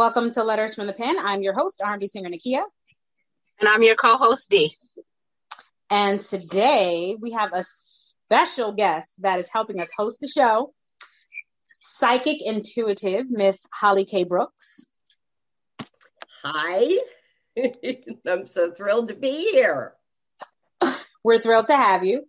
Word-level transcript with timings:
Welcome 0.00 0.30
to 0.30 0.44
Letters 0.44 0.76
from 0.76 0.86
the 0.86 0.94
Pen. 0.94 1.16
I'm 1.18 1.42
your 1.42 1.52
host, 1.52 1.82
R&B 1.84 2.06
singer 2.06 2.30
Nakia. 2.30 2.62
And 3.60 3.68
I'm 3.68 3.82
your 3.82 3.96
co-host, 3.96 4.48
D. 4.48 4.74
And 5.90 6.22
today 6.22 7.18
we 7.20 7.32
have 7.32 7.52
a 7.52 7.66
special 7.68 8.72
guest 8.72 9.20
that 9.20 9.40
is 9.40 9.50
helping 9.52 9.78
us 9.78 9.90
host 9.94 10.20
the 10.20 10.26
show, 10.26 10.72
psychic 11.66 12.38
intuitive 12.40 13.26
Miss 13.28 13.66
Holly 13.74 14.06
K. 14.06 14.24
Brooks. 14.24 14.86
Hi. 16.44 16.96
I'm 18.26 18.46
so 18.46 18.72
thrilled 18.72 19.08
to 19.08 19.14
be 19.14 19.50
here. 19.52 19.92
We're 21.22 21.40
thrilled 21.40 21.66
to 21.66 21.76
have 21.76 22.06
you. 22.06 22.24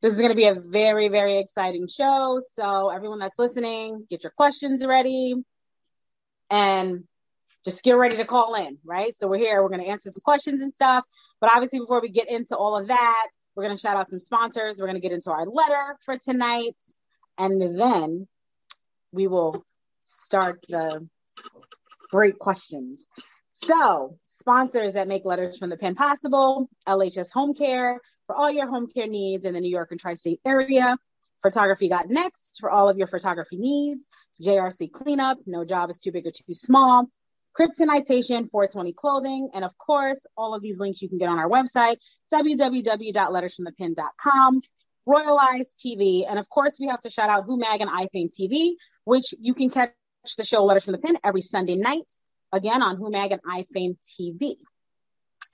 This 0.00 0.14
is 0.14 0.18
going 0.20 0.30
to 0.30 0.36
be 0.36 0.46
a 0.46 0.54
very, 0.54 1.08
very 1.08 1.36
exciting 1.36 1.86
show. 1.86 2.40
So, 2.54 2.88
everyone 2.88 3.18
that's 3.18 3.38
listening, 3.38 4.06
get 4.08 4.24
your 4.24 4.32
questions 4.34 4.86
ready 4.86 5.34
and 6.50 7.04
just 7.64 7.82
get 7.82 7.92
ready 7.92 8.16
to 8.16 8.24
call 8.24 8.54
in, 8.54 8.78
right? 8.84 9.16
So, 9.16 9.28
we're 9.28 9.38
here, 9.38 9.62
we're 9.62 9.68
going 9.68 9.82
to 9.82 9.88
answer 9.88 10.10
some 10.10 10.22
questions 10.24 10.62
and 10.62 10.72
stuff. 10.72 11.04
But 11.40 11.50
obviously, 11.52 11.80
before 11.80 12.00
we 12.00 12.08
get 12.08 12.30
into 12.30 12.56
all 12.56 12.76
of 12.76 12.88
that, 12.88 13.26
we're 13.54 13.64
going 13.64 13.76
to 13.76 13.80
shout 13.80 13.96
out 13.96 14.10
some 14.10 14.18
sponsors. 14.18 14.78
We're 14.78 14.86
going 14.86 15.00
to 15.00 15.06
get 15.06 15.12
into 15.12 15.30
our 15.30 15.44
letter 15.44 15.96
for 16.04 16.16
tonight. 16.16 16.76
And 17.38 17.60
then 17.60 18.28
we 19.12 19.26
will 19.26 19.64
start 20.04 20.64
the 20.68 21.06
great 22.10 22.38
questions. 22.38 23.06
So, 23.52 24.18
sponsors 24.24 24.94
that 24.94 25.08
make 25.08 25.24
letters 25.24 25.58
from 25.58 25.70
the 25.70 25.76
pen 25.76 25.94
possible 25.94 26.68
LHS 26.86 27.30
Home 27.32 27.54
Care, 27.54 28.00
for 28.26 28.36
all 28.36 28.50
your 28.50 28.68
home 28.68 28.86
care 28.86 29.08
needs 29.08 29.44
in 29.44 29.54
the 29.54 29.60
New 29.60 29.70
York 29.70 29.90
and 29.90 29.98
tri 29.98 30.14
state 30.14 30.40
area. 30.46 30.96
Photography 31.42 31.88
Got 31.88 32.08
Next 32.08 32.58
for 32.60 32.70
all 32.70 32.88
of 32.88 32.96
your 32.96 33.06
photography 33.06 33.56
needs. 33.56 34.08
JRC 34.42 34.92
Cleanup, 34.92 35.38
no 35.46 35.64
job 35.64 35.90
is 35.90 35.98
too 35.98 36.12
big 36.12 36.26
or 36.26 36.30
too 36.30 36.52
small. 36.52 37.08
Kryptonitation 37.58 38.50
420 38.50 38.92
Clothing. 38.92 39.48
And 39.54 39.64
of 39.64 39.76
course, 39.78 40.26
all 40.36 40.54
of 40.54 40.60
these 40.62 40.78
links 40.78 41.02
you 41.02 41.08
can 41.08 41.18
get 41.18 41.28
on 41.28 41.38
our 41.38 41.48
website, 41.48 41.96
www.lettersfromthepen.com. 42.32 44.60
Royal 45.06 45.38
Eyes 45.38 45.66
TV. 45.84 46.24
And 46.28 46.38
of 46.38 46.48
course, 46.48 46.76
we 46.78 46.86
have 46.88 47.00
to 47.00 47.10
shout 47.10 47.30
out 47.30 47.44
Who 47.44 47.58
Mag 47.58 47.80
and 47.80 47.90
iFame 47.90 48.30
TV, 48.30 48.74
which 49.04 49.34
you 49.40 49.54
can 49.54 49.70
catch 49.70 49.92
the 50.36 50.44
show 50.44 50.64
Letters 50.64 50.84
from 50.84 50.92
the 50.92 50.98
Pen 50.98 51.16
every 51.24 51.40
Sunday 51.40 51.76
night, 51.76 52.06
again 52.52 52.82
on 52.82 52.96
Who 52.96 53.10
Mag 53.10 53.32
and 53.32 53.42
iFame 53.42 53.96
TV. 54.20 54.56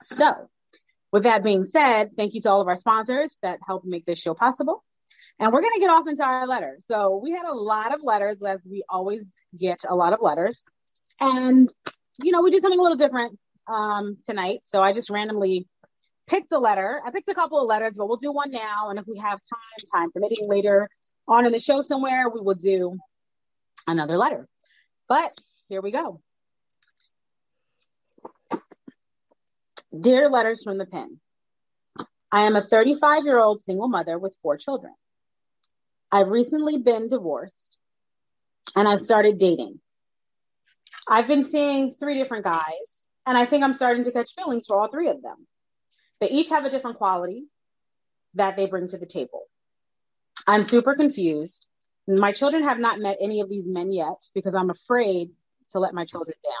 So, 0.01 0.49
with 1.11 1.23
that 1.23 1.43
being 1.43 1.65
said, 1.65 2.11
thank 2.17 2.35
you 2.35 2.41
to 2.41 2.51
all 2.51 2.61
of 2.61 2.67
our 2.67 2.77
sponsors 2.77 3.37
that 3.41 3.59
help 3.65 3.85
make 3.85 4.05
this 4.05 4.19
show 4.19 4.33
possible. 4.33 4.83
And 5.39 5.53
we're 5.53 5.61
going 5.61 5.75
to 5.75 5.79
get 5.79 5.89
off 5.89 6.07
into 6.07 6.23
our 6.23 6.47
letters. 6.47 6.83
So 6.87 7.19
we 7.21 7.31
had 7.31 7.45
a 7.45 7.53
lot 7.53 7.93
of 7.93 8.03
letters, 8.03 8.37
as 8.45 8.59
we 8.69 8.83
always 8.89 9.23
get 9.57 9.79
a 9.87 9.95
lot 9.95 10.13
of 10.13 10.21
letters. 10.21 10.63
And, 11.19 11.69
you 12.23 12.31
know, 12.31 12.41
we 12.41 12.51
did 12.51 12.61
something 12.61 12.79
a 12.79 12.83
little 12.83 12.97
different 12.97 13.37
um, 13.67 14.17
tonight. 14.25 14.61
So 14.63 14.81
I 14.81 14.93
just 14.93 15.09
randomly 15.09 15.67
picked 16.27 16.51
a 16.51 16.59
letter. 16.59 17.01
I 17.05 17.11
picked 17.11 17.29
a 17.29 17.35
couple 17.35 17.59
of 17.59 17.67
letters, 17.67 17.95
but 17.97 18.07
we'll 18.07 18.17
do 18.17 18.31
one 18.31 18.51
now. 18.51 18.89
And 18.89 18.99
if 18.99 19.05
we 19.07 19.17
have 19.19 19.39
time, 19.39 19.87
time 19.93 20.11
permitting 20.11 20.47
later 20.47 20.89
on 21.27 21.45
in 21.45 21.51
the 21.51 21.59
show 21.59 21.81
somewhere, 21.81 22.29
we 22.29 22.41
will 22.41 22.55
do 22.55 22.97
another 23.87 24.17
letter. 24.17 24.47
But 25.07 25.31
here 25.69 25.81
we 25.81 25.91
go. 25.91 26.21
Dear 29.97 30.29
Letters 30.29 30.61
from 30.63 30.77
the 30.77 30.85
Pen, 30.85 31.19
I 32.31 32.43
am 32.43 32.55
a 32.55 32.61
35 32.61 33.23
year 33.23 33.39
old 33.39 33.63
single 33.63 33.87
mother 33.87 34.19
with 34.19 34.35
four 34.41 34.57
children. 34.57 34.93
I've 36.11 36.27
recently 36.27 36.77
been 36.77 37.09
divorced 37.09 37.79
and 38.75 38.87
I've 38.87 39.01
started 39.01 39.37
dating. 39.37 39.79
I've 41.09 41.27
been 41.27 41.43
seeing 41.43 41.93
three 41.93 42.15
different 42.15 42.43
guys, 42.43 43.05
and 43.25 43.37
I 43.37 43.45
think 43.45 43.63
I'm 43.63 43.73
starting 43.73 44.03
to 44.05 44.11
catch 44.11 44.33
feelings 44.35 44.65
for 44.67 44.75
all 44.77 44.89
three 44.89 45.09
of 45.09 45.21
them. 45.21 45.47
They 46.19 46.29
each 46.29 46.49
have 46.49 46.65
a 46.65 46.69
different 46.69 46.97
quality 46.97 47.45
that 48.33 48.57
they 48.57 48.65
bring 48.65 48.87
to 48.89 48.97
the 48.97 49.05
table. 49.05 49.43
I'm 50.45 50.63
super 50.63 50.95
confused. 50.95 51.65
My 52.07 52.31
children 52.31 52.63
have 52.63 52.79
not 52.79 52.99
met 52.99 53.17
any 53.21 53.41
of 53.41 53.49
these 53.49 53.67
men 53.67 53.91
yet 53.91 54.25
because 54.33 54.55
I'm 54.55 54.69
afraid 54.69 55.31
to 55.71 55.79
let 55.79 55.93
my 55.93 56.05
children 56.05 56.37
down. 56.43 56.53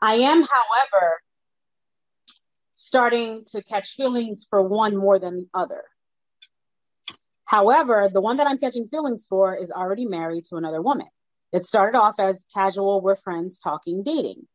I 0.00 0.14
am, 0.26 0.42
however, 0.42 1.20
starting 2.74 3.44
to 3.46 3.62
catch 3.62 3.94
feelings 3.94 4.46
for 4.48 4.62
one 4.62 4.96
more 4.96 5.18
than 5.18 5.36
the 5.36 5.48
other. 5.54 5.84
However, 7.46 8.10
the 8.12 8.20
one 8.20 8.36
that 8.36 8.46
I'm 8.46 8.58
catching 8.58 8.88
feelings 8.88 9.24
for 9.26 9.56
is 9.56 9.70
already 9.70 10.04
married 10.04 10.44
to 10.46 10.56
another 10.56 10.82
woman. 10.82 11.06
It 11.52 11.64
started 11.64 11.98
off 11.98 12.18
as 12.18 12.44
casual, 12.54 13.00
we're 13.00 13.16
friends, 13.16 13.58
talking, 13.58 14.02
dating. 14.02 14.46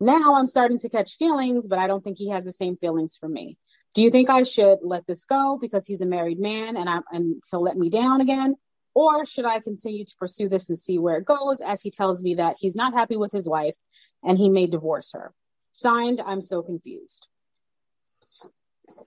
Now 0.00 0.36
I'm 0.36 0.46
starting 0.46 0.78
to 0.80 0.88
catch 0.88 1.16
feelings, 1.16 1.66
but 1.66 1.78
I 1.78 1.86
don't 1.86 2.02
think 2.02 2.18
he 2.18 2.30
has 2.30 2.44
the 2.44 2.52
same 2.52 2.76
feelings 2.76 3.16
for 3.16 3.28
me. 3.28 3.56
Do 3.94 4.02
you 4.02 4.10
think 4.10 4.30
I 4.30 4.42
should 4.42 4.78
let 4.82 5.06
this 5.06 5.24
go 5.24 5.58
because 5.60 5.86
he's 5.86 6.00
a 6.00 6.06
married 6.06 6.38
man 6.38 6.76
and 6.76 6.88
I'm 6.88 7.02
and 7.10 7.42
he'll 7.50 7.62
let 7.62 7.76
me 7.76 7.90
down 7.90 8.20
again? 8.20 8.54
Or 8.94 9.24
should 9.24 9.44
I 9.44 9.60
continue 9.60 10.04
to 10.04 10.16
pursue 10.18 10.48
this 10.48 10.68
and 10.68 10.78
see 10.78 10.98
where 10.98 11.18
it 11.18 11.24
goes 11.24 11.60
as 11.60 11.82
he 11.82 11.90
tells 11.90 12.22
me 12.22 12.34
that 12.34 12.56
he's 12.58 12.76
not 12.76 12.94
happy 12.94 13.16
with 13.16 13.32
his 13.32 13.48
wife 13.48 13.76
and 14.22 14.36
he 14.36 14.50
may 14.50 14.66
divorce 14.66 15.12
her? 15.12 15.32
Signed, 15.70 16.20
I'm 16.24 16.40
so 16.40 16.62
confused. 16.62 17.28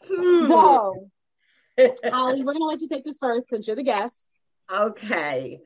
Hmm. 0.08 0.48
So, 0.48 1.10
Holly, 2.06 2.44
we're 2.44 2.54
going 2.54 2.62
to 2.62 2.66
let 2.66 2.82
you 2.82 2.88
take 2.88 3.04
this 3.04 3.18
first 3.18 3.50
since 3.50 3.68
you're 3.68 3.76
the 3.76 3.84
guest. 3.84 4.28
Okay. 4.72 5.60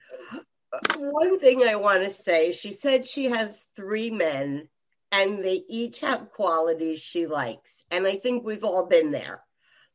One 0.97 1.39
thing 1.39 1.63
I 1.63 1.75
want 1.75 2.03
to 2.03 2.09
say 2.09 2.51
she 2.51 2.71
said 2.71 3.07
she 3.07 3.25
has 3.25 3.65
three 3.75 4.09
men 4.09 4.67
and 5.11 5.43
they 5.43 5.63
each 5.69 5.99
have 6.01 6.31
qualities 6.31 6.99
she 6.99 7.25
likes. 7.25 7.85
And 7.91 8.05
I 8.05 8.17
think 8.17 8.43
we've 8.43 8.63
all 8.63 8.85
been 8.85 9.11
there. 9.11 9.41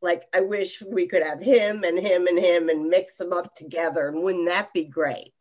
Like, 0.02 0.22
I 0.34 0.40
wish 0.40 0.82
we 0.82 1.06
could 1.06 1.22
have 1.22 1.40
him 1.40 1.84
and 1.84 1.98
him 1.98 2.26
and 2.26 2.38
him 2.38 2.70
and 2.70 2.88
mix 2.88 3.16
them 3.16 3.32
up 3.32 3.54
together. 3.54 4.08
And 4.08 4.22
wouldn't 4.22 4.46
that 4.46 4.72
be 4.72 4.84
great? 4.84 5.34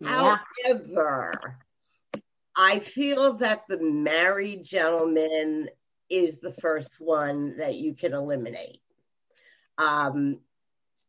Yeah. 0.00 0.38
However, 0.64 1.58
I 2.56 2.78
feel 2.78 3.34
that 3.34 3.64
the 3.68 3.78
married 3.78 4.64
gentleman 4.64 5.68
is 6.08 6.38
the 6.38 6.54
first 6.54 6.96
one 6.98 7.58
that 7.58 7.74
you 7.74 7.94
can 7.94 8.14
eliminate. 8.14 8.80
Um, 9.76 10.40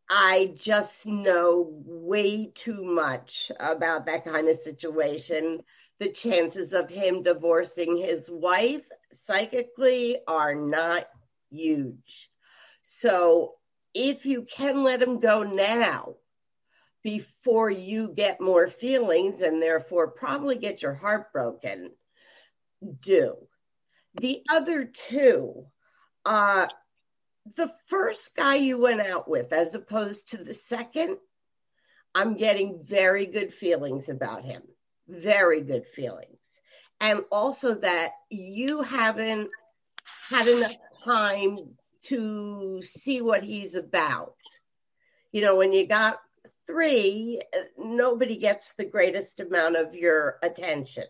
I 0.09 0.55
just 0.57 1.05
know 1.05 1.67
way 1.85 2.47
too 2.47 2.83
much 2.83 3.51
about 3.59 4.07
that 4.07 4.25
kind 4.25 4.47
of 4.47 4.59
situation. 4.59 5.61
The 5.99 6.09
chances 6.09 6.73
of 6.73 6.89
him 6.89 7.23
divorcing 7.23 7.97
his 7.97 8.29
wife 8.29 8.81
psychically 9.11 10.17
are 10.27 10.55
not 10.55 11.07
huge. 11.51 12.29
So 12.83 13.55
if 13.93 14.25
you 14.25 14.43
can 14.43 14.83
let 14.83 15.01
him 15.01 15.19
go 15.19 15.43
now 15.43 16.15
before 17.03 17.69
you 17.69 18.09
get 18.09 18.41
more 18.41 18.67
feelings 18.67 19.41
and 19.41 19.61
therefore 19.61 20.07
probably 20.07 20.55
get 20.55 20.81
your 20.81 20.93
heart 20.93 21.31
broken, 21.31 21.91
do. 23.01 23.35
The 24.15 24.43
other 24.49 24.85
two, 24.85 25.67
uh, 26.25 26.67
the 27.55 27.73
first 27.87 28.35
guy 28.35 28.55
you 28.55 28.77
went 28.77 29.01
out 29.01 29.27
with, 29.27 29.53
as 29.53 29.75
opposed 29.75 30.29
to 30.29 30.37
the 30.37 30.53
second, 30.53 31.17
I'm 32.13 32.35
getting 32.35 32.83
very 32.83 33.25
good 33.25 33.53
feelings 33.53 34.09
about 34.09 34.43
him. 34.43 34.63
Very 35.07 35.61
good 35.61 35.85
feelings. 35.85 36.37
And 36.99 37.23
also 37.31 37.75
that 37.75 38.11
you 38.29 38.81
haven't 38.81 39.49
had 40.29 40.47
enough 40.47 40.75
time 41.03 41.75
to 42.03 42.81
see 42.83 43.21
what 43.21 43.43
he's 43.43 43.75
about. 43.75 44.35
You 45.31 45.41
know, 45.41 45.55
when 45.55 45.71
you 45.73 45.87
got 45.87 46.19
three, 46.67 47.41
nobody 47.77 48.37
gets 48.37 48.73
the 48.73 48.85
greatest 48.85 49.39
amount 49.39 49.75
of 49.75 49.95
your 49.95 50.39
attention. 50.43 51.05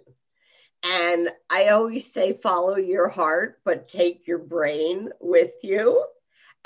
And 0.83 1.29
I 1.49 1.69
always 1.69 2.11
say, 2.11 2.33
follow 2.33 2.77
your 2.77 3.09
heart, 3.09 3.59
but 3.65 3.89
take 3.89 4.27
your 4.27 4.37
brain 4.37 5.09
with 5.19 5.51
you. 5.63 6.05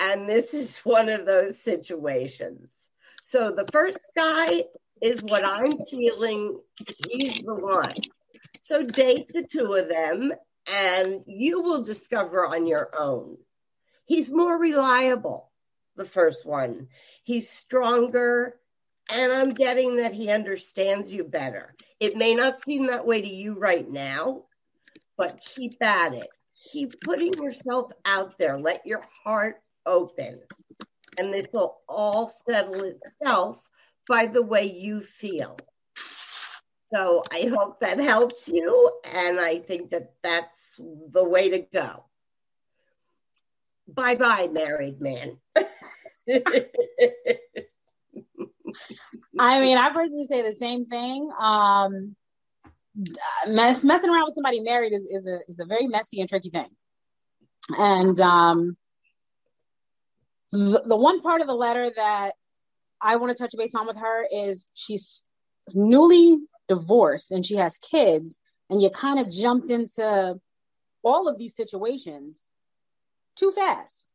And 0.00 0.28
this 0.28 0.52
is 0.54 0.78
one 0.78 1.08
of 1.08 1.26
those 1.26 1.58
situations. 1.58 2.68
So 3.24 3.50
the 3.50 3.66
first 3.72 4.00
guy 4.16 4.64
is 5.00 5.22
what 5.22 5.46
I'm 5.46 5.78
feeling, 5.90 6.60
he's 7.08 7.42
the 7.42 7.54
one. 7.54 7.94
So 8.62 8.82
date 8.82 9.28
the 9.28 9.42
two 9.42 9.74
of 9.74 9.88
them, 9.88 10.32
and 10.66 11.22
you 11.26 11.62
will 11.62 11.82
discover 11.82 12.46
on 12.46 12.66
your 12.66 12.90
own. 12.98 13.38
He's 14.06 14.30
more 14.30 14.56
reliable, 14.58 15.50
the 15.96 16.06
first 16.06 16.44
one. 16.44 16.88
He's 17.22 17.48
stronger, 17.48 18.56
and 19.12 19.32
I'm 19.32 19.50
getting 19.50 19.96
that 19.96 20.12
he 20.12 20.30
understands 20.30 21.12
you 21.12 21.24
better. 21.24 21.74
It 22.00 22.16
may 22.16 22.34
not 22.34 22.62
seem 22.62 22.86
that 22.86 23.06
way 23.06 23.20
to 23.22 23.28
you 23.28 23.54
right 23.54 23.88
now, 23.88 24.44
but 25.16 25.40
keep 25.54 25.82
at 25.82 26.14
it. 26.14 26.28
Keep 26.72 27.00
putting 27.00 27.32
yourself 27.34 27.92
out 28.04 28.38
there. 28.38 28.58
Let 28.58 28.82
your 28.86 29.02
heart 29.24 29.60
open. 29.86 30.40
And 31.18 31.32
this 31.32 31.46
will 31.52 31.78
all 31.88 32.28
settle 32.28 32.82
itself 32.82 33.60
by 34.08 34.26
the 34.26 34.42
way 34.42 34.64
you 34.64 35.00
feel. 35.00 35.56
So 36.92 37.24
I 37.32 37.50
hope 37.54 37.80
that 37.80 37.98
helps 37.98 38.48
you. 38.48 38.92
And 39.12 39.40
I 39.40 39.58
think 39.58 39.90
that 39.90 40.12
that's 40.22 40.80
the 41.12 41.24
way 41.24 41.50
to 41.50 41.58
go. 41.60 42.04
Bye 43.88 44.14
bye, 44.14 44.48
married 44.50 45.00
man. 45.00 45.38
I 49.38 49.60
mean, 49.60 49.76
I 49.78 49.90
personally 49.92 50.26
say 50.28 50.42
the 50.42 50.54
same 50.54 50.86
thing. 50.86 51.30
Um, 51.38 52.16
mess, 53.46 53.84
messing 53.84 54.10
around 54.10 54.26
with 54.26 54.34
somebody 54.34 54.60
married 54.60 54.92
is, 54.92 55.02
is, 55.10 55.26
a, 55.26 55.38
is 55.48 55.58
a 55.60 55.66
very 55.66 55.86
messy 55.86 56.20
and 56.20 56.28
tricky 56.28 56.50
thing. 56.50 56.68
And 57.76 58.18
um, 58.20 58.76
the, 60.54 60.82
the 60.86 60.96
one 60.96 61.20
part 61.20 61.40
of 61.40 61.46
the 61.46 61.54
letter 61.54 61.90
that 61.90 62.32
I 63.00 63.16
want 63.16 63.36
to 63.36 63.42
touch 63.42 63.54
base 63.56 63.74
on 63.74 63.86
with 63.86 63.98
her 63.98 64.26
is 64.32 64.68
she's 64.74 65.24
newly 65.74 66.38
divorced 66.68 67.32
and 67.32 67.44
she 67.44 67.56
has 67.56 67.76
kids, 67.78 68.40
and 68.70 68.80
you 68.80 68.90
kind 68.90 69.18
of 69.18 69.30
jumped 69.30 69.70
into 69.70 70.38
all 71.02 71.28
of 71.28 71.38
these 71.38 71.56
situations 71.56 72.40
too 73.36 73.52
fast. 73.52 74.06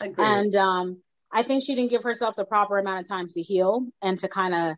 Agreed. 0.00 0.24
And 0.24 0.56
um, 0.56 0.98
I 1.32 1.42
think 1.42 1.62
she 1.62 1.74
didn't 1.74 1.90
give 1.90 2.02
herself 2.02 2.36
the 2.36 2.44
proper 2.44 2.78
amount 2.78 3.00
of 3.00 3.08
time 3.08 3.28
to 3.28 3.40
heal 3.42 3.86
and 4.02 4.18
to 4.18 4.28
kind 4.28 4.54
of 4.54 4.76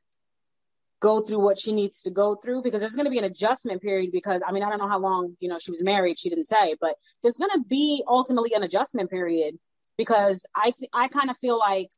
go 1.00 1.20
through 1.20 1.40
what 1.40 1.58
she 1.58 1.72
needs 1.72 2.02
to 2.02 2.10
go 2.10 2.36
through 2.36 2.62
because 2.62 2.80
there's 2.80 2.94
going 2.96 3.04
to 3.04 3.10
be 3.10 3.18
an 3.18 3.24
adjustment 3.24 3.82
period 3.82 4.10
because 4.12 4.42
I 4.46 4.52
mean 4.52 4.62
I 4.62 4.68
don't 4.68 4.80
know 4.80 4.88
how 4.88 4.98
long 4.98 5.36
you 5.38 5.48
know 5.48 5.58
she 5.58 5.70
was 5.70 5.80
married 5.80 6.18
she 6.18 6.28
didn't 6.28 6.46
say 6.46 6.74
but 6.80 6.96
there's 7.22 7.36
going 7.36 7.52
to 7.52 7.62
be 7.68 8.02
ultimately 8.08 8.52
an 8.54 8.64
adjustment 8.64 9.08
period 9.08 9.56
because 9.98 10.46
I 10.56 10.70
th- 10.70 10.90
I 10.94 11.08
kind 11.08 11.28
of 11.28 11.36
feel 11.36 11.58
like 11.58 11.90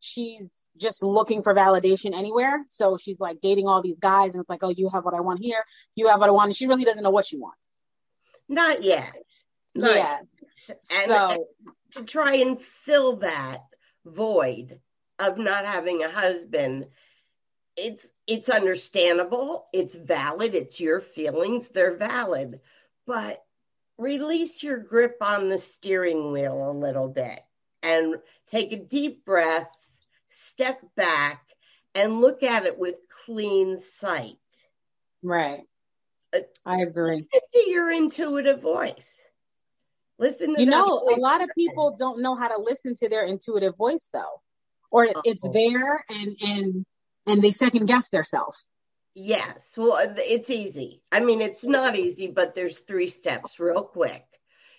she's 0.00 0.66
just 0.76 1.02
looking 1.02 1.42
for 1.42 1.54
validation 1.54 2.16
anywhere. 2.16 2.64
So 2.68 2.96
she's 2.96 3.20
like 3.20 3.40
dating 3.40 3.66
all 3.66 3.82
these 3.82 3.98
guys 4.00 4.32
and 4.32 4.40
it's 4.40 4.48
like 4.48 4.62
oh 4.62 4.70
you 4.70 4.88
have 4.88 5.04
what 5.04 5.14
I 5.14 5.20
want 5.20 5.40
here 5.40 5.62
you 5.94 6.08
have 6.08 6.20
what 6.20 6.28
I 6.28 6.32
want 6.32 6.48
and 6.48 6.56
she 6.56 6.66
really 6.66 6.84
doesn't 6.84 7.02
know 7.02 7.10
what 7.10 7.26
she 7.26 7.36
wants. 7.36 7.58
Not 8.48 8.82
yet. 8.82 9.12
Not 9.74 9.94
yeah. 9.94 10.18
yet. 10.68 10.78
and, 10.90 11.10
so, 11.10 11.30
and 11.30 11.44
to 11.92 12.04
try 12.04 12.36
and 12.36 12.60
fill 12.60 13.16
that 13.16 13.60
void 14.06 14.80
of 15.18 15.38
not 15.38 15.66
having 15.66 16.02
a 16.02 16.10
husband 16.10 16.86
it's 17.76 18.06
it's 18.26 18.48
understandable 18.48 19.66
it's 19.72 19.94
valid 19.94 20.54
it's 20.54 20.80
your 20.80 21.00
feelings 21.00 21.68
they're 21.68 21.96
valid. 21.96 22.60
But 23.06 23.42
release 23.98 24.62
your 24.62 24.78
grip 24.78 25.16
on 25.20 25.48
the 25.48 25.58
steering 25.58 26.32
wheel 26.32 26.70
a 26.70 26.72
little 26.72 27.08
bit 27.08 27.40
and 27.82 28.16
take 28.50 28.72
a 28.72 28.76
deep 28.76 29.24
breath 29.24 29.68
step 30.28 30.80
back 30.96 31.42
and 31.94 32.20
look 32.20 32.42
at 32.42 32.64
it 32.64 32.78
with 32.78 32.96
clean 33.24 33.80
sight. 33.80 34.36
Right. 35.22 35.60
Uh, 36.34 36.40
i 36.64 36.80
agree. 36.80 37.16
listen 37.16 37.40
to 37.52 37.70
your 37.70 37.90
intuitive 37.90 38.60
voice. 38.62 39.08
Listen 40.18 40.54
you 40.56 40.66
know 40.66 41.00
a 41.14 41.18
lot 41.18 41.42
of 41.42 41.50
people 41.56 41.96
don't 41.98 42.22
know 42.22 42.34
how 42.34 42.48
to 42.48 42.62
listen 42.62 42.94
to 42.96 43.08
their 43.08 43.24
intuitive 43.24 43.76
voice 43.76 44.08
though 44.12 44.40
or 44.92 45.08
oh. 45.08 45.22
it's 45.24 45.46
there 45.48 46.04
and 46.10 46.36
and 46.46 46.86
and 47.26 47.42
they 47.42 47.50
second 47.50 47.86
guess 47.86 48.08
themselves. 48.10 48.68
Yes, 49.14 49.74
well, 49.76 49.92
uh, 49.92 50.14
it's 50.16 50.48
easy. 50.48 51.02
I 51.12 51.20
mean, 51.20 51.40
it's 51.40 51.64
not 51.64 51.96
easy, 51.96 52.28
but 52.28 52.54
there's 52.54 52.78
three 52.78 53.08
steps 53.08 53.60
real 53.60 53.84
quick. 53.84 54.24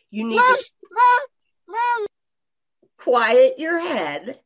You 0.09 0.27
need 0.27 0.38
to 0.38 0.63
quiet 2.97 3.59
your 3.59 3.80
head 3.80 4.39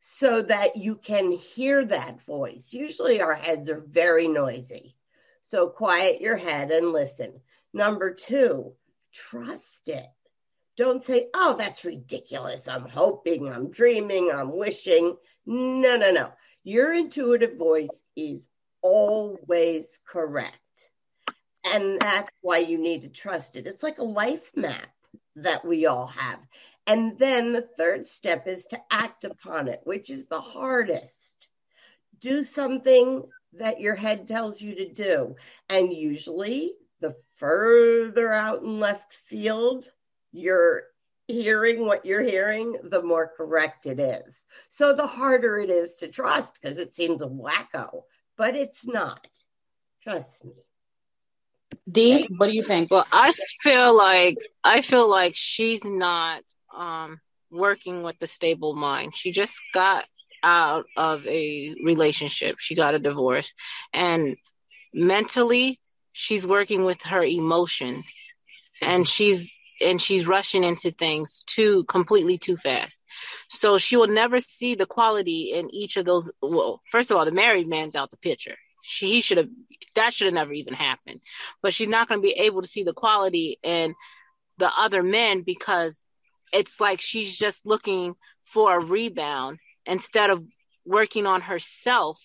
so 0.00 0.42
that 0.42 0.76
you 0.76 0.96
can 0.96 1.32
hear 1.32 1.84
that 1.84 2.22
voice. 2.24 2.72
Usually 2.72 3.20
our 3.20 3.34
heads 3.34 3.70
are 3.70 3.80
very 3.80 4.28
noisy. 4.28 4.94
So 5.42 5.68
quiet 5.68 6.20
your 6.20 6.36
head 6.36 6.70
and 6.70 6.92
listen. 6.92 7.40
Number 7.72 8.14
two, 8.14 8.74
trust 9.12 9.88
it. 9.88 10.06
Don't 10.76 11.04
say, 11.04 11.28
oh, 11.34 11.56
that's 11.58 11.84
ridiculous. 11.84 12.68
I'm 12.68 12.86
hoping, 12.86 13.50
I'm 13.50 13.70
dreaming, 13.70 14.30
I'm 14.32 14.56
wishing. 14.56 15.16
No, 15.46 15.96
no, 15.96 16.12
no. 16.12 16.32
Your 16.64 16.92
intuitive 16.92 17.56
voice 17.56 18.02
is 18.14 18.48
always 18.86 19.98
correct. 20.06 20.54
And 21.64 22.00
that's 22.00 22.38
why 22.42 22.58
you 22.58 22.78
need 22.78 23.02
to 23.02 23.08
trust 23.08 23.56
it. 23.56 23.66
It's 23.66 23.82
like 23.82 23.98
a 23.98 24.04
life 24.04 24.50
map 24.54 24.88
that 25.36 25.64
we 25.64 25.86
all 25.86 26.06
have. 26.06 26.38
And 26.86 27.18
then 27.18 27.52
the 27.52 27.68
third 27.76 28.06
step 28.06 28.46
is 28.46 28.64
to 28.66 28.80
act 28.90 29.24
upon 29.24 29.66
it, 29.68 29.80
which 29.84 30.08
is 30.08 30.26
the 30.26 30.40
hardest. 30.40 31.34
Do 32.20 32.44
something 32.44 33.24
that 33.54 33.80
your 33.80 33.96
head 33.96 34.28
tells 34.28 34.62
you 34.62 34.76
to 34.76 34.92
do. 34.92 35.34
And 35.68 35.92
usually, 35.92 36.74
the 37.00 37.16
further 37.36 38.32
out 38.32 38.62
in 38.62 38.76
left 38.76 39.14
field 39.28 39.90
you're 40.32 40.82
hearing 41.28 41.84
what 41.84 42.04
you're 42.04 42.22
hearing, 42.22 42.76
the 42.84 43.02
more 43.02 43.32
correct 43.36 43.86
it 43.86 43.98
is. 43.98 44.44
So 44.68 44.92
the 44.92 45.06
harder 45.06 45.58
it 45.58 45.70
is 45.70 45.96
to 45.96 46.08
trust 46.08 46.54
because 46.54 46.78
it 46.78 46.94
seems 46.94 47.22
a 47.22 47.26
wacko, 47.26 48.02
but 48.36 48.56
it's 48.56 48.86
not. 48.86 49.26
Trust 50.02 50.44
me. 50.44 50.52
Dee, 51.90 52.28
what 52.36 52.48
do 52.48 52.54
you 52.54 52.62
think? 52.62 52.90
Well, 52.90 53.06
I 53.12 53.32
feel 53.60 53.96
like 53.96 54.38
I 54.64 54.82
feel 54.82 55.08
like 55.08 55.34
she's 55.36 55.84
not 55.84 56.42
um, 56.76 57.20
working 57.50 58.02
with 58.02 58.18
the 58.18 58.26
stable 58.26 58.74
mind. 58.74 59.14
She 59.14 59.30
just 59.32 59.60
got 59.72 60.06
out 60.42 60.86
of 60.96 61.26
a 61.26 61.74
relationship. 61.82 62.56
She 62.58 62.74
got 62.74 62.94
a 62.94 62.98
divorce, 62.98 63.52
and 63.92 64.36
mentally, 64.92 65.80
she's 66.12 66.46
working 66.46 66.84
with 66.84 67.02
her 67.02 67.22
emotions, 67.22 68.04
and 68.82 69.08
she's 69.08 69.56
and 69.80 70.00
she's 70.00 70.26
rushing 70.26 70.64
into 70.64 70.90
things 70.90 71.42
too 71.46 71.84
completely 71.84 72.38
too 72.38 72.56
fast. 72.56 73.02
So 73.48 73.78
she 73.78 73.96
will 73.96 74.06
never 74.06 74.40
see 74.40 74.74
the 74.74 74.86
quality 74.86 75.52
in 75.52 75.72
each 75.74 75.96
of 75.96 76.04
those. 76.04 76.30
Well, 76.40 76.82
first 76.90 77.10
of 77.10 77.16
all, 77.16 77.24
the 77.24 77.32
married 77.32 77.68
man's 77.68 77.96
out 77.96 78.10
the 78.10 78.16
picture. 78.16 78.56
She 78.82 79.08
he 79.08 79.20
should 79.20 79.38
have 79.38 79.48
that 79.94 80.14
should 80.14 80.26
have 80.26 80.34
never 80.34 80.52
even 80.52 80.74
happened. 80.74 81.20
But 81.62 81.74
she's 81.74 81.88
not 81.88 82.08
going 82.08 82.20
to 82.20 82.26
be 82.26 82.34
able 82.34 82.62
to 82.62 82.68
see 82.68 82.82
the 82.82 82.92
quality 82.92 83.58
in 83.62 83.94
the 84.58 84.70
other 84.78 85.02
men 85.02 85.42
because 85.42 86.02
it's 86.52 86.80
like 86.80 87.00
she's 87.00 87.36
just 87.36 87.66
looking 87.66 88.14
for 88.44 88.78
a 88.78 88.84
rebound 88.84 89.58
instead 89.84 90.30
of 90.30 90.44
working 90.84 91.26
on 91.26 91.40
herself 91.40 92.20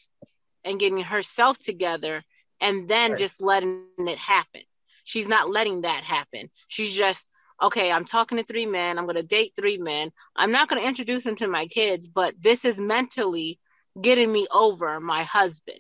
and 0.64 0.80
getting 0.80 1.02
herself 1.02 1.58
together 1.58 2.24
and 2.60 2.88
then 2.88 3.12
right. 3.12 3.20
just 3.20 3.42
letting 3.42 3.86
it 3.98 4.18
happen. 4.18 4.62
She's 5.04 5.28
not 5.28 5.50
letting 5.50 5.82
that 5.82 6.04
happen. 6.04 6.50
She's 6.68 6.94
just 6.94 7.28
okay, 7.62 7.92
I'm 7.92 8.06
talking 8.06 8.38
to 8.38 8.44
three 8.44 8.66
men. 8.66 8.98
I'm 8.98 9.06
going 9.06 9.16
to 9.16 9.24
date 9.24 9.54
three 9.56 9.78
men. 9.78 10.12
I'm 10.36 10.52
not 10.52 10.68
going 10.68 10.82
to 10.82 10.88
introduce 10.88 11.24
them 11.24 11.36
to 11.36 11.48
my 11.48 11.68
kids, 11.68 12.08
but 12.08 12.34
this 12.40 12.66
is 12.66 12.80
mentally 12.80 13.60
getting 14.00 14.32
me 14.32 14.48
over 14.54 15.00
my 15.00 15.24
husband. 15.24 15.80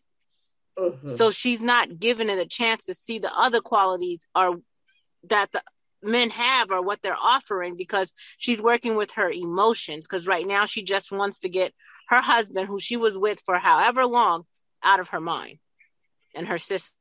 Mm-hmm. 0.77 1.09
So 1.09 1.31
she's 1.31 1.61
not 1.61 1.99
giving 1.99 2.29
it 2.29 2.39
a 2.39 2.45
chance 2.45 2.85
to 2.85 2.93
see 2.93 3.19
the 3.19 3.33
other 3.33 3.61
qualities 3.61 4.27
or 4.35 4.59
that 5.29 5.51
the 5.51 5.61
men 6.03 6.29
have 6.31 6.71
or 6.71 6.81
what 6.81 7.01
they're 7.01 7.15
offering 7.15 7.75
because 7.75 8.11
she's 8.37 8.61
working 8.61 8.95
with 8.95 9.11
her 9.11 9.29
emotions 9.29 10.07
because 10.07 10.27
right 10.27 10.47
now 10.47 10.65
she 10.65 10.83
just 10.83 11.11
wants 11.11 11.39
to 11.39 11.49
get 11.49 11.73
her 12.07 12.21
husband 12.21 12.67
who 12.67 12.79
she 12.79 12.97
was 12.97 13.17
with 13.17 13.41
for 13.45 13.57
however 13.57 14.05
long 14.05 14.43
out 14.83 14.99
of 14.99 15.09
her 15.09 15.21
mind 15.21 15.59
and 16.33 16.47
her 16.47 16.57
system 16.57 16.95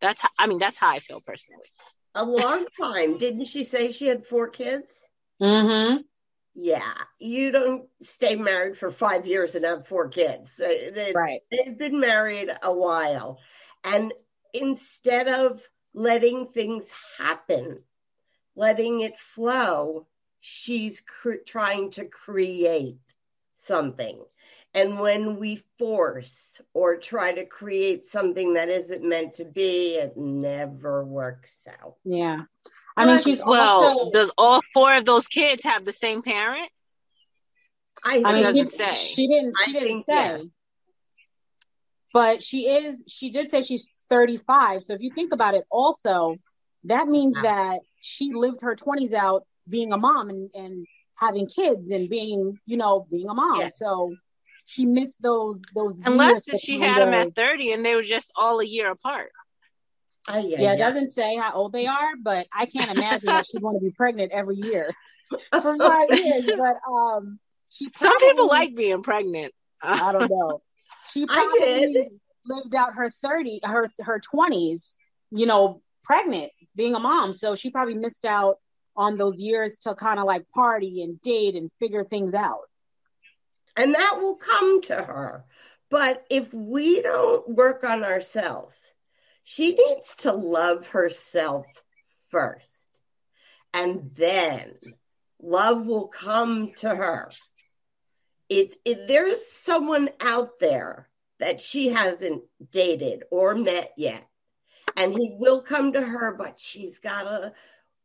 that's 0.00 0.22
how, 0.22 0.28
i 0.38 0.48
mean 0.48 0.58
that's 0.58 0.78
how 0.78 0.90
i 0.90 0.98
feel 0.98 1.20
personally 1.20 1.68
a 2.16 2.24
long 2.24 2.66
time. 2.80 3.18
Didn't 3.18 3.44
she 3.44 3.62
say 3.62 3.92
she 3.92 4.06
had 4.06 4.26
four 4.26 4.48
kids? 4.48 4.92
Mm-hmm. 5.40 5.98
Yeah, 6.54 6.94
you 7.18 7.52
don't 7.52 7.84
stay 8.02 8.34
married 8.34 8.78
for 8.78 8.90
five 8.90 9.26
years 9.26 9.54
and 9.54 9.64
have 9.66 9.86
four 9.86 10.08
kids. 10.08 10.56
They, 10.56 11.12
right. 11.14 11.40
They've 11.50 11.76
been 11.78 12.00
married 12.00 12.50
a 12.62 12.72
while. 12.72 13.38
And 13.84 14.12
instead 14.54 15.28
of 15.28 15.62
letting 15.92 16.46
things 16.46 16.88
happen, 17.18 17.82
letting 18.54 19.00
it 19.00 19.18
flow, 19.18 20.06
she's 20.40 21.00
cr- 21.00 21.44
trying 21.46 21.90
to 21.92 22.06
create 22.06 22.96
something. 23.56 24.24
And 24.76 25.00
when 25.00 25.38
we 25.38 25.62
force 25.78 26.60
or 26.74 26.98
try 26.98 27.32
to 27.32 27.46
create 27.46 28.10
something 28.10 28.52
that 28.54 28.68
isn't 28.68 29.02
meant 29.02 29.32
to 29.36 29.46
be, 29.46 29.94
it 29.94 30.18
never 30.18 31.02
works 31.02 31.54
out. 31.80 31.94
Yeah. 32.04 32.42
I 32.94 33.06
mean, 33.06 33.18
she's 33.18 33.42
well. 33.42 33.82
Also, 33.82 34.10
does 34.10 34.30
all 34.36 34.60
four 34.74 34.94
of 34.94 35.06
those 35.06 35.28
kids 35.28 35.64
have 35.64 35.86
the 35.86 35.94
same 35.94 36.20
parent? 36.20 36.68
I, 38.04 38.22
I 38.22 38.34
mean, 38.34 38.42
doesn't 38.42 38.70
she, 38.70 38.76
say. 38.76 38.94
She 38.96 39.26
didn't. 39.28 39.56
She 39.64 39.70
I 39.70 39.80
didn't 39.80 40.04
say. 40.04 40.14
Yes. 40.14 40.44
But 42.12 42.42
she 42.42 42.68
is. 42.68 43.02
She 43.08 43.30
did 43.30 43.50
say 43.50 43.62
she's 43.62 43.88
35. 44.10 44.82
So 44.82 44.92
if 44.92 45.00
you 45.00 45.10
think 45.14 45.32
about 45.32 45.54
it, 45.54 45.64
also 45.70 46.36
that 46.84 47.08
means 47.08 47.34
wow. 47.36 47.42
that 47.44 47.80
she 48.02 48.34
lived 48.34 48.60
her 48.60 48.76
20s 48.76 49.14
out 49.14 49.46
being 49.66 49.94
a 49.94 49.96
mom 49.96 50.28
and, 50.28 50.50
and 50.54 50.86
having 51.14 51.46
kids 51.46 51.90
and 51.90 52.10
being, 52.10 52.58
you 52.66 52.76
know, 52.76 53.06
being 53.10 53.30
a 53.30 53.34
mom. 53.34 53.70
So 53.74 54.14
she 54.66 54.84
missed 54.84 55.22
those 55.22 55.60
those. 55.74 55.98
Unless 56.04 56.60
she 56.60 56.78
had 56.80 57.00
them 57.00 57.14
at 57.14 57.34
thirty 57.34 57.72
and 57.72 57.86
they 57.86 57.94
were 57.94 58.02
just 58.02 58.30
all 58.36 58.60
a 58.60 58.64
year 58.64 58.90
apart. 58.90 59.30
Uh, 60.28 60.42
yeah, 60.44 60.60
yeah, 60.60 60.72
it 60.72 60.78
doesn't 60.78 61.12
say 61.12 61.36
how 61.36 61.52
old 61.52 61.72
they 61.72 61.86
are, 61.86 62.16
but 62.20 62.48
I 62.52 62.66
can't 62.66 62.90
imagine 62.90 63.26
that 63.26 63.46
she's 63.46 63.60
going 63.60 63.78
to 63.78 63.84
be 63.84 63.92
pregnant 63.96 64.32
every 64.32 64.56
year 64.56 64.92
for 65.30 65.76
five 65.78 66.08
years. 66.10 66.46
But 66.46 66.78
um, 66.92 67.38
she 67.68 67.88
probably, 67.90 68.08
some 68.08 68.18
people 68.18 68.48
like 68.48 68.74
being 68.74 69.02
pregnant. 69.04 69.54
I 69.80 70.12
don't 70.12 70.28
know. 70.28 70.62
She 71.08 71.26
probably 71.26 72.08
lived 72.44 72.74
out 72.74 72.94
her 72.94 73.08
thirty, 73.08 73.60
her 73.62 73.88
her 74.00 74.18
twenties, 74.18 74.96
you 75.30 75.46
know, 75.46 75.80
pregnant, 76.02 76.50
being 76.74 76.96
a 76.96 77.00
mom. 77.00 77.32
So 77.32 77.54
she 77.54 77.70
probably 77.70 77.94
missed 77.94 78.24
out 78.24 78.58
on 78.96 79.16
those 79.16 79.38
years 79.38 79.78
to 79.82 79.94
kind 79.94 80.18
of 80.18 80.24
like 80.24 80.48
party 80.52 81.02
and 81.02 81.20
date 81.20 81.54
and 81.54 81.70
figure 81.78 82.04
things 82.04 82.34
out. 82.34 82.62
And 83.76 83.94
that 83.94 84.18
will 84.20 84.36
come 84.36 84.82
to 84.82 84.94
her. 84.94 85.44
But 85.90 86.24
if 86.30 86.52
we 86.52 87.02
don't 87.02 87.48
work 87.48 87.84
on 87.84 88.02
ourselves, 88.02 88.80
she 89.44 89.74
needs 89.74 90.16
to 90.16 90.32
love 90.32 90.88
herself 90.88 91.66
first. 92.30 92.88
And 93.72 94.10
then 94.14 94.74
love 95.40 95.86
will 95.86 96.08
come 96.08 96.72
to 96.78 96.88
her. 96.88 97.30
It's 98.48 98.76
it, 98.84 99.06
there's 99.06 99.46
someone 99.46 100.08
out 100.20 100.58
there 100.58 101.08
that 101.38 101.60
she 101.60 101.88
hasn't 101.88 102.44
dated 102.72 103.24
or 103.30 103.54
met 103.54 103.92
yet. 103.96 104.26
And 104.96 105.12
he 105.12 105.36
will 105.38 105.62
come 105.62 105.92
to 105.92 106.00
her, 106.00 106.32
but 106.32 106.58
she's 106.58 106.98
got 106.98 107.24
to 107.24 107.52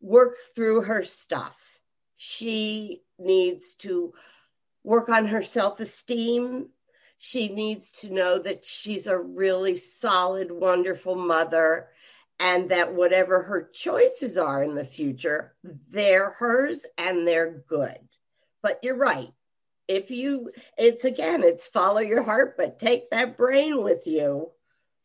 work 0.02 0.36
through 0.56 0.82
her 0.82 1.04
stuff. 1.04 1.56
She 2.18 3.02
needs 3.18 3.76
to 3.76 4.14
work 4.84 5.10
on 5.10 5.28
her 5.28 5.44
self 5.44 5.80
esteem. 5.80 6.70
She 7.18 7.50
needs 7.50 7.92
to 8.02 8.12
know 8.12 8.40
that 8.40 8.66
she's 8.66 9.06
a 9.08 9.18
really 9.18 9.78
solid, 9.78 10.52
wonderful 10.52 11.16
mother 11.16 11.90
and 12.40 12.70
that 12.70 12.96
whatever 12.96 13.44
her 13.44 13.70
choices 13.72 14.38
are 14.40 14.64
in 14.64 14.74
the 14.74 14.86
future, 14.86 15.54
they're 15.90 16.32
hers 16.32 16.84
and 16.98 17.28
they're 17.28 17.64
good. 17.68 17.98
But 18.64 18.80
you're 18.84 18.96
right. 18.96 19.32
If 19.88 20.10
you, 20.10 20.52
it's 20.78 21.06
again, 21.06 21.44
it's 21.44 21.66
follow 21.66 22.00
your 22.00 22.24
heart, 22.24 22.56
but 22.58 22.80
take 22.80 23.12
that 23.12 23.38
brain 23.38 23.84
with 23.84 24.08
you 24.08 24.50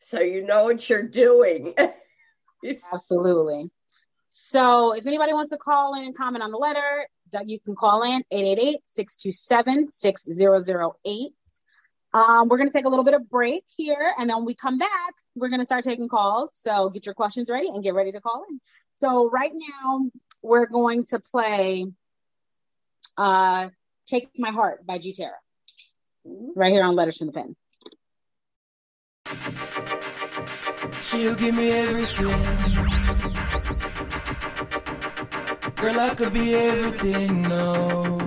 so 0.00 0.20
you 0.20 0.42
know 0.42 0.64
what 0.64 0.88
you're 0.88 1.02
doing. 1.02 1.74
Absolutely. 2.92 3.70
So 4.30 4.94
if 4.94 5.06
anybody 5.06 5.32
wants 5.32 5.50
to 5.50 5.58
call 5.58 5.94
in 5.94 6.04
and 6.04 6.16
comment 6.16 6.42
on 6.42 6.52
the 6.52 6.58
letter, 6.58 7.08
you 7.44 7.60
can 7.60 7.74
call 7.74 8.02
in 8.02 8.22
888-627-6008. 8.32 11.32
Um, 12.14 12.48
we're 12.48 12.56
going 12.56 12.68
to 12.68 12.72
take 12.72 12.86
a 12.86 12.88
little 12.88 13.04
bit 13.04 13.14
of 13.14 13.28
break 13.28 13.64
here, 13.76 14.12
and 14.18 14.30
then 14.30 14.38
when 14.38 14.46
we 14.46 14.54
come 14.54 14.78
back, 14.78 15.14
we're 15.34 15.48
going 15.48 15.60
to 15.60 15.64
start 15.64 15.84
taking 15.84 16.08
calls. 16.08 16.52
So 16.54 16.88
get 16.88 17.04
your 17.04 17.14
questions 17.14 17.50
ready 17.50 17.68
and 17.68 17.82
get 17.82 17.94
ready 17.94 18.12
to 18.12 18.20
call 18.20 18.44
in. 18.48 18.60
So 18.98 19.28
right 19.28 19.52
now, 19.52 20.08
we're 20.42 20.66
going 20.66 21.04
to 21.06 21.18
play 21.18 21.86
uh, 23.18 23.68
"Take 24.06 24.30
My 24.38 24.50
Heart" 24.50 24.86
by 24.86 24.98
G 24.98 25.12
Terra, 25.12 25.34
right 26.24 26.72
here 26.72 26.84
on 26.84 26.94
Letters 26.94 27.18
from 27.18 27.26
the 27.26 27.32
Pen. 27.34 27.56
She'll 31.02 31.34
give 31.34 31.54
me 31.54 31.70
everything. 31.70 32.95
Girl, 35.76 36.00
I 36.00 36.14
could 36.14 36.32
be 36.32 36.54
everything, 36.54 37.42
no. 37.42 38.18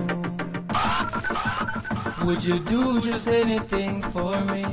Would 2.24 2.44
you 2.44 2.58
do 2.60 3.00
just 3.00 3.26
anything 3.28 4.02
for 4.02 4.40
me? 4.44 4.64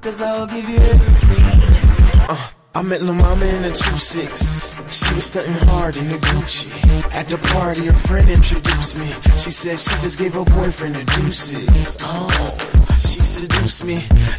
Cause 0.00 0.20
I'll 0.22 0.46
give 0.46 0.68
you 0.68 0.76
everything. 0.76 2.28
Uh. 2.28 2.48
I 2.74 2.80
met 2.80 3.02
Lil 3.02 3.14
Mama 3.14 3.44
in 3.44 3.64
a 3.64 3.68
2-6. 3.68 4.90
She 4.90 5.14
was 5.14 5.26
stunting 5.26 5.52
hard 5.68 5.94
in 5.96 6.08
the 6.08 6.16
Gucci. 6.16 6.72
At 7.14 7.28
the 7.28 7.36
party, 7.52 7.86
a 7.88 7.92
friend 7.92 8.30
introduced 8.30 8.96
me. 8.96 9.06
She 9.36 9.50
said 9.50 9.78
she 9.78 9.94
just 10.00 10.18
gave 10.18 10.32
her 10.32 10.44
boyfriend 10.56 10.96
a 10.96 11.04
deuces. 11.04 11.98
Oh. 12.00 12.81
She 13.02 13.20
seduced 13.20 13.84
me, 13.84 13.94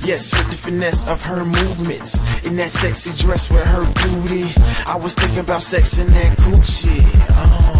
yes, 0.08 0.32
with 0.32 0.50
the 0.50 0.55
finesse 0.55 1.05
of 1.08 1.22
her 1.24 1.43
movements. 1.43 2.24
In 2.48 2.55
that 2.55 2.72
sexy 2.72 3.12
dress 3.22 3.51
with 3.51 3.65
her 3.65 3.84
booty, 3.84 4.46
I 4.88 4.96
was 4.96 5.15
thinking 5.15 5.39
about 5.39 5.62
sex 5.62 5.98
in 5.98 6.08
that 6.08 6.38
coochie. 6.38 7.03
Oh. 7.29 7.73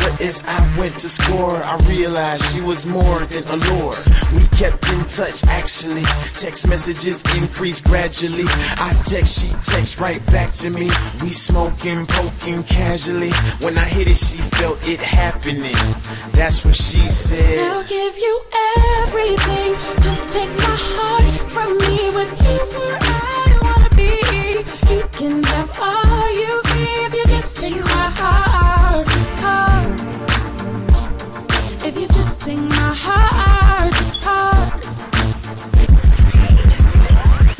But 0.00 0.20
as 0.22 0.42
I 0.46 0.58
went 0.78 0.98
to 1.00 1.08
score, 1.08 1.56
I 1.56 1.76
realized 1.88 2.42
she 2.54 2.60
was 2.60 2.86
more 2.86 3.20
than 3.28 3.44
a 3.52 3.56
lure. 3.68 4.00
We 4.34 4.48
kept 4.56 4.80
in 4.88 5.00
touch, 5.12 5.44
actually. 5.52 6.04
Text 6.40 6.68
messages 6.68 7.20
increased 7.36 7.84
gradually. 7.84 8.48
I 8.80 8.92
text, 9.04 9.44
she 9.44 9.48
text 9.60 10.00
right 10.00 10.24
back 10.32 10.52
to 10.64 10.70
me. 10.70 10.88
We 11.20 11.28
smoking, 11.28 12.06
poking 12.08 12.62
casually. 12.64 13.32
When 13.60 13.76
I 13.76 13.84
hit 13.84 14.08
it, 14.08 14.16
she 14.16 14.40
felt 14.56 14.80
it 14.88 15.00
happening. 15.00 15.76
That's 16.32 16.64
what 16.64 16.76
she 16.76 17.00
said. 17.12 17.60
I'll 17.68 17.84
give 17.84 18.16
you 18.16 18.34
everything. 19.04 19.76
Just 20.00 20.32
take 20.32 20.50
my 20.56 20.76
heart 20.96 21.50
from 21.52 21.76
me. 21.78 21.99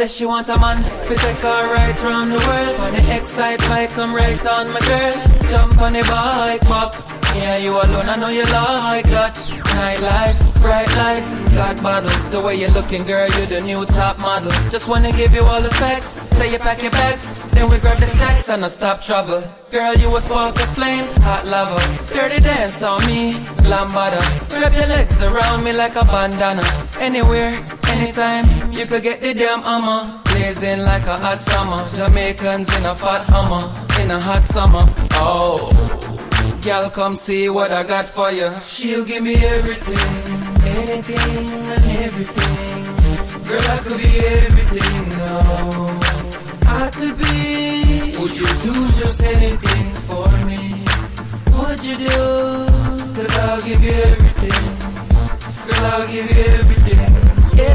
Says 0.01 0.17
she 0.17 0.25
want 0.25 0.49
a 0.49 0.59
man 0.59 0.83
to 0.83 1.15
take 1.15 1.45
her 1.45 1.75
right 1.75 2.03
round 2.03 2.33
the 2.33 2.41
world. 2.41 2.81
On 2.81 2.91
the 2.91 3.05
excite 3.15 3.61
bike, 3.69 3.91
come 3.91 4.15
right 4.15 4.47
on 4.47 4.73
my 4.73 4.81
girl. 4.81 5.13
Jump 5.51 5.77
on 5.77 5.93
the 5.93 6.01
bike, 6.09 6.65
walk. 6.71 6.97
Yeah, 7.37 7.59
you 7.59 7.73
alone, 7.73 8.09
I 8.09 8.17
know 8.17 8.31
you 8.31 8.45
like 8.45 9.05
that. 9.13 9.37
Nightlife, 9.77 10.63
bright 10.63 10.89
lights, 10.97 11.41
got 11.55 11.83
bottles. 11.83 12.31
The 12.31 12.41
way 12.41 12.57
you're 12.57 12.71
looking, 12.71 13.05
girl, 13.05 13.29
you're 13.29 13.53
the 13.53 13.61
new 13.61 13.85
top 13.85 14.19
model. 14.21 14.51
Just 14.73 14.89
wanna 14.89 15.13
give 15.13 15.35
you 15.35 15.43
all 15.43 15.61
the 15.61 15.69
facts. 15.69 16.33
Say 16.33 16.51
you 16.51 16.59
pack 16.59 16.81
your 16.81 16.93
bags, 16.93 17.47
then 17.51 17.69
we 17.69 17.77
grab 17.77 17.99
the 17.99 18.07
snacks 18.07 18.49
and 18.49 18.65
I 18.65 18.69
stop 18.69 19.03
trouble. 19.03 19.45
Girl, 19.71 19.95
you 19.97 20.09
a 20.17 20.21
spark 20.23 20.57
of 20.57 20.69
flame, 20.75 21.05
hot 21.21 21.47
lava. 21.47 21.77
Dirty 22.07 22.41
dance 22.41 22.83
on 22.83 23.05
me, 23.05 23.35
lambada. 23.69 24.23
Wrap 24.57 24.73
your 24.73 24.89
legs 24.89 25.23
around 25.23 25.63
me 25.63 25.75
like 25.75 25.95
a 25.97 26.07
bandana. 26.07 26.65
Anywhere, 26.99 27.53
anytime, 28.01 28.47
you 28.73 28.87
could 28.87 29.03
get 29.03 29.21
the 29.21 29.35
damn 29.35 29.63
armor. 29.63 30.21
Blazing 30.25 30.81
like 30.81 31.05
a 31.07 31.17
hot 31.17 31.39
summer. 31.39 31.85
Jamaicans 31.97 32.69
in 32.77 32.85
a 32.87 32.95
fat 32.95 33.25
hummer, 33.29 33.65
in 34.03 34.11
a 34.11 34.19
hot 34.19 34.45
summer. 34.45 34.85
Oh. 35.15 35.71
Girl, 36.63 36.91
come 36.91 37.17
see 37.17 37.49
what 37.49 37.73
I 37.73 37.83
got 37.85 38.07
for 38.07 38.31
you. 38.31 38.51
She'll 38.65 39.05
give 39.05 39.23
me 39.23 39.35
everything, 39.35 40.09
anything 40.79 41.47
and 41.75 41.87
everything. 42.05 42.81
Girl, 43.49 43.67
I 43.75 43.79
could 43.85 43.99
be 44.01 44.11
everything 44.45 45.03
now. 45.19 46.01
I 46.81 46.91
could 46.97 47.17
be. 47.17 48.17
Would 48.21 48.35
you 48.41 48.51
do 48.67 48.75
just 49.01 49.21
anything 49.35 49.87
for 50.09 50.29
me? 50.49 50.63
Would 51.57 51.81
you 51.85 51.97
do? 51.97 52.21
Cause 53.17 53.33
I'll 53.45 53.63
give 53.63 53.83
you 53.83 53.97
everything. 54.13 54.61
Girl, 55.67 55.85
I'll 55.93 56.09
give 56.13 56.29
you 56.31 56.45
everything. 56.61 57.30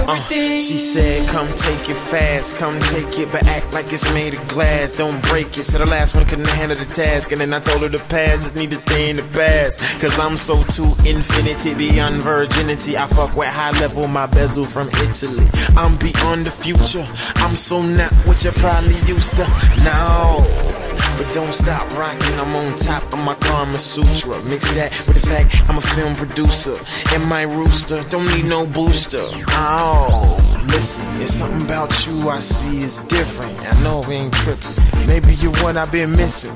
Uh, 0.07 0.19
she 0.57 0.77
said, 0.77 1.27
come 1.29 1.47
take 1.55 1.89
it 1.89 1.97
fast, 1.97 2.57
come 2.57 2.79
take 2.79 3.19
it, 3.19 3.31
but 3.31 3.45
act 3.47 3.73
like 3.73 3.91
it's 3.91 4.11
made 4.13 4.33
of 4.33 4.47
glass. 4.47 4.93
Don't 4.93 5.21
break 5.29 5.47
it. 5.57 5.65
So 5.65 5.77
the 5.77 5.85
last 5.85 6.15
one 6.15 6.25
couldn't 6.25 6.47
handle 6.47 6.77
the 6.77 6.85
task. 6.85 7.31
And 7.31 7.41
then 7.41 7.53
I 7.53 7.59
told 7.59 7.81
her 7.81 7.89
the 7.89 7.99
past 8.09 8.43
just 8.43 8.55
need 8.55 8.71
to 8.71 8.77
stay 8.77 9.09
in 9.09 9.17
the 9.17 9.27
past. 9.33 9.99
Cause 9.99 10.19
I'm 10.19 10.37
so 10.37 10.55
too 10.71 10.89
infinity 11.09 11.73
beyond 11.73 12.21
virginity. 12.21 12.97
I 12.97 13.07
fuck 13.07 13.35
with 13.35 13.47
high 13.47 13.71
level, 13.79 14.07
my 14.07 14.27
bezel 14.27 14.65
from 14.65 14.87
Italy. 14.87 15.47
I'm 15.75 15.97
beyond 15.97 16.45
the 16.45 16.51
future. 16.51 17.05
I'm 17.41 17.55
so 17.55 17.81
not 17.81 18.13
what 18.27 18.43
you 18.43 18.51
probably 18.51 18.99
used 19.07 19.35
to. 19.37 19.45
No. 19.83 20.94
But 21.17 21.31
don't 21.33 21.53
stop 21.53 21.89
rocking, 21.97 22.35
I'm 22.39 22.53
on 22.55 22.75
top 22.75 23.03
of 23.13 23.19
my 23.19 23.35
Karma 23.35 23.77
Sutra. 23.77 24.35
Mix 24.49 24.67
that 24.75 24.91
with 25.07 25.15
the 25.15 25.25
fact 25.25 25.63
I'm 25.69 25.77
a 25.77 25.81
film 25.81 26.13
producer. 26.15 26.75
And 27.13 27.23
my 27.29 27.43
rooster 27.43 28.03
don't 28.09 28.25
need 28.35 28.45
no 28.45 28.65
booster. 28.67 29.23
Oh, 29.51 30.35
listen, 30.67 31.05
it's 31.21 31.33
something 31.33 31.63
about 31.65 31.91
you 32.05 32.27
I 32.27 32.39
see 32.39 32.83
is 32.83 32.99
different. 33.07 33.55
I 33.63 33.83
know 33.83 34.03
we 34.07 34.15
ain't 34.15 34.33
tripping. 34.33 34.75
Maybe 35.07 35.35
you're 35.35 35.55
what 35.63 35.77
I've 35.77 35.91
been 35.91 36.11
missing. 36.11 36.55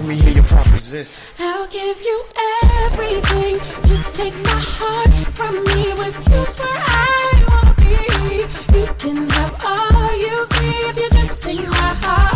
Let 0.00 0.08
me 0.08 0.14
hear 0.16 0.34
your 0.34 0.44
proposition. 0.44 1.20
I'll 1.38 1.68
give 1.68 2.00
you 2.00 2.24
everything. 2.88 3.58
Just 3.84 4.14
take 4.14 4.34
my 4.42 4.60
heart 4.80 5.10
from 5.36 5.62
me 5.64 5.92
with 6.00 6.16
you, 6.30 6.40
where 6.56 6.80
I 6.88 7.44
wanna 7.48 7.74
be. 7.84 8.48
You 8.78 8.86
can 8.96 9.28
have 9.28 9.54
all 9.62 10.16
you 10.16 10.46
see 10.56 10.88
if 10.88 10.96
you 10.96 11.10
just 11.10 11.42
take 11.42 11.68
my 11.68 11.92
heart. 12.00 12.29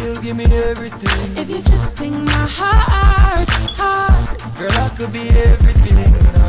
She'll 0.00 0.16
give 0.22 0.34
me 0.34 0.44
everything. 0.44 1.36
If 1.36 1.50
you 1.50 1.60
just 1.60 1.98
take 1.98 2.12
my 2.12 2.32
heart, 2.32 3.50
heart. 3.76 4.56
Girl, 4.56 4.72
I 4.72 4.88
could 4.96 5.12
be 5.12 5.28
everything 5.28 5.96
now. 6.32 6.48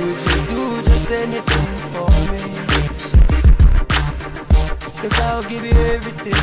Would 0.00 0.20
you 0.28 0.38
do 0.48 0.82
just 0.82 1.10
anything 1.10 1.66
for 1.92 2.08
me? 2.32 2.40
Cause 5.02 5.16
I'll 5.20 5.42
give 5.42 5.62
you 5.62 5.76
everything. 5.92 6.40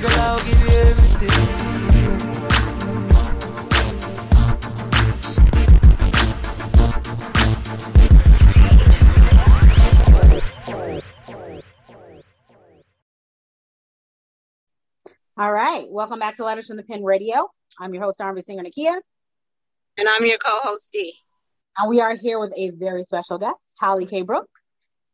Girl, 0.00 0.20
I'll 0.20 0.44
give 0.44 0.60
you 0.62 0.76
everything. 0.76 2.55
All 15.38 15.52
right. 15.52 15.84
Welcome 15.90 16.18
back 16.18 16.36
to 16.36 16.44
Letters 16.44 16.66
from 16.66 16.78
the 16.78 16.82
Pen 16.82 17.04
Radio. 17.04 17.46
I'm 17.78 17.92
your 17.92 18.02
host, 18.02 18.22
R&B 18.22 18.40
Singer 18.40 18.62
Nakia. 18.62 18.94
And 19.98 20.08
I'm 20.08 20.24
your 20.24 20.38
co-host 20.38 20.90
D. 20.90 21.12
And 21.76 21.90
we 21.90 22.00
are 22.00 22.14
here 22.14 22.38
with 22.38 22.54
a 22.56 22.70
very 22.70 23.04
special 23.04 23.36
guest, 23.36 23.76
Holly 23.78 24.06
K. 24.06 24.22
Brooks. 24.22 24.62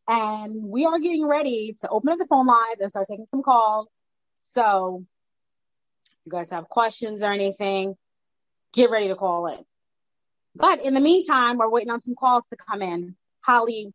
And 0.06 0.62
we 0.62 0.84
are 0.86 1.00
getting 1.00 1.26
ready 1.26 1.74
to 1.80 1.88
open 1.88 2.10
up 2.10 2.20
the 2.20 2.28
phone 2.28 2.46
lines 2.46 2.76
and 2.78 2.88
start 2.88 3.08
taking 3.10 3.26
some 3.28 3.42
calls. 3.42 3.88
So 4.38 5.04
if 6.06 6.12
you 6.26 6.30
guys 6.30 6.50
have 6.50 6.68
questions 6.68 7.24
or 7.24 7.32
anything, 7.32 7.96
get 8.72 8.90
ready 8.90 9.08
to 9.08 9.16
call 9.16 9.48
in. 9.48 9.58
But 10.54 10.84
in 10.84 10.94
the 10.94 11.00
meantime, 11.00 11.58
we're 11.58 11.68
waiting 11.68 11.90
on 11.90 12.00
some 12.00 12.14
calls 12.14 12.46
to 12.46 12.56
come 12.56 12.80
in. 12.80 13.16
Holly, 13.40 13.92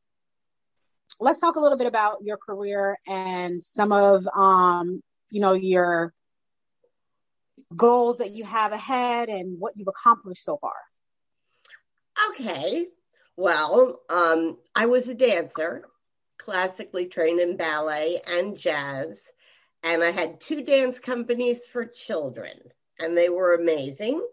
let's 1.22 1.40
talk 1.40 1.56
a 1.56 1.62
little 1.62 1.78
bit 1.78 1.88
about 1.88 2.18
your 2.22 2.36
career 2.36 2.98
and 3.08 3.64
some 3.64 3.94
of 3.94 4.28
um, 4.36 5.02
you 5.30 5.42
know, 5.42 5.54
your 5.54 6.14
goals 7.76 8.20
that 8.20 8.32
you 8.32 8.44
have 8.46 8.72
ahead 8.72 9.30
and 9.30 9.60
what 9.60 9.74
you've 9.76 9.88
accomplished 9.88 10.44
so 10.44 10.58
far. 10.58 10.76
Okay. 12.30 12.88
Well, 13.36 14.02
um, 14.10 14.58
I 14.76 14.88
was 14.88 15.08
a 15.08 15.14
dancer, 15.14 15.84
classically 16.38 17.06
trained 17.06 17.40
in 17.40 17.58
ballet 17.58 18.22
and 18.26 18.58
jazz, 18.58 19.20
and 19.84 20.04
I 20.04 20.12
had 20.12 20.40
two 20.40 20.64
dance 20.64 20.98
companies 20.98 21.64
for 21.66 21.86
children, 21.86 22.58
and 23.00 23.16
they 23.16 23.30
were 23.30 23.54
amazing. 23.54 24.26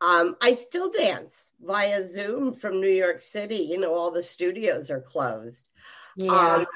Um, 0.00 0.36
I 0.40 0.54
still 0.54 0.90
dance 0.90 1.48
via 1.60 2.02
Zoom 2.04 2.54
from 2.54 2.80
New 2.80 2.88
York 2.88 3.20
City. 3.20 3.68
You 3.70 3.78
know, 3.78 3.94
all 3.94 4.10
the 4.10 4.22
studios 4.22 4.90
are 4.90 5.02
closed. 5.02 5.62
Yeah. 6.16 6.32
Um, 6.32 6.66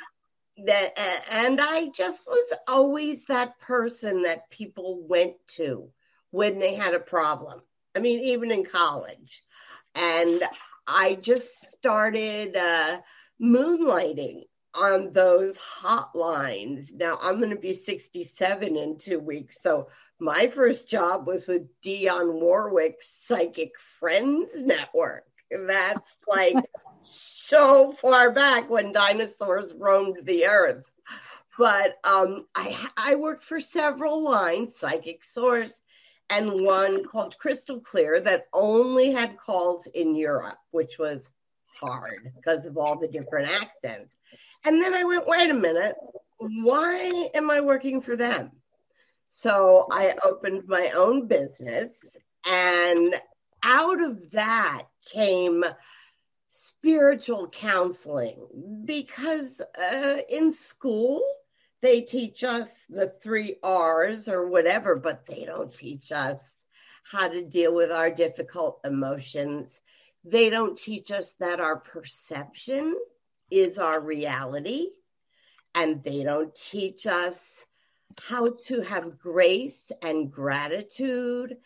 that 0.66 0.98
and 1.32 1.60
I 1.60 1.88
just 1.88 2.26
was 2.26 2.52
always 2.68 3.24
that 3.26 3.58
person 3.60 4.22
that 4.22 4.50
people 4.50 5.02
went 5.06 5.34
to 5.56 5.90
when 6.30 6.58
they 6.58 6.74
had 6.74 6.94
a 6.94 7.00
problem. 7.00 7.60
I 7.94 8.00
mean, 8.00 8.20
even 8.20 8.50
in 8.50 8.64
college. 8.64 9.42
And 9.94 10.42
I 10.86 11.14
just 11.14 11.70
started 11.70 12.56
uh, 12.56 13.00
moonlighting 13.40 14.42
on 14.74 15.12
those 15.12 15.56
hotlines. 15.56 16.92
Now 16.92 17.18
I'm 17.22 17.38
going 17.38 17.50
to 17.50 17.56
be 17.56 17.72
67 17.74 18.76
in 18.76 18.98
two 18.98 19.20
weeks. 19.20 19.60
So 19.60 19.88
my 20.18 20.48
first 20.48 20.88
job 20.88 21.26
was 21.26 21.46
with 21.46 21.68
Dionne 21.82 22.40
Warwick's 22.40 23.18
Psychic 23.26 23.72
Friends 24.00 24.50
Network. 24.56 25.24
That's 25.50 26.16
like 26.26 26.56
so 27.04 27.92
far 27.92 28.32
back 28.32 28.68
when 28.68 28.92
dinosaurs 28.92 29.72
roamed 29.74 30.18
the 30.24 30.46
earth. 30.46 30.84
But 31.56 31.98
um, 32.04 32.46
I, 32.54 32.76
I 32.96 33.14
worked 33.14 33.44
for 33.44 33.60
several 33.60 34.22
lines, 34.22 34.78
Psychic 34.78 35.22
Source, 35.22 35.72
and 36.28 36.64
one 36.64 37.04
called 37.04 37.38
Crystal 37.38 37.80
Clear 37.80 38.20
that 38.20 38.46
only 38.52 39.12
had 39.12 39.38
calls 39.38 39.86
in 39.86 40.16
Europe, 40.16 40.58
which 40.70 40.98
was 40.98 41.28
hard 41.80 42.32
because 42.34 42.64
of 42.66 42.76
all 42.76 42.98
the 42.98 43.08
different 43.08 43.50
accents. 43.50 44.16
And 44.64 44.82
then 44.82 44.94
I 44.94 45.04
went, 45.04 45.28
wait 45.28 45.50
a 45.50 45.54
minute, 45.54 45.94
why 46.38 47.28
am 47.34 47.50
I 47.50 47.60
working 47.60 48.00
for 48.00 48.16
them? 48.16 48.50
So 49.28 49.86
I 49.90 50.14
opened 50.24 50.66
my 50.66 50.90
own 50.96 51.26
business, 51.26 52.04
and 52.48 53.14
out 53.62 54.02
of 54.02 54.30
that 54.32 54.84
came 55.12 55.64
spiritual 56.56 57.48
counseling 57.48 58.82
because 58.84 59.60
uh, 59.76 60.18
in 60.28 60.52
school 60.52 61.20
they 61.82 62.00
teach 62.00 62.44
us 62.44 62.84
the 62.88 63.12
three 63.22 63.56
R's 63.62 64.28
or 64.28 64.46
whatever, 64.46 64.94
but 64.94 65.26
they 65.26 65.44
don't 65.44 65.74
teach 65.74 66.12
us 66.12 66.38
how 67.02 67.26
to 67.26 67.42
deal 67.42 67.74
with 67.74 67.90
our 67.90 68.08
difficult 68.08 68.80
emotions. 68.84 69.80
They 70.24 70.48
don't 70.48 70.78
teach 70.78 71.10
us 71.10 71.32
that 71.40 71.58
our 71.58 71.76
perception 71.76 72.96
is 73.50 73.78
our 73.78 74.00
reality. 74.00 74.90
And 75.74 76.04
they 76.04 76.22
don't 76.22 76.54
teach 76.54 77.06
us 77.06 77.66
how 78.18 78.56
to 78.66 78.80
have 78.82 79.18
grace 79.18 79.90
and 80.02 80.30
gratitude, 80.30 81.56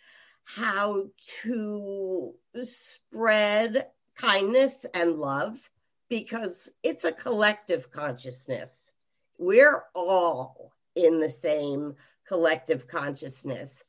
how 0.44 1.09
to 1.42 2.35
spread 2.62 3.87
kindness 4.19 4.85
and 4.95 5.17
love 5.17 5.57
because 6.09 6.71
it's 6.83 7.05
a 7.05 7.13
collective 7.13 7.91
consciousness. 7.91 8.93
We're 9.39 9.85
all 9.95 10.73
in 10.97 11.21
the 11.21 11.31
same 11.31 11.95
collective 12.27 12.89
consciousness. 12.89 13.83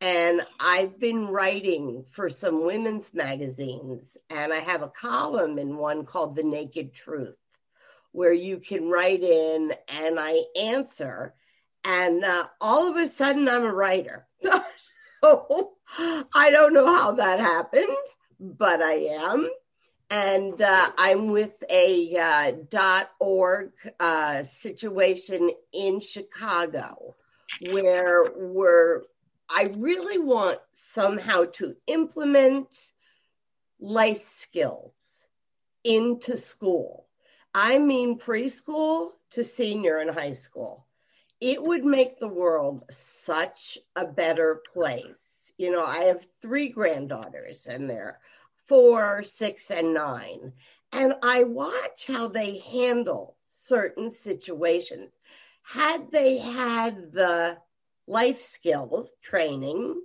And 0.00 0.42
I've 0.60 0.98
been 0.98 1.28
writing 1.28 2.04
for 2.10 2.28
some 2.28 2.66
women's 2.66 3.14
magazines, 3.14 4.18
and 4.28 4.52
I 4.52 4.58
have 4.58 4.82
a 4.82 4.88
column 4.88 5.58
in 5.58 5.76
one 5.76 6.04
called 6.04 6.36
The 6.36 6.42
Naked 6.42 6.92
Truth, 6.92 7.38
where 8.12 8.32
you 8.32 8.58
can 8.58 8.90
write 8.90 9.22
in 9.22 9.72
and 9.88 10.20
I 10.20 10.42
answer. 10.60 11.34
And 11.84 12.24
uh, 12.24 12.46
all 12.60 12.90
of 12.90 12.96
a 12.96 13.06
sudden, 13.06 13.48
I'm 13.48 13.64
a 13.64 13.72
writer. 13.72 14.26
so 15.22 15.72
I 16.34 16.50
don't 16.50 16.74
know 16.74 16.86
how 16.86 17.12
that 17.12 17.40
happened, 17.40 17.96
but 18.38 18.82
I 18.82 18.94
am 19.14 19.48
and 20.10 20.60
uh, 20.60 20.90
I'm 20.96 21.28
with 21.28 21.62
a 21.68 22.16
uh, 22.16 23.04
.org 23.18 23.72
uh, 23.98 24.42
situation 24.44 25.50
in 25.72 26.00
Chicago 26.00 27.16
where 27.70 28.22
we're 28.36 29.02
I 29.48 29.72
really 29.76 30.18
want 30.18 30.58
somehow 30.72 31.44
to 31.54 31.76
implement 31.86 32.68
life 33.78 34.28
skills 34.28 35.26
into 35.84 36.36
school. 36.36 37.06
I 37.54 37.78
mean 37.78 38.18
preschool 38.18 39.12
to 39.30 39.44
senior 39.44 40.00
in 40.00 40.08
high 40.08 40.34
school. 40.34 40.86
It 41.40 41.62
would 41.62 41.84
make 41.84 42.18
the 42.18 42.28
world 42.28 42.84
such 42.90 43.78
a 43.94 44.06
better 44.06 44.62
place. 44.72 45.52
You 45.58 45.70
know, 45.70 45.84
I 45.84 46.04
have 46.04 46.26
three 46.40 46.68
granddaughters 46.68 47.66
and 47.66 47.88
they're 47.88 48.18
four, 48.68 49.22
six, 49.22 49.70
and 49.70 49.94
nine. 49.94 50.52
And 50.92 51.14
I 51.22 51.44
watch 51.44 52.06
how 52.06 52.28
they 52.28 52.58
handle 52.58 53.36
certain 53.44 54.10
situations. 54.10 55.10
Had 55.62 56.10
they 56.12 56.38
had 56.38 57.12
the 57.12 57.58
life 58.06 58.40
skills 58.40 59.12
training, 59.22 60.00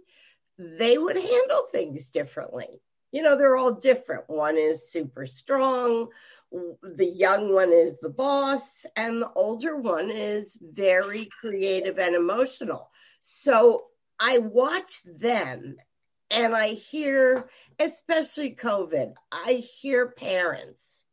they 0.57 0.97
would 0.97 1.17
handle 1.17 1.67
things 1.71 2.09
differently. 2.09 2.81
You 3.11 3.23
know, 3.23 3.37
they're 3.37 3.57
all 3.57 3.73
different. 3.73 4.29
One 4.29 4.57
is 4.57 4.91
super 4.91 5.27
strong, 5.27 6.09
the 6.51 7.05
young 7.05 7.53
one 7.53 7.71
is 7.71 7.93
the 8.01 8.09
boss, 8.09 8.85
and 8.95 9.21
the 9.21 9.31
older 9.33 9.75
one 9.75 10.11
is 10.11 10.57
very 10.61 11.29
creative 11.39 11.97
and 11.99 12.15
emotional. 12.15 12.89
So 13.21 13.87
I 14.19 14.39
watch 14.39 15.01
them 15.05 15.77
and 16.31 16.55
I 16.55 16.69
hear, 16.69 17.49
especially 17.77 18.55
COVID, 18.55 19.13
I 19.31 19.53
hear 19.53 20.07
parents. 20.07 21.03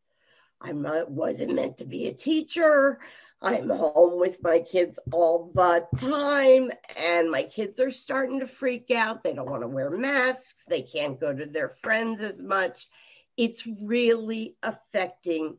I 0.61 0.73
wasn't 0.73 1.55
meant 1.55 1.79
to 1.79 1.85
be 1.85 2.09
a 2.09 2.15
teacher. 2.15 3.01
I'm 3.41 3.69
home 3.69 4.19
with 4.19 4.43
my 4.43 4.61
kids 4.61 4.99
all 5.13 5.53
the 5.55 5.87
time, 5.97 6.73
and 6.97 7.31
my 7.31 7.45
kids 7.45 7.79
are 7.79 7.93
starting 7.93 8.41
to 8.41 8.49
freak 8.49 8.91
out. 8.91 9.23
They 9.23 9.35
don't 9.35 9.51
want 9.51 9.63
to 9.63 9.69
wear 9.69 9.91
masks. 9.91 10.65
They 10.69 10.83
can't 10.83 11.21
go 11.21 11.33
to 11.33 11.47
their 11.47 11.77
friends 11.83 12.21
as 12.23 12.41
much. 12.41 12.89
It's 13.37 13.65
really 13.67 14.57
affecting 14.63 15.59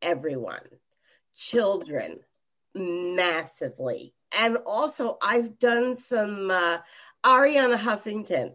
everyone, 0.00 0.66
children, 1.36 2.18
massively. 2.74 4.14
And 4.36 4.56
also, 4.66 5.18
I've 5.22 5.60
done 5.60 5.96
some, 5.96 6.50
uh, 6.50 6.78
Arianna 7.24 7.78
Huffington 7.78 8.52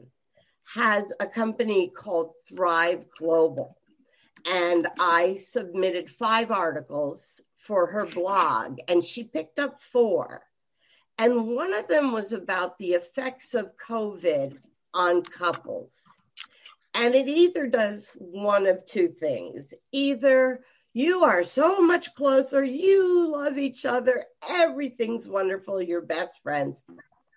has 0.73 1.11
a 1.19 1.27
company 1.27 1.89
called 1.95 2.33
Thrive 2.47 3.05
Global. 3.17 3.77
And 4.49 4.87
I 4.99 5.35
submitted 5.35 6.11
five 6.11 6.51
articles 6.51 7.41
for 7.57 7.87
her 7.87 8.05
blog, 8.05 8.79
and 8.87 9.03
she 9.03 9.23
picked 9.23 9.59
up 9.59 9.81
four. 9.81 10.43
And 11.17 11.47
one 11.47 11.73
of 11.73 11.87
them 11.87 12.11
was 12.11 12.31
about 12.31 12.77
the 12.77 12.91
effects 12.91 13.53
of 13.53 13.77
COVID 13.77 14.57
on 14.93 15.23
couples. 15.23 16.03
And 16.93 17.15
it 17.15 17.27
either 17.27 17.67
does 17.67 18.11
one 18.17 18.67
of 18.67 18.85
two 18.85 19.07
things. 19.07 19.73
Either 19.91 20.61
you 20.93 21.23
are 21.23 21.43
so 21.43 21.79
much 21.79 22.13
closer, 22.13 22.63
you 22.63 23.31
love 23.31 23.57
each 23.57 23.85
other, 23.85 24.25
everything's 24.47 25.27
wonderful, 25.27 25.81
you're 25.81 26.01
best 26.01 26.41
friends, 26.41 26.81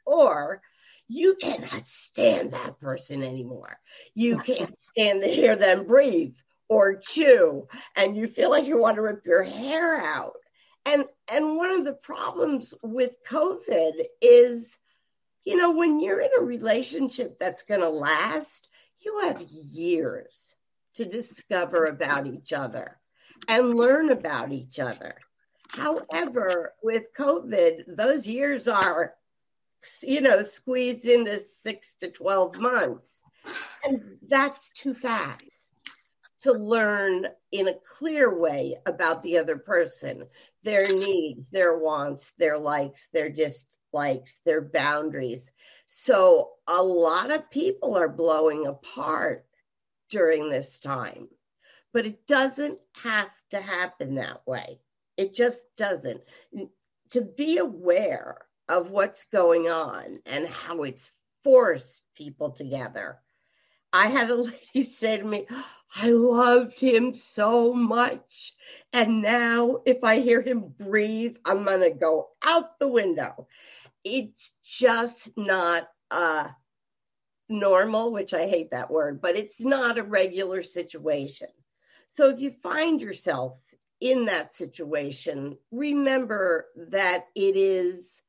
or 0.06 0.62
you 1.11 1.35
cannot 1.35 1.88
stand 1.88 2.53
that 2.53 2.79
person 2.81 3.25
anymore. 3.25 3.77
You 4.14 4.38
can't 4.38 4.81
stand 4.81 5.23
to 5.23 5.29
hear 5.29 5.57
them 5.57 5.85
breathe 5.85 6.35
or 6.68 6.94
chew, 6.94 7.66
and 7.96 8.16
you 8.16 8.29
feel 8.29 8.49
like 8.49 8.64
you 8.64 8.79
want 8.79 8.94
to 8.94 9.03
rip 9.03 9.27
your 9.27 9.42
hair 9.42 9.96
out. 10.01 10.37
And 10.87 11.05
and 11.31 11.57
one 11.57 11.73
of 11.73 11.85
the 11.85 11.94
problems 11.94 12.73
with 12.85 13.11
COVID 13.29 14.05
is, 14.23 14.79
you 15.44 15.57
know, 15.57 15.73
when 15.73 15.99
you're 15.99 16.20
in 16.20 16.31
a 16.38 16.44
relationship 16.44 17.40
that's 17.40 17.62
going 17.62 17.81
to 17.81 17.90
last, 17.90 18.68
you 19.01 19.18
have 19.25 19.42
years 19.42 20.55
to 20.94 21.05
discover 21.05 21.87
about 21.87 22.29
each 22.29 22.53
other 22.53 22.99
and 23.49 23.75
learn 23.77 24.11
about 24.11 24.53
each 24.53 24.79
other. 24.79 25.16
However, 25.70 26.75
with 26.85 27.12
COVID, 27.18 27.96
those 27.96 28.29
years 28.29 28.68
are 28.68 29.14
you 30.02 30.20
know, 30.20 30.42
squeezed 30.42 31.06
into 31.06 31.38
six 31.38 31.94
to 32.00 32.10
12 32.10 32.56
months. 32.56 33.22
And 33.84 34.18
that's 34.28 34.70
too 34.70 34.94
fast 34.94 35.70
to 36.42 36.52
learn 36.52 37.26
in 37.52 37.68
a 37.68 37.78
clear 37.98 38.38
way 38.38 38.76
about 38.86 39.22
the 39.22 39.38
other 39.38 39.58
person, 39.58 40.24
their 40.62 40.84
needs, 40.84 41.44
their 41.50 41.78
wants, 41.78 42.32
their 42.38 42.58
likes, 42.58 43.08
their 43.12 43.28
dislikes, 43.28 44.40
their 44.44 44.62
boundaries. 44.62 45.50
So 45.86 46.52
a 46.66 46.82
lot 46.82 47.30
of 47.30 47.50
people 47.50 47.96
are 47.96 48.08
blowing 48.08 48.66
apart 48.66 49.44
during 50.08 50.48
this 50.48 50.78
time, 50.78 51.28
but 51.92 52.06
it 52.06 52.26
doesn't 52.26 52.80
have 52.92 53.30
to 53.50 53.60
happen 53.60 54.14
that 54.14 54.46
way. 54.46 54.80
It 55.16 55.34
just 55.34 55.60
doesn't. 55.76 56.22
To 57.10 57.20
be 57.22 57.58
aware 57.58 58.38
of 58.70 58.90
what's 58.90 59.24
going 59.24 59.68
on 59.68 60.20
and 60.24 60.46
how 60.46 60.85
it's 60.85 61.11
forced 61.42 62.02
people 62.16 62.52
together. 62.52 63.18
I 63.92 64.06
had 64.06 64.30
a 64.30 64.35
lady 64.74 64.90
say 64.90 65.18
to 65.18 65.24
me, 65.24 65.46
I 65.96 66.11
loved 66.11 66.78
him 66.78 67.14
so 67.14 67.74
much. 67.74 68.54
And 68.92 69.22
now, 69.22 69.80
if 69.85 70.04
I 70.04 70.20
hear 70.20 70.40
him 70.40 70.72
breathe, 70.78 71.37
I'm 71.44 71.64
going 71.64 71.80
to 71.80 71.90
go 71.90 72.28
out 72.44 72.78
the 72.78 72.87
window. 72.87 73.48
It's 74.04 74.54
just 74.64 75.37
not 75.37 75.88
uh, 76.12 76.48
normal, 77.48 78.12
which 78.12 78.33
I 78.33 78.46
hate 78.46 78.70
that 78.70 78.90
word, 78.90 79.20
but 79.20 79.37
it's 79.37 79.61
not 79.61 79.98
a 79.98 80.04
regular 80.04 80.62
situation. 80.62 81.48
So 82.09 82.28
if 82.28 82.38
you 82.40 82.52
find 82.62 83.00
yourself 83.00 83.59
in 84.00 84.26
that 84.26 84.54
situation, 84.54 85.59
remember 85.72 86.66
that 86.88 87.26
it 87.35 87.56
is 87.56 88.22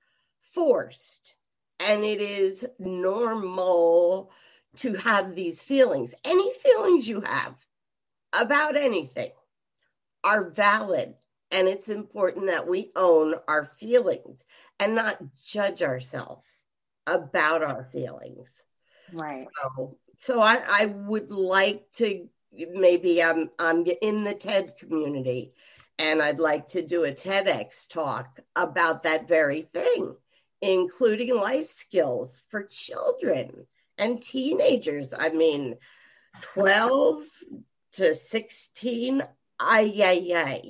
forced 0.54 1.36
and 1.80 2.04
it 2.04 2.22
is 2.22 2.66
normal 2.80 4.32
to 4.78 4.94
have 4.94 5.36
these 5.36 5.62
feelings. 5.62 6.14
Any 6.24 6.54
feelings 6.56 7.08
you 7.08 7.22
have 7.22 7.56
about 8.40 8.76
anything 8.76 9.32
are 10.24 10.50
valid. 10.50 11.16
And 11.52 11.68
it's 11.68 11.90
important 11.90 12.46
that 12.46 12.68
we 12.68 12.92
own 12.96 13.36
our 13.48 13.66
feelings 13.66 14.44
and 14.80 14.96
not 14.96 15.22
judge 15.46 15.82
ourselves 15.82 16.46
about 17.08 17.64
our 17.64 17.90
feelings. 17.92 18.62
Right. 19.12 19.48
So, 19.62 19.98
so 20.20 20.40
I, 20.40 20.62
I 20.66 20.86
would 20.86 21.32
like 21.32 21.92
to 21.96 22.30
maybe 22.54 23.24
I'm 23.24 23.50
I'm 23.60 23.86
in 24.02 24.24
the 24.24 24.34
TED 24.34 24.78
community 24.78 25.54
and 26.00 26.22
I'd 26.22 26.40
like 26.40 26.70
to 26.70 26.86
do 26.86 27.04
a 27.04 27.12
TEDx 27.12 27.88
talk 27.90 28.40
about 28.56 29.04
that 29.04 29.28
very 29.28 29.64
thing 29.74 30.16
including 30.62 31.36
life 31.36 31.72
skills 31.72 32.42
for 32.50 32.64
children 32.64 33.66
and 33.98 34.22
teenagers. 34.22 35.14
I 35.18 35.30
mean, 35.30 35.78
12 36.42 37.24
to 37.94 38.14
16, 38.14 39.24
ay, 39.60 39.94
ay, 40.04 40.32
ay. 40.36 40.70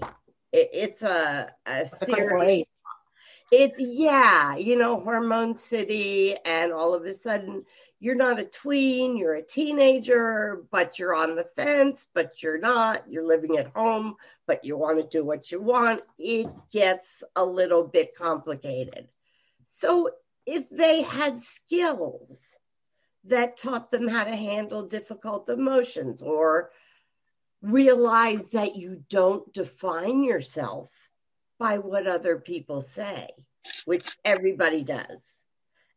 It, 0.51 0.69
it's 0.73 1.03
a, 1.03 1.49
a 1.65 1.85
serious. 1.85 2.65
It's, 3.51 3.79
yeah, 3.79 4.55
you 4.55 4.77
know, 4.77 4.99
hormone 4.99 5.55
city, 5.55 6.37
and 6.45 6.71
all 6.71 6.93
of 6.93 7.03
a 7.03 7.13
sudden, 7.13 7.65
you're 7.99 8.15
not 8.15 8.39
a 8.39 8.45
tween, 8.45 9.17
you're 9.17 9.35
a 9.35 9.43
teenager, 9.43 10.63
but 10.71 10.97
you're 10.97 11.13
on 11.13 11.35
the 11.35 11.47
fence, 11.55 12.07
but 12.13 12.41
you're 12.41 12.57
not. 12.57 13.03
You're 13.09 13.27
living 13.27 13.57
at 13.57 13.67
home, 13.75 14.15
but 14.47 14.63
you 14.63 14.77
want 14.77 14.97
to 14.97 15.03
do 15.03 15.23
what 15.23 15.51
you 15.51 15.61
want. 15.61 16.01
It 16.17 16.47
gets 16.71 17.23
a 17.35 17.45
little 17.45 17.83
bit 17.83 18.15
complicated. 18.15 19.07
So 19.81 20.11
if 20.45 20.69
they 20.69 21.01
had 21.01 21.43
skills 21.43 22.37
that 23.23 23.57
taught 23.57 23.89
them 23.89 24.07
how 24.07 24.23
to 24.23 24.35
handle 24.35 24.87
difficult 24.87 25.49
emotions 25.49 26.21
or 26.21 26.69
realize 27.63 28.43
that 28.51 28.75
you 28.75 29.03
don't 29.09 29.51
define 29.53 30.23
yourself 30.23 30.91
by 31.57 31.79
what 31.79 32.05
other 32.05 32.37
people 32.37 32.81
say, 32.81 33.27
which 33.85 34.17
everybody 34.23 34.83
does, 34.83 35.17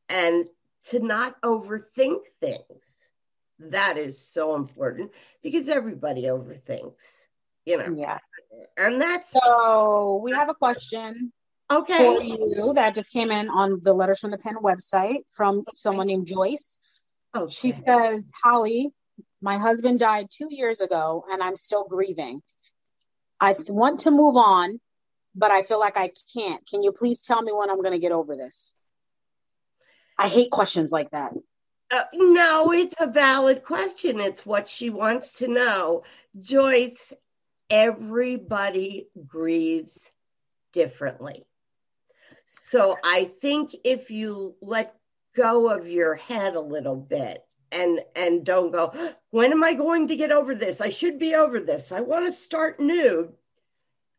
and 0.08 0.48
to 0.84 1.00
not 1.00 1.40
overthink 1.42 2.22
things. 2.40 3.10
That 3.58 3.98
is 3.98 4.18
so 4.18 4.54
important 4.54 5.12
because 5.42 5.68
everybody 5.68 6.22
overthinks, 6.22 7.04
you 7.66 7.76
know. 7.76 7.94
Yeah. 7.94 8.18
And 8.78 9.00
that's 9.00 9.30
so 9.30 10.20
we 10.22 10.32
have 10.32 10.48
a 10.48 10.54
question 10.54 11.32
Okay. 11.74 12.16
For 12.16 12.22
you 12.22 12.72
that 12.74 12.94
just 12.94 13.12
came 13.12 13.30
in 13.30 13.48
on 13.48 13.80
the 13.82 13.92
Letters 13.92 14.20
from 14.20 14.30
the 14.30 14.38
Pen 14.38 14.56
website 14.62 15.22
from 15.32 15.60
okay. 15.60 15.72
someone 15.74 16.06
named 16.06 16.26
Joyce. 16.26 16.78
Okay. 17.34 17.52
She 17.52 17.72
says, 17.72 18.30
Holly, 18.44 18.90
my 19.42 19.58
husband 19.58 19.98
died 19.98 20.28
two 20.30 20.48
years 20.50 20.80
ago 20.80 21.24
and 21.28 21.42
I'm 21.42 21.56
still 21.56 21.84
grieving. 21.84 22.42
I 23.40 23.54
want 23.68 24.00
to 24.00 24.10
move 24.10 24.37
on, 24.37 24.80
but 25.34 25.50
I 25.50 25.62
feel 25.62 25.80
like 25.80 25.96
I 25.96 26.12
can't. 26.32 26.64
Can 26.66 26.82
you 26.82 26.92
please 26.92 27.22
tell 27.22 27.42
me 27.42 27.52
when 27.52 27.70
I'm 27.70 27.82
going 27.82 27.92
to 27.92 27.98
get 27.98 28.12
over 28.12 28.37
this? 28.37 28.72
I 30.16 30.28
hate 30.28 30.52
questions 30.52 30.92
like 30.92 31.10
that. 31.10 31.32
Uh, 31.90 32.04
no, 32.14 32.72
it's 32.72 32.94
a 32.98 33.08
valid 33.08 33.64
question. 33.64 34.20
It's 34.20 34.46
what 34.46 34.68
she 34.68 34.90
wants 34.90 35.32
to 35.38 35.48
know. 35.48 36.04
Joyce, 36.40 37.12
everybody 37.68 39.08
grieves 39.26 39.98
differently. 40.72 41.46
So 42.44 42.96
I 43.04 43.30
think 43.40 43.74
if 43.85 44.11
you 44.11 44.57
let 44.61 44.94
go 45.37 45.70
of 45.70 45.88
your 45.88 46.14
head 46.14 46.54
a 46.54 46.61
little 46.61 46.96
bit 46.96 47.44
and 47.72 48.00
and 48.14 48.44
don't 48.44 48.70
go, 48.70 48.92
when 49.30 49.52
am 49.52 49.64
I 49.64 49.74
going 49.74 50.09
to 50.09 50.16
get 50.16 50.33
over 50.33 50.54
this? 50.54 50.80
I 50.80 50.90
should 50.90 51.18
be 51.18 51.35
over 51.35 51.61
this. 51.61 51.92
I 51.92 52.00
want 52.00 52.24
to 52.26 52.33
start 52.33 52.80
new. 52.80 53.33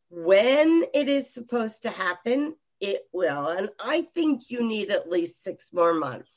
When 0.09 0.85
it 0.93 1.09
is 1.09 1.33
supposed 1.33 1.81
to 1.83 1.89
happen, 1.89 2.55
it 2.79 3.07
will. 3.11 3.47
And 3.47 3.69
I 3.79 4.07
think 4.13 4.49
you 4.49 4.63
need 4.63 4.91
at 4.91 5.09
least 5.09 5.43
six 5.43 5.71
more 5.73 5.93
months. 5.93 6.31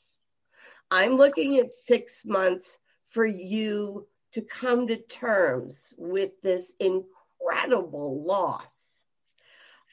I'm 0.91 1.17
looking 1.17 1.57
at 1.57 1.71
six 1.71 2.25
months 2.25 2.79
for 3.09 3.25
you 3.25 4.07
to 4.33 4.41
come 4.41 4.87
to 4.87 4.97
terms 4.97 5.93
with 5.97 6.31
this 6.41 6.73
incredible 6.79 8.23
loss. 8.23 9.03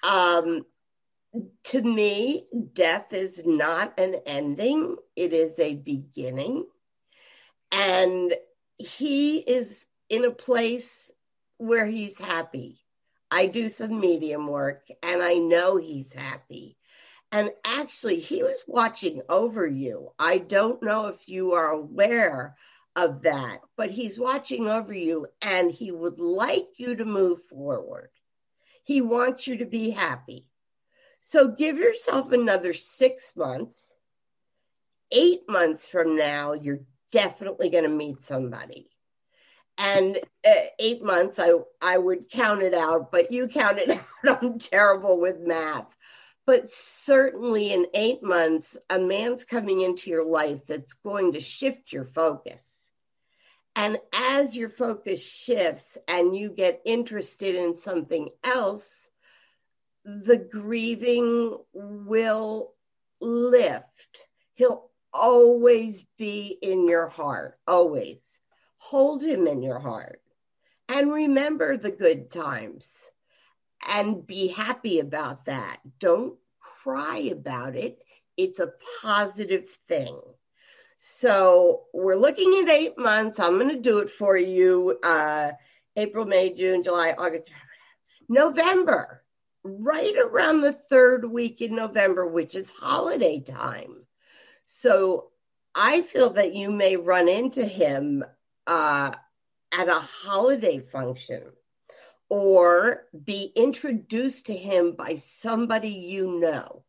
Um, 0.09 0.65
to 1.65 1.83
me, 1.83 2.47
death 2.73 3.13
is 3.13 3.43
not 3.45 3.99
an 3.99 4.17
ending, 4.27 4.97
it 5.15 5.33
is 5.33 5.59
a 5.59 5.75
beginning. 5.75 6.67
And 7.73 8.35
he 8.79 9.39
is 9.39 9.85
in 10.09 10.25
a 10.25 10.31
place 10.31 11.11
where 11.59 11.87
he's 11.87 12.19
happy. 12.19 12.81
I 13.31 13.47
do 13.47 13.69
some 13.69 13.99
medium 13.99 14.47
work 14.47 14.89
and 15.03 15.23
I 15.23 15.35
know 15.35 15.77
he's 15.77 16.13
happy. 16.13 16.77
And 17.33 17.51
actually, 17.65 18.21
he 18.21 18.43
was 18.43 18.63
watching 18.69 19.21
over 19.29 19.67
you. 19.67 20.13
I 20.19 20.39
don't 20.39 20.83
know 20.83 21.07
if 21.09 21.29
you 21.29 21.53
are 21.53 21.71
aware 21.73 22.57
of 22.95 23.23
that, 23.23 23.61
but 23.77 23.91
he's 23.91 24.19
watching 24.19 24.69
over 24.69 24.95
you 24.95 25.27
and 25.43 25.71
he 25.71 25.91
would 25.91 26.19
like 26.19 26.69
you 26.79 26.95
to 26.97 27.05
move 27.05 27.43
forward. 27.45 28.11
He 28.85 29.01
wants 29.01 29.47
you 29.47 29.59
to 29.59 29.67
be 29.67 29.91
happy. 29.91 30.47
So 31.21 31.49
give 31.49 31.79
yourself 31.79 32.33
another 32.33 32.73
six 32.73 33.33
months. 33.37 33.95
Eight 35.11 35.43
months 35.49 35.85
from 35.87 36.17
now, 36.17 36.53
you're 36.53 36.81
definitely 37.13 37.71
going 37.71 37.85
to 37.85 37.91
meet 37.91 38.25
somebody. 38.25 38.91
And 39.79 40.19
uh, 40.45 40.51
eight 40.79 41.03
months, 41.03 41.39
I, 41.39 41.51
I 41.83 41.99
would 41.99 42.31
count 42.31 42.63
it 42.63 42.75
out, 42.75 43.13
but 43.13 43.31
you 43.31 43.49
count 43.49 43.79
it 43.79 43.91
out. 44.27 44.43
I'm 44.43 44.59
terrible 44.59 45.21
with 45.21 45.39
math. 45.39 45.87
But 46.47 46.73
certainly 46.73 47.73
in 47.73 47.89
eight 47.93 48.23
months, 48.23 48.77
a 48.89 48.99
man's 48.99 49.45
coming 49.45 49.81
into 49.81 50.11
your 50.11 50.25
life 50.25 50.61
that's 50.67 50.95
going 50.95 51.33
to 51.33 51.41
shift 51.41 51.93
your 51.93 52.05
focus. 52.05 52.63
And 53.75 53.99
as 54.15 54.57
your 54.57 54.71
focus 54.71 55.21
shifts 55.21 55.99
and 56.09 56.35
you 56.35 56.49
get 56.51 56.81
interested 56.87 57.57
in 57.57 57.77
something 57.77 58.31
else, 58.43 59.06
the 60.07 60.39
grieving 60.39 61.59
will 61.73 62.73
lift. 63.21 64.29
He'll 64.55 64.91
always 65.13 66.07
be 66.17 66.57
in 66.63 66.89
your 66.89 67.09
heart, 67.09 67.59
always. 67.67 68.39
Hold 68.79 69.23
him 69.23 69.49
in 69.49 69.63
your 69.63 69.81
heart 69.81 70.23
and 70.89 71.13
remember 71.13 71.77
the 71.77 71.91
good 71.91 72.31
times 72.31 72.89
and 73.89 74.25
be 74.25 74.47
happy 74.47 75.01
about 75.01 75.47
that. 75.47 75.79
Don't 75.99 76.35
cry 76.61 77.19
about 77.33 77.75
it. 77.75 77.99
It's 78.37 78.61
a 78.61 78.75
positive 79.03 79.69
thing. 79.89 80.21
So 80.99 81.83
we're 81.93 82.15
looking 82.15 82.61
at 82.63 82.71
eight 82.71 82.97
months. 82.97 83.41
I'm 83.41 83.59
going 83.59 83.75
to 83.75 83.81
do 83.81 83.99
it 83.99 84.11
for 84.11 84.37
you. 84.37 84.99
Uh, 85.03 85.53
April, 85.97 86.25
May, 86.27 86.53
June, 86.55 86.83
July, 86.83 87.15
August, 87.19 87.51
November, 88.29 89.23
right 89.67 90.17
around 90.17 90.61
the 90.61 90.73
third 90.73 91.25
week 91.25 91.61
in 91.61 91.77
November, 91.77 92.27
which 92.27 92.55
is 92.55 92.71
holiday 92.71 93.41
time. 93.41 94.07
So 94.65 95.31
I 95.75 96.03
feel 96.03 96.31
that 96.31 96.55
you 96.55 96.71
may 96.71 96.97
run 96.97 97.29
into 97.29 97.65
him 97.65 98.25
uh, 98.67 99.13
at 99.77 99.89
a 99.89 99.95
holiday 99.95 100.81
function 100.81 101.43
or 102.29 103.05
be 103.25 103.53
introduced 103.55 104.47
to 104.47 104.57
him 104.57 104.93
by 104.93 105.15
somebody 105.15 105.91
you 105.91 106.41
know. 106.41 106.83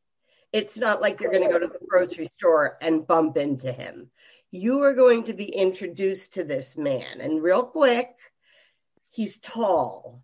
It's 0.53 0.77
not 0.77 1.01
like 1.01 1.19
you're 1.19 1.31
going 1.31 1.43
to 1.43 1.53
go 1.53 1.59
to 1.59 1.67
the 1.67 1.85
grocery 1.87 2.31
store 2.35 2.77
and 2.81 3.05
bump 3.05 3.37
into 3.37 3.71
him. 3.71 4.09
You 4.49 4.81
are 4.83 4.93
going 4.93 5.25
to 5.25 5.33
be 5.33 5.53
introduced 5.53 6.35
to 6.35 6.43
this 6.43 6.77
man. 6.77 7.19
And 7.19 7.43
real 7.43 7.63
quick, 7.63 8.15
he's 9.09 9.39
tall 9.39 10.23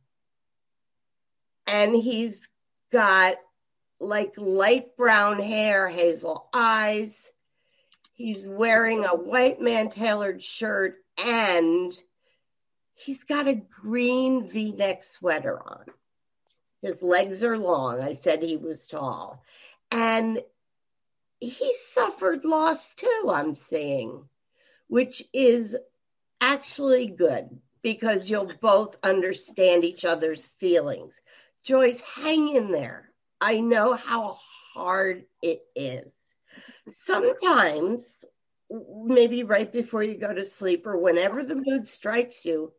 and 1.73 1.95
he's 1.95 2.47
got 2.91 3.37
like 3.99 4.35
light 4.37 4.95
brown 4.95 5.39
hair, 5.41 5.89
hazel 5.89 6.47
eyes. 6.53 7.31
He's 8.13 8.47
wearing 8.47 9.03
a 9.03 9.15
white 9.15 9.59
man 9.59 9.89
tailored 9.89 10.43
shirt 10.43 10.97
and 11.17 11.97
he's 12.93 13.23
got 13.23 13.47
a 13.47 13.55
green 13.55 14.47
v 14.47 14.71
neck 14.71 15.01
sweater 15.01 15.59
on. 15.59 15.85
His 16.83 17.01
legs 17.01 17.43
are 17.43 17.57
long. 17.57 18.01
I 18.01 18.13
said 18.13 18.43
he 18.43 18.55
was 18.55 18.85
tall. 18.85 19.43
And 19.89 20.43
he 21.39 21.73
suffered 21.73 22.45
loss 22.45 22.93
too, 22.93 23.31
I'm 23.33 23.55
seeing, 23.55 24.29
which 24.89 25.23
is 25.33 25.75
actually 26.39 27.07
good 27.07 27.49
because 27.81 28.29
you'll 28.29 28.51
both 28.61 28.95
understand 29.01 29.83
each 29.83 30.05
other's 30.05 30.45
feelings. 30.45 31.19
Joyce, 31.63 32.01
hang 32.01 32.49
in 32.49 32.71
there. 32.71 33.09
I 33.39 33.59
know 33.59 33.93
how 33.93 34.37
hard 34.73 35.25
it 35.41 35.61
is. 35.75 36.13
Sometimes, 36.89 38.25
maybe 38.69 39.43
right 39.43 39.71
before 39.71 40.03
you 40.03 40.15
go 40.15 40.33
to 40.33 40.43
sleep 40.45 40.85
or 40.85 40.97
whenever 40.97 41.43
the 41.43 41.55
mood 41.55 41.87
strikes 41.87 42.45
you, 42.45 42.73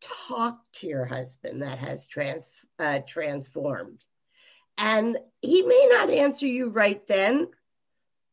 talk 0.00 0.60
to 0.74 0.86
your 0.86 1.04
husband 1.04 1.62
that 1.62 1.78
has 1.78 2.06
trans, 2.06 2.54
uh, 2.78 3.00
transformed. 3.06 4.02
And 4.78 5.18
he 5.40 5.62
may 5.62 5.88
not 5.90 6.10
answer 6.10 6.46
you 6.46 6.68
right 6.68 7.04
then, 7.08 7.48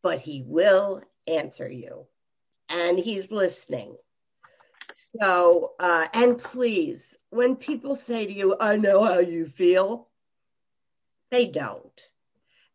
but 0.02 0.20
he 0.20 0.44
will 0.46 1.02
answer 1.26 1.68
you. 1.68 2.06
And 2.70 3.00
he's 3.00 3.32
listening. 3.32 3.96
So, 4.92 5.72
uh, 5.80 6.08
and 6.14 6.38
please, 6.38 7.16
when 7.34 7.56
people 7.56 7.96
say 7.96 8.26
to 8.26 8.32
you, 8.32 8.56
I 8.60 8.78
know 8.78 9.04
how 9.04 9.20
you 9.20 9.48
feel, 9.48 10.08
they 11.32 11.48
don't. 11.48 12.10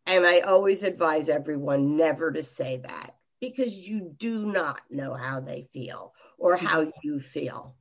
And 0.05 0.25
I 0.25 0.39
always 0.39 0.83
advise 0.83 1.29
everyone 1.29 1.95
never 1.95 2.31
to 2.31 2.43
say 2.43 2.77
that 2.77 3.15
because 3.39 3.73
you 3.73 4.13
do 4.17 4.45
not 4.45 4.81
know 4.89 5.13
how 5.13 5.39
they 5.39 5.69
feel 5.71 6.13
or 6.37 6.57
how 6.57 6.81
mm-hmm. 6.81 6.89
you 7.03 7.19
feel. 7.19 7.75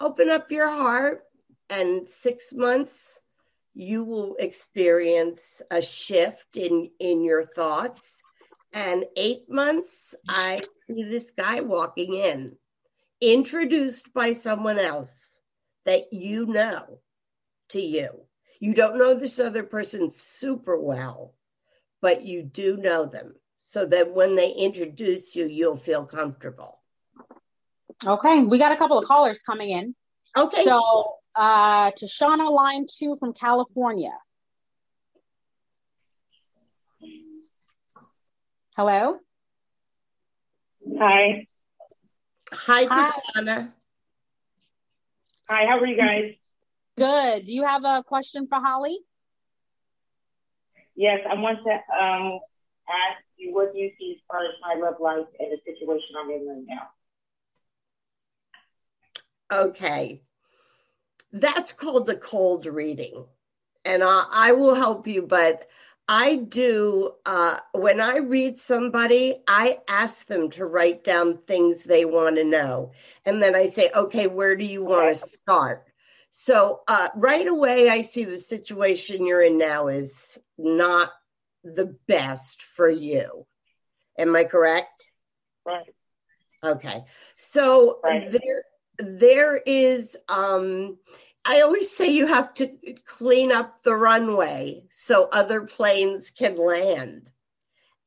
Open 0.00 0.28
up 0.28 0.50
your 0.50 0.68
heart, 0.68 1.22
and 1.70 2.08
six 2.08 2.52
months, 2.52 3.18
you 3.74 4.04
will 4.04 4.36
experience 4.38 5.62
a 5.70 5.80
shift 5.80 6.56
in, 6.56 6.90
in 6.98 7.24
your 7.24 7.44
thoughts. 7.44 8.22
And 8.72 9.06
eight 9.16 9.48
months, 9.48 10.14
I 10.28 10.62
see 10.74 11.04
this 11.04 11.30
guy 11.30 11.60
walking 11.60 12.14
in, 12.14 12.56
introduced 13.20 14.12
by 14.12 14.32
someone 14.32 14.78
else 14.78 15.35
that 15.86 16.12
you 16.12 16.46
know 16.46 17.00
to 17.70 17.80
you. 17.80 18.10
You 18.60 18.74
don't 18.74 18.98
know 18.98 19.14
this 19.14 19.38
other 19.38 19.62
person 19.62 20.10
super 20.10 20.78
well, 20.78 21.34
but 22.00 22.24
you 22.24 22.42
do 22.42 22.76
know 22.76 23.06
them 23.06 23.34
so 23.60 23.86
that 23.86 24.12
when 24.14 24.36
they 24.36 24.50
introduce 24.50 25.34
you, 25.34 25.46
you'll 25.46 25.76
feel 25.76 26.04
comfortable. 26.04 26.80
Okay, 28.04 28.40
we 28.40 28.58
got 28.58 28.72
a 28.72 28.76
couple 28.76 28.98
of 28.98 29.06
callers 29.06 29.42
coming 29.42 29.70
in. 29.70 29.94
Okay. 30.36 30.64
So, 30.64 31.14
uh, 31.34 31.90
to 31.90 32.06
Shauna, 32.06 32.50
line 32.50 32.86
two 32.88 33.16
from 33.18 33.32
California. 33.32 34.12
Hello. 38.76 39.18
Hi. 40.98 41.46
Hi, 42.52 42.84
Hi. 42.84 43.10
Tashana. 43.34 43.72
Hi, 45.48 45.64
how 45.66 45.78
are 45.78 45.86
you 45.86 45.96
guys? 45.96 46.34
Good. 46.96 47.44
Do 47.44 47.54
you 47.54 47.62
have 47.62 47.84
a 47.84 48.02
question 48.02 48.48
for 48.48 48.58
Holly? 48.58 48.98
Yes, 50.96 51.20
I 51.30 51.34
want 51.34 51.58
to 51.64 51.70
um, 51.70 52.40
ask 52.88 53.22
you 53.36 53.54
what 53.54 53.72
do 53.72 53.78
you 53.78 53.92
see 53.98 54.16
as 54.16 54.22
far 54.26 54.40
as 54.40 54.54
my 54.60 54.74
love 54.74 54.96
life 54.98 55.26
and 55.38 55.52
the 55.52 55.58
situation 55.64 56.16
I'm 56.20 56.30
in 56.30 56.48
right 56.48 56.64
now? 56.66 56.88
Okay. 59.66 60.22
That's 61.32 61.72
called 61.72 62.06
the 62.06 62.16
cold 62.16 62.66
reading. 62.66 63.26
And 63.84 64.02
I, 64.02 64.24
I 64.32 64.52
will 64.52 64.74
help 64.74 65.06
you, 65.06 65.22
but 65.22 65.68
I 66.08 66.36
do, 66.36 67.12
uh, 67.24 67.58
when 67.72 68.00
I 68.00 68.18
read 68.18 68.58
somebody, 68.58 69.42
I 69.46 69.78
ask 69.88 70.26
them 70.26 70.50
to 70.50 70.64
write 70.64 71.04
down 71.04 71.38
things 71.38 71.82
they 71.82 72.04
want 72.04 72.36
to 72.36 72.44
know. 72.44 72.92
And 73.24 73.42
then 73.42 73.54
I 73.56 73.66
say, 73.66 73.90
okay, 73.94 74.26
where 74.26 74.56
do 74.56 74.64
you 74.64 74.84
want 74.84 75.16
to 75.16 75.28
start? 75.28 75.84
So 76.30 76.80
uh, 76.86 77.08
right 77.16 77.46
away, 77.46 77.88
I 77.88 78.02
see 78.02 78.24
the 78.24 78.38
situation 78.38 79.26
you're 79.26 79.42
in 79.42 79.58
now 79.58 79.88
is 79.88 80.38
not 80.56 81.10
the 81.64 81.96
best 82.06 82.62
for 82.62 82.88
you. 82.88 83.46
Am 84.18 84.34
I 84.36 84.44
correct? 84.44 85.08
Right. 85.64 85.94
Okay. 86.64 87.04
So 87.36 88.00
Right. 88.04 88.30
there 88.30 88.62
there 88.98 89.56
is 89.56 90.16
um 90.28 90.98
I 91.48 91.60
always 91.60 91.94
say 91.94 92.08
you 92.08 92.26
have 92.26 92.54
to 92.54 92.68
clean 93.04 93.52
up 93.52 93.82
the 93.82 93.94
runway 93.94 94.84
so 94.90 95.28
other 95.30 95.62
planes 95.62 96.30
can 96.30 96.56
land. 96.56 97.30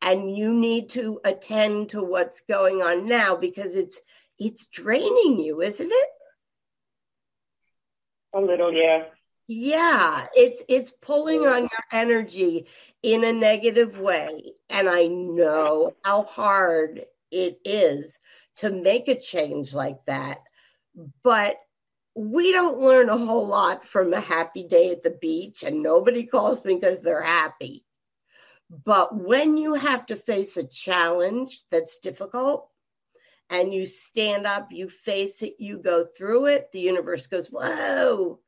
And 0.01 0.35
you 0.35 0.53
need 0.53 0.89
to 0.91 1.19
attend 1.23 1.89
to 1.89 2.03
what's 2.03 2.41
going 2.41 2.81
on 2.81 3.07
now 3.07 3.35
because 3.35 3.75
it's 3.75 3.99
it's 4.37 4.67
draining 4.67 5.39
you, 5.39 5.61
isn't 5.61 5.91
it? 5.91 6.09
A 8.33 8.39
little, 8.39 8.73
yeah. 8.73 9.05
Yeah, 9.47 10.25
it's 10.35 10.61
it's 10.69 10.91
pulling 11.01 11.47
on 11.47 11.63
your 11.63 11.85
energy 11.91 12.67
in 13.01 13.23
a 13.23 13.33
negative 13.33 13.99
way. 13.99 14.53
And 14.69 14.87
I 14.87 15.07
know 15.07 15.93
how 16.03 16.23
hard 16.23 17.05
it 17.31 17.59
is 17.65 18.19
to 18.57 18.69
make 18.69 19.07
a 19.07 19.19
change 19.19 19.73
like 19.73 20.05
that. 20.05 20.39
But 21.23 21.57
we 22.19 22.51
don't 22.51 22.79
learn 22.79 23.07
a 23.07 23.17
whole 23.17 23.47
lot 23.47 23.87
from 23.87 24.13
a 24.13 24.19
happy 24.19 24.67
day 24.67 24.91
at 24.91 25.03
the 25.03 25.09
beach, 25.09 25.63
and 25.63 25.81
nobody 25.81 26.25
calls 26.25 26.59
because 26.59 26.99
they're 26.99 27.21
happy. 27.21 27.85
But 28.69 29.15
when 29.15 29.55
you 29.55 29.75
have 29.75 30.05
to 30.07 30.17
face 30.17 30.57
a 30.57 30.65
challenge 30.65 31.63
that's 31.71 31.99
difficult 31.99 32.69
and 33.49 33.73
you 33.73 33.85
stand 33.85 34.45
up, 34.45 34.73
you 34.73 34.89
face 34.89 35.41
it, 35.43 35.55
you 35.59 35.77
go 35.77 36.05
through 36.05 36.47
it, 36.47 36.73
the 36.73 36.81
universe 36.81 37.27
goes, 37.27 37.47
Whoa, 37.47 38.39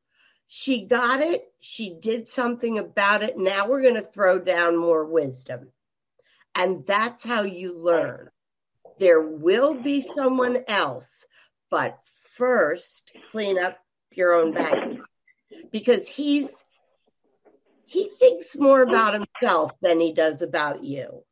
she 0.48 0.84
got 0.84 1.22
it. 1.22 1.50
She 1.60 1.96
did 1.98 2.28
something 2.28 2.78
about 2.78 3.22
it. 3.22 3.38
Now 3.38 3.68
we're 3.68 3.80
going 3.80 3.94
to 3.94 4.02
throw 4.02 4.38
down 4.38 4.76
more 4.76 5.06
wisdom. 5.06 5.68
And 6.54 6.84
that's 6.86 7.24
how 7.24 7.44
you 7.44 7.74
learn. 7.74 8.28
There 8.98 9.22
will 9.22 9.72
be 9.72 10.02
someone 10.02 10.62
else, 10.68 11.24
but 11.70 11.98
first 12.36 13.10
clean 13.30 13.58
up 13.58 13.78
your 14.10 14.34
own 14.34 14.52
baggage 14.52 14.98
because 15.70 16.06
he's 16.06 16.50
he 17.92 18.08
thinks 18.08 18.56
more 18.56 18.82
about 18.82 19.12
himself 19.12 19.72
than 19.82 20.00
he 20.00 20.14
does 20.14 20.40
about 20.40 20.82
you. 20.82 21.24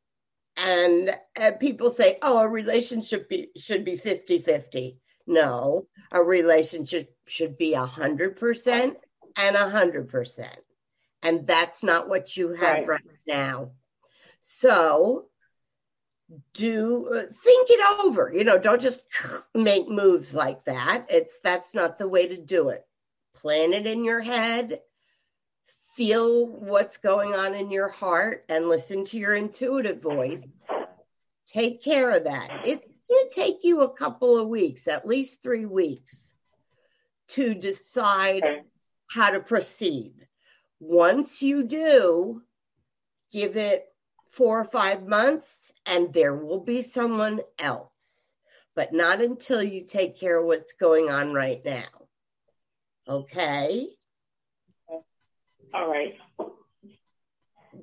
And, 0.59 1.17
and 1.35 1.59
people 1.59 1.89
say, 1.89 2.19
oh, 2.21 2.39
a 2.39 2.49
relationship 2.49 3.31
be, 3.31 3.49
should 3.57 3.83
be 3.83 3.97
50 3.97 4.41
50. 4.41 4.99
No, 5.27 5.87
a 6.13 6.23
relationship 6.23 7.17
should 7.27 7.57
be 7.57 7.73
100% 7.73 8.95
and 9.37 9.57
100%. 9.57 10.49
And 11.23 11.47
that's 11.47 11.83
not 11.83 12.11
what 12.11 12.37
you 12.37 12.53
have 12.53 12.61
right, 12.61 12.89
right 12.89 13.01
now. 13.27 13.71
So 14.43 15.30
do 16.55 17.09
uh, 17.15 17.33
think 17.43 17.71
it 17.71 18.01
over. 18.05 18.33
You 18.33 18.45
know, 18.45 18.59
don't 18.59 18.81
just 18.81 19.03
make 19.55 19.89
moves 19.89 20.35
like 20.35 20.65
that. 20.65 21.07
It's 21.09 21.35
that's 21.43 21.75
not 21.75 21.99
the 21.99 22.09
way 22.09 22.29
to 22.29 22.37
do 22.37 22.69
it. 22.71 22.87
Plan 23.35 23.73
it 23.73 23.87
in 23.87 24.05
your 24.05 24.21
head. 24.21 24.81
Feel 25.97 26.47
what's 26.47 26.99
going 26.99 27.35
on 27.35 27.55
in 27.55 27.71
your 27.71 27.89
heart 27.89 28.45
and 28.49 28.69
listen 28.69 29.05
to 29.07 29.19
your 29.19 29.35
intuitive 29.35 30.01
voice. 30.01 30.43
Take 31.49 31.83
care 31.83 32.11
of 32.11 32.25
that. 32.25 32.63
It's 32.65 32.85
going 33.09 33.29
to 33.29 33.35
take 33.35 33.65
you 33.65 33.83
a 33.83 33.93
couple 33.93 34.39
of 34.39 34.49
weeks, 34.49 34.87
at 34.87 35.07
least 35.07 35.43
three 35.43 35.67
weeks, 35.67 36.33
to 37.29 37.55
decide 37.55 38.65
how 39.09 39.31
to 39.31 39.41
proceed. 39.41 40.15
Once 40.79 41.43
you 41.43 41.65
do, 41.65 42.41
give 43.33 43.57
it 43.57 43.90
four 44.31 44.61
or 44.61 44.65
five 44.65 45.07
months 45.07 45.73
and 45.87 46.13
there 46.13 46.35
will 46.35 46.61
be 46.61 46.83
someone 46.83 47.41
else, 47.59 48.33
but 48.75 48.93
not 48.93 49.21
until 49.21 49.63
you 49.63 49.85
take 49.85 50.19
care 50.19 50.39
of 50.39 50.47
what's 50.47 50.73
going 50.75 51.11
on 51.11 51.35
right 51.35 51.65
now. 51.65 51.89
Okay? 53.09 53.89
All 55.75 55.89
right. 55.89 56.15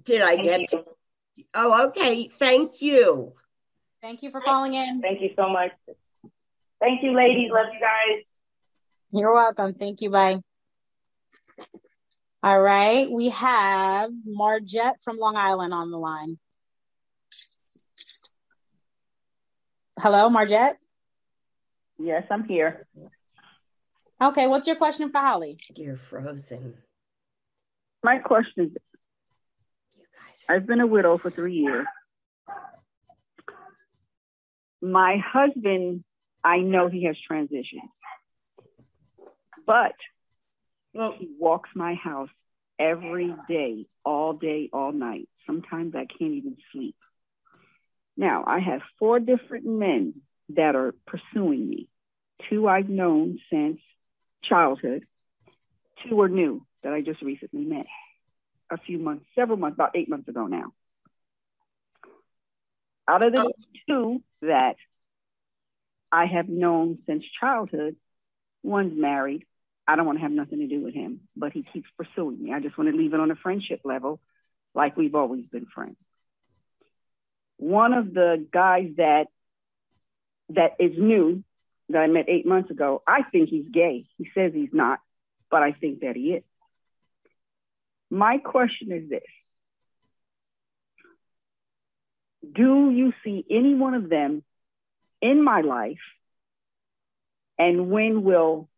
Did 0.03 0.21
I 0.21 0.35
Thank 0.35 0.43
get 0.43 0.73
you. 0.73 0.85
Oh, 1.53 1.87
okay. 1.87 2.27
Thank 2.27 2.81
you. 2.81 3.33
Thank 4.01 4.23
you 4.23 4.31
for 4.31 4.41
calling 4.41 4.73
in. 4.73 5.01
Thank 5.01 5.21
you 5.21 5.31
so 5.35 5.49
much. 5.49 5.71
Thank 6.79 7.03
you, 7.03 7.15
ladies. 7.15 7.49
Love 7.51 7.67
you 7.73 7.79
guys. 7.79 8.23
You're 9.11 9.33
welcome. 9.33 9.73
Thank 9.73 10.01
you. 10.01 10.09
Bye. 10.09 10.41
All 12.43 12.61
right. 12.61 13.09
We 13.09 13.29
have 13.29 14.11
Margette 14.25 15.01
from 15.01 15.17
Long 15.17 15.35
Island 15.35 15.73
on 15.73 15.91
the 15.91 15.97
line. 15.97 16.37
Hello, 19.99 20.29
Margette? 20.29 20.77
Yes, 21.97 22.23
I'm 22.29 22.43
here. 22.43 22.85
Okay. 24.21 24.47
What's 24.47 24.67
your 24.67 24.75
question 24.75 25.11
for 25.11 25.19
Holly? 25.19 25.57
You're 25.75 25.97
frozen. 25.97 26.75
My 28.03 28.19
question 28.19 28.65
is 28.65 28.71
I've 30.47 30.67
been 30.67 30.79
a 30.79 30.87
widow 30.87 31.17
for 31.17 31.31
three 31.31 31.55
years. 31.55 31.87
My 34.81 35.17
husband, 35.17 36.03
I 36.43 36.59
know 36.59 36.87
he 36.87 37.05
has 37.05 37.17
transitioned, 37.29 37.89
but 39.65 39.95
well, 40.93 41.13
he 41.17 41.29
walks 41.39 41.69
my 41.75 41.95
house 41.95 42.29
every 42.79 43.33
day, 43.47 43.85
all 44.03 44.33
day, 44.33 44.69
all 44.71 44.91
night. 44.91 45.27
Sometimes 45.45 45.95
I 45.95 46.05
can't 46.05 46.33
even 46.33 46.57
sleep. 46.71 46.95
Now, 48.15 48.43
I 48.47 48.59
have 48.59 48.81
four 48.99 49.19
different 49.19 49.65
men 49.65 50.15
that 50.49 50.75
are 50.75 50.95
pursuing 51.05 51.69
me. 51.69 51.87
Two 52.49 52.67
I've 52.67 52.89
known 52.89 53.39
since 53.51 53.79
childhood, 54.43 55.03
two 56.07 56.19
are 56.21 56.29
new 56.29 56.65
that 56.83 56.93
I 56.93 57.01
just 57.01 57.21
recently 57.21 57.65
met 57.65 57.85
a 58.71 58.77
few 58.77 58.99
months, 58.99 59.25
several 59.35 59.57
months, 59.57 59.75
about 59.75 59.95
eight 59.95 60.09
months 60.09 60.27
ago 60.27 60.47
now. 60.47 60.73
Out 63.07 63.25
of 63.25 63.33
the 63.33 63.45
oh. 63.45 63.51
two 63.87 64.23
that 64.41 64.75
I 66.11 66.25
have 66.25 66.49
known 66.49 66.99
since 67.05 67.23
childhood, 67.39 67.95
one's 68.63 68.99
married, 68.99 69.45
I 69.87 69.95
don't 69.95 70.05
want 70.05 70.17
to 70.17 70.23
have 70.23 70.31
nothing 70.31 70.59
to 70.59 70.67
do 70.67 70.81
with 70.81 70.93
him, 70.93 71.21
but 71.35 71.53
he 71.53 71.63
keeps 71.71 71.89
pursuing 71.97 72.43
me. 72.43 72.53
I 72.53 72.59
just 72.59 72.77
want 72.77 72.91
to 72.91 72.97
leave 72.97 73.13
it 73.13 73.19
on 73.19 73.31
a 73.31 73.35
friendship 73.35 73.81
level, 73.85 74.19
like 74.75 74.97
we've 74.97 75.15
always 75.15 75.45
been 75.45 75.65
friends. 75.73 75.95
One 77.57 77.93
of 77.93 78.13
the 78.13 78.45
guys 78.51 78.91
that 78.97 79.27
that 80.49 80.75
is 80.79 80.91
new 80.97 81.43
that 81.89 81.99
I 81.99 82.07
met 82.07 82.25
eight 82.27 82.45
months 82.45 82.69
ago, 82.69 83.01
I 83.07 83.23
think 83.23 83.49
he's 83.49 83.67
gay. 83.71 84.05
He 84.17 84.29
says 84.35 84.51
he's 84.53 84.73
not, 84.73 84.99
but 85.49 85.63
I 85.63 85.71
think 85.71 86.01
that 86.01 86.15
he 86.15 86.33
is. 86.33 86.43
My 88.09 88.37
question 88.37 88.91
is 88.91 89.09
this 89.09 89.23
Do 92.53 92.91
you 92.91 93.13
see 93.23 93.45
any 93.49 93.73
one 93.73 93.93
of 93.93 94.09
them 94.09 94.43
in 95.21 95.43
my 95.43 95.61
life? 95.61 95.97
And 97.57 97.89
when 97.89 98.23
will 98.23 98.69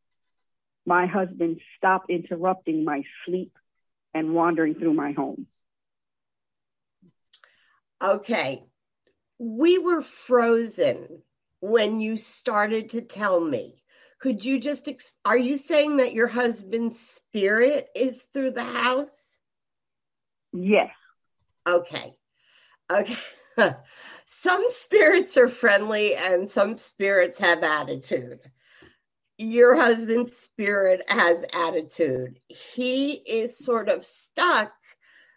my 0.90 1.06
husband 1.06 1.62
stop 1.78 2.06
interrupting 2.10 2.84
my 2.84 3.04
sleep 3.24 3.56
and 4.16 4.34
wandering 4.34 4.74
through 4.74 4.96
my 4.96 5.12
home. 5.12 5.46
Okay. 8.02 8.64
We 9.38 9.78
were 9.78 10.02
frozen 10.02 11.22
when 11.60 12.02
you 12.02 12.18
started 12.18 12.90
to 12.92 13.02
tell 13.02 13.40
me. 13.40 13.84
Could 14.20 14.44
you 14.44 14.60
just, 14.60 14.88
ex- 14.88 15.14
are 15.24 15.38
you 15.38 15.58
saying 15.58 15.98
that 15.98 16.14
your 16.14 16.28
husband's 16.28 17.00
spirit 17.00 17.88
is 17.96 18.18
through 18.34 18.52
the 18.52 18.64
house? 18.64 19.38
Yes. 20.52 20.90
Okay. 21.68 22.16
Okay. 22.90 23.18
some 24.26 24.66
spirits 24.70 25.38
are 25.38 25.50
friendly 25.50 26.16
and 26.16 26.50
some 26.50 26.78
spirits 26.78 27.38
have 27.38 27.62
attitude 27.62 28.40
your 29.40 29.74
husband's 29.78 30.36
spirit 30.36 31.02
has 31.08 31.46
attitude. 31.54 32.42
He 32.50 33.14
is 33.14 33.58
sort 33.58 33.88
of 33.88 34.06
stuck, 34.06 34.74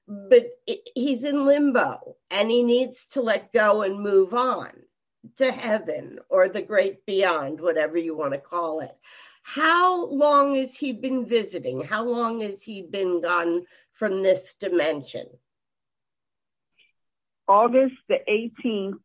but 0.09 0.49
he's 0.97 1.23
in 1.23 1.47
limbo 1.47 2.17
and 2.29 2.51
he 2.51 2.65
needs 2.65 3.07
to 3.12 3.23
let 3.23 3.53
go 3.53 3.83
and 3.83 4.01
move 4.01 4.35
on 4.35 4.73
to 5.37 5.53
heaven 5.53 6.19
or 6.29 6.49
the 6.49 6.62
great 6.62 7.07
beyond, 7.07 7.61
whatever 7.61 7.97
you 7.97 8.17
want 8.17 8.33
to 8.33 8.41
call 8.41 8.81
it. 8.81 8.91
How 9.45 10.07
long 10.07 10.57
has 10.57 10.75
he 10.75 10.93
been 10.93 11.25
visiting? 11.25 11.81
How 11.81 12.03
long 12.05 12.41
has 12.41 12.61
he 12.61 12.83
been 12.83 13.21
gone 13.21 13.67
from 13.93 14.25
this 14.25 14.55
dimension? 14.55 15.29
August 17.47 17.95
the 18.09 18.19
18th, 18.29 18.99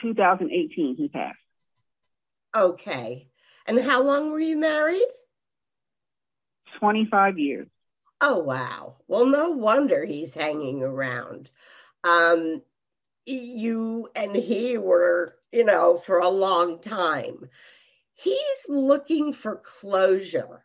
2018, 0.00 0.94
he 0.96 1.08
passed. 1.08 1.38
Okay. 2.54 3.28
And 3.66 3.80
how 3.80 4.02
long 4.02 4.30
were 4.30 4.40
you 4.40 4.56
married? 4.56 5.06
25 6.78 7.38
years. 7.38 7.68
Oh, 8.20 8.38
wow. 8.38 8.96
Well, 9.08 9.26
no 9.26 9.50
wonder 9.50 10.04
he's 10.04 10.34
hanging 10.34 10.82
around. 10.82 11.50
Um, 12.04 12.62
you 13.26 14.08
and 14.14 14.34
he 14.34 14.78
were, 14.78 15.36
you 15.52 15.64
know, 15.64 15.98
for 15.98 16.18
a 16.18 16.28
long 16.28 16.80
time. 16.80 17.48
He's 18.14 18.66
looking 18.68 19.32
for 19.32 19.56
closure, 19.56 20.64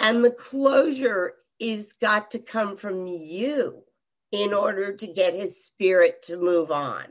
and 0.00 0.24
the 0.24 0.30
closure 0.30 1.34
is 1.58 1.92
got 2.00 2.32
to 2.32 2.38
come 2.38 2.76
from 2.76 3.06
you 3.06 3.82
in 4.32 4.52
order 4.52 4.96
to 4.96 5.06
get 5.06 5.34
his 5.34 5.64
spirit 5.64 6.22
to 6.24 6.36
move 6.36 6.70
on. 6.70 7.06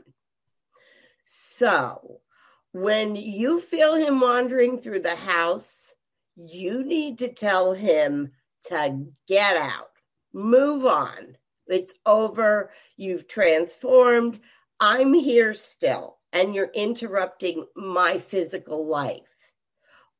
So, 1.24 2.20
when 2.72 3.16
you 3.16 3.60
feel 3.60 3.94
him 3.94 4.20
wandering 4.20 4.80
through 4.80 5.00
the 5.00 5.16
house, 5.16 5.94
you 6.36 6.84
need 6.84 7.18
to 7.18 7.32
tell 7.32 7.72
him 7.72 8.32
to 8.68 9.06
get 9.26 9.56
out, 9.56 9.90
move 10.32 10.84
on. 10.84 11.36
It's 11.66 11.94
over. 12.04 12.70
You've 12.96 13.26
transformed. 13.26 14.40
I'm 14.78 15.14
here 15.14 15.54
still, 15.54 16.18
and 16.32 16.54
you're 16.54 16.70
interrupting 16.72 17.66
my 17.74 18.18
physical 18.18 18.86
life. 18.86 19.22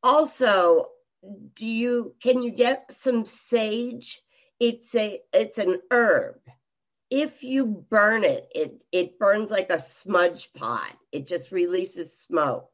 Also, 0.03 0.88
do 1.55 1.66
you 1.66 2.14
can 2.22 2.42
you 2.42 2.51
get 2.51 2.92
some 2.92 3.24
sage? 3.24 4.22
It's 4.59 4.94
a 4.94 5.20
it's 5.32 5.59
an 5.59 5.80
herb 5.90 6.40
if 7.11 7.42
you 7.42 7.66
burn 7.66 8.24
it, 8.24 8.48
it 8.54 8.82
it 8.92 9.18
burns 9.18 9.50
like 9.50 9.70
a 9.70 9.80
smudge 9.80 10.50
pot. 10.54 10.94
It 11.12 11.26
just 11.26 11.52
releases 11.52 12.18
smoke. 12.18 12.70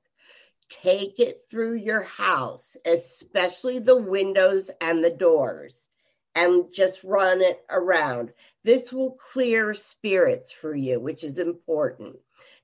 Take 0.71 1.21
it 1.21 1.45
through 1.51 1.75
your 1.75 2.03
house, 2.03 2.77
especially 2.87 3.79
the 3.79 3.97
windows 3.97 4.71
and 4.81 5.05
the 5.05 5.11
doors, 5.11 5.87
and 6.35 6.73
just 6.73 7.05
run 7.05 7.43
it 7.43 7.63
around. 7.69 8.33
This 8.65 8.91
will 8.91 9.13
clear 9.13 9.75
spirits 9.75 10.51
for 10.51 10.75
you, 10.75 10.99
which 10.99 11.25
is 11.25 11.39
important. 11.39 12.17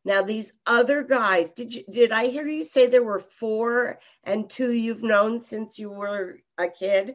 Now, 0.04 0.22
these 0.22 0.52
other 0.66 1.02
guys, 1.02 1.50
did 1.50 1.74
you 1.74 1.84
did 1.90 2.12
I 2.12 2.28
hear 2.28 2.48
you 2.48 2.64
say 2.64 2.86
there 2.86 3.02
were 3.02 3.18
four 3.18 3.98
and 4.24 4.48
two 4.48 4.72
you've 4.72 5.02
known 5.02 5.40
since 5.40 5.78
you 5.78 5.90
were 5.90 6.38
a 6.56 6.68
kid? 6.68 7.14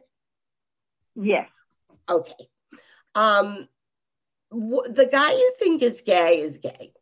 Yes. 1.16 1.48
Okay. 2.08 2.48
Um, 3.16 3.68
the 4.54 5.08
guy 5.10 5.32
you 5.32 5.52
think 5.58 5.82
is 5.82 6.00
gay 6.00 6.40
is 6.40 6.58
gay. 6.58 6.92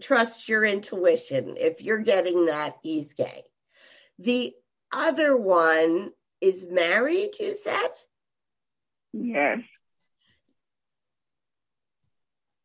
Trust 0.00 0.48
your 0.48 0.64
intuition. 0.64 1.56
If 1.58 1.82
you're 1.82 1.98
getting 1.98 2.46
that, 2.46 2.76
he's 2.82 3.12
gay. 3.12 3.44
The 4.18 4.54
other 4.92 5.36
one 5.36 6.10
is 6.40 6.66
married, 6.68 7.32
you 7.38 7.54
said? 7.54 7.88
Yes. 9.12 9.60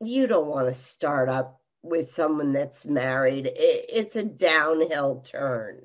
You 0.02 0.28
don't 0.28 0.48
want 0.48 0.68
to 0.68 0.82
start 0.82 1.30
up 1.30 1.62
with 1.82 2.12
someone 2.12 2.54
that's 2.54 2.86
married. 2.86 3.46
It, 3.48 3.86
it's 3.90 4.16
a 4.16 4.24
downhill 4.24 5.22
turn. 5.22 5.82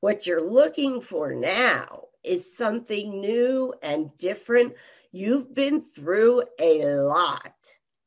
What 0.00 0.26
you're 0.26 0.48
looking 0.48 1.00
for 1.00 1.34
now 1.34 2.04
is 2.22 2.56
something 2.56 3.20
new 3.20 3.72
and 3.82 4.16
different. 4.18 4.74
You've 5.16 5.54
been 5.54 5.80
through 5.80 6.42
a 6.60 6.84
lot, 6.84 7.54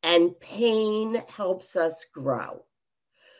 and 0.03 0.39
pain 0.39 1.19
helps 1.27 1.75
us 1.75 2.05
grow. 2.13 2.63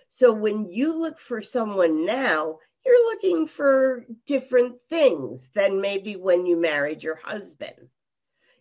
So 0.07 0.33
when 0.33 0.71
you 0.71 0.99
look 0.99 1.19
for 1.19 1.43
someone 1.43 2.03
now, 2.03 2.57
you're 2.83 3.05
looking 3.11 3.45
for 3.45 4.07
different 4.25 4.77
things 4.89 5.51
than 5.53 5.81
maybe 5.81 6.15
when 6.15 6.47
you 6.47 6.57
married 6.57 7.03
your 7.03 7.17
husband. 7.17 7.89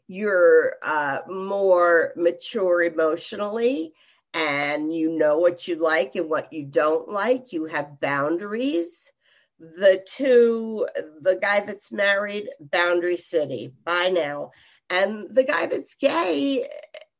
You're 0.09 0.75
uh, 0.85 1.21
more 1.27 2.13
mature 2.15 2.83
emotionally, 2.83 3.95
and 4.35 4.95
you 4.95 5.17
know 5.17 5.39
what 5.39 5.67
you 5.67 5.77
like 5.77 6.17
and 6.17 6.29
what 6.29 6.53
you 6.53 6.67
don't 6.67 7.09
like. 7.09 7.55
You 7.55 7.65
have 7.65 7.99
boundaries. 7.99 9.11
The 9.59 10.05
two, 10.07 10.87
the 11.23 11.37
guy 11.37 11.61
that's 11.61 11.91
married, 11.91 12.51
Boundary 12.61 13.17
City, 13.17 13.73
bye 13.85 14.11
now. 14.11 14.51
And 14.91 15.35
the 15.35 15.45
guy 15.45 15.67
that's 15.67 15.95
gay, 15.95 16.69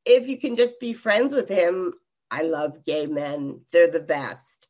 if 0.05 0.29
you 0.29 0.39
can 0.39 0.57
just 0.57 0.81
be 0.81 0.93
friends 0.93 1.35
with 1.35 1.49
him, 1.49 1.93
I 2.31 2.43
love 2.43 2.85
gay 2.85 3.07
men. 3.07 3.61
They're 3.73 3.91
the 3.91 4.01
best. 4.01 4.67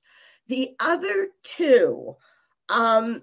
The 0.48 0.74
other 0.80 1.28
two, 1.42 2.16
um, 2.68 3.22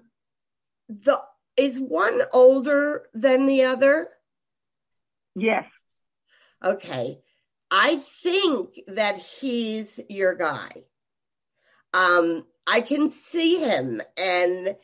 the 0.88 1.20
is 1.56 1.80
one 1.80 2.22
older 2.32 3.06
than 3.14 3.46
the 3.46 3.64
other? 3.64 4.08
Yes. 5.34 5.64
Okay. 6.62 7.18
I 7.70 8.02
think 8.22 8.80
that 8.88 9.18
he's 9.18 9.98
your 10.08 10.34
guy. 10.34 10.84
Um, 11.92 12.46
I 12.66 12.80
can 12.80 13.10
see 13.10 13.58
him 13.58 14.02
and 14.16 14.76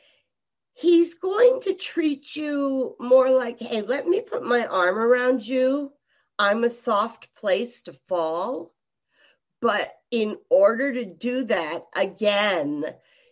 he's 0.83 1.15
going 1.15 1.61
to 1.61 1.75
treat 1.75 2.35
you 2.35 2.97
more 2.99 3.31
like, 3.31 3.61
hey, 3.61 3.83
let 3.83 4.07
me 4.07 4.21
put 4.21 4.45
my 4.45 4.67
arm 4.67 4.99
around 4.99 5.47
you. 5.47 5.93
I'm 6.39 6.65
a 6.65 6.71
soft 6.71 7.33
place 7.37 7.83
to 7.83 7.93
fall. 8.09 8.75
But 9.61 9.95
in 10.11 10.39
order 10.51 10.93
to 10.93 11.05
do 11.05 11.45
that, 11.45 11.87
again, 11.95 12.85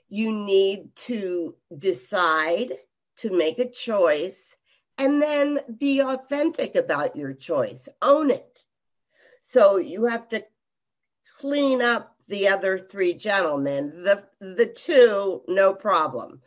you 0.08 0.30
need 0.30 0.94
to 0.94 1.56
decide 1.76 2.78
to 3.16 3.30
make 3.30 3.58
a 3.58 3.68
choice 3.68 4.56
and 4.96 5.20
then 5.20 5.58
be 5.76 6.02
authentic 6.02 6.76
about 6.76 7.16
your 7.16 7.34
choice. 7.34 7.88
Own 8.00 8.30
it. 8.30 8.62
So 9.40 9.78
you 9.78 10.04
have 10.04 10.28
to 10.28 10.44
clean 11.40 11.82
up 11.82 12.14
the 12.28 12.48
other 12.48 12.78
three 12.78 13.14
gentlemen. 13.14 14.04
The 14.04 14.24
the 14.40 14.66
two, 14.66 15.42
no 15.48 15.74
problem. 15.74 16.40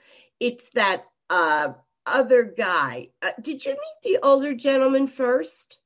It's 0.44 0.68
that 0.72 1.06
uh, 1.30 1.72
other 2.06 2.44
guy. 2.44 3.12
Uh, 3.22 3.30
did 3.42 3.64
you 3.64 3.72
meet 3.72 3.80
the 4.04 4.20
older 4.22 4.54
gentleman 4.54 5.08
first? 5.08 5.78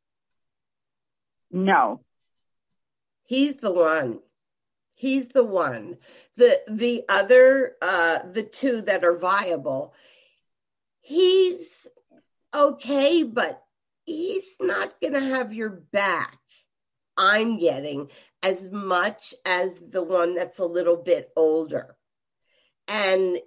No. 1.51 2.01
He's 3.26 3.58
the 3.58 3.72
one. 3.72 4.20
He's 4.95 5.28
the 5.28 5.43
one. 5.43 5.97
The 6.38 6.60
the 6.68 7.03
other 7.08 7.76
uh 7.84 8.20
the 8.32 8.41
two 8.41 8.82
that 8.82 9.03
are 9.03 9.16
viable. 9.16 9.93
He's 11.01 11.86
okay, 12.51 13.22
but 13.22 13.62
he's 14.05 14.55
not 14.60 14.99
going 14.99 15.14
to 15.14 15.20
have 15.20 15.53
your 15.53 15.70
back. 15.70 16.39
I'm 17.16 17.60
getting 17.60 18.10
as 18.41 18.72
much 18.72 19.36
as 19.45 19.78
the 19.91 20.01
one 20.01 20.34
that's 20.34 20.58
a 20.58 20.66
little 20.66 20.97
bit 20.97 21.30
older. 21.36 21.95
And 22.88 23.39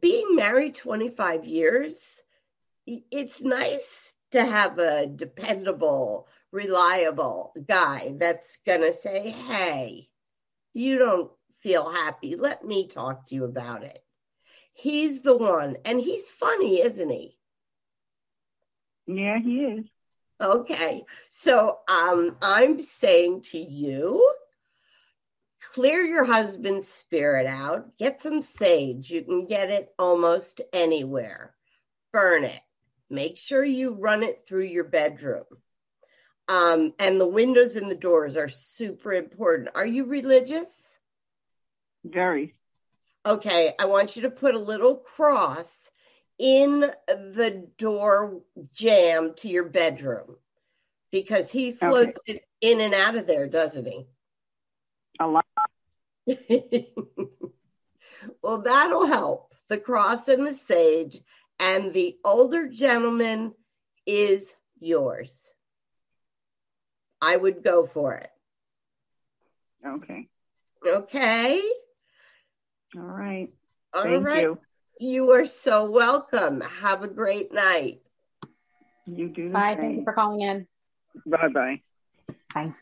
being 0.00 0.36
married 0.36 0.74
25 0.74 1.44
years, 1.44 2.22
it's 2.86 3.40
nice 3.40 4.12
to 4.32 4.44
have 4.44 4.78
a 4.78 5.06
dependable, 5.06 6.28
reliable 6.52 7.52
guy 7.66 8.14
that's 8.18 8.58
going 8.66 8.82
to 8.82 8.92
say, 8.92 9.30
Hey, 9.30 10.08
you 10.74 10.98
don't 10.98 11.30
feel 11.60 11.90
happy. 11.90 12.36
Let 12.36 12.64
me 12.64 12.88
talk 12.88 13.26
to 13.28 13.34
you 13.34 13.44
about 13.44 13.82
it. 13.82 14.02
He's 14.74 15.22
the 15.22 15.36
one. 15.36 15.76
And 15.84 16.00
he's 16.00 16.28
funny, 16.28 16.80
isn't 16.82 17.10
he? 17.10 17.36
Yeah, 19.06 19.38
he 19.38 19.64
is. 19.64 19.84
Okay. 20.40 21.04
So 21.30 21.78
um, 21.88 22.36
I'm 22.42 22.78
saying 22.78 23.42
to 23.50 23.58
you, 23.58 24.32
clear 25.78 26.02
your 26.02 26.24
husband's 26.24 26.88
spirit 26.88 27.46
out, 27.46 27.96
get 27.98 28.20
some 28.20 28.42
sage. 28.42 29.12
You 29.12 29.22
can 29.22 29.46
get 29.46 29.70
it 29.70 29.94
almost 29.96 30.60
anywhere. 30.72 31.54
Burn 32.12 32.42
it. 32.42 32.60
Make 33.08 33.36
sure 33.36 33.64
you 33.64 33.92
run 33.92 34.24
it 34.24 34.42
through 34.44 34.64
your 34.64 34.82
bedroom. 34.82 35.44
Um, 36.48 36.94
and 36.98 37.20
the 37.20 37.28
windows 37.28 37.76
and 37.76 37.88
the 37.88 37.94
doors 37.94 38.36
are 38.36 38.48
super 38.48 39.12
important. 39.12 39.68
Are 39.76 39.86
you 39.86 40.06
religious? 40.06 40.98
Very. 42.04 42.56
Okay, 43.24 43.72
I 43.78 43.84
want 43.84 44.16
you 44.16 44.22
to 44.22 44.30
put 44.30 44.56
a 44.56 44.58
little 44.58 44.96
cross 44.96 45.92
in 46.40 46.90
the 47.06 47.68
door 47.78 48.40
jamb 48.72 49.34
to 49.36 49.48
your 49.48 49.66
bedroom 49.66 50.38
because 51.12 51.52
he 51.52 51.70
floats 51.70 52.18
okay. 52.18 52.32
it 52.32 52.42
in 52.60 52.80
and 52.80 52.94
out 52.94 53.14
of 53.14 53.28
there, 53.28 53.46
doesn't 53.46 53.86
he? 53.86 54.08
A 55.20 55.28
lot. 55.28 55.44
well, 58.42 58.62
that'll 58.62 59.06
help. 59.06 59.54
The 59.68 59.78
cross 59.78 60.28
and 60.28 60.46
the 60.46 60.54
sage, 60.54 61.20
and 61.60 61.92
the 61.92 62.16
older 62.24 62.68
gentleman 62.68 63.54
is 64.06 64.54
yours. 64.80 65.50
I 67.20 67.36
would 67.36 67.62
go 67.62 67.86
for 67.86 68.14
it. 68.14 68.30
Okay. 69.86 70.28
Okay. 70.86 71.60
All 72.96 73.02
right. 73.02 73.48
All 73.92 74.02
Thank 74.02 74.26
right. 74.26 74.42
you. 74.42 74.58
You 75.00 75.32
are 75.32 75.46
so 75.46 75.90
welcome. 75.90 76.60
Have 76.60 77.02
a 77.02 77.08
great 77.08 77.52
night. 77.52 78.00
You 79.06 79.28
do. 79.28 79.50
Bye. 79.50 79.76
Thank 79.76 79.98
you 79.98 80.04
for 80.04 80.12
calling 80.12 80.40
in. 80.40 80.66
Bye 81.26 81.48
bye 81.48 81.48
bye. 81.48 81.82
Bye. 82.54 82.74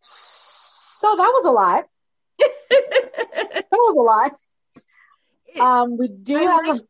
So 0.00 1.06
that 1.16 1.32
was 1.34 1.46
a 1.46 1.50
lot. 1.50 1.84
that 2.70 3.66
was 3.72 3.96
a 3.96 5.60
lot. 5.60 5.82
Um, 5.82 5.98
we 5.98 6.08
do 6.08 6.36
I 6.36 6.42
have. 6.42 6.66
like- 6.66 6.82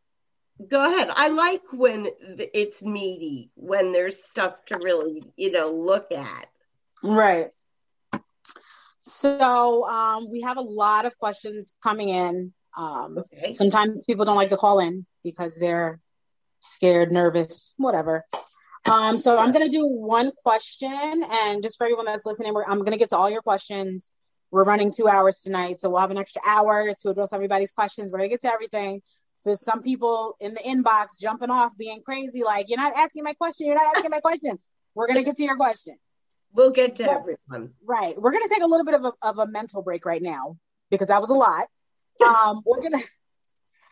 Go 0.71 0.85
ahead. 0.85 1.09
I 1.11 1.29
like 1.29 1.63
when 1.73 2.09
it's 2.21 2.83
meaty, 2.83 3.51
when 3.55 3.93
there's 3.93 4.23
stuff 4.23 4.63
to 4.67 4.77
really, 4.77 5.23
you 5.35 5.51
know, 5.53 5.71
look 5.73 6.13
at. 6.13 6.49
Right. 7.03 7.49
So 9.01 9.87
um, 9.89 10.31
we 10.31 10.43
have 10.43 10.59
a 10.59 10.63
lot 10.63 11.07
of 11.07 11.17
questions 11.19 11.73
coming 11.83 12.11
in. 12.11 12.53
Um, 12.77 13.19
Okay. 13.33 13.55
sometimes 13.55 14.05
people 14.05 14.27
don't 14.27 14.37
like 14.37 14.51
to 14.51 14.59
call 14.59 14.81
in 14.81 15.07
because 15.25 15.55
they're 15.57 15.99
scared, 16.61 17.11
nervous, 17.11 17.73
whatever. 17.79 18.27
Um, 18.87 19.19
so 19.19 19.37
I'm 19.37 19.53
going 19.53 19.65
to 19.67 19.71
do 19.71 19.87
one 19.87 20.33
question, 20.43 20.91
and 20.93 21.63
just 21.63 21.77
for 21.77 21.85
everyone 21.85 22.07
that's 22.07 22.25
listening, 22.25 22.55
we're, 22.55 22.65
I'm 22.65 22.79
going 22.79 22.93
to 22.93 22.97
get 22.99 23.11
to 23.11 23.17
all 23.17 23.29
your 23.31 23.43
questions. 23.43 24.13
We're 24.51 24.65
running 24.65 24.93
two 24.93 25.07
hours 25.07 25.41
tonight, 25.41 25.81
so 25.81 25.91
we'll 25.91 26.01
have 26.01 26.11
an 26.11 26.19
extra 26.19 26.43
hour 26.47 26.89
to 27.03 27.09
address 27.11 27.33
everybody's 27.33 27.73
questions. 27.73 28.11
We're 28.11 28.19
going 28.19 28.31
to 28.31 28.35
get 28.35 28.43
to 28.43 28.53
everything. 28.53 29.03
So 29.39 29.55
some 29.55 29.83
people 29.83 30.35
in 30.41 30.55
the 30.55 30.61
inbox 30.61 31.19
jumping 31.21 31.51
off, 31.51 31.77
being 31.77 32.03
crazy, 32.03 32.43
like, 32.43 32.69
you're 32.69 32.79
not 32.81 32.95
asking 32.97 33.23
my 33.23 33.35
question, 33.35 33.67
you're 33.67 33.77
not 33.77 33.97
asking 33.97 34.11
my 34.11 34.21
question. 34.21 34.59
We're 34.95 35.07
going 35.07 35.19
to 35.19 35.25
get 35.25 35.37
to 35.37 35.45
your 35.45 35.57
question. 35.57 35.97
We'll 36.53 36.73
get 36.73 36.97
to 36.97 37.05
So- 37.05 37.11
everyone. 37.11 37.75
Right. 37.85 38.21
We're 38.21 38.33
going 38.33 38.43
to 38.43 38.49
take 38.49 38.63
a 38.63 38.67
little 38.67 38.85
bit 38.85 38.95
of 38.95 39.05
a, 39.05 39.13
of 39.23 39.39
a 39.39 39.47
mental 39.47 39.83
break 39.83 40.05
right 40.05 40.21
now 40.23 40.57
because 40.91 41.09
that 41.09 41.21
was 41.21 41.31
a 41.31 41.35
lot. 41.35 41.67
Um, 42.23 42.61
we're 42.67 42.81
going 42.81 42.93
to, 42.93 43.03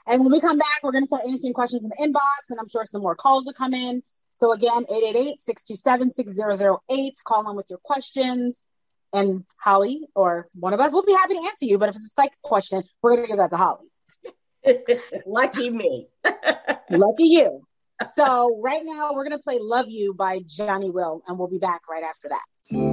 and 0.07 0.21
when 0.23 0.31
we 0.31 0.39
come 0.39 0.59
back, 0.59 0.81
we're 0.83 0.93
going 0.93 1.05
to 1.05 1.09
start 1.09 1.23
answering 1.27 1.55
questions 1.55 1.83
in 1.83 1.89
the 1.89 1.97
inbox, 1.97 2.51
and 2.51 2.59
I'm 2.61 2.69
sure 2.69 2.85
some 2.85 3.01
more 3.01 3.15
calls 3.17 3.47
will 3.47 3.55
come 3.55 3.73
in. 3.73 4.03
So 4.39 4.53
again, 4.53 4.85
888-627-6008. 4.85 7.25
Call 7.25 7.51
in 7.51 7.57
with 7.57 7.67
your 7.69 7.81
questions. 7.83 8.63
And 9.13 9.45
Holly 9.57 10.03
or 10.15 10.47
one 10.55 10.73
of 10.75 10.81
us 10.81 10.93
will 10.93 11.05
be 11.05 11.13
happy 11.13 11.35
to 11.35 11.41
answer 11.47 11.67
you. 11.67 11.79
But 11.79 11.89
if 11.89 11.97
it's 11.97 12.07
a 12.07 12.11
psych 12.11 12.31
question, 12.43 12.85
we're 13.03 13.17
going 13.17 13.23
to 13.23 13.29
give 13.29 13.39
that 13.39 13.51
to 13.51 13.57
Holly. 13.57 13.89
Lucky 15.27 15.71
me. 15.71 16.07
Lucky 16.91 17.25
you. 17.25 17.63
so 18.15 18.61
right 18.63 18.83
now 18.85 19.13
we're 19.13 19.25
gonna 19.25 19.39
play 19.39 19.59
"Love 19.61 19.89
You" 19.89 20.15
by 20.15 20.41
Johnny 20.47 20.91
Will, 20.91 21.23
and 21.27 21.39
we'll 21.39 21.49
be 21.49 21.59
back 21.59 21.89
right 21.89 22.05
after 22.05 22.29
that. 22.29 22.88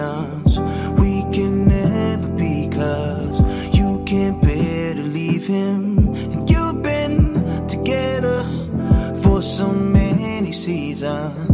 Reasons 0.00 0.58
we 0.98 1.22
can 1.32 1.68
never 1.68 2.28
be 2.28 2.68
cause 2.68 3.40
you 3.76 4.02
can't 4.06 4.40
bear 4.40 4.94
to 4.94 5.02
leave 5.02 5.46
him. 5.46 6.08
And 6.32 6.48
you've 6.48 6.82
been 6.82 7.68
together 7.68 8.44
for 9.22 9.42
so 9.42 9.68
many 9.72 10.52
seasons. 10.52 11.49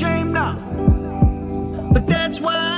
Now. 0.00 0.54
But 1.92 2.06
that's 2.06 2.40
why 2.40 2.77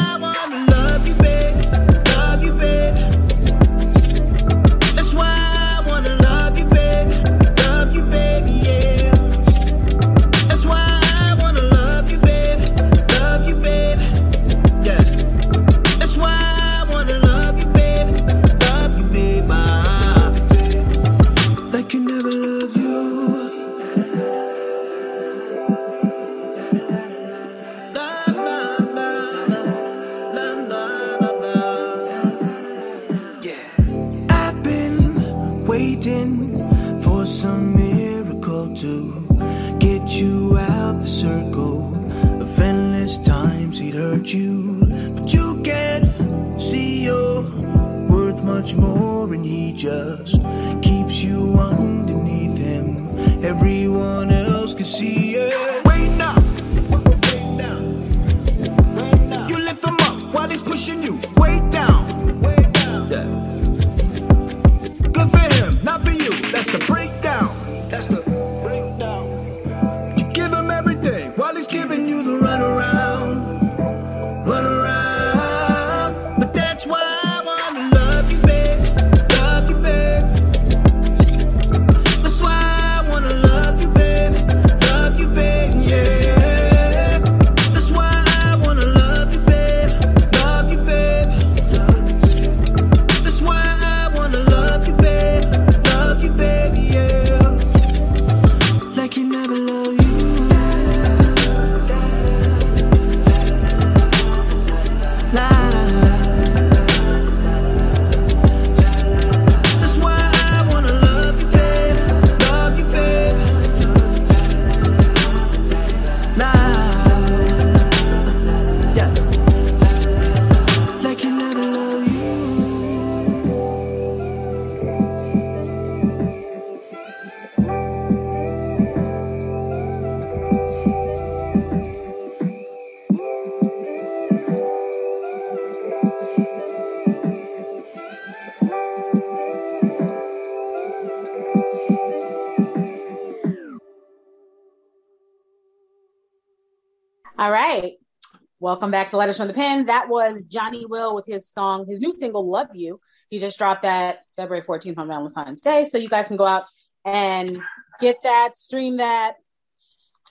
Welcome 148.70 148.92
back 148.92 149.08
to 149.08 149.16
Letters 149.16 149.36
from 149.36 149.48
the 149.48 149.52
Pen. 149.52 149.86
That 149.86 150.08
was 150.08 150.44
Johnny 150.44 150.86
Will 150.86 151.12
with 151.12 151.26
his 151.26 151.50
song, 151.50 151.86
his 151.88 152.00
new 152.00 152.12
single, 152.12 152.48
Love 152.48 152.68
You. 152.72 153.00
He 153.28 153.36
just 153.36 153.58
dropped 153.58 153.82
that 153.82 154.20
February 154.36 154.62
14th 154.62 154.96
on 154.96 155.08
Valentine's 155.08 155.60
Day. 155.60 155.82
So 155.82 155.98
you 155.98 156.08
guys 156.08 156.28
can 156.28 156.36
go 156.36 156.46
out 156.46 156.66
and 157.04 157.58
get 157.98 158.22
that, 158.22 158.56
stream 158.56 158.98
that. 158.98 159.34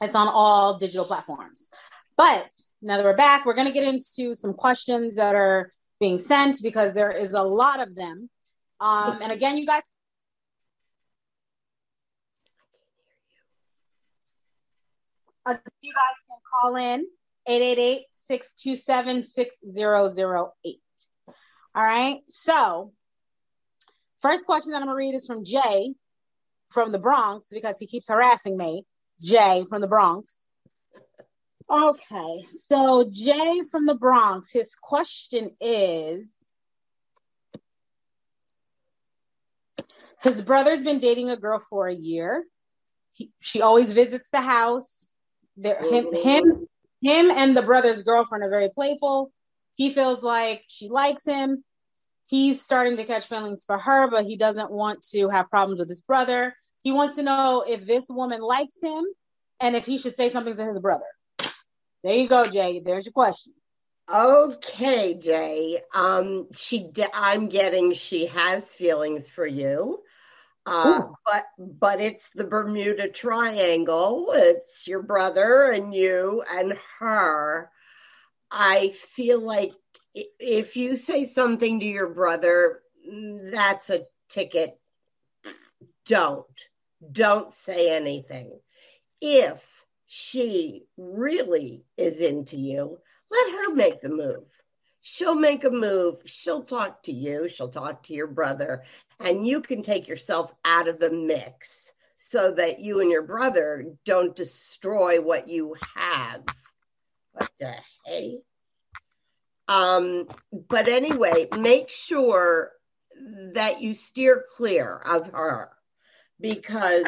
It's 0.01 0.15
on 0.15 0.29
all 0.29 0.77
digital 0.77 1.03
platforms. 1.03 1.67
But 2.15 2.49
now 2.81 2.95
that 2.95 3.03
we're 3.03 3.17
back, 3.17 3.45
we're 3.45 3.55
going 3.55 3.67
to 3.67 3.73
get 3.73 3.83
into 3.83 4.33
some 4.33 4.53
questions 4.53 5.17
that 5.17 5.35
are 5.35 5.73
being 5.99 6.17
sent 6.17 6.63
because 6.63 6.93
there 6.93 7.11
is 7.11 7.33
a 7.33 7.43
lot 7.43 7.81
of 7.85 7.93
them. 7.93 8.29
Um, 8.79 9.19
and 9.21 9.33
again, 9.33 9.57
you 9.57 9.65
guys 9.65 9.81
Uh, 15.45 15.55
you 15.81 15.91
guys 15.93 16.15
can 16.25 16.37
call 16.49 16.75
in 16.77 17.05
888-627-6008. 18.30 20.51
All 21.75 21.75
right. 21.75 22.21
So 22.27 22.93
first 24.21 24.45
question 24.45 24.73
that 24.73 24.82
I'm 24.82 24.88
gonna 24.88 24.95
read 24.95 25.15
is 25.15 25.27
from 25.27 25.43
Jay 25.43 25.93
from 26.69 26.91
the 26.91 26.99
Bronx 26.99 27.47
because 27.51 27.75
he 27.80 27.88
keeps 27.88 28.07
harassing 28.07 28.55
me. 28.57 28.86
Jay 29.21 29.65
from 29.67 29.82
the 29.82 29.88
Bronx. 29.88 30.34
Okay, 31.71 32.45
so 32.61 33.07
Jay 33.11 33.61
from 33.69 33.86
the 33.86 33.93
Bronx, 33.93 34.51
his 34.51 34.75
question 34.75 35.51
is 35.61 36.34
his 40.21 40.41
brother's 40.41 40.84
been 40.84 40.97
dating 40.97 41.30
a 41.30 41.38
girl 41.38 41.59
for 41.59 41.88
a 41.88 41.93
year. 41.93 42.43
He, 43.13 43.32
she 43.39 43.61
always 43.61 43.93
visits 43.93 44.32
the 44.32 44.41
house. 44.41 45.11
They're, 45.57 45.80
him, 45.80 46.11
him, 46.13 46.67
him, 47.02 47.32
and 47.32 47.56
the 47.56 47.62
brother's 47.62 48.04
girlfriend 48.04 48.43
are 48.43 48.50
very 48.50 48.70
playful. 48.70 49.32
He 49.76 49.89
feels 49.89 50.24
like 50.24 50.64
she 50.68 50.89
likes 50.89 51.26
him. 51.26 51.64
He's 52.26 52.62
starting 52.62 52.97
to 52.97 53.06
catch 53.06 53.26
feelings 53.26 53.64
for 53.66 53.78
her, 53.78 54.10
but 54.10 54.26
he 54.26 54.38
doesn't 54.38 54.72
want 54.72 55.04
to 55.14 55.30
have 55.30 55.50
problems 55.50 55.80
with 55.80 55.89
his 55.89 56.02
brother. 56.02 56.56
He 56.82 56.91
wants 56.91 57.16
to 57.16 57.24
know 57.24 57.64
if 57.68 57.86
this 57.86 58.06
woman 58.10 58.41
likes 58.41 58.76
him 58.82 59.06
and 59.60 59.76
if 59.76 59.86
he 59.86 59.97
should 59.97 60.16
say 60.16 60.30
something 60.30 60.56
to 60.56 60.66
his 60.66 60.80
brother. 60.80 61.06
There 62.04 62.14
you 62.14 62.28
go, 62.28 62.45
Jay. 62.45 62.82
There's 62.84 63.06
your 63.06 63.14
question. 63.14 63.54
Okay, 64.12 65.16
Jay. 65.16 65.82
Um, 65.93 66.47
she, 66.54 66.89
I'm 67.14 67.47
getting 67.47 67.93
she 67.93 68.28
has 68.28 68.66
feelings 68.66 69.28
for 69.28 69.45
you. 69.45 70.02
Uh, 70.70 71.07
but 71.26 71.45
but 71.57 71.99
it's 71.99 72.30
the 72.36 72.43
Bermuda 72.43 73.09
Triangle. 73.09 74.32
It's 74.36 74.88
your 74.88 75.01
brother 75.01 75.72
and 75.72 75.93
you 75.93 76.43
and 76.47 76.78
her. 76.99 77.72
I 78.51 78.89
feel 79.15 79.39
like 79.39 79.72
if 80.13 80.78
you 80.78 80.95
say 80.95 81.26
something 81.26 81.80
to 81.80 81.86
your 81.86 82.09
brother, 82.09 82.82
that's 83.51 83.89
a 83.89 84.05
ticket. 84.30 84.80
Don't 86.05 86.45
don't 87.11 87.51
say 87.51 87.95
anything. 87.95 88.59
If 89.22 89.63
she 90.05 90.86
really 90.97 91.84
is 91.97 92.22
into 92.22 92.57
you, 92.57 92.99
let 93.32 93.51
her 93.53 93.74
make 93.74 94.01
the 94.01 94.09
move. 94.09 94.45
She'll 95.01 95.36
make 95.36 95.63
a 95.63 95.72
move. 95.72 96.17
She'll 96.26 96.63
talk 96.63 97.03
to 97.03 97.11
you. 97.11 97.47
She'll 97.47 97.70
talk 97.70 98.03
to 98.03 98.13
your 98.13 98.28
brother, 98.28 98.84
and 99.20 99.45
you 99.45 99.61
can 99.61 99.82
take 99.82 100.07
yourself 100.07 100.53
out 100.63 100.88
of 100.88 100.99
the 100.99 101.11
mix 101.11 101.93
so 102.15 102.51
that 102.51 102.80
you 102.80 102.99
and 103.01 103.09
your 103.09 103.24
brother 103.24 103.93
don't 104.05 104.36
destroy 104.36 105.22
what 105.22 105.47
you 105.49 105.76
have. 105.95 106.43
What 107.32 107.49
the 107.59 107.74
hey? 108.05 108.39
Um, 109.67 110.28
but 110.51 110.88
anyway, 110.88 111.47
make 111.57 111.89
sure 111.89 112.72
that 113.53 113.82
you 113.82 113.93
steer 113.93 114.45
clear 114.55 114.97
of 114.97 115.28
her 115.28 115.70
because 116.39 117.07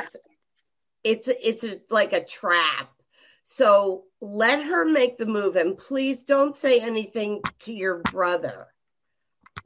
it's 1.03 1.27
it's 1.27 1.63
a, 1.63 1.79
like 1.89 2.13
a 2.13 2.23
trap. 2.23 2.89
So 3.43 4.03
let 4.21 4.63
her 4.63 4.85
make 4.85 5.17
the 5.17 5.25
move 5.25 5.55
and 5.55 5.77
please 5.77 6.19
don't 6.19 6.55
say 6.55 6.79
anything 6.79 7.43
to 7.61 7.73
your 7.73 8.03
brother. 8.03 8.67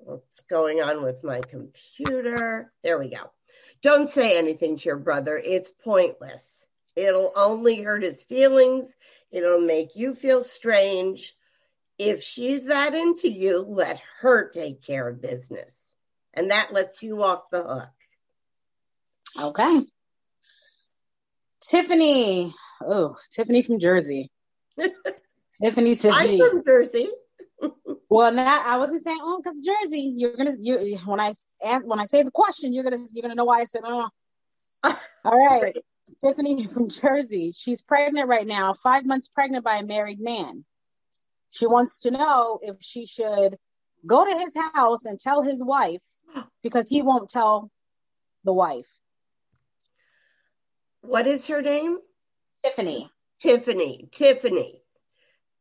What's 0.06 0.42
going 0.42 0.82
on 0.82 1.02
with 1.02 1.24
my 1.24 1.42
computer? 1.42 2.72
There 2.84 3.00
we 3.00 3.10
go. 3.10 3.32
Don't 3.82 4.08
say 4.08 4.38
anything 4.38 4.78
to 4.78 4.86
your 4.86 4.98
brother. 4.98 5.36
It's 5.36 5.72
pointless. 5.84 6.64
It'll 6.96 7.34
only 7.36 7.82
hurt 7.82 8.04
his 8.04 8.22
feelings. 8.22 8.86
It'll 9.32 9.62
make 9.62 9.96
you 9.96 10.14
feel 10.14 10.44
strange. 10.44 11.36
If 11.98 12.22
she's 12.22 12.66
that 12.66 12.94
into 12.94 13.32
you, 13.32 13.66
let 13.68 14.00
her 14.20 14.48
take 14.50 14.84
care 14.84 15.10
of 15.10 15.24
business. 15.24 15.74
And 16.36 16.52
that 16.52 16.72
lets 16.72 17.02
you 17.02 17.24
off 17.24 17.50
the 17.50 17.64
hook. 17.64 17.90
Okay. 19.42 19.88
Tiffany. 21.62 22.54
Oh, 22.80 23.16
Tiffany 23.32 23.64
from 23.64 23.80
Jersey. 23.80 24.30
Tiffany, 24.78 25.96
Tiffany. 25.96 26.44
I'm 26.44 26.52
from 26.52 26.64
Jersey. 26.64 27.10
Well, 28.10 28.32
now 28.32 28.62
I 28.66 28.78
wasn't 28.78 29.04
saying 29.04 29.20
oh 29.22 29.42
because 29.44 29.60
Jersey. 29.62 30.14
You're 30.16 30.36
gonna 30.36 30.56
you 30.60 30.98
when 31.06 31.20
I 31.20 31.34
ask, 31.64 31.86
when 31.86 32.00
I 32.00 32.06
say 32.06 32.24
the 32.24 32.32
question, 32.32 32.74
you're 32.74 32.84
gonna 32.84 33.04
you're 33.14 33.22
gonna 33.22 33.36
know 33.36 33.46
why 33.46 33.62
I 33.62 33.66
said 33.66 33.82
oh. 33.84 34.10
All 34.84 34.96
right. 35.26 35.76
Tiffany 36.22 36.68
from 36.68 36.90
Jersey. 36.90 37.52
She's 37.52 37.82
pregnant 37.82 38.28
right 38.28 38.46
now, 38.46 38.74
five 38.74 39.06
months 39.06 39.28
pregnant 39.28 39.66
by 39.66 39.78
a 39.78 39.86
married 39.86 40.20
man. 40.20 40.64
She 41.50 41.68
wants 41.68 42.02
to 42.02 42.12
know 42.12 42.60
if 42.62 42.78
she 42.80 43.06
should 43.06 43.58
go 44.06 44.26
to 44.26 44.40
his 44.40 44.56
house 44.74 45.06
and 45.06 45.20
tell 45.20 45.42
his 45.42 45.64
wife 45.64 46.04
because 46.62 46.90
he 46.90 47.02
won't 47.02 47.30
tell 47.30 47.72
the 48.44 48.54
wife. 48.54 48.88
What 51.02 51.28
is 51.28 51.48
her 51.48 51.62
name? 51.62 51.98
Tiffany. 52.64 53.10
Tiffany. 53.40 54.10
Tiffany. 54.12 54.82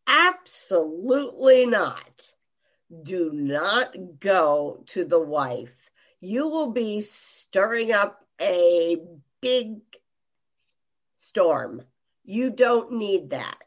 Absolutely 0.07 1.67
not. 1.67 2.33
Do 3.03 3.31
not 3.33 4.21
go 4.21 4.83
to 4.87 5.05
the 5.05 5.21
wife. 5.21 5.91
You 6.21 6.49
will 6.49 6.71
be 6.71 7.01
stirring 7.01 7.93
up 7.93 8.25
a 8.41 8.99
big 9.41 9.81
storm. 11.17 11.83
You 12.25 12.51
don't 12.51 12.93
need 12.93 13.31
that. 13.31 13.59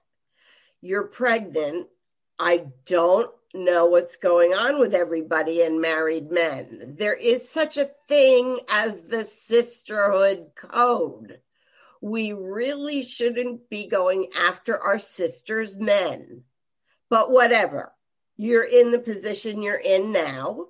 You're 0.81 1.07
pregnant. 1.07 1.87
I 2.39 2.67
don't 2.85 3.31
know 3.53 3.87
what's 3.87 4.17
going 4.17 4.53
on 4.53 4.79
with 4.79 4.93
everybody 4.93 5.63
and 5.63 5.81
married 5.81 6.31
men. 6.31 6.95
There 6.97 7.15
is 7.15 7.49
such 7.49 7.77
a 7.77 7.89
thing 8.07 8.59
as 8.69 8.95
the 8.95 9.23
sisterhood 9.23 10.51
code 10.55 11.39
we 12.01 12.33
really 12.33 13.03
shouldn't 13.03 13.69
be 13.69 13.87
going 13.87 14.29
after 14.37 14.77
our 14.77 14.99
sisters' 14.99 15.75
men. 15.75 16.43
But 17.09 17.31
whatever, 17.31 17.93
you're 18.35 18.63
in 18.63 18.91
the 18.91 18.99
position 18.99 19.61
you're 19.61 19.75
in 19.75 20.11
now. 20.11 20.67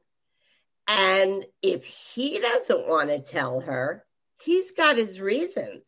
And 0.87 1.45
if 1.61 1.83
he 1.83 2.39
doesn't 2.39 2.87
want 2.87 3.09
to 3.09 3.21
tell 3.21 3.59
her, 3.59 4.05
he's 4.41 4.71
got 4.71 4.97
his 4.97 5.19
reasons. 5.19 5.83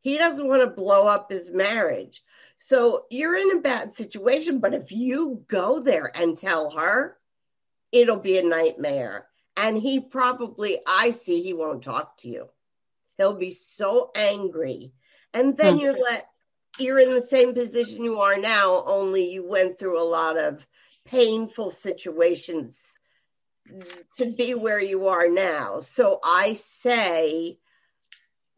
He 0.00 0.16
doesn't 0.18 0.48
want 0.48 0.62
to 0.62 0.68
blow 0.68 1.06
up 1.06 1.30
his 1.30 1.50
marriage. 1.50 2.22
So 2.58 3.04
you're 3.10 3.36
in 3.36 3.56
a 3.56 3.60
bad 3.60 3.94
situation. 3.94 4.60
But 4.60 4.74
if 4.74 4.90
you 4.90 5.44
go 5.48 5.80
there 5.80 6.10
and 6.14 6.38
tell 6.38 6.70
her, 6.70 7.18
it'll 7.90 8.16
be 8.20 8.38
a 8.38 8.42
nightmare. 8.42 9.26
And 9.56 9.76
he 9.76 10.00
probably, 10.00 10.78
I 10.86 11.10
see, 11.10 11.42
he 11.42 11.52
won't 11.52 11.84
talk 11.84 12.16
to 12.18 12.28
you. 12.28 12.48
He'll 13.18 13.34
be 13.34 13.50
so 13.50 14.10
angry. 14.14 14.92
And 15.34 15.56
then 15.56 15.74
hmm. 15.74 15.80
you're 15.80 15.98
let 15.98 16.26
you're 16.78 16.98
in 16.98 17.10
the 17.10 17.20
same 17.20 17.52
position 17.52 18.04
you 18.04 18.20
are 18.20 18.38
now, 18.38 18.82
only 18.86 19.30
you 19.30 19.46
went 19.46 19.78
through 19.78 20.00
a 20.00 20.04
lot 20.04 20.38
of 20.38 20.66
painful 21.04 21.70
situations 21.70 22.94
to 24.16 24.32
be 24.32 24.54
where 24.54 24.80
you 24.80 25.08
are 25.08 25.28
now. 25.28 25.80
So 25.80 26.18
I 26.24 26.54
say 26.54 27.58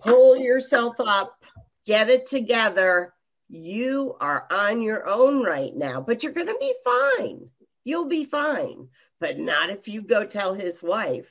pull 0.00 0.36
yourself 0.36 0.96
up, 0.98 1.44
get 1.86 2.08
it 2.08 2.26
together. 2.26 3.12
You 3.48 4.16
are 4.20 4.46
on 4.50 4.80
your 4.80 5.06
own 5.06 5.42
right 5.42 5.74
now, 5.74 6.00
but 6.00 6.22
you're 6.22 6.32
going 6.32 6.46
to 6.46 6.56
be 6.58 6.74
fine. 6.84 7.48
You'll 7.84 8.08
be 8.08 8.24
fine, 8.24 8.88
but 9.20 9.38
not 9.38 9.70
if 9.70 9.88
you 9.88 10.02
go 10.02 10.24
tell 10.24 10.54
his 10.54 10.82
wife. 10.82 11.28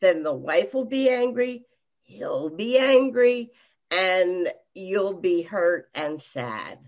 Then 0.00 0.22
the 0.22 0.34
wife 0.34 0.74
will 0.74 0.84
be 0.84 1.10
angry 1.10 1.64
he'll 2.06 2.50
be 2.50 2.78
angry 2.78 3.52
and 3.90 4.52
you'll 4.74 5.14
be 5.14 5.42
hurt 5.42 5.88
and 5.94 6.20
sad. 6.20 6.78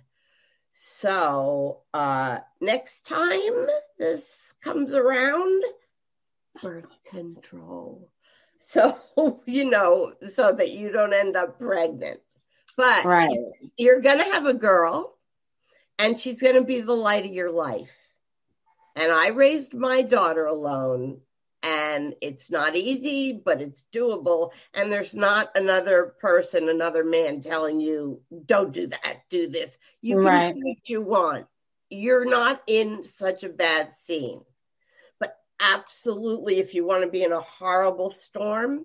So, 0.73 1.83
uh, 1.93 2.39
next 2.61 3.07
time 3.07 3.67
this 3.99 4.39
comes 4.63 4.95
around, 4.95 5.63
birth 6.63 6.97
control. 7.11 8.11
So, 8.61 9.41
you 9.47 9.65
know, 9.71 10.13
so 10.31 10.53
that 10.53 10.73
you 10.73 10.91
don't 10.91 11.15
end 11.15 11.37
up 11.37 11.59
pregnant. 11.59 12.21
But 12.77 13.05
right. 13.05 13.31
you're 13.79 14.01
going 14.01 14.19
to 14.19 14.25
have 14.25 14.47
a 14.47 14.53
girl 14.53 15.17
and 15.99 16.19
she's 16.19 16.43
going 16.43 16.57
to 16.57 16.65
be 16.65 16.81
the 16.81 16.93
light 16.93 17.25
of 17.25 17.33
your 17.33 17.51
life. 17.51 17.91
And 18.95 19.11
I 19.13 19.29
raised 19.29 19.75
my 19.75 20.03
daughter 20.03 20.45
alone 20.45 21.21
and 21.63 22.15
it's 22.21 22.51
not 22.51 22.77
easy, 22.77 23.33
but 23.33 23.61
it's 23.61 23.87
doable. 23.93 24.53
And 24.75 24.93
there's 24.93 25.15
not 25.15 25.57
another 25.57 26.15
person, 26.21 26.69
another 26.69 27.05
man 27.05 27.43
telling 27.43 27.81
you, 27.81 28.21
don't 28.47 28.73
do 28.73 28.87
that, 28.87 29.23
do 29.29 29.49
this. 29.49 29.77
You 30.01 30.17
can 30.17 30.25
right. 30.25 30.55
do 30.55 30.61
what 30.65 30.89
you 30.89 31.01
want. 31.03 31.47
You're 31.91 32.27
not 32.27 32.63
in 32.67 33.05
such 33.05 33.45
a 33.45 33.49
bad 33.49 33.97
scene. 33.99 34.43
But 35.19 35.37
absolutely, 35.61 36.59
if 36.59 36.75
you 36.75 36.87
want 36.87 37.03
to 37.03 37.11
be 37.11 37.25
in 37.25 37.33
a 37.33 37.41
horrible 37.41 38.11
storm, 38.11 38.85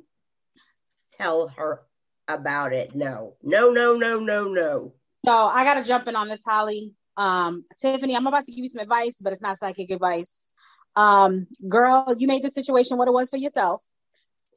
tell 1.17 1.49
her 1.49 1.82
about 2.28 2.74
it. 2.74 2.95
No, 2.95 3.36
no, 3.43 3.69
no, 3.69 3.95
no, 3.95 4.19
no, 4.19 4.45
no. 4.45 4.93
So 5.26 5.32
I 5.32 5.63
got 5.63 5.76
to 5.76 5.84
jump 5.84 6.07
in 6.07 6.15
on 6.15 6.28
this, 6.28 6.41
Holly. 6.43 6.93
Um, 7.17 7.65
Tiffany, 7.80 8.15
I'm 8.15 8.26
about 8.26 8.45
to 8.45 8.51
give 8.51 8.63
you 8.63 8.69
some 8.69 8.82
advice, 8.82 9.15
but 9.21 9.34
it's 9.34 9.41
not 9.41 9.59
psychic 9.59 9.91
advice 9.91 10.51
um, 10.95 11.47
girl, 11.67 12.15
you 12.17 12.27
made 12.27 12.43
the 12.43 12.49
situation 12.49 12.97
what 12.97 13.07
it 13.07 13.13
was 13.13 13.29
for 13.29 13.37
yourself. 13.37 13.83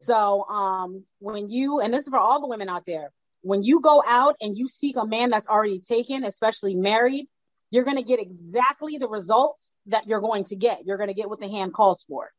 So 0.00 0.44
um, 0.44 1.04
when 1.18 1.50
you, 1.50 1.80
and 1.80 1.92
this 1.92 2.02
is 2.02 2.08
for 2.08 2.18
all 2.18 2.40
the 2.40 2.46
women 2.46 2.68
out 2.68 2.84
there, 2.86 3.12
when 3.42 3.62
you 3.62 3.80
go 3.80 4.02
out 4.06 4.36
and 4.40 4.56
you 4.56 4.68
seek 4.68 4.96
a 4.96 5.06
man 5.06 5.30
that's 5.30 5.48
already 5.48 5.80
taken, 5.80 6.24
especially 6.24 6.74
married, 6.74 7.26
you're 7.70 7.84
going 7.84 7.96
to 7.96 8.02
get 8.02 8.20
exactly 8.20 8.98
the 8.98 9.08
results 9.08 9.72
that 9.86 10.06
you're 10.06 10.20
going 10.20 10.44
to 10.44 10.56
get. 10.56 10.84
You're 10.84 10.96
going 10.96 11.08
to 11.08 11.14
get 11.14 11.28
what 11.28 11.40
the 11.40 11.48
hand 11.48 11.72
calls 11.72 12.02
for. 12.02 12.30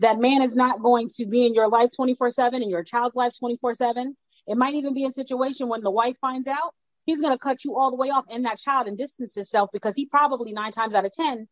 That 0.00 0.18
man 0.18 0.42
is 0.42 0.54
not 0.54 0.80
going 0.80 1.10
to 1.16 1.26
be 1.26 1.44
in 1.44 1.54
your 1.54 1.68
life 1.68 1.90
24 1.94 2.30
7 2.30 2.62
and 2.62 2.70
your 2.70 2.84
child's 2.84 3.16
life 3.16 3.32
24 3.38 3.74
7. 3.74 4.16
It 4.46 4.56
might 4.56 4.74
even 4.74 4.94
be 4.94 5.04
a 5.04 5.10
situation 5.10 5.68
when 5.68 5.82
the 5.82 5.90
wife 5.90 6.16
finds 6.20 6.48
out, 6.48 6.74
he's 7.04 7.20
going 7.20 7.34
to 7.34 7.38
cut 7.38 7.64
you 7.64 7.76
all 7.76 7.90
the 7.90 7.96
way 7.96 8.10
off 8.10 8.24
and 8.30 8.44
that 8.44 8.58
child 8.58 8.86
and 8.86 8.96
distance 8.96 9.34
himself 9.34 9.70
because 9.72 9.96
he 9.96 10.06
probably 10.06 10.52
nine 10.52 10.72
times 10.72 10.94
out 10.94 11.04
of 11.04 11.12
10 11.12 11.48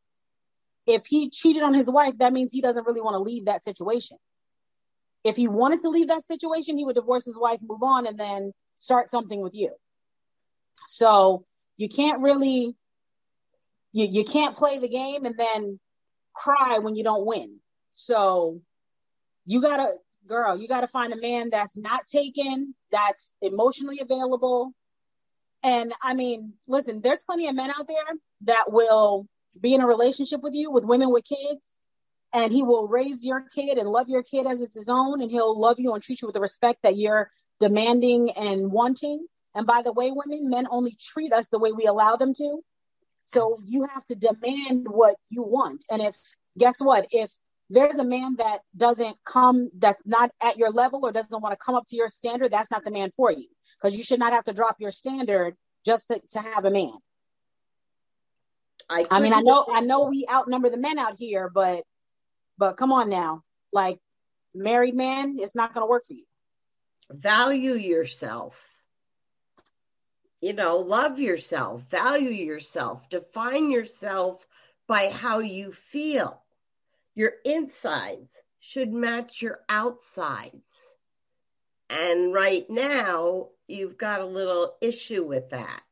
if 0.86 1.06
he 1.06 1.30
cheated 1.30 1.62
on 1.62 1.74
his 1.74 1.90
wife, 1.90 2.18
that 2.18 2.32
means 2.32 2.52
he 2.52 2.60
doesn't 2.60 2.86
really 2.86 3.00
want 3.00 3.14
to 3.14 3.22
leave 3.22 3.46
that 3.46 3.64
situation. 3.64 4.16
If 5.24 5.34
he 5.34 5.48
wanted 5.48 5.80
to 5.80 5.88
leave 5.88 6.08
that 6.08 6.24
situation, 6.26 6.78
he 6.78 6.84
would 6.84 6.94
divorce 6.94 7.24
his 7.24 7.36
wife, 7.36 7.58
move 7.60 7.82
on, 7.82 8.06
and 8.06 8.18
then 8.18 8.52
start 8.76 9.10
something 9.10 9.40
with 9.40 9.54
you. 9.54 9.72
So 10.86 11.44
you 11.76 11.88
can't 11.88 12.22
really, 12.22 12.76
you, 13.92 14.06
you 14.08 14.24
can't 14.24 14.54
play 14.54 14.78
the 14.78 14.88
game 14.88 15.24
and 15.24 15.36
then 15.36 15.80
cry 16.32 16.78
when 16.80 16.94
you 16.94 17.02
don't 17.02 17.26
win. 17.26 17.58
So 17.92 18.60
you 19.46 19.60
gotta, 19.60 19.88
girl, 20.28 20.56
you 20.56 20.68
gotta 20.68 20.86
find 20.86 21.12
a 21.12 21.20
man 21.20 21.50
that's 21.50 21.76
not 21.76 22.06
taken, 22.06 22.74
that's 22.92 23.34
emotionally 23.42 23.98
available. 24.00 24.72
And 25.64 25.92
I 26.00 26.14
mean, 26.14 26.52
listen, 26.68 27.00
there's 27.00 27.22
plenty 27.22 27.48
of 27.48 27.56
men 27.56 27.70
out 27.70 27.88
there 27.88 28.16
that 28.42 28.66
will 28.68 29.26
be 29.60 29.74
in 29.74 29.80
a 29.80 29.86
relationship 29.86 30.42
with 30.42 30.54
you 30.54 30.70
with 30.70 30.84
women 30.84 31.10
with 31.12 31.24
kids 31.24 31.60
and 32.32 32.52
he 32.52 32.62
will 32.62 32.88
raise 32.88 33.24
your 33.24 33.40
kid 33.40 33.78
and 33.78 33.88
love 33.88 34.08
your 34.08 34.22
kid 34.22 34.46
as 34.46 34.60
it's 34.60 34.74
his 34.74 34.88
own 34.88 35.22
and 35.22 35.30
he'll 35.30 35.58
love 35.58 35.78
you 35.78 35.94
and 35.94 36.02
treat 36.02 36.20
you 36.20 36.28
with 36.28 36.34
the 36.34 36.40
respect 36.40 36.82
that 36.82 36.96
you're 36.96 37.30
demanding 37.60 38.30
and 38.30 38.70
wanting. 38.70 39.26
And 39.54 39.66
by 39.66 39.82
the 39.82 39.92
way 39.92 40.10
women 40.12 40.50
men 40.50 40.66
only 40.70 40.94
treat 41.00 41.32
us 41.32 41.48
the 41.48 41.58
way 41.58 41.72
we 41.72 41.86
allow 41.86 42.16
them 42.16 42.34
to. 42.34 42.60
So 43.24 43.56
you 43.64 43.86
have 43.92 44.04
to 44.06 44.14
demand 44.14 44.86
what 44.88 45.16
you 45.30 45.42
want. 45.42 45.84
And 45.90 46.02
if 46.02 46.14
guess 46.58 46.78
what? 46.78 47.06
If 47.10 47.32
there's 47.70 47.96
a 47.96 48.04
man 48.04 48.36
that 48.36 48.60
doesn't 48.76 49.16
come 49.24 49.70
that's 49.76 50.00
not 50.04 50.30
at 50.42 50.56
your 50.56 50.70
level 50.70 51.04
or 51.04 51.12
doesn't 51.12 51.42
want 51.42 51.52
to 51.52 51.64
come 51.64 51.74
up 51.74 51.84
to 51.88 51.96
your 51.96 52.08
standard 52.08 52.52
that's 52.52 52.70
not 52.70 52.84
the 52.84 52.90
man 52.90 53.10
for 53.16 53.32
you 53.32 53.46
because 53.76 53.96
you 53.96 54.04
should 54.04 54.20
not 54.20 54.32
have 54.32 54.44
to 54.44 54.52
drop 54.52 54.76
your 54.78 54.92
standard 54.92 55.56
just 55.84 56.08
to, 56.08 56.20
to 56.30 56.38
have 56.38 56.64
a 56.64 56.70
man 56.70 56.92
I, 58.88 59.02
I 59.10 59.20
mean 59.20 59.32
i 59.32 59.40
know 59.40 59.66
i 59.72 59.80
know 59.80 60.04
we 60.04 60.26
outnumber 60.30 60.70
the 60.70 60.78
men 60.78 60.98
out 60.98 61.16
here 61.16 61.48
but 61.48 61.82
but 62.58 62.76
come 62.76 62.92
on 62.92 63.10
now, 63.10 63.42
like 63.72 63.98
married 64.54 64.94
man, 64.94 65.36
it's 65.38 65.54
not 65.54 65.74
going 65.74 65.82
to 65.82 65.90
work 65.90 66.06
for 66.06 66.14
you. 66.14 66.24
Value 67.10 67.74
yourself. 67.74 68.62
You 70.40 70.52
know, 70.52 70.78
love 70.78 71.18
yourself, 71.18 71.82
value 71.90 72.30
yourself, 72.30 73.08
define 73.08 73.70
yourself 73.70 74.46
by 74.86 75.08
how 75.08 75.38
you 75.38 75.72
feel. 75.72 76.42
Your 77.14 77.32
insides 77.44 78.40
should 78.60 78.92
match 78.92 79.40
your 79.40 79.60
outsides. 79.68 80.62
And 81.88 82.32
right 82.32 82.68
now, 82.68 83.48
you've 83.66 83.96
got 83.96 84.20
a 84.20 84.26
little 84.26 84.76
issue 84.80 85.24
with 85.24 85.50
that. 85.50 85.82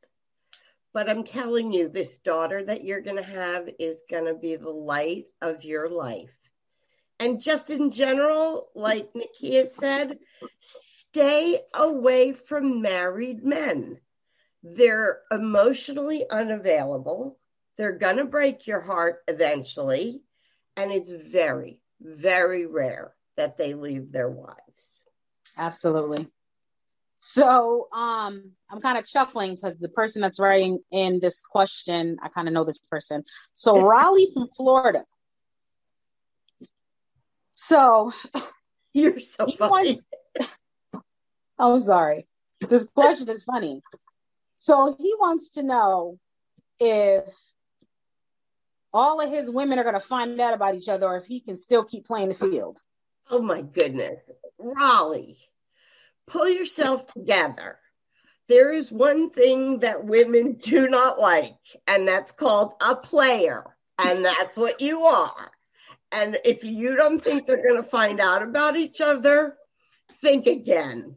But 0.94 1.10
I'm 1.10 1.24
telling 1.24 1.72
you, 1.72 1.88
this 1.88 2.18
daughter 2.18 2.64
that 2.64 2.84
you're 2.84 3.02
going 3.02 3.16
to 3.16 3.22
have 3.22 3.68
is 3.80 4.00
going 4.08 4.26
to 4.26 4.34
be 4.34 4.54
the 4.56 4.70
light 4.70 5.26
of 5.42 5.64
your 5.64 5.90
life. 5.90 6.30
And 7.18 7.40
just 7.40 7.68
in 7.68 7.90
general, 7.90 8.68
like 8.74 9.10
Nikia 9.12 9.74
said, 9.74 10.18
stay 10.60 11.60
away 11.74 12.32
from 12.32 12.80
married 12.80 13.44
men. 13.44 13.98
They're 14.62 15.20
emotionally 15.30 16.28
unavailable. 16.30 17.38
They're 17.76 17.98
going 17.98 18.16
to 18.16 18.24
break 18.24 18.66
your 18.66 18.80
heart 18.80 19.22
eventually. 19.26 20.22
And 20.76 20.92
it's 20.92 21.10
very, 21.10 21.80
very 22.00 22.66
rare 22.66 23.14
that 23.36 23.58
they 23.58 23.74
leave 23.74 24.12
their 24.12 24.30
wives. 24.30 25.02
Absolutely. 25.58 26.28
So 27.26 27.88
um, 27.92 28.52
I'm 28.70 28.80
kind 28.80 28.98
of 28.98 29.06
chuckling 29.06 29.54
because 29.54 29.76
the 29.78 29.88
person 29.88 30.22
that's 30.22 30.38
writing 30.38 30.80
in 30.92 31.20
this 31.20 31.40
question, 31.40 32.18
I 32.22 32.28
kind 32.28 32.48
of 32.48 32.54
know 32.54 32.64
this 32.64 32.78
person. 32.78 33.24
So 33.54 33.80
Raleigh 33.86 34.30
from 34.34 34.48
Florida 34.56 35.02
so 37.54 38.12
you're 38.92 39.20
so 39.20 39.46
funny. 39.58 40.00
Wants, 40.38 40.54
I'm 41.58 41.78
sorry. 41.78 42.26
This 42.68 42.84
question 42.84 43.28
is 43.30 43.42
funny. 43.42 43.82
So 44.56 44.94
he 44.98 45.14
wants 45.18 45.50
to 45.52 45.62
know 45.62 46.18
if 46.80 47.24
all 48.92 49.20
of 49.20 49.30
his 49.30 49.50
women 49.50 49.78
are 49.78 49.82
going 49.82 49.94
to 49.94 50.00
find 50.00 50.40
out 50.40 50.54
about 50.54 50.74
each 50.74 50.88
other 50.88 51.06
or 51.06 51.16
if 51.16 51.26
he 51.26 51.40
can 51.40 51.56
still 51.56 51.84
keep 51.84 52.04
playing 52.06 52.28
the 52.28 52.34
field. 52.34 52.80
Oh 53.30 53.42
my 53.42 53.62
goodness. 53.62 54.30
Raleigh, 54.58 55.38
pull 56.26 56.48
yourself 56.48 57.06
together. 57.06 57.78
There 58.48 58.72
is 58.72 58.92
one 58.92 59.30
thing 59.30 59.80
that 59.80 60.04
women 60.04 60.54
do 60.54 60.88
not 60.88 61.18
like, 61.18 61.56
and 61.86 62.06
that's 62.06 62.32
called 62.32 62.74
a 62.86 62.96
player. 62.96 63.64
And 63.96 64.24
that's 64.24 64.56
what 64.56 64.80
you 64.80 65.04
are. 65.04 65.52
And 66.10 66.36
if 66.44 66.64
you 66.64 66.96
don't 66.96 67.22
think 67.22 67.46
they're 67.46 67.62
going 67.62 67.80
to 67.80 67.88
find 67.88 68.20
out 68.20 68.42
about 68.42 68.76
each 68.76 69.00
other, 69.00 69.56
think 70.20 70.48
again. 70.48 71.16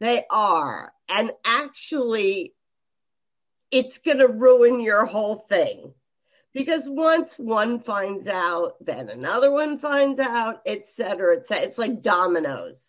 They 0.00 0.24
are. 0.30 0.92
And 1.08 1.30
actually, 1.44 2.52
it's 3.70 3.96
going 3.96 4.18
to 4.18 4.28
ruin 4.28 4.80
your 4.80 5.06
whole 5.06 5.36
thing. 5.36 5.94
Because 6.52 6.86
once 6.86 7.34
one 7.38 7.80
finds 7.80 8.28
out, 8.28 8.74
then 8.80 9.08
another 9.08 9.50
one 9.50 9.78
finds 9.78 10.20
out, 10.20 10.60
et 10.66 10.90
cetera, 10.90 11.38
et 11.38 11.48
cetera. 11.48 11.66
It's 11.66 11.78
like 11.78 12.02
dominoes. 12.02 12.82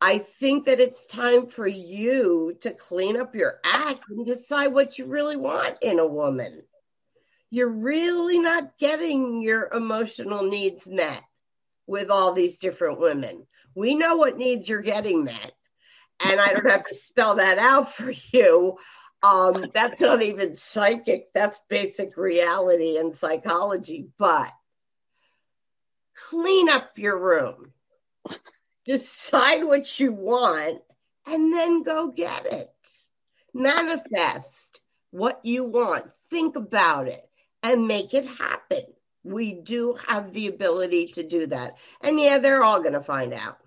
I 0.00 0.18
think 0.18 0.66
that 0.66 0.80
it's 0.80 1.06
time 1.06 1.48
for 1.48 1.66
you 1.66 2.56
to 2.60 2.72
clean 2.72 3.16
up 3.18 3.34
your 3.34 3.60
act 3.64 4.04
and 4.08 4.24
decide 4.24 4.68
what 4.68 4.98
you 4.98 5.06
really 5.06 5.36
want 5.36 5.76
in 5.82 5.98
a 5.98 6.06
woman 6.06 6.62
you're 7.50 7.68
really 7.68 8.38
not 8.38 8.78
getting 8.78 9.42
your 9.42 9.68
emotional 9.72 10.44
needs 10.44 10.86
met 10.86 11.22
with 11.86 12.10
all 12.10 12.32
these 12.32 12.56
different 12.56 13.00
women. 13.00 13.46
We 13.74 13.96
know 13.96 14.16
what 14.16 14.38
needs 14.38 14.68
you're 14.68 14.82
getting 14.82 15.24
met. 15.24 15.52
And 16.24 16.40
I 16.40 16.52
don't 16.52 16.70
have 16.70 16.86
to 16.86 16.94
spell 16.94 17.36
that 17.36 17.58
out 17.58 17.92
for 17.94 18.12
you. 18.32 18.78
Um, 19.22 19.66
that's 19.74 20.00
not 20.00 20.22
even 20.22 20.56
psychic, 20.56 21.28
that's 21.34 21.60
basic 21.68 22.16
reality 22.16 22.96
and 22.96 23.14
psychology. 23.14 24.08
But 24.16 24.50
clean 26.14 26.68
up 26.68 26.96
your 26.96 27.18
room, 27.18 27.72
decide 28.84 29.64
what 29.64 30.00
you 30.00 30.12
want, 30.12 30.80
and 31.26 31.52
then 31.52 31.82
go 31.82 32.10
get 32.10 32.46
it. 32.46 32.70
Manifest 33.52 34.80
what 35.10 35.40
you 35.44 35.64
want, 35.64 36.10
think 36.30 36.56
about 36.56 37.08
it 37.08 37.28
and 37.62 37.86
make 37.86 38.14
it 38.14 38.26
happen. 38.26 38.84
We 39.22 39.54
do 39.54 39.98
have 40.06 40.32
the 40.32 40.48
ability 40.48 41.08
to 41.08 41.22
do 41.22 41.46
that. 41.48 41.74
And 42.00 42.18
yeah, 42.18 42.38
they're 42.38 42.62
all 42.62 42.80
going 42.80 42.94
to 42.94 43.02
find 43.02 43.34
out. 43.34 43.58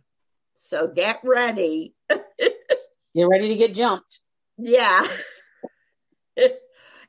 So 0.58 0.88
get 0.88 1.20
ready. 1.24 1.94
You're 3.14 3.30
ready 3.30 3.50
to 3.50 3.56
get 3.56 3.76
jumped. 3.76 4.20
Yeah. 4.58 5.06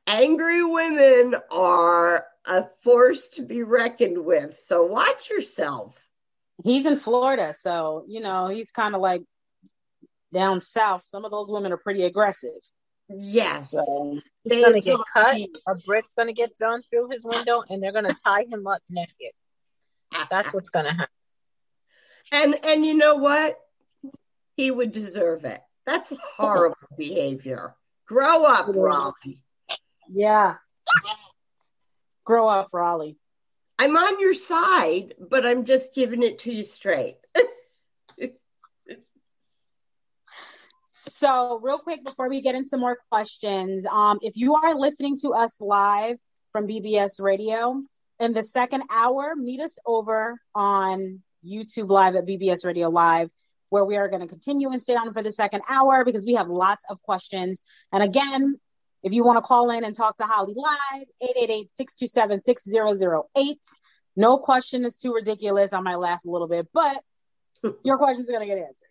Angry 0.07 0.63
women 0.63 1.35
are 1.51 2.27
a 2.47 2.67
force 2.83 3.29
to 3.29 3.43
be 3.43 3.63
reckoned 3.63 4.23
with. 4.23 4.59
So 4.59 4.85
watch 4.85 5.31
yourself. 5.31 5.95
He's 6.63 6.87
in 6.87 6.97
Florida. 6.97 7.55
So, 7.59 8.05
you 8.07 8.21
know, 8.21 8.49
he's 8.49 8.71
kind 8.71 8.95
of 8.95 9.01
like 9.01 9.23
down 10.33 10.61
south. 10.61 11.05
Some 11.05 11.25
of 11.25 11.31
those 11.31 11.51
women 11.51 11.73
are 11.73 11.77
pretty 11.77 12.05
aggressive. 12.05 12.53
Yes. 13.09 13.71
So, 13.71 14.21
He's 14.45 14.65
going 14.65 14.75
to 14.75 14.81
get 14.81 14.99
cut. 15.13 15.37
A 15.69 15.75
brick's 15.87 16.15
to 16.29 16.35
get 16.35 16.57
thrown 16.57 16.83
through 16.91 17.09
his 17.11 17.25
window, 17.25 17.63
and 17.69 17.83
they're 17.83 17.93
to 18.07 18.17
tie 18.25 18.45
him 18.49 18.67
up 18.67 18.81
naked. 18.89 19.33
That's 20.31 20.53
what's 20.53 20.71
to 20.87 20.93
happen. 20.93 21.07
And 22.33 22.65
and 22.65 22.85
you 22.85 22.95
know 22.95 23.17
what? 23.17 23.59
He 24.57 24.71
would 24.71 24.93
deserve 24.93 25.45
it. 25.45 25.61
That's 25.87 26.13
horrible 26.37 26.77
behavior. 26.99 27.75
Grow 28.07 28.45
up, 28.45 28.67
Raleigh. 28.69 29.41
Yeah. 30.09 30.55
Grow 32.25 32.49
up, 32.49 32.69
Raleigh. 32.73 33.17
I'm 33.79 33.97
on 33.97 34.21
your 34.21 34.35
side, 34.35 35.15
but 35.19 35.45
I'm 35.45 35.65
just 35.65 35.95
giving 35.95 36.23
it 36.23 36.41
to 36.41 36.53
you 36.53 36.63
straight. 36.63 37.17
So, 41.07 41.61
real 41.63 41.79
quick 41.79 42.05
before 42.05 42.29
we 42.29 42.41
get 42.41 42.55
into 42.55 42.77
more 42.77 42.99
questions, 43.11 43.87
um, 43.87 44.19
if 44.23 44.37
you 44.37 44.55
are 44.55 44.75
listening 44.75 45.19
to 45.19 45.31
us 45.31 45.61
live 45.61 46.17
from 46.53 46.67
BBS 46.67 47.21
Radio 47.21 47.83
in 48.21 48.33
the 48.33 48.43
second 48.43 48.85
hour, 48.91 49.35
meet 49.37 49.61
us 49.61 49.79
over 49.87 50.39
on 50.55 51.23
YouTube 51.45 51.91
Live 51.91 52.17
at 52.17 52.27
BBS 52.27 52.65
Radio 52.65 52.89
Live, 52.89 53.31
where 53.69 53.85
we 53.85 53.97
are 53.97 54.09
going 54.09 54.23
to 54.23 54.29
continue 54.29 54.71
and 54.71 54.81
stay 54.81 54.95
on 54.95 55.13
for 55.13 55.23
the 55.23 55.33
second 55.33 55.63
hour 55.69 56.05
because 56.05 56.25
we 56.25 56.35
have 56.35 56.49
lots 56.49 56.85
of 56.91 57.03
questions. 57.03 57.63
And 57.93 58.03
again, 58.03 58.59
if 59.05 59.13
you 59.13 59.23
want 59.23 59.37
to 59.37 59.43
call 59.43 59.71
in 59.71 59.85
and 59.85 59.95
talk 59.95 60.17
to 60.19 60.25
Holly 60.25 60.55
live, 60.57 61.07
888-627-6008. 61.79 63.57
No 64.17 64.39
question 64.39 64.85
is 64.87 64.97
too 64.97 65.13
ridiculous. 65.13 65.75
I 65.75 65.81
might 65.81 65.97
laugh 65.97 66.25
a 66.25 66.31
little 66.31 66.49
bit, 66.49 66.69
but 66.73 67.01
your 67.85 67.99
questions 67.99 68.31
are 68.31 68.33
going 68.33 68.49
to 68.49 68.55
get 68.55 68.63
answered. 68.63 68.89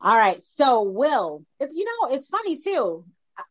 All 0.00 0.18
right. 0.18 0.44
So, 0.44 0.82
Will, 0.82 1.44
it's, 1.60 1.76
you 1.76 1.84
know, 1.84 2.08
it's 2.14 2.28
funny 2.28 2.56
too. 2.56 3.04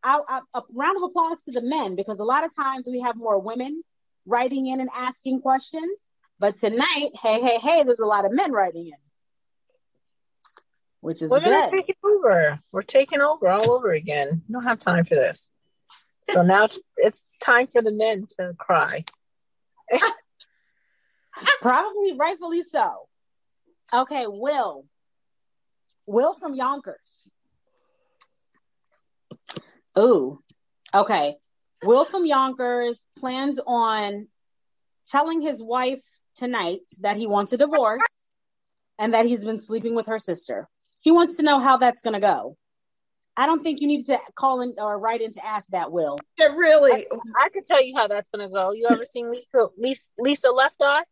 I, 0.03 0.19
I, 0.27 0.41
a 0.53 0.61
round 0.73 0.97
of 0.97 1.03
applause 1.03 1.41
to 1.45 1.51
the 1.51 1.61
men 1.61 1.95
because 1.95 2.19
a 2.19 2.25
lot 2.25 2.45
of 2.45 2.53
times 2.55 2.87
we 2.89 2.99
have 3.01 3.15
more 3.15 3.39
women 3.39 3.83
writing 4.25 4.67
in 4.67 4.81
and 4.81 4.89
asking 4.93 5.41
questions. 5.41 6.11
But 6.39 6.57
tonight, 6.57 7.09
hey, 7.21 7.39
hey, 7.41 7.57
hey, 7.57 7.83
there's 7.83 7.99
a 7.99 8.05
lot 8.05 8.25
of 8.25 8.33
men 8.33 8.51
writing 8.51 8.87
in, 8.87 8.93
which 11.03 11.21
is 11.21 11.29
We're 11.29 11.41
good. 11.41 11.69
taking 11.69 11.95
over. 12.03 12.59
We're 12.71 12.81
taking 12.81 13.19
over 13.19 13.49
all 13.49 13.71
over 13.71 13.91
again. 13.91 14.41
We 14.47 14.53
don't 14.53 14.63
have 14.63 14.79
time 14.79 15.03
for 15.03 15.15
this. 15.15 15.51
So 16.29 16.41
now 16.43 16.63
it's 16.63 16.81
it's 16.95 17.21
time 17.41 17.67
for 17.67 17.81
the 17.81 17.91
men 17.91 18.25
to 18.37 18.53
cry. 18.57 19.03
Probably 21.61 22.13
rightfully 22.13 22.61
so. 22.61 23.07
Okay, 23.93 24.27
Will. 24.27 24.85
Will 26.05 26.33
from 26.33 26.55
Yonkers. 26.55 27.27
Ooh. 29.97 30.39
Okay. 30.93 31.35
Will 31.83 32.05
from 32.05 32.25
Yonkers 32.25 33.05
plans 33.17 33.59
on 33.65 34.27
telling 35.07 35.41
his 35.41 35.61
wife 35.61 36.03
tonight 36.35 36.81
that 37.01 37.17
he 37.17 37.27
wants 37.27 37.51
a 37.51 37.57
divorce 37.57 38.03
and 38.97 39.13
that 39.13 39.25
he's 39.25 39.43
been 39.43 39.59
sleeping 39.59 39.95
with 39.95 40.07
her 40.07 40.19
sister. 40.19 40.69
He 41.03 41.11
wants 41.11 41.35
to 41.35 41.43
know 41.43 41.59
how 41.59 41.75
that's 41.75 42.01
going 42.01 42.13
to 42.13 42.21
go. 42.21 42.57
I 43.35 43.45
don't 43.45 43.61
think 43.61 43.81
you 43.81 43.87
need 43.87 44.05
to 44.05 44.17
call 44.35 44.61
in 44.61 44.75
or 44.77 44.97
write 44.97 45.19
in 45.21 45.33
to 45.33 45.45
ask 45.45 45.67
that, 45.69 45.91
Will. 45.91 46.17
It 46.37 46.51
really. 46.55 46.91
I, 46.93 47.05
I 47.45 47.49
can 47.49 47.65
tell 47.65 47.83
you 47.83 47.93
how 47.93 48.07
that's 48.07 48.29
going 48.29 48.47
to 48.47 48.53
go. 48.53 48.71
You 48.71 48.87
ever 48.89 49.03
seen 49.03 49.29
Lisa, 49.29 49.67
Lisa, 49.77 50.09
Lisa 50.17 50.49
Left 50.49 50.77
Eye? 50.81 51.03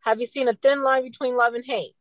Have 0.00 0.20
you 0.20 0.26
seen 0.26 0.48
a 0.48 0.52
thin 0.52 0.82
line 0.82 1.02
between 1.02 1.34
love 1.34 1.54
and 1.54 1.64
hate? 1.64 1.94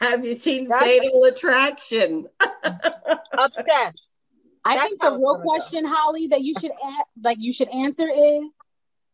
Have 0.00 0.24
you 0.24 0.34
seen 0.38 0.68
That's, 0.68 0.82
Fatal 0.82 1.24
Attraction? 1.24 2.26
obsessed. 2.40 4.16
I 4.64 4.76
That's 4.76 4.88
think 4.88 5.02
the 5.02 5.10
real 5.10 5.40
question, 5.42 5.84
go. 5.84 5.90
Holly, 5.90 6.28
that 6.28 6.40
you 6.40 6.54
should 6.58 6.70
ask, 6.70 7.06
like 7.22 7.36
you 7.38 7.52
should 7.52 7.68
answer 7.68 8.08
is: 8.08 8.44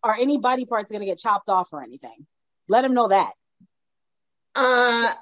Are 0.04 0.14
any 0.14 0.38
body 0.38 0.64
parts 0.64 0.92
going 0.92 1.00
to 1.00 1.06
get 1.06 1.18
chopped 1.18 1.48
off 1.48 1.72
or 1.72 1.82
anything? 1.82 2.26
Let 2.68 2.84
him 2.84 2.94
know 2.94 3.08
that. 3.08 3.32
Uh, 4.54 5.12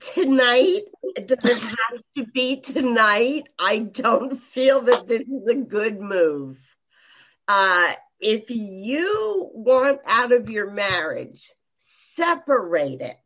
tonight 0.00 0.84
it 1.16 1.28
does 1.28 1.44
it 1.44 1.76
have 1.90 2.02
to 2.16 2.26
be 2.32 2.60
tonight? 2.60 3.44
I 3.58 3.78
don't 3.78 4.42
feel 4.42 4.82
that 4.82 5.06
this 5.06 5.22
is 5.22 5.48
a 5.48 5.54
good 5.54 6.00
move. 6.00 6.58
Uh, 7.46 7.92
if 8.20 8.50
you 8.50 9.50
want 9.52 10.00
out 10.06 10.32
of 10.32 10.50
your 10.50 10.70
marriage, 10.70 11.52
separate 11.76 13.00
it. 13.00 13.18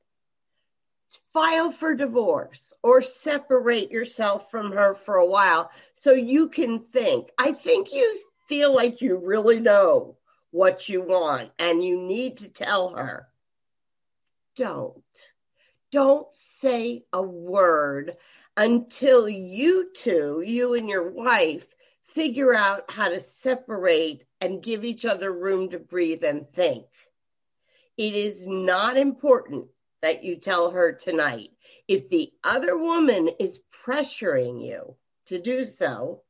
File 1.33 1.71
for 1.71 1.95
divorce 1.95 2.73
or 2.83 3.01
separate 3.03 3.91
yourself 3.91 4.51
from 4.51 4.73
her 4.73 4.95
for 4.95 5.17
a 5.17 5.27
while 5.27 5.71
so 5.95 6.13
you 6.13 6.49
can 6.49 6.81
think. 6.81 7.31
I 7.39 7.53
think 7.53 7.93
you 7.93 8.17
feel 8.49 8.75
like 8.75 9.01
you 9.01 9.17
really 9.17 9.61
know 9.61 10.17
what 10.51 10.89
you 10.89 11.03
want 11.03 11.53
and 11.59 11.85
you 11.85 11.97
need 12.01 12.39
to 12.39 12.49
tell 12.49 12.91
her. 12.91 13.29
Don't. 14.57 15.05
Don't 15.91 16.29
say 16.37 17.05
a 17.13 17.23
word 17.23 18.17
until 18.57 19.29
you 19.29 19.91
two, 19.95 20.43
you 20.45 20.75
and 20.75 20.89
your 20.89 21.11
wife, 21.11 21.67
figure 22.15 22.55
out 22.55 22.91
how 22.91 23.09
to 23.09 23.21
separate 23.21 24.25
and 24.41 24.63
give 24.63 24.85
each 24.85 25.05
other 25.05 25.33
room 25.33 25.71
to 25.71 25.79
breathe 25.79 26.25
and 26.25 26.51
think. 26.53 26.87
It 27.97 28.15
is 28.15 28.47
not 28.47 28.97
important 28.97 29.69
that 30.03 30.25
you 30.25 30.37
tell 30.37 30.71
her 30.71 30.93
tonight. 30.93 31.51
If 31.87 32.09
the 32.09 32.33
other 32.45 32.77
woman 32.77 33.31
is 33.41 33.61
pressuring 33.85 34.65
you 34.65 34.97
to 35.27 35.41
do 35.41 35.65
so, 35.65 36.23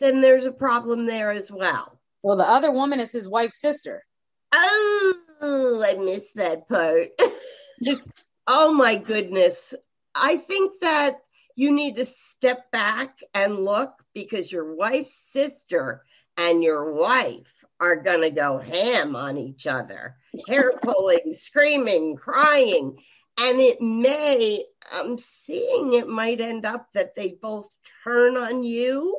then 0.00 0.20
there's 0.20 0.46
a 0.46 0.52
problem 0.52 1.06
there 1.06 1.30
as 1.30 1.50
well. 1.50 1.98
Well, 2.22 2.36
the 2.36 2.48
other 2.48 2.70
woman 2.70 3.00
is 3.00 3.12
his 3.12 3.28
wife's 3.28 3.60
sister. 3.60 4.04
Oh, 4.52 5.84
I 5.84 5.94
missed 5.94 6.34
that 6.36 6.68
part. 6.68 7.08
oh 8.46 8.72
my 8.72 8.96
goodness. 8.96 9.74
I 10.14 10.36
think 10.36 10.80
that 10.80 11.20
you 11.54 11.72
need 11.72 11.96
to 11.96 12.04
step 12.04 12.70
back 12.70 13.18
and 13.34 13.58
look 13.58 13.92
because 14.14 14.50
your 14.50 14.74
wife's 14.74 15.20
sister 15.30 16.02
and 16.36 16.62
your 16.62 16.92
wife 16.92 17.64
are 17.80 17.96
going 17.96 18.20
to 18.20 18.30
go 18.30 18.58
ham 18.58 19.16
on 19.16 19.36
each 19.36 19.66
other, 19.66 20.16
hair 20.48 20.72
pulling, 20.82 21.34
screaming, 21.34 22.16
crying. 22.16 22.96
And 23.38 23.60
it 23.60 23.80
may, 23.80 24.64
I'm 24.90 25.18
seeing 25.18 25.94
it 25.94 26.08
might 26.08 26.40
end 26.40 26.66
up 26.66 26.88
that 26.94 27.14
they 27.14 27.36
both 27.40 27.68
turn 28.04 28.36
on 28.36 28.62
you, 28.62 29.18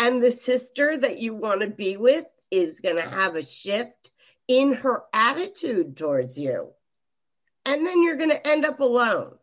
and 0.00 0.20
the 0.20 0.32
sister 0.32 0.98
that 0.98 1.18
you 1.18 1.34
want 1.34 1.60
to 1.60 1.68
be 1.68 1.96
with 1.96 2.26
is 2.50 2.80
going 2.80 2.96
to 2.96 3.08
have 3.08 3.34
a 3.34 3.42
shift 3.42 4.10
in 4.48 4.74
her 4.74 5.04
attitude 5.12 5.96
towards 5.96 6.36
you. 6.36 6.72
And 7.66 7.86
then 7.86 8.02
you're 8.02 8.16
going 8.16 8.30
to 8.30 8.46
end 8.46 8.64
up 8.64 8.80
alone. 8.80 9.36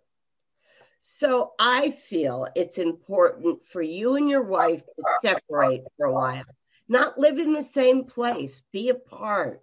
So 1.01 1.51
I 1.59 1.91
feel 1.91 2.47
it's 2.55 2.77
important 2.77 3.67
for 3.67 3.81
you 3.81 4.15
and 4.15 4.29
your 4.29 4.43
wife 4.43 4.81
to 4.85 5.03
separate 5.21 5.83
for 5.97 6.05
a 6.05 6.13
while, 6.13 6.45
not 6.87 7.17
live 7.17 7.37
in 7.37 7.51
the 7.51 7.61
same 7.61 8.05
place, 8.05 8.61
be 8.71 8.87
apart, 8.87 9.59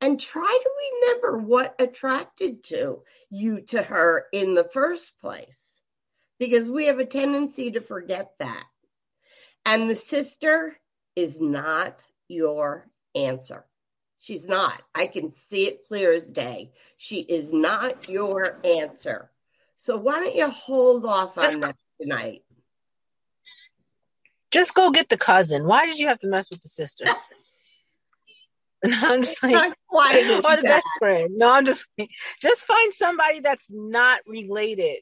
and 0.00 0.20
try 0.20 0.58
to 0.62 0.70
remember 1.02 1.38
what 1.38 1.74
attracted 1.80 2.62
to 2.64 3.02
you 3.28 3.62
to 3.62 3.82
her 3.82 4.26
in 4.32 4.54
the 4.54 4.68
first 4.72 5.18
place, 5.20 5.80
because 6.38 6.70
we 6.70 6.86
have 6.86 7.00
a 7.00 7.04
tendency 7.04 7.72
to 7.72 7.80
forget 7.80 8.30
that. 8.38 8.64
And 9.66 9.90
the 9.90 9.96
sister 9.96 10.78
is 11.16 11.40
not 11.40 11.98
your 12.28 12.88
answer. 13.16 13.66
She's 14.20 14.46
not. 14.46 14.82
I 14.94 15.06
can 15.06 15.32
see 15.32 15.68
it 15.68 15.86
clear 15.86 16.12
as 16.12 16.24
day. 16.24 16.72
She 16.96 17.20
is 17.20 17.52
not 17.52 18.08
your 18.08 18.58
answer. 18.64 19.30
So 19.76 19.96
why 19.96 20.18
don't 20.20 20.34
you 20.34 20.48
hold 20.48 21.06
off 21.06 21.38
on 21.38 21.60
that 21.60 21.76
tonight? 22.00 22.42
Just 24.50 24.74
go 24.74 24.90
get 24.90 25.08
the 25.08 25.16
cousin. 25.16 25.66
Why 25.66 25.86
did 25.86 25.98
you 25.98 26.08
have 26.08 26.18
to 26.20 26.26
mess 26.26 26.50
with 26.50 26.62
the 26.62 26.68
sister? 26.68 27.04
And 28.80 28.94
I'm 28.94 29.22
just 29.22 29.42
like, 29.42 29.54
or 29.56 29.66
the 29.66 30.62
that? 30.62 30.62
best 30.62 30.86
friend. 31.00 31.30
No, 31.36 31.50
I'm 31.50 31.64
just 31.64 31.84
just 32.40 32.64
find 32.64 32.94
somebody 32.94 33.40
that's 33.40 33.66
not 33.70 34.20
related. 34.24 34.98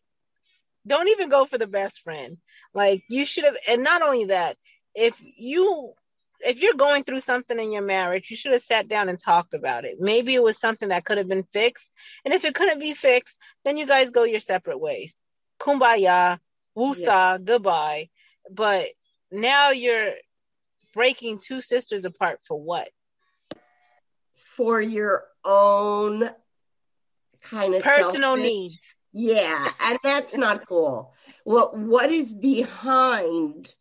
Don't 0.87 1.09
even 1.09 1.29
go 1.29 1.45
for 1.45 1.59
the 1.59 1.67
best 1.67 2.01
friend. 2.01 2.39
Like 2.73 3.03
you 3.11 3.27
should 3.27 3.45
have, 3.45 3.57
and 3.69 3.85
not 3.85 4.01
only 4.01 4.25
that, 4.27 4.57
if 4.95 5.23
you 5.23 5.93
if 6.41 6.61
you're 6.61 6.75
going 6.75 7.05
through 7.05 7.21
something 7.21 7.59
in 7.59 7.73
your 7.73 7.83
marriage, 7.83 8.31
you 8.31 8.37
should 8.37 8.53
have 8.53 8.63
sat 8.63 8.89
down 8.89 9.09
and 9.09 9.19
talked 9.19 9.55
about 9.55 9.85
it. 9.85 9.97
Maybe 10.01 10.35
it 10.35 10.43
was 10.43 10.59
something 10.59 10.89
that 10.91 11.05
could 11.05 11.19
have 11.19 11.29
been 11.29 11.45
fixed. 11.45 11.89
And 12.25 12.35
if 12.35 12.45
it 12.45 12.55
couldn't 12.55 12.81
be 12.81 12.95
fixed, 12.95 13.39
then 13.65 13.77
you 13.77 13.87
guys 13.87 14.11
go 14.11 14.25
your 14.25 14.41
separate 14.41 14.81
ways. 14.81 15.17
Kumbaya, 15.61 16.39
woosah, 16.77 17.07
yeah. 17.07 17.39
goodbye. 17.43 18.11
But 18.51 18.87
now 19.31 19.71
you're 19.71 20.13
breaking 20.95 21.39
two 21.39 21.61
sisters 21.61 22.05
apart 22.05 22.41
for 22.45 22.61
what? 22.61 22.89
For 24.57 24.81
your 24.81 25.25
own 25.45 26.31
kind 27.43 27.75
of 27.75 27.83
personal 27.83 28.35
selfish. 28.35 28.43
needs. 28.43 28.97
Yeah, 29.13 29.71
and 29.81 29.99
that's 30.03 30.37
not 30.37 30.67
cool. 30.69 31.15
What 31.45 31.79
what 31.79 32.11
is 32.11 32.33
behind 32.33 33.75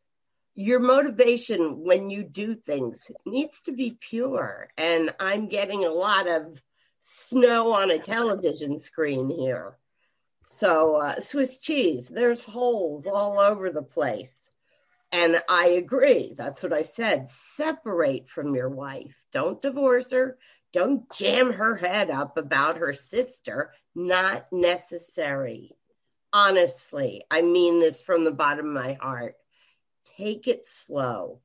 your 0.56 0.80
motivation 0.80 1.84
when 1.84 2.10
you 2.10 2.24
do 2.24 2.56
things 2.56 3.12
needs 3.26 3.60
to 3.62 3.74
be 3.74 3.97
pure. 3.99 4.70
And 4.78 5.14
I'm 5.20 5.49
getting 5.49 5.84
a 5.84 5.89
lot 5.89 6.28
of 6.28 6.58
snow 7.01 7.74
on 7.74 7.91
a 7.91 7.99
television 7.99 8.80
screen 8.80 9.30
here. 9.30 9.78
So, 10.45 10.95
uh, 10.95 11.20
Swiss 11.20 11.60
cheese, 11.60 12.08
there's 12.08 12.39
holes 12.39 13.06
all 13.06 13.39
over 13.39 13.70
the 13.70 13.84
place. 13.84 14.49
And 15.12 15.41
I 15.49 15.70
agree. 15.70 16.34
That's 16.38 16.64
what 16.64 16.74
I 16.74 16.84
said. 16.84 17.32
Separate 17.32 18.30
from 18.30 18.56
your 18.56 18.70
wife. 18.70 19.16
Don't 19.34 19.62
divorce 19.62 20.12
her. 20.12 20.38
Don't 20.72 21.12
jam 21.14 21.51
her 21.51 21.76
head 21.76 22.10
up 22.10 22.38
about 22.38 22.78
her 22.78 22.93
sister. 22.93 23.74
Not 23.93 24.51
necessary. 24.51 25.76
Honestly, 26.32 27.24
I 27.32 27.41
mean 27.41 27.80
this 27.80 28.01
from 28.01 28.24
the 28.24 28.32
bottom 28.32 28.68
of 28.68 28.74
my 28.74 28.93
heart 28.93 29.36
take 30.18 30.47
it 30.47 30.68
slow 30.68 31.39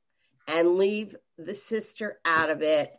and 0.46 0.76
leave 0.76 1.16
the 1.38 1.54
sister 1.54 2.18
out 2.24 2.50
of 2.50 2.62
it 2.62 2.92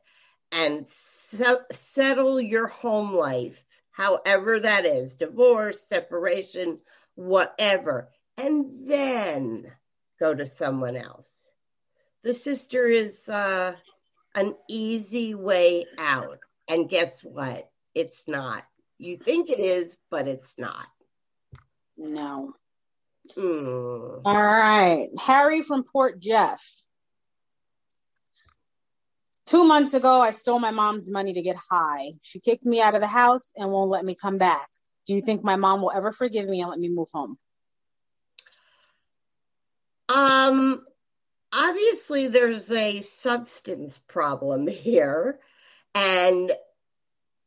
and 0.51 0.87
se- 0.87 1.65
settle 1.71 2.39
your 2.39 2.67
home 2.67 3.13
life, 3.13 3.63
however 3.91 4.59
that 4.59 4.85
is 4.85 5.15
divorce, 5.15 5.81
separation, 5.81 6.79
whatever, 7.15 8.09
and 8.37 8.89
then 8.89 9.71
go 10.19 10.33
to 10.33 10.45
someone 10.45 10.95
else. 10.95 11.51
The 12.23 12.33
sister 12.33 12.87
is 12.87 13.27
uh, 13.27 13.75
an 14.35 14.55
easy 14.69 15.35
way 15.35 15.85
out. 15.97 16.39
And 16.67 16.89
guess 16.89 17.23
what? 17.23 17.69
It's 17.95 18.27
not. 18.27 18.63
You 18.97 19.17
think 19.17 19.49
it 19.49 19.59
is, 19.59 19.97
but 20.09 20.27
it's 20.27 20.53
not. 20.57 20.87
No. 21.97 22.53
Mm. 23.37 24.21
All 24.25 24.43
right. 24.43 25.07
Harry 25.19 25.61
from 25.61 25.83
Port 25.83 26.19
Jeff. 26.19 26.61
Two 29.45 29.63
months 29.63 29.93
ago, 29.93 30.21
I 30.21 30.31
stole 30.31 30.59
my 30.59 30.71
mom's 30.71 31.09
money 31.09 31.33
to 31.33 31.41
get 31.41 31.57
high. 31.69 32.11
She 32.21 32.39
kicked 32.39 32.65
me 32.65 32.81
out 32.81 32.95
of 32.95 33.01
the 33.01 33.07
house 33.07 33.51
and 33.55 33.71
won't 33.71 33.89
let 33.89 34.05
me 34.05 34.15
come 34.15 34.37
back. 34.37 34.67
Do 35.05 35.13
you 35.13 35.21
think 35.21 35.43
my 35.43 35.55
mom 35.55 35.81
will 35.81 35.91
ever 35.91 36.11
forgive 36.11 36.47
me 36.47 36.61
and 36.61 36.69
let 36.69 36.79
me 36.79 36.89
move 36.89 37.09
home? 37.11 37.37
Um, 40.07 40.85
obviously 41.51 42.27
there's 42.27 42.71
a 42.71 43.01
substance 43.01 43.97
problem 44.07 44.67
here. 44.67 45.39
And 45.95 46.51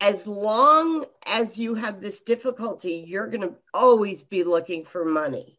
as 0.00 0.26
long 0.26 1.06
as 1.26 1.56
you 1.56 1.74
have 1.74 2.00
this 2.00 2.20
difficulty, 2.20 3.04
you're 3.06 3.28
going 3.28 3.48
to 3.48 3.54
always 3.72 4.22
be 4.22 4.44
looking 4.44 4.84
for 4.84 5.04
money. 5.04 5.53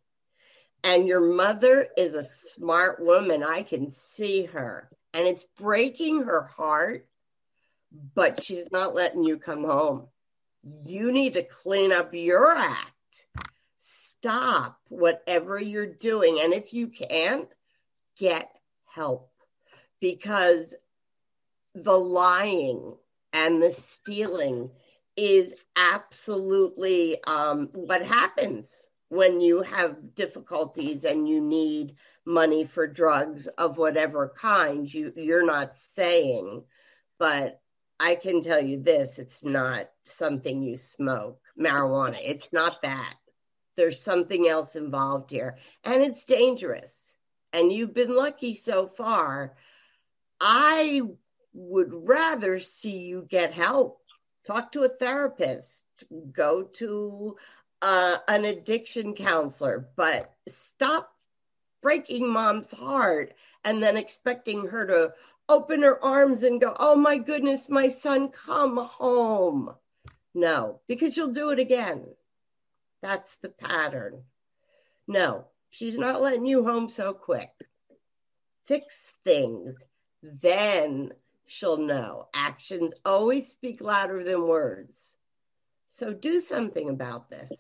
And 0.86 1.08
your 1.08 1.20
mother 1.20 1.88
is 1.98 2.14
a 2.14 2.24
smart 2.24 3.04
woman. 3.04 3.44
I 3.44 3.64
can 3.64 3.92
see 3.92 4.46
her. 4.46 4.88
And 5.16 5.28
it's 5.28 5.44
breaking 5.58 6.22
her 6.22 6.44
heart, 6.44 7.08
but 8.14 8.44
she's 8.44 8.72
not 8.72 8.94
letting 8.94 9.24
you 9.24 9.38
come 9.38 9.64
home. 9.64 10.06
You 10.84 11.12
need 11.12 11.34
to 11.34 11.44
clean 11.44 11.92
up 11.92 12.14
your 12.14 12.56
act. 12.56 13.26
Stop 13.80 14.80
whatever 14.90 15.60
you're 15.60 15.88
doing. 15.88 16.38
And 16.40 16.54
if 16.54 16.72
you 16.72 16.88
can't, 16.90 17.50
get 18.16 18.52
help 18.86 19.32
because 20.00 20.76
the 21.74 21.98
lying 21.98 22.94
and 23.34 23.62
the 23.62 23.72
stealing 23.72 24.70
is 25.18 25.56
absolutely 25.76 27.18
um, 27.26 27.70
what 27.74 28.06
happens 28.06 28.72
when 29.10 29.40
you 29.40 29.62
have 29.62 30.16
difficulties 30.16 31.04
and 31.04 31.28
you 31.28 31.42
need 31.42 31.96
money 32.26 32.66
for 32.66 32.88
drugs 32.88 33.48
of 33.48 33.78
whatever 33.78 34.34
kind 34.40 34.92
you 34.92 35.14
you're 35.16 35.46
not 35.46 35.78
saying 35.96 36.64
but 37.20 37.62
i 38.00 38.16
can 38.16 38.42
tell 38.42 38.60
you 38.60 38.82
this 38.82 39.20
it's 39.20 39.44
not 39.44 39.90
something 40.06 40.64
you 40.64 40.76
smoke 40.76 41.40
marijuana. 41.60 42.18
It's 42.22 42.52
not 42.52 42.82
that. 42.82 43.16
There's 43.76 44.02
something 44.02 44.48
else 44.48 44.76
involved 44.76 45.32
here 45.32 45.58
and 45.84 46.02
it's 46.04 46.24
dangerous 46.24 46.92
and 47.52 47.72
you've 47.72 47.94
been 47.94 48.16
lucky 48.16 48.56
so 48.56 48.88
far. 48.88 49.56
I 50.40 51.02
would 51.54 51.92
rather 51.94 52.60
see 52.60 52.98
you 52.98 53.26
get 53.30 53.54
help. 53.54 54.02
Talk 54.48 54.72
to 54.74 54.84
a 54.84 54.90
therapist, 54.90 55.84
go 56.32 56.64
to 56.76 57.36
uh, 57.82 58.18
an 58.28 58.46
addiction 58.46 59.14
counselor, 59.14 59.90
but 59.96 60.34
stop 60.48 61.12
breaking 61.82 62.28
mom's 62.28 62.72
heart 62.72 63.34
and 63.64 63.82
then 63.82 63.98
expecting 63.98 64.68
her 64.68 64.86
to 64.88 65.14
open 65.48 65.82
her 65.82 66.04
arms 66.04 66.44
and 66.44 66.60
go, 66.62 66.76
Oh 66.80 66.96
my 66.96 67.18
goodness, 67.18 67.70
my 67.70 67.90
son, 67.90 68.30
come 68.30 68.78
home. 68.78 69.74
No, 70.34 70.82
because 70.88 71.16
you'll 71.16 71.34
do 71.34 71.52
it 71.52 71.60
again. 71.60 72.06
That's 73.02 73.36
the 73.36 73.50
pattern. 73.50 74.24
No, 75.08 75.46
she's 75.70 75.98
not 75.98 76.22
letting 76.22 76.46
you 76.46 76.66
home 76.66 76.90
so 76.90 77.14
quick. 77.14 77.52
Fix 78.66 79.14
things, 79.24 79.76
then 80.24 81.14
she'll 81.46 81.78
know. 81.78 82.28
Actions 82.34 82.94
always 83.06 83.48
speak 83.48 83.82
louder 83.82 84.24
than 84.24 84.48
words. 84.48 85.15
So 85.96 86.12
do 86.12 86.42
something 86.42 86.90
about 86.90 87.30
this 87.30 87.54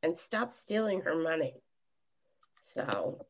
and 0.00 0.16
stop 0.16 0.52
stealing 0.52 1.00
her 1.00 1.16
money. 1.16 1.54
So, 2.72 3.26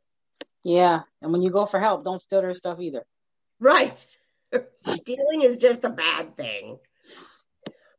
yeah. 0.63 1.01
And 1.23 1.33
when 1.33 1.41
you 1.41 1.49
go 1.49 1.65
for 1.65 1.81
help, 1.81 2.05
don't 2.05 2.21
steal 2.21 2.43
her 2.43 2.53
stuff 2.53 2.79
either. 2.79 3.07
Right. 3.59 3.97
Stealing 4.81 5.43
is 5.45 5.57
just 5.57 5.85
a 5.85 5.89
bad 5.89 6.37
thing. 6.37 6.79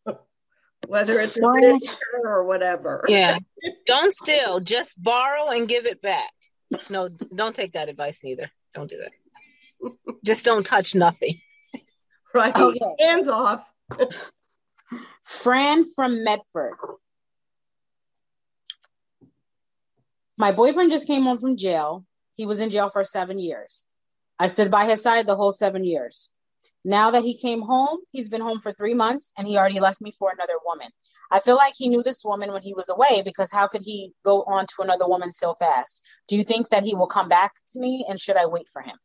Whether 0.87 1.19
it's 1.19 1.35
furniture 1.35 1.95
or 2.23 2.43
whatever. 2.43 3.03
Yeah. 3.07 3.39
Don't 3.87 4.13
steal, 4.13 4.59
just 4.59 5.01
borrow 5.01 5.49
and 5.49 5.67
give 5.67 5.87
it 5.87 6.01
back. 6.01 6.31
No, 6.89 7.09
don't 7.09 7.55
take 7.55 7.73
that 7.73 7.89
advice 7.89 8.19
neither. 8.23 8.51
Don't 8.73 8.89
do 8.89 8.99
that. 8.99 9.93
Just 10.25 10.43
don't 10.45 10.65
touch 10.65 10.93
nothing. 10.93 11.39
Right. 12.33 12.51
Oh, 12.55 12.69
okay. 12.69 12.79
Hands 12.99 13.27
off. 13.29 13.65
Fran 15.27 15.83
from 15.93 16.23
Medford. 16.23 16.77
My 20.37 20.53
boyfriend 20.53 20.89
just 20.89 21.05
came 21.05 21.23
home 21.23 21.37
from 21.37 21.57
jail. 21.57 22.05
He 22.35 22.45
was 22.45 22.61
in 22.61 22.69
jail 22.69 22.89
for 22.89 23.03
seven 23.03 23.37
years. 23.37 23.87
I 24.39 24.47
stood 24.47 24.71
by 24.71 24.85
his 24.85 25.01
side 25.01 25.27
the 25.27 25.35
whole 25.35 25.51
seven 25.51 25.83
years. 25.83 26.29
Now 26.85 27.11
that 27.11 27.25
he 27.25 27.37
came 27.37 27.61
home, 27.61 27.99
he's 28.11 28.29
been 28.29 28.39
home 28.39 28.61
for 28.61 28.71
three 28.71 28.93
months 28.93 29.33
and 29.37 29.45
he 29.45 29.57
already 29.57 29.81
left 29.81 29.99
me 29.99 30.11
for 30.17 30.31
another 30.31 30.53
woman. 30.65 30.87
I 31.29 31.41
feel 31.41 31.57
like 31.57 31.73
he 31.75 31.89
knew 31.89 32.03
this 32.03 32.23
woman 32.23 32.53
when 32.53 32.63
he 32.63 32.73
was 32.73 32.87
away 32.87 33.21
because 33.25 33.51
how 33.51 33.67
could 33.67 33.81
he 33.81 34.13
go 34.23 34.43
on 34.43 34.65
to 34.65 34.81
another 34.81 35.09
woman 35.09 35.33
so 35.33 35.55
fast? 35.55 36.01
Do 36.29 36.37
you 36.37 36.45
think 36.45 36.69
that 36.69 36.83
he 36.83 36.95
will 36.95 37.07
come 37.07 37.27
back 37.27 37.51
to 37.71 37.81
me 37.81 38.05
and 38.07 38.17
should 38.17 38.37
I 38.37 38.45
wait 38.45 38.69
for 38.71 38.81
him? 38.81 38.95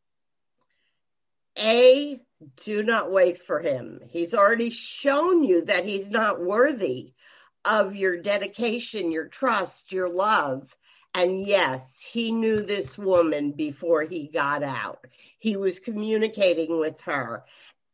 A, 1.58 2.20
do 2.64 2.82
not 2.82 3.12
wait 3.12 3.42
for 3.44 3.60
him. 3.60 4.00
He's 4.08 4.34
already 4.34 4.70
shown 4.70 5.42
you 5.42 5.64
that 5.66 5.84
he's 5.84 6.08
not 6.08 6.40
worthy 6.40 7.12
of 7.64 7.94
your 7.94 8.20
dedication, 8.20 9.12
your 9.12 9.28
trust, 9.28 9.92
your 9.92 10.08
love. 10.08 10.74
And 11.14 11.46
yes, 11.46 12.00
he 12.00 12.32
knew 12.32 12.62
this 12.62 12.96
woman 12.96 13.52
before 13.52 14.02
he 14.02 14.28
got 14.28 14.62
out. 14.62 15.06
He 15.38 15.56
was 15.56 15.78
communicating 15.78 16.78
with 16.78 17.00
her. 17.02 17.44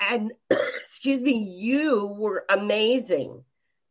And 0.00 0.32
excuse 0.50 1.20
me, 1.20 1.32
you 1.34 2.06
were 2.18 2.44
amazing 2.48 3.44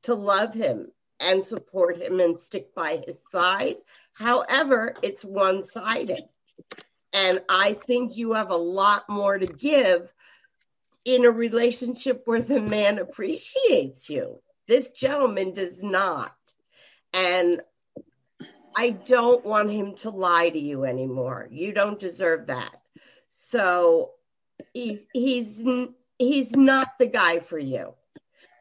to 0.04 0.16
love 0.16 0.54
him 0.54 0.88
and 1.20 1.46
support 1.46 1.98
him 1.98 2.20
and 2.20 2.38
stick 2.38 2.74
by 2.74 3.02
his 3.06 3.18
side. 3.32 3.78
However, 4.14 4.96
it's 5.04 5.26
one 5.26 5.64
sided. 5.64 6.24
And 7.18 7.42
I 7.50 7.74
think 7.74 8.16
you 8.16 8.34
have 8.34 8.52
a 8.52 8.56
lot 8.56 9.10
more 9.10 9.40
to 9.40 9.48
give 9.48 10.08
in 11.04 11.26
a 11.26 11.32
relationship 11.32 12.22
where 12.26 12.44
the 12.44 12.60
man 12.60 13.00
appreciates 13.00 14.08
you. 14.08 14.40
This 14.68 14.92
gentleman 14.92 15.56
does 15.56 15.82
not. 15.82 16.36
And 17.14 17.64
I 18.76 18.92
don't 18.92 19.44
want 19.44 19.72
him 19.72 19.96
to 19.96 20.12
lie 20.12 20.50
to 20.50 20.60
you 20.60 20.86
anymore. 20.86 21.48
You 21.50 21.74
don't 21.74 22.00
deserve 22.00 22.48
that. 22.48 22.80
So 23.30 24.12
he's 24.74 25.00
he's 25.12 25.60
he's 26.20 26.56
not 26.56 27.00
the 27.00 27.08
guy 27.08 27.40
for 27.40 27.58
you. 27.58 27.96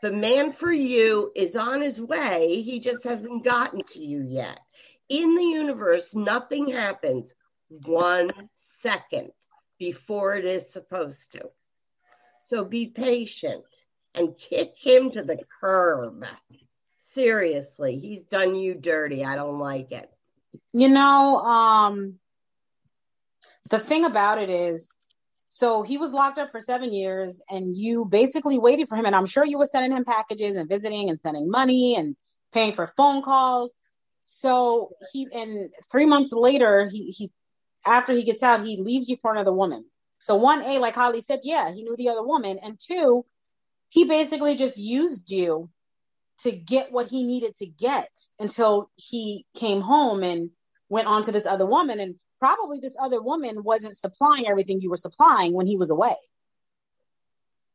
The 0.03 0.13
man 0.13 0.53
for 0.53 0.73
you 0.73 1.31
is 1.37 1.57
on 1.57 1.83
his 1.83 2.01
way. 2.01 2.63
He 2.63 2.81
just 2.81 3.05
hasn't 3.05 3.45
gotten 3.45 3.83
to 3.89 3.99
you 4.03 4.23
yet. 4.23 4.61
In 5.11 5.35
the 5.35 5.45
universe, 5.45 6.15
nothing 6.15 6.71
happens 6.71 7.35
one 7.69 8.31
second 8.81 9.31
before 9.79 10.35
it 10.35 10.45
is 10.45 10.73
supposed 10.73 11.33
to. 11.33 11.51
So 12.41 12.65
be 12.65 12.87
patient 12.87 13.65
and 14.15 14.37
kick 14.37 14.75
him 14.77 15.11
to 15.11 15.23
the 15.23 15.39
curb. 15.61 16.25
Seriously, 17.01 17.99
he's 17.99 18.23
done 18.25 18.55
you 18.55 18.75
dirty. 18.75 19.25
I 19.25 19.37
don't 19.37 19.59
like 19.59 19.93
it. 19.93 20.11
You 20.73 20.89
know, 20.89 21.39
um, 21.39 22.15
the 23.71 23.79
thing 23.79 24.05
about 24.05 24.39
it 24.39 24.51
is, 24.51 24.93
so 25.49 25.83
he 25.83 25.97
was 25.99 26.13
locked 26.13 26.39
up 26.39 26.51
for 26.51 26.61
seven 26.61 26.93
years, 26.93 27.41
and 27.51 27.77
you 27.77 28.05
basically 28.05 28.59
waited 28.59 28.89
for 28.89 28.97
him. 28.97 29.07
And 29.07 29.15
I'm 29.15 29.27
sure 29.27 29.45
you 29.45 29.59
were 29.59 29.67
sending 29.67 29.97
him 29.97 30.05
packages 30.05 30.57
and 30.57 30.69
visiting 30.69 31.09
and 31.09 31.21
sending 31.21 31.51
money 31.51 31.97
and 31.97 32.17
paying 32.53 32.73
for 32.73 32.87
phone 32.97 33.23
calls. 33.23 33.73
So 34.23 34.91
he, 35.13 35.29
and 35.33 35.71
three 35.91 36.07
months 36.07 36.33
later, 36.33 36.89
he 36.91 37.07
he 37.17 37.31
after 37.87 38.13
he 38.13 38.25
gets 38.25 38.43
out, 38.43 38.65
he 38.65 38.77
leaves 38.77 39.09
you 39.09 39.17
for 39.21 39.33
another 39.33 39.53
woman. 39.53 39.85
So 40.19 40.37
one, 40.37 40.63
A, 40.63 40.79
like 40.79 40.95
Holly 40.95 41.21
said, 41.21 41.41
yeah, 41.43 41.73
he 41.73 41.83
knew 41.83 41.97
the 41.97 42.09
other 42.09 42.25
woman. 42.25 42.59
And 42.63 42.79
two, 42.79 43.25
he 43.89 44.05
basically 44.05 44.57
just 44.57 44.79
used 44.79 45.31
you 45.31 45.71
to 46.39 46.53
get 46.53 46.93
what 46.93 47.09
he 47.09 47.23
needed 47.23 47.57
to 47.57 47.67
get 47.67 48.11
until 48.39 48.91
he 48.97 49.47
came 49.57 49.81
home 49.81 50.23
and 50.23 50.51
went 50.89 51.07
on 51.07 51.23
to 51.25 51.33
this 51.33 51.47
other 51.47 51.67
woman. 51.67 52.01
And 52.01 52.17
probably 52.41 52.81
this 52.81 52.97
other 53.01 53.21
woman 53.23 53.63
wasn't 53.63 53.97
supplying 53.97 54.47
everything 54.47 54.81
you 54.81 54.91
were 54.91 54.97
supplying 54.97 55.53
when 55.53 55.67
he 55.67 55.77
was 55.77 55.91
away. 55.91 56.17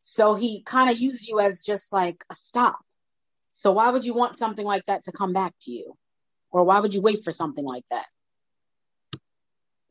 So 0.02 0.34
he 0.36 0.64
kind 0.64 0.90
of 0.90 1.00
used 1.00 1.28
you 1.28 1.40
as 1.40 1.62
just 1.62 1.94
like 1.94 2.24
a 2.30 2.36
stop. 2.36 2.80
So 3.52 3.72
why 3.72 3.90
would 3.90 4.06
you 4.06 4.14
want 4.14 4.38
something 4.38 4.66
like 4.66 4.86
that 4.86 5.04
to 5.04 5.12
come 5.12 5.34
back 5.34 5.54
to 5.62 5.72
you? 5.72 5.96
Or 6.52 6.64
why 6.64 6.80
would 6.80 6.94
you 6.94 7.02
wait 7.02 7.24
for 7.24 7.32
something 7.32 7.66
like 7.66 7.86
that? 7.92 8.06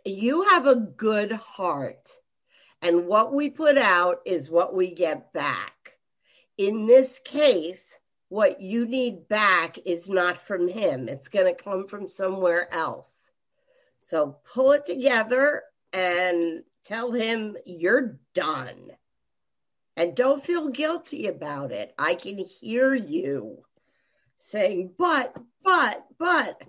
You 0.04 0.42
have 0.42 0.66
a 0.66 0.76
good 0.76 1.32
heart. 1.32 2.10
And 2.82 3.06
what 3.06 3.32
we 3.34 3.50
put 3.50 3.76
out 3.76 4.20
is 4.24 4.50
what 4.50 4.74
we 4.74 4.94
get 4.94 5.32
back. 5.32 5.92
In 6.56 6.86
this 6.86 7.18
case, 7.18 7.98
what 8.28 8.60
you 8.60 8.86
need 8.86 9.28
back 9.28 9.78
is 9.84 10.08
not 10.08 10.46
from 10.46 10.68
him, 10.68 11.08
it's 11.08 11.28
going 11.28 11.46
to 11.46 11.62
come 11.62 11.86
from 11.86 12.08
somewhere 12.08 12.72
else. 12.72 13.10
So 13.98 14.38
pull 14.44 14.72
it 14.72 14.86
together 14.86 15.62
and 15.92 16.62
tell 16.84 17.12
him 17.12 17.56
you're 17.66 18.18
done. 18.34 18.90
And 19.96 20.14
don't 20.14 20.44
feel 20.44 20.70
guilty 20.70 21.26
about 21.26 21.72
it. 21.72 21.92
I 21.98 22.14
can 22.14 22.38
hear 22.38 22.94
you 22.94 23.64
saying, 24.38 24.92
but, 24.96 25.36
but, 25.62 26.06
but 26.18 26.62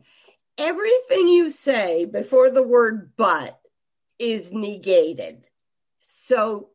everything 0.61 1.27
you 1.27 1.49
say 1.49 2.05
before 2.05 2.51
the 2.51 2.61
word 2.63 3.11
but 3.17 3.59
is 4.19 4.51
negated. 4.51 5.43
So 5.99 6.69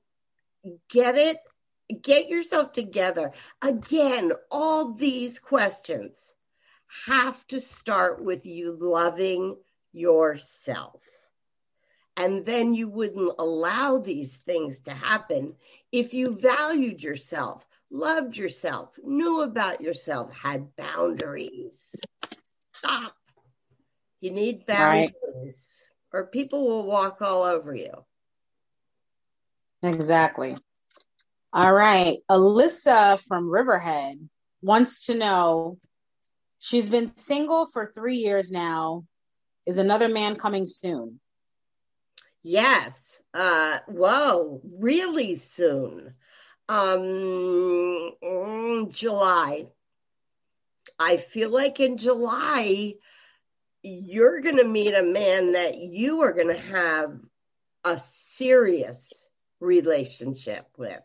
get 0.90 1.16
it, 1.16 1.38
get 2.02 2.28
yourself 2.28 2.72
together. 2.72 3.32
Again, 3.62 4.32
all 4.50 4.94
these 4.94 5.38
questions 5.38 6.34
have 7.06 7.46
to 7.48 7.60
start 7.60 8.22
with 8.22 8.44
you 8.44 8.72
loving 8.72 9.56
yourself. 9.92 11.00
And 12.16 12.44
then 12.44 12.74
you 12.74 12.88
wouldn't 12.88 13.34
allow 13.38 13.98
these 13.98 14.34
things 14.34 14.80
to 14.80 14.90
happen 14.90 15.54
if 15.92 16.12
you 16.12 16.32
valued 16.32 17.02
yourself, 17.02 17.64
loved 17.90 18.36
yourself, 18.36 18.90
knew 19.04 19.42
about 19.42 19.80
yourself, 19.80 20.32
had 20.32 20.74
boundaries. 20.74 21.94
Stop. 22.62 23.14
You 24.20 24.30
need 24.30 24.66
boundaries, 24.66 25.12
right. 25.34 25.54
or 26.12 26.26
people 26.26 26.66
will 26.66 26.84
walk 26.84 27.20
all 27.20 27.42
over 27.42 27.74
you. 27.74 27.92
Exactly. 29.82 30.56
All 31.52 31.72
right. 31.72 32.16
Alyssa 32.30 33.20
from 33.26 33.50
Riverhead 33.50 34.28
wants 34.62 35.06
to 35.06 35.14
know 35.14 35.78
she's 36.58 36.88
been 36.88 37.16
single 37.16 37.66
for 37.66 37.92
three 37.94 38.16
years 38.16 38.50
now. 38.50 39.04
Is 39.66 39.78
another 39.78 40.08
man 40.08 40.36
coming 40.36 40.66
soon? 40.66 41.20
Yes. 42.42 43.20
Uh, 43.34 43.80
whoa, 43.88 44.60
really 44.78 45.36
soon. 45.36 46.14
Um, 46.68 48.12
mm, 48.22 48.90
July. 48.90 49.66
I 50.98 51.16
feel 51.16 51.50
like 51.50 51.80
in 51.80 51.96
July, 51.96 52.94
you're 53.86 54.40
going 54.40 54.56
to 54.56 54.64
meet 54.64 54.94
a 54.94 55.02
man 55.02 55.52
that 55.52 55.78
you 55.78 56.22
are 56.22 56.32
going 56.32 56.48
to 56.48 56.58
have 56.58 57.18
a 57.84 57.98
serious 57.98 59.12
relationship 59.60 60.66
with. 60.76 61.00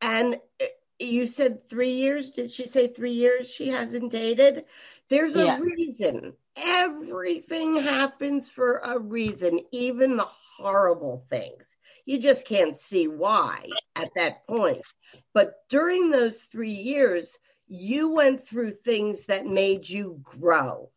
And 0.00 0.38
eh, 0.60 0.66
you 0.98 1.26
said 1.26 1.68
three 1.68 1.92
years. 1.92 2.30
Did 2.30 2.52
she 2.52 2.66
say 2.66 2.86
three 2.86 3.12
years 3.12 3.50
she 3.50 3.68
hasn't 3.68 4.12
dated? 4.12 4.64
There's 5.08 5.36
a 5.36 5.44
yes. 5.44 5.60
reason. 5.60 6.32
Everything 6.56 7.76
happens 7.76 8.48
for 8.48 8.78
a 8.78 8.98
reason, 8.98 9.60
even 9.72 10.16
the 10.16 10.28
horrible 10.56 11.26
things. 11.28 11.76
You 12.06 12.18
just 12.20 12.46
can't 12.46 12.78
see 12.78 13.08
why 13.08 13.66
at 13.94 14.10
that 14.14 14.46
point. 14.46 14.82
But 15.34 15.54
during 15.68 16.10
those 16.10 16.40
three 16.42 16.72
years, 16.72 17.38
you 17.68 18.10
went 18.10 18.46
through 18.46 18.72
things 18.72 19.26
that 19.26 19.46
made 19.46 19.88
you 19.88 20.20
grow, 20.22 20.90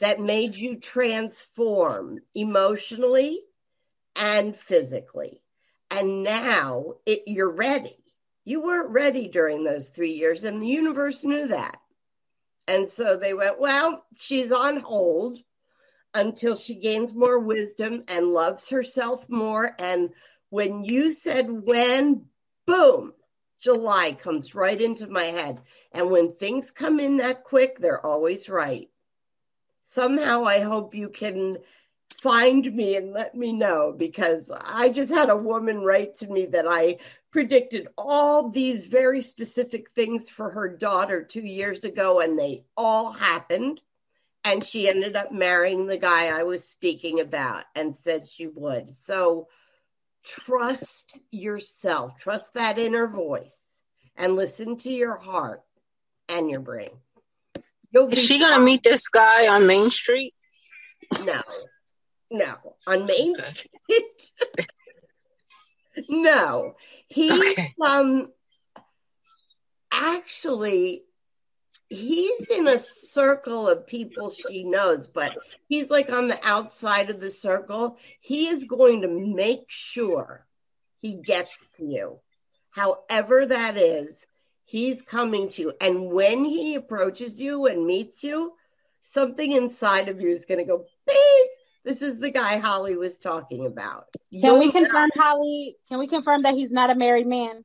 that 0.00 0.20
made 0.20 0.56
you 0.56 0.76
transform 0.76 2.20
emotionally 2.34 3.40
and 4.16 4.56
physically. 4.56 5.42
And 5.90 6.22
now 6.22 6.94
it, 7.06 7.22
you're 7.26 7.50
ready. 7.50 7.96
You 8.44 8.62
weren't 8.62 8.90
ready 8.90 9.28
during 9.28 9.64
those 9.64 9.88
three 9.88 10.12
years, 10.12 10.44
and 10.44 10.62
the 10.62 10.66
universe 10.66 11.22
knew 11.24 11.48
that. 11.48 11.78
And 12.66 12.88
so 12.90 13.16
they 13.16 13.34
went, 13.34 13.60
well, 13.60 14.04
she's 14.16 14.52
on 14.52 14.78
hold 14.78 15.38
until 16.14 16.56
she 16.56 16.76
gains 16.76 17.14
more 17.14 17.38
wisdom 17.38 18.04
and 18.08 18.30
loves 18.30 18.68
herself 18.70 19.28
more. 19.28 19.74
And 19.78 20.10
when 20.48 20.84
you 20.84 21.10
said 21.10 21.50
when, 21.50 22.26
boom, 22.66 23.12
July 23.60 24.12
comes 24.12 24.54
right 24.54 24.80
into 24.80 25.06
my 25.06 25.24
head. 25.24 25.60
And 25.92 26.10
when 26.10 26.34
things 26.34 26.70
come 26.70 26.98
in 26.98 27.18
that 27.18 27.44
quick, 27.44 27.78
they're 27.78 28.04
always 28.04 28.48
right. 28.48 28.88
Somehow 29.90 30.44
I 30.44 30.60
hope 30.60 30.94
you 30.94 31.08
can 31.08 31.58
find 32.22 32.72
me 32.74 32.96
and 32.96 33.12
let 33.12 33.34
me 33.34 33.52
know 33.52 33.92
because 33.96 34.50
I 34.64 34.88
just 34.88 35.10
had 35.10 35.30
a 35.30 35.36
woman 35.36 35.80
write 35.80 36.16
to 36.16 36.28
me 36.28 36.46
that 36.46 36.66
I 36.68 36.98
predicted 37.32 37.88
all 37.98 38.50
these 38.50 38.86
very 38.86 39.20
specific 39.20 39.90
things 39.90 40.30
for 40.30 40.50
her 40.50 40.68
daughter 40.68 41.24
two 41.24 41.44
years 41.44 41.84
ago, 41.84 42.20
and 42.20 42.38
they 42.38 42.62
all 42.76 43.10
happened. 43.10 43.80
And 44.44 44.64
she 44.64 44.88
ended 44.88 45.16
up 45.16 45.32
marrying 45.32 45.86
the 45.86 45.98
guy 45.98 46.28
I 46.28 46.44
was 46.44 46.64
speaking 46.64 47.20
about 47.20 47.64
and 47.74 47.96
said 48.02 48.28
she 48.28 48.46
would. 48.46 48.94
So 48.94 49.48
trust 50.24 51.18
yourself, 51.30 52.16
trust 52.18 52.54
that 52.54 52.78
inner 52.78 53.06
voice, 53.06 53.82
and 54.16 54.36
listen 54.36 54.76
to 54.78 54.90
your 54.90 55.16
heart 55.16 55.62
and 56.28 56.48
your 56.48 56.60
brain. 56.60 56.90
Is 57.94 58.22
she 58.22 58.38
going 58.38 58.58
to 58.58 58.64
meet 58.64 58.82
this 58.82 59.08
guy 59.08 59.48
on 59.48 59.66
Main 59.66 59.90
Street? 59.90 60.34
No, 61.22 61.42
no, 62.30 62.54
on 62.86 63.06
Main. 63.06 63.34
Street. 63.42 64.04
no, 66.08 66.76
He's 67.10 67.52
okay. 67.52 67.74
um 67.84 68.30
actually 69.92 71.02
he's 71.88 72.48
in 72.50 72.68
a 72.68 72.78
circle 72.78 73.68
of 73.68 73.86
people 73.88 74.30
she 74.30 74.62
knows, 74.62 75.08
but 75.08 75.36
he's 75.68 75.90
like 75.90 76.10
on 76.10 76.28
the 76.28 76.38
outside 76.46 77.10
of 77.10 77.20
the 77.20 77.30
circle. 77.30 77.98
He 78.20 78.46
is 78.46 78.64
going 78.64 79.02
to 79.02 79.08
make 79.08 79.64
sure 79.66 80.46
he 81.02 81.14
gets 81.14 81.50
to 81.78 81.84
you. 81.84 82.20
However 82.70 83.46
that 83.46 83.76
is, 83.76 84.24
he's 84.70 85.02
coming 85.02 85.48
to 85.50 85.62
you. 85.62 85.72
And 85.80 86.10
when 86.10 86.44
he 86.44 86.76
approaches 86.76 87.40
you 87.40 87.66
and 87.66 87.86
meets 87.86 88.22
you, 88.22 88.52
something 89.02 89.52
inside 89.52 90.08
of 90.08 90.20
you 90.20 90.30
is 90.30 90.44
going 90.44 90.58
to 90.58 90.64
go 90.64 90.86
beep 91.06 91.50
this 91.84 92.02
is 92.02 92.18
the 92.18 92.30
guy 92.30 92.58
Holly 92.58 92.96
was 92.96 93.16
talking 93.16 93.66
about. 93.66 94.08
Can 94.32 94.40
You're 94.42 94.58
we 94.58 94.70
confirm, 94.70 95.10
not... 95.16 95.24
Holly? 95.24 95.76
Can 95.88 95.98
we 95.98 96.06
confirm 96.06 96.42
that 96.42 96.54
he's 96.54 96.70
not 96.70 96.90
a 96.90 96.94
married 96.94 97.26
man? 97.26 97.64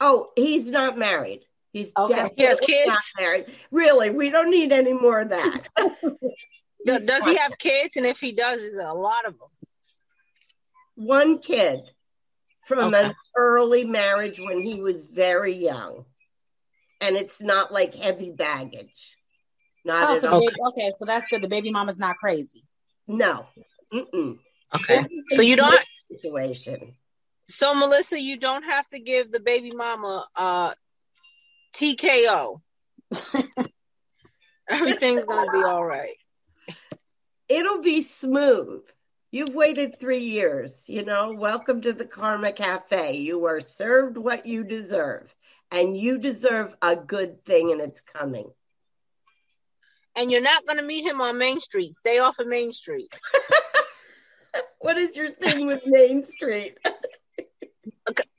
Oh, 0.00 0.30
he's 0.36 0.68
not 0.68 0.98
married. 0.98 1.42
He's 1.72 1.90
okay. 1.96 2.30
He 2.36 2.42
has 2.42 2.58
kids. 2.60 2.88
Not 2.88 2.98
married. 3.18 3.46
Really, 3.70 4.10
we 4.10 4.30
don't 4.30 4.50
need 4.50 4.72
any 4.72 4.92
more 4.92 5.20
of 5.20 5.28
that. 5.28 5.68
does, 6.86 7.06
does 7.06 7.24
he 7.24 7.36
have 7.36 7.56
kids? 7.58 7.96
And 7.96 8.06
if 8.06 8.18
he 8.18 8.32
does, 8.32 8.60
is 8.60 8.74
it 8.74 8.84
a 8.84 8.94
lot 8.94 9.26
of 9.26 9.38
them? 9.38 9.48
One 10.96 11.38
kid 11.38 11.80
from 12.66 12.94
okay. 12.94 13.06
an 13.06 13.14
early 13.36 13.84
marriage 13.84 14.40
when 14.40 14.62
he 14.62 14.80
was 14.80 15.02
very 15.02 15.54
young, 15.54 16.04
and 17.00 17.16
it's 17.16 17.40
not 17.40 17.72
like 17.72 17.94
heavy 17.94 18.30
baggage. 18.30 19.16
Not 19.84 20.10
oh, 20.10 20.18
so 20.18 20.34
okay. 20.36 20.48
okay, 20.68 20.92
so 20.98 21.04
that's 21.04 21.28
good. 21.28 21.42
The 21.42 21.48
baby 21.48 21.70
mama's 21.70 21.98
not 21.98 22.16
crazy. 22.16 22.64
No. 23.06 23.46
Mm-mm. 23.92 24.38
Okay. 24.74 25.06
So 25.30 25.42
you 25.42 25.56
don't 25.56 25.78
situation. 26.10 26.94
So 27.48 27.74
Melissa, 27.74 28.20
you 28.20 28.36
don't 28.36 28.64
have 28.64 28.88
to 28.90 28.98
give 28.98 29.30
the 29.30 29.40
baby 29.40 29.70
mama 29.74 30.26
uh 30.34 30.72
TKO. 31.74 32.60
Everything's 34.68 35.24
gonna 35.24 35.52
be 35.52 35.62
all 35.62 35.84
right. 35.84 36.16
It'll 37.48 37.82
be 37.82 38.02
smooth. 38.02 38.82
You've 39.30 39.54
waited 39.54 40.00
three 40.00 40.24
years, 40.24 40.88
you 40.88 41.04
know. 41.04 41.32
Welcome 41.32 41.82
to 41.82 41.92
the 41.92 42.04
Karma 42.04 42.52
Cafe. 42.52 43.18
You 43.18 43.44
are 43.46 43.60
served 43.60 44.16
what 44.16 44.46
you 44.46 44.64
deserve, 44.64 45.32
and 45.70 45.96
you 45.96 46.18
deserve 46.18 46.74
a 46.82 46.96
good 46.96 47.44
thing, 47.44 47.72
and 47.72 47.80
it's 47.80 48.00
coming 48.00 48.50
and 50.16 50.30
you're 50.30 50.40
not 50.40 50.64
going 50.66 50.78
to 50.78 50.82
meet 50.82 51.04
him 51.04 51.20
on 51.20 51.38
Main 51.38 51.60
Street. 51.60 51.94
Stay 51.94 52.18
off 52.18 52.38
of 52.38 52.48
Main 52.48 52.72
Street. 52.72 53.12
what 54.80 54.96
is 54.96 55.14
your 55.14 55.30
thing 55.30 55.66
with 55.66 55.82
Main 55.86 56.24
Street? 56.24 56.78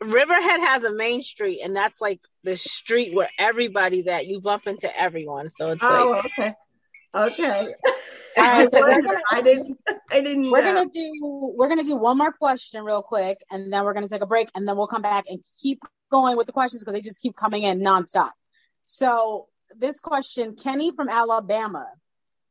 Riverhead 0.01 0.59
has 0.61 0.83
a 0.83 0.91
main 0.91 1.21
street, 1.21 1.61
and 1.61 1.75
that's 1.75 1.99
like 1.99 2.21
the 2.43 2.55
street 2.55 3.13
where 3.13 3.29
everybody's 3.37 4.07
at. 4.07 4.25
You 4.25 4.39
bump 4.39 4.65
into 4.65 4.97
everyone, 4.97 5.49
so 5.49 5.69
it's 5.69 5.83
oh, 5.83 6.21
like 6.23 6.25
okay, 6.25 6.53
okay. 7.13 7.73
so 8.69 8.69
gonna, 8.69 9.21
I 9.29 9.41
didn't. 9.41 9.77
I 10.09 10.21
didn't. 10.21 10.49
We're 10.49 10.61
know. 10.61 10.75
gonna 10.75 10.89
do. 10.89 11.53
We're 11.57 11.67
gonna 11.67 11.83
do 11.83 11.97
one 11.97 12.17
more 12.17 12.31
question 12.31 12.83
real 12.85 13.01
quick, 13.01 13.39
and 13.51 13.71
then 13.71 13.83
we're 13.83 13.93
gonna 13.93 14.07
take 14.07 14.21
a 14.21 14.27
break, 14.27 14.49
and 14.55 14.65
then 14.65 14.77
we'll 14.77 14.87
come 14.87 15.01
back 15.01 15.25
and 15.27 15.39
keep 15.61 15.79
going 16.09 16.38
with 16.38 16.47
the 16.47 16.53
questions 16.53 16.84
because 16.84 16.93
they 16.93 17.01
just 17.01 17.21
keep 17.21 17.35
coming 17.35 17.63
in 17.63 17.79
nonstop. 17.79 18.31
So 18.84 19.47
this 19.75 19.99
question, 19.99 20.55
Kenny 20.55 20.91
from 20.91 21.09
Alabama. 21.09 21.88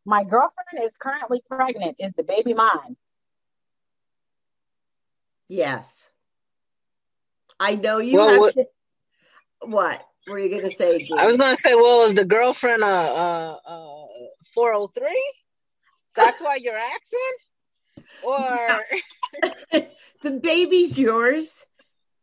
My 0.04 0.22
girlfriend 0.22 0.84
is 0.84 0.96
currently 0.96 1.42
pregnant. 1.50 1.96
Is 1.98 2.12
the 2.12 2.22
baby 2.22 2.54
mine? 2.54 2.96
Yes. 5.48 6.08
I 7.58 7.74
know 7.74 7.98
you 7.98 8.18
well, 8.18 8.28
have 8.28 8.38
what, 8.38 8.54
to, 8.54 8.66
what 9.62 10.06
were 10.28 10.38
you 10.38 10.48
going 10.48 10.70
to 10.70 10.76
say? 10.76 11.08
I 11.16 11.26
was 11.26 11.36
going 11.36 11.54
to 11.54 11.60
say, 11.60 11.74
well, 11.74 12.04
is 12.04 12.14
the 12.14 12.24
girlfriend 12.24 12.82
a, 12.82 12.86
a, 12.86 13.60
a 13.66 14.06
403? 14.54 15.34
That's 16.14 16.40
why 16.40 16.56
you're 16.56 16.76
asking? 16.76 17.18
Or 18.22 19.86
the 20.22 20.30
baby's 20.30 20.98
yours. 20.98 21.64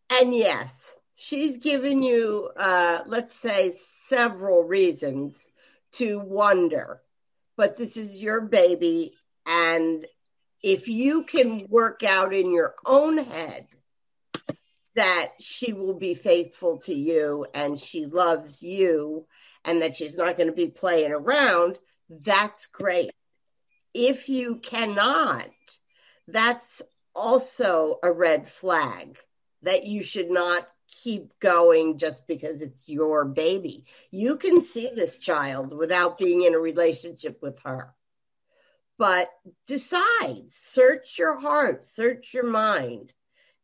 And 0.10 0.34
yes, 0.34 0.93
she's 1.24 1.58
given 1.58 2.04
you, 2.04 2.50
uh, 2.58 3.00
let's 3.06 3.34
say, 3.40 3.78
several 4.10 4.64
reasons 4.64 5.48
to 5.94 6.20
wonder, 6.20 7.02
but 7.56 7.78
this 7.78 7.95
is 7.95 8.18
your 8.18 8.41
baby 8.41 9.14
and 9.45 10.06
if 10.62 10.90
you 10.90 11.24
can 11.24 11.66
work 11.70 12.04
out 12.04 12.34
in 12.34 12.52
your 12.52 12.76
own 12.86 13.18
head 13.18 13.68
that 14.95 15.32
she 15.40 15.72
will 15.72 15.94
be 15.94 16.14
faithful 16.14 16.80
to 16.80 16.94
you 16.94 17.45
and 17.54 17.80
she 17.80 18.06
loves 18.06 18.62
you 18.62 19.26
and 19.64 19.82
that 19.82 19.95
she's 19.95 20.16
not 20.16 20.36
going 20.36 20.48
to 20.48 20.56
be 20.56 20.68
playing 20.68 21.12
around, 21.12 21.78
that's 22.10 22.66
great. 22.68 23.12
If 23.94 24.28
you 24.28 24.58
cannot, 24.58 25.50
that's 26.28 26.82
also 27.16 28.00
a 28.04 28.12
red 28.12 28.50
flag 28.50 29.18
that 29.62 29.86
you 29.86 30.04
should 30.04 30.30
not 30.30 30.68
keep 31.02 31.40
going 31.40 31.98
just 31.98 32.28
because 32.28 32.61
it's 32.61 32.88
your 32.88 33.26
baby. 33.26 33.86
You 34.11 34.38
can 34.38 34.61
see 34.61 34.91
this 34.94 35.18
child 35.18 35.76
without 35.76 36.18
being 36.18 36.44
in 36.44 36.53
a 36.53 36.60
relationship 36.60 37.40
with 37.41 37.60
her. 37.64 37.94
But 38.98 39.30
decide, 39.65 40.45
search 40.49 41.18
your 41.18 41.40
heart, 41.40 41.86
search 41.86 42.34
your 42.34 42.45
mind, 42.45 43.11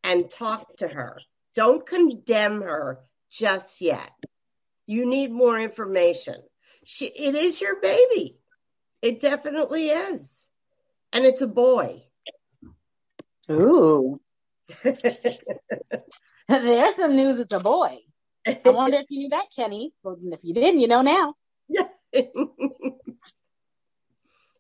and 0.04 0.30
talk 0.30 0.78
to 0.78 0.88
her. 0.88 1.20
Don't 1.56 1.86
condemn 1.86 2.62
her 2.62 3.00
just 3.30 3.80
yet. 3.80 4.12
You 4.88 5.06
need 5.06 5.32
more 5.32 5.60
information. 5.60 6.36
She, 6.84 7.06
it 7.06 7.36
is 7.36 7.62
your 7.62 7.80
baby. 7.80 8.40
It 9.02 9.20
definitely 9.20 9.90
is. 9.90 10.50
And 11.14 11.26
it's 11.26 11.42
a 11.42 11.48
boy. 11.48 12.04
Ooh. 13.52 14.20
There's 16.64 16.96
some 16.96 17.16
news. 17.16 17.40
It's 17.40 17.54
a 17.54 17.60
boy. 17.60 17.96
I 18.48 18.60
wonder 18.66 18.98
if 18.98 19.06
you 19.10 19.20
knew 19.20 19.30
that, 19.30 19.46
Kenny. 19.56 19.94
Well, 20.02 20.18
if 20.20 20.40
you 20.42 20.56
didn't, 20.56 20.80
you 20.80 20.88
know 20.88 21.04
now. 21.04 21.36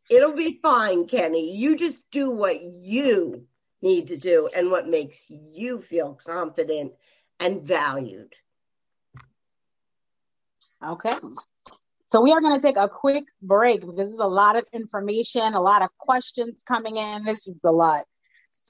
It'll 0.09 0.33
be 0.33 0.59
fine, 0.61 1.07
Kenny. 1.07 1.55
You 1.55 1.75
just 1.75 2.03
do 2.11 2.29
what 2.29 2.61
you 2.61 3.47
need 3.81 4.09
to 4.09 4.17
do 4.17 4.47
and 4.55 4.69
what 4.69 4.87
makes 4.87 5.25
you 5.29 5.81
feel 5.81 6.19
confident 6.23 6.93
and 7.39 7.63
valued. 7.63 8.35
Okay. 10.85 11.15
So 12.11 12.21
we 12.21 12.31
are 12.33 12.41
going 12.41 12.59
to 12.59 12.61
take 12.61 12.77
a 12.77 12.87
quick 12.87 13.23
break 13.41 13.81
because 13.81 13.95
there's 13.95 14.13
a 14.19 14.27
lot 14.27 14.55
of 14.57 14.65
information, 14.73 15.55
a 15.55 15.61
lot 15.61 15.81
of 15.81 15.89
questions 15.97 16.61
coming 16.67 16.97
in. 16.97 17.23
This 17.23 17.47
is 17.47 17.59
a 17.63 17.71
lot. 17.71 18.05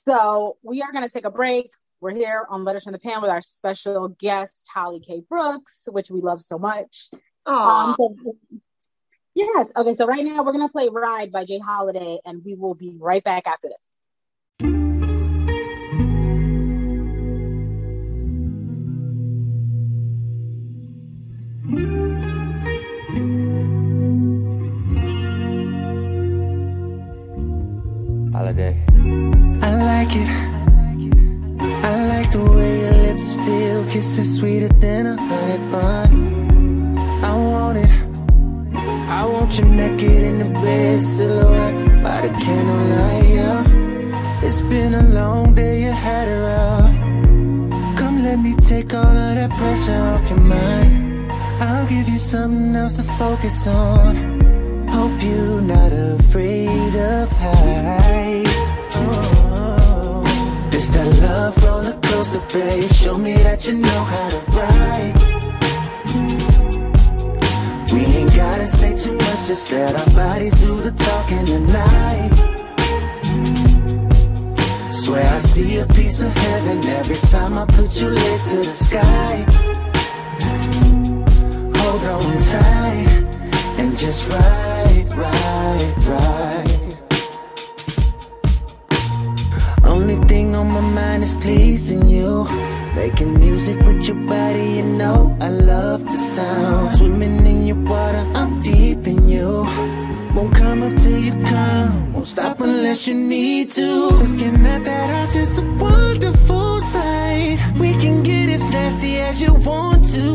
So 0.08 0.56
we 0.64 0.82
are 0.82 0.94
going 0.94 1.04
to 1.04 1.12
take 1.12 1.26
a 1.26 1.32
break. 1.32 1.70
We're 2.02 2.16
here 2.16 2.46
on 2.50 2.64
Letters 2.64 2.86
from 2.86 2.94
the 2.94 3.00
Pen 3.00 3.22
with 3.22 3.30
our 3.30 3.42
special 3.42 4.08
guest, 4.08 4.70
Holly 4.74 5.02
K. 5.02 5.22
Brooks, 5.28 5.86
which 5.92 6.10
we 6.10 6.22
love 6.22 6.40
so 6.40 6.58
much. 6.58 7.10
Um, 7.46 7.94
so, 7.98 8.16
yes. 9.36 9.70
Okay. 9.76 9.94
So 9.96 10.06
right 10.08 10.24
now 10.24 10.42
we're 10.44 10.54
going 10.54 10.66
to 10.66 10.72
play 10.72 10.88
Ride 10.88 11.30
by 11.30 11.44
J 11.44 11.60
Holiday, 11.60 12.20
and 12.26 12.42
we 12.46 12.56
will 12.56 12.74
be 12.74 12.94
right 12.98 13.22
back 13.22 13.48
after 13.48 13.68
this. 13.68 13.86
Holiday. 28.34 28.89
Feel. 33.90 34.02
Kisses 34.02 34.38
sweeter 34.38 34.70
than 34.80 35.06
a 35.06 35.18
honey 35.18 35.72
bun. 35.72 37.24
I 37.24 37.36
want 37.36 37.78
it. 37.78 37.92
I 39.10 39.26
want 39.26 39.58
you 39.60 39.66
naked 39.66 40.24
in 40.24 40.40
the 40.40 40.60
bed, 40.60 41.02
silhouette 41.02 42.04
by 42.04 42.28
the 42.28 42.34
candlelight. 42.40 43.30
Yeah. 43.30 44.46
It's 44.46 44.62
been 44.62 44.94
a 44.94 45.04
long 45.04 45.56
day, 45.56 45.84
you 45.84 45.92
had 45.92 46.28
it 46.28 46.42
rough. 46.42 47.98
Come, 47.98 48.24
let 48.24 48.40
me 48.40 48.56
take 48.56 48.94
all 48.94 49.06
of 49.06 49.36
that 49.36 49.52
pressure 49.52 49.92
off 49.92 50.30
your 50.30 50.40
mind. 50.40 51.32
I'll 51.62 51.88
give 51.88 52.08
you 52.08 52.18
something 52.18 52.76
else 52.76 52.94
to 52.94 53.04
focus 53.04 53.68
on. 53.68 54.40
Hope 54.88 55.22
you're 55.22 55.62
not 55.62 55.92
afraid 55.92 56.96
of 56.96 57.30
heights. 57.32 58.49
This 60.80 60.92
that 60.92 61.08
love 61.22 61.62
roller 61.62 62.00
coaster, 62.04 62.40
babe. 62.54 62.90
Show 62.94 63.18
me 63.18 63.34
that 63.34 63.68
you 63.68 63.74
know 63.74 64.02
how 64.14 64.30
to 64.30 64.40
ride. 64.60 65.16
We 67.92 68.00
ain't 68.16 68.34
gotta 68.34 68.66
say 68.66 68.96
too 68.96 69.12
much, 69.12 69.40
just 69.46 69.70
let 69.74 69.94
our 69.94 70.10
bodies 70.16 70.54
do 70.62 70.80
the 70.80 70.92
talking 70.92 71.46
tonight. 71.46 72.32
Swear 74.90 75.28
I 75.28 75.40
see 75.40 75.80
a 75.80 75.86
piece 75.88 76.22
of 76.22 76.32
heaven 76.32 76.78
every 76.86 77.20
time 77.28 77.58
I 77.58 77.66
put 77.66 78.00
your 78.00 78.12
legs 78.12 78.52
to 78.52 78.58
the 78.64 78.72
sky. 78.72 79.36
Hold 81.80 82.04
on 82.16 82.38
tight 82.54 83.08
and 83.80 83.98
just 83.98 84.32
ride, 84.32 85.08
ride, 85.14 86.06
ride. 86.08 86.79
Thing 90.40 90.56
on 90.56 90.68
my 90.78 90.86
mind 91.02 91.22
is 91.24 91.36
pleasing 91.36 92.04
you. 92.16 92.32
Making 92.96 93.32
music 93.46 93.78
with 93.88 94.02
your 94.08 94.20
body, 94.34 94.68
you 94.78 94.86
know 95.00 95.20
I 95.48 95.50
love 95.50 96.02
the 96.14 96.20
sound. 96.36 96.96
Swimming 96.98 97.46
in 97.52 97.60
your 97.70 97.82
water, 97.92 98.24
I'm 98.40 98.52
deep 98.62 99.02
in 99.14 99.20
you. 99.34 99.50
Won't 100.36 100.54
come 100.62 100.80
up 100.88 100.96
till 101.04 101.20
you 101.28 101.34
come. 101.54 102.14
Won't 102.14 102.28
stop 102.36 102.58
unless 102.62 103.00
you 103.08 103.16
need 103.36 103.66
to. 103.80 103.90
Looking 104.22 104.66
at 104.74 104.82
that, 104.90 105.10
I 105.22 105.24
just 105.38 105.62
a 105.62 105.66
wonderful 105.88 106.74
sight. 106.94 107.58
We 107.84 107.92
can 108.04 108.18
get 108.30 108.48
as 108.58 108.66
nasty 108.76 109.14
as 109.30 109.36
you 109.44 109.54
want 109.70 110.02
to. 110.16 110.28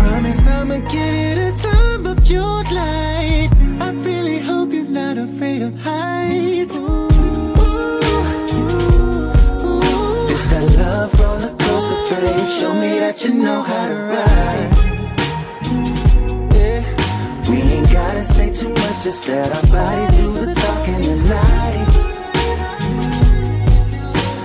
Promise 0.00 0.42
I'ma 0.56 0.78
give 0.94 1.14
it 1.26 1.38
a 1.48 1.52
time 1.68 2.06
of 2.12 2.18
your 2.34 2.56
life. 2.82 3.50
I 3.86 3.88
really 4.08 4.38
hope 4.48 4.72
you're 4.76 4.94
not 5.02 5.16
afraid 5.26 5.60
of 5.62 5.72
heights. 5.88 6.76
Ooh. 6.76 7.15
Love 11.06 11.20
roller 11.20 11.54
coaster, 11.56 12.16
babe. 12.16 12.48
Show 12.58 12.74
me 12.74 12.98
that 12.98 13.24
you 13.24 13.34
know 13.34 13.62
how 13.62 13.88
to 13.88 13.94
ride. 13.94 14.70
Yeah. 16.54 17.50
We 17.50 17.56
ain't 17.62 17.90
gotta 17.92 18.22
say 18.22 18.52
too 18.52 18.68
much, 18.68 19.04
just 19.04 19.28
let 19.28 19.52
our 19.52 19.66
bodies 19.72 20.10
do 20.20 20.32
the 20.32 20.54
talking 20.54 21.02
tonight. 21.02 21.86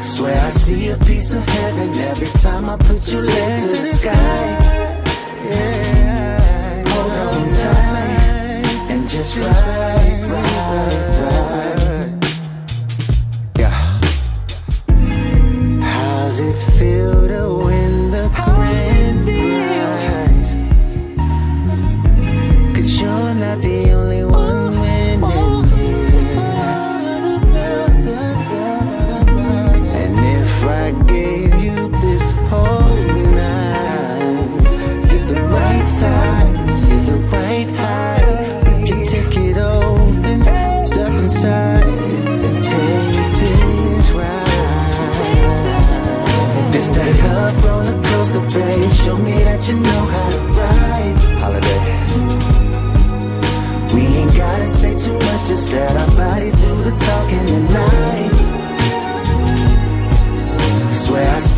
Swear 0.03 0.39
I 0.39 0.49
see 0.49 0.89
a 0.89 0.97
piece 0.97 1.33
of 1.33 1.43
heaven 1.47 1.89
every 2.11 2.31
time 2.41 2.69
I 2.69 2.77
put 2.77 3.11
your 3.11 3.23
legs 3.23 3.71
to 3.71 3.77
the 3.77 3.87
sky. 3.87 4.43
Yeah. 5.49 6.83
Hold 6.89 7.11
on 7.27 7.49
tight 7.61 8.91
and 8.91 9.09
just 9.09 9.37
ride, 9.37 10.23
ride, 10.29 11.19
ride. 11.19 11.20
How's 16.31 16.39
it 16.39 16.55
feel 16.79 17.27
to 17.27 17.53
win 17.65 17.80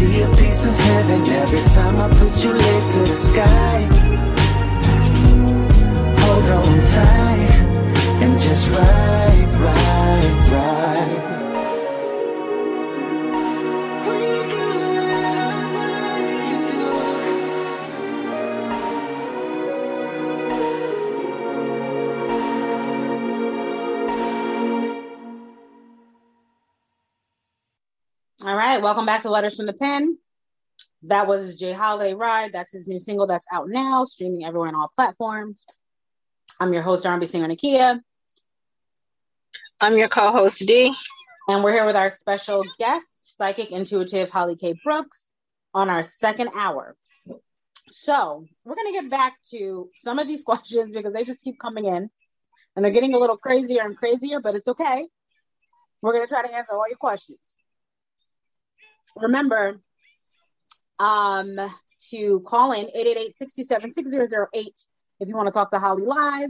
see 0.04 0.22
a 0.22 0.28
piece 0.36 0.66
of 0.66 0.76
heaven 0.76 1.22
every 1.42 1.64
time 1.76 1.96
I 2.06 2.08
put 2.20 2.44
your 2.44 2.56
legs 2.56 2.94
to 2.94 3.00
the 3.12 3.20
sky. 3.32 3.80
Hold 6.24 6.48
on 6.60 6.76
tight 6.94 7.52
and 8.24 8.34
just 8.40 8.66
ride, 8.76 8.84
ride, 9.32 9.43
right, 28.74 28.82
welcome 28.82 29.06
back 29.06 29.22
to 29.22 29.30
Letters 29.30 29.56
from 29.56 29.68
the 29.68 29.74
Pen. 29.74 30.18
That 31.04 31.28
was 31.28 31.58
J 31.58 31.74
Holiday 31.74 32.16
Ride. 32.16 32.54
That's 32.54 32.72
his 32.72 32.88
new 32.88 32.98
single 32.98 33.28
that's 33.28 33.46
out 33.54 33.70
now, 33.70 34.04
streaming 34.04 34.46
everywhere 34.46 34.68
on 34.68 34.74
all 34.74 34.90
platforms. 34.96 35.64
I'm 36.60 36.74
your 36.74 36.82
host, 36.82 37.06
R&B 37.06 37.24
singer 37.28 37.48
Nakia. 37.48 38.00
I'm 39.80 39.96
your 39.96 40.08
co-host 40.08 40.66
D. 40.66 40.92
And 41.48 41.64
we're 41.64 41.74
here 41.74 41.86
with 41.86 41.96
our 41.96 42.10
special 42.10 42.64
guest, 42.80 43.06
psychic 43.38 43.72
intuitive 43.72 44.32
Holly 44.32 44.56
K. 44.56 44.74
Brooks, 44.84 45.28
on 45.76 45.92
our 45.92 46.02
second 46.02 46.50
hour. 46.58 46.96
So 47.90 48.48
we're 48.66 48.76
gonna 48.76 48.92
get 48.92 49.08
back 49.12 49.36
to 49.52 49.92
some 49.94 50.18
of 50.18 50.28
these 50.28 50.42
questions 50.52 50.96
because 50.96 51.14
they 51.14 51.26
just 51.26 51.44
keep 51.44 51.60
coming 51.60 51.86
in 51.86 52.10
and 52.76 52.84
they're 52.84 52.92
getting 52.92 53.14
a 53.14 53.20
little 53.20 53.38
crazier 53.38 53.84
and 53.84 53.96
crazier, 53.96 54.40
but 54.40 54.56
it's 54.56 54.68
okay. 54.68 55.08
We're 56.02 56.14
gonna 56.14 56.26
try 56.26 56.42
to 56.42 56.56
answer 56.56 56.74
all 56.74 56.90
your 56.90 56.98
questions. 56.98 57.60
Remember, 59.16 59.80
um, 61.00 61.56
to 62.10 62.40
call 62.42 62.72
in 62.74 62.88
888-627-6008 62.88 64.48
if 65.20 65.28
you 65.28 65.36
want 65.36 65.48
to 65.48 65.54
talk 65.54 65.72
to 65.72 65.80
Holly 65.80 66.06
live. 66.06 66.50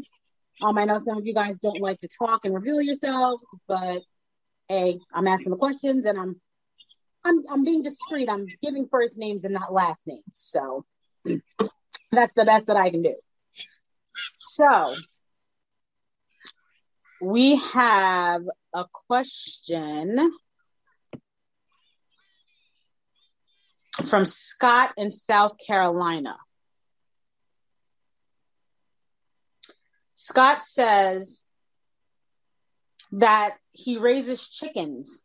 Um, 0.62 0.78
I 0.78 0.86
know 0.86 1.00
some 1.00 1.18
of 1.18 1.26
you 1.26 1.34
guys 1.34 1.60
don't 1.60 1.82
like 1.82 2.00
to 2.00 2.08
talk 2.08 2.46
and 2.46 2.54
reveal 2.54 2.82
yourselves, 2.82 3.44
but 3.68 4.02
hey, 4.68 5.00
I'm 5.14 5.28
asking 5.28 5.52
the 5.52 5.58
questions 5.58 6.06
and 6.06 6.18
I'm 6.18 6.40
I'm 7.26 7.44
I'm 7.50 7.64
being 7.64 7.84
discreet. 7.84 8.30
I'm 8.30 8.46
giving 8.62 8.88
first 8.90 9.18
names 9.18 9.44
and 9.44 9.54
not 9.54 9.74
last 9.74 10.02
names. 10.06 10.24
So 10.34 10.86
that's 12.12 12.34
the 12.34 12.46
best 12.46 12.68
that 12.68 12.78
I 12.78 12.90
can 12.90 13.02
do. 13.02 13.16
So 14.36 14.96
we 17.22 17.58
have 17.58 18.44
a 18.74 18.86
question 19.08 20.32
from 24.06 24.26
Scott 24.26 24.94
in 24.98 25.12
South 25.12 25.56
Carolina. 25.66 26.38
Scott 30.16 30.62
says 30.64 31.42
that 33.12 33.58
he 33.72 33.98
raises 33.98 34.48
chickens 34.48 35.22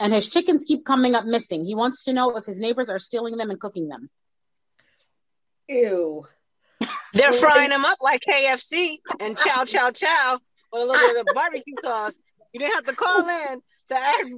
and 0.00 0.12
his 0.12 0.28
chickens 0.28 0.64
keep 0.66 0.84
coming 0.84 1.14
up 1.14 1.24
missing. 1.24 1.64
He 1.64 1.74
wants 1.74 2.04
to 2.04 2.12
know 2.12 2.36
if 2.36 2.44
his 2.44 2.58
neighbors 2.58 2.90
are 2.90 2.98
stealing 2.98 3.36
them 3.36 3.50
and 3.50 3.60
cooking 3.60 3.88
them. 3.88 4.10
Ew. 5.68 6.26
They're 7.12 7.32
frying 7.32 7.70
them 7.70 7.84
up 7.84 7.98
like 8.00 8.22
KFC 8.22 8.98
and 9.20 9.36
chow 9.36 9.64
chow 9.64 9.90
chow 9.90 10.38
with 10.72 10.82
a 10.82 10.84
little 10.84 11.08
bit 11.08 11.20
of 11.20 11.26
barbecue 11.34 11.74
sauce. 11.80 12.14
You 12.54 12.60
didn't 12.60 12.74
have 12.74 12.84
to 12.84 12.94
call 12.94 13.28
in 13.28 13.60
to 13.88 13.94
ask 13.94 14.28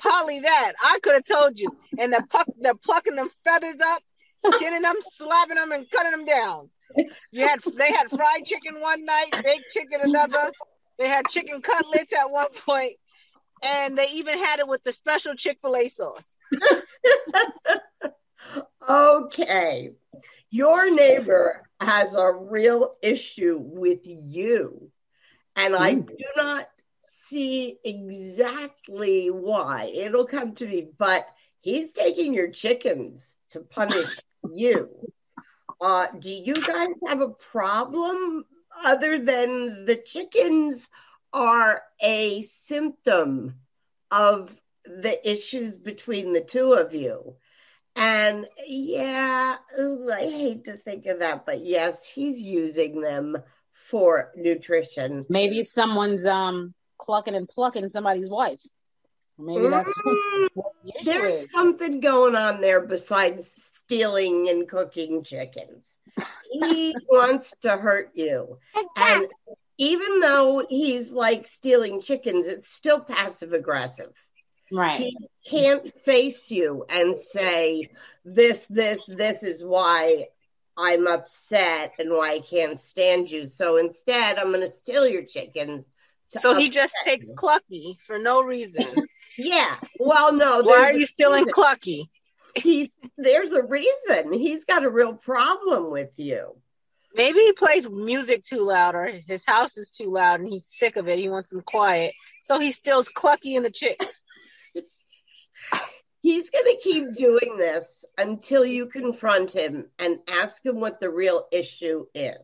Holly 0.00 0.38
that. 0.40 0.72
I 0.80 1.00
could 1.02 1.14
have 1.14 1.24
told 1.24 1.58
you. 1.58 1.68
And 1.98 2.12
they're, 2.12 2.24
puck, 2.24 2.46
they're 2.60 2.76
plucking 2.76 3.16
them 3.16 3.28
feathers 3.42 3.80
up, 3.84 4.00
skinning 4.54 4.82
them, 4.82 4.94
slapping 5.00 5.56
them, 5.56 5.72
and 5.72 5.90
cutting 5.90 6.12
them 6.12 6.24
down. 6.24 6.70
You 7.32 7.48
had 7.48 7.60
they 7.76 7.90
had 7.92 8.08
fried 8.08 8.44
chicken 8.44 8.80
one 8.80 9.04
night, 9.04 9.30
baked 9.42 9.72
chicken 9.72 10.00
another. 10.04 10.52
They 10.98 11.08
had 11.08 11.26
chicken 11.28 11.60
cutlets 11.60 12.12
at 12.12 12.30
one 12.30 12.52
point, 12.64 12.92
and 13.64 13.98
they 13.98 14.06
even 14.12 14.38
had 14.38 14.60
it 14.60 14.68
with 14.68 14.84
the 14.84 14.92
special 14.92 15.34
Chick 15.34 15.58
Fil 15.60 15.74
A 15.74 15.88
sauce. 15.88 16.36
okay, 18.88 19.90
your 20.50 20.94
neighbor 20.94 21.68
has 21.80 22.14
a 22.14 22.30
real 22.30 22.94
issue 23.02 23.58
with 23.60 24.02
you, 24.04 24.92
and 25.56 25.74
I 25.74 25.94
do 25.94 26.24
not 26.36 26.68
see 27.28 27.78
exactly 27.84 29.30
why. 29.30 29.90
It'll 29.94 30.26
come 30.26 30.54
to 30.56 30.66
me, 30.66 30.88
but 30.98 31.26
he's 31.60 31.90
taking 31.90 32.34
your 32.34 32.50
chickens 32.50 33.34
to 33.50 33.60
punish 33.60 34.08
you. 34.48 34.90
Uh, 35.80 36.06
do 36.18 36.30
you 36.30 36.54
guys 36.54 36.88
have 37.06 37.20
a 37.20 37.28
problem 37.28 38.44
other 38.84 39.18
than 39.18 39.84
the 39.84 39.96
chickens 39.96 40.88
are 41.32 41.82
a 42.00 42.42
symptom 42.42 43.54
of 44.10 44.54
the 44.84 45.28
issues 45.28 45.76
between 45.76 46.32
the 46.32 46.40
two 46.40 46.72
of 46.72 46.94
you? 46.94 47.36
And 47.96 48.46
yeah, 48.66 49.56
I 49.78 50.20
hate 50.20 50.64
to 50.64 50.76
think 50.76 51.06
of 51.06 51.20
that, 51.20 51.46
but 51.46 51.64
yes, 51.64 52.04
he's 52.04 52.40
using 52.40 53.00
them 53.00 53.36
for 53.90 54.32
nutrition. 54.36 55.26
Maybe 55.28 55.62
someone's 55.62 56.26
um 56.26 56.74
clucking 56.98 57.34
and 57.34 57.48
plucking 57.48 57.88
somebody's 57.88 58.30
wife. 58.30 58.62
Maybe 59.38 59.68
that's 59.68 59.88
mm, 59.88 60.48
the 60.54 60.92
there's 61.04 61.40
is. 61.40 61.50
something 61.50 62.00
going 62.00 62.36
on 62.36 62.60
there 62.60 62.80
besides 62.80 63.48
stealing 63.84 64.48
and 64.48 64.68
cooking 64.68 65.24
chickens. 65.24 65.98
He 66.50 66.94
wants 67.08 67.54
to 67.62 67.76
hurt 67.76 68.12
you. 68.14 68.58
And 68.96 69.26
even 69.78 70.20
though 70.20 70.64
he's 70.68 71.10
like 71.10 71.46
stealing 71.46 72.00
chickens, 72.00 72.46
it's 72.46 72.68
still 72.68 73.00
passive 73.00 73.52
aggressive. 73.52 74.12
Right. 74.72 75.00
He 75.00 75.16
can't 75.48 75.94
face 76.00 76.50
you 76.50 76.84
and 76.88 77.18
say, 77.18 77.90
this, 78.24 78.64
this, 78.70 79.04
this 79.06 79.42
is 79.42 79.62
why 79.64 80.28
I'm 80.76 81.06
upset 81.06 81.94
and 81.98 82.10
why 82.10 82.34
I 82.34 82.40
can't 82.40 82.78
stand 82.78 83.30
you. 83.30 83.46
So 83.46 83.76
instead, 83.76 84.38
I'm 84.38 84.48
going 84.48 84.60
to 84.60 84.68
steal 84.68 85.06
your 85.06 85.24
chickens. 85.24 85.88
So 86.30 86.54
he 86.54 86.68
just 86.68 86.94
takes. 87.04 87.30
Clucky 87.30 87.96
for 88.06 88.18
no 88.18 88.42
reason. 88.42 88.86
yeah. 89.38 89.76
Well, 89.98 90.32
no. 90.32 90.62
Why 90.62 90.90
are 90.90 90.92
you 90.92 91.06
stealing 91.06 91.46
Clucky? 91.46 92.08
he 92.56 92.92
there's 93.18 93.52
a 93.52 93.62
reason 93.62 94.32
he's 94.32 94.64
got 94.64 94.84
a 94.84 94.90
real 94.90 95.14
problem 95.14 95.90
with 95.90 96.10
you. 96.16 96.56
Maybe 97.14 97.38
he 97.38 97.52
plays 97.52 97.88
music 97.88 98.44
too 98.44 98.64
loud 98.64 98.94
or 98.94 99.06
his 99.06 99.44
house 99.44 99.76
is 99.76 99.88
too 99.88 100.10
loud 100.10 100.40
and 100.40 100.48
he's 100.48 100.66
sick 100.66 100.96
of 100.96 101.08
it. 101.08 101.18
He 101.18 101.28
wants 101.28 101.50
some 101.50 101.62
quiet. 101.62 102.12
So 102.42 102.58
he 102.58 102.72
steals 102.72 103.08
Clucky 103.08 103.56
and 103.56 103.64
the 103.64 103.70
chicks. 103.70 104.26
he's 106.22 106.50
going 106.50 106.64
to 106.64 106.80
keep 106.82 107.16
doing 107.16 107.56
this 107.56 108.04
until 108.18 108.64
you 108.64 108.86
confront 108.86 109.52
him 109.52 109.90
and 109.98 110.18
ask 110.28 110.64
him 110.66 110.80
what 110.80 110.98
the 110.98 111.10
real 111.10 111.46
issue 111.52 112.06
is. 112.14 112.38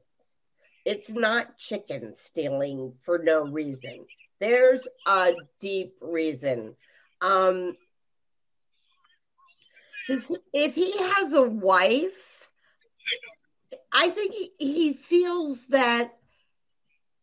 It's 0.91 1.09
not 1.09 1.57
chicken 1.57 2.17
stealing 2.17 2.95
for 3.05 3.19
no 3.19 3.45
reason. 3.45 4.07
There's 4.41 4.89
a 5.07 5.35
deep 5.61 5.95
reason. 6.01 6.75
Um, 7.21 7.77
if 10.53 10.75
he 10.75 10.99
has 10.99 11.33
a 11.33 11.43
wife, 11.43 12.49
I 13.93 14.11
think 14.11 14.35
he 14.59 14.95
feels 14.95 15.65
that 15.67 16.19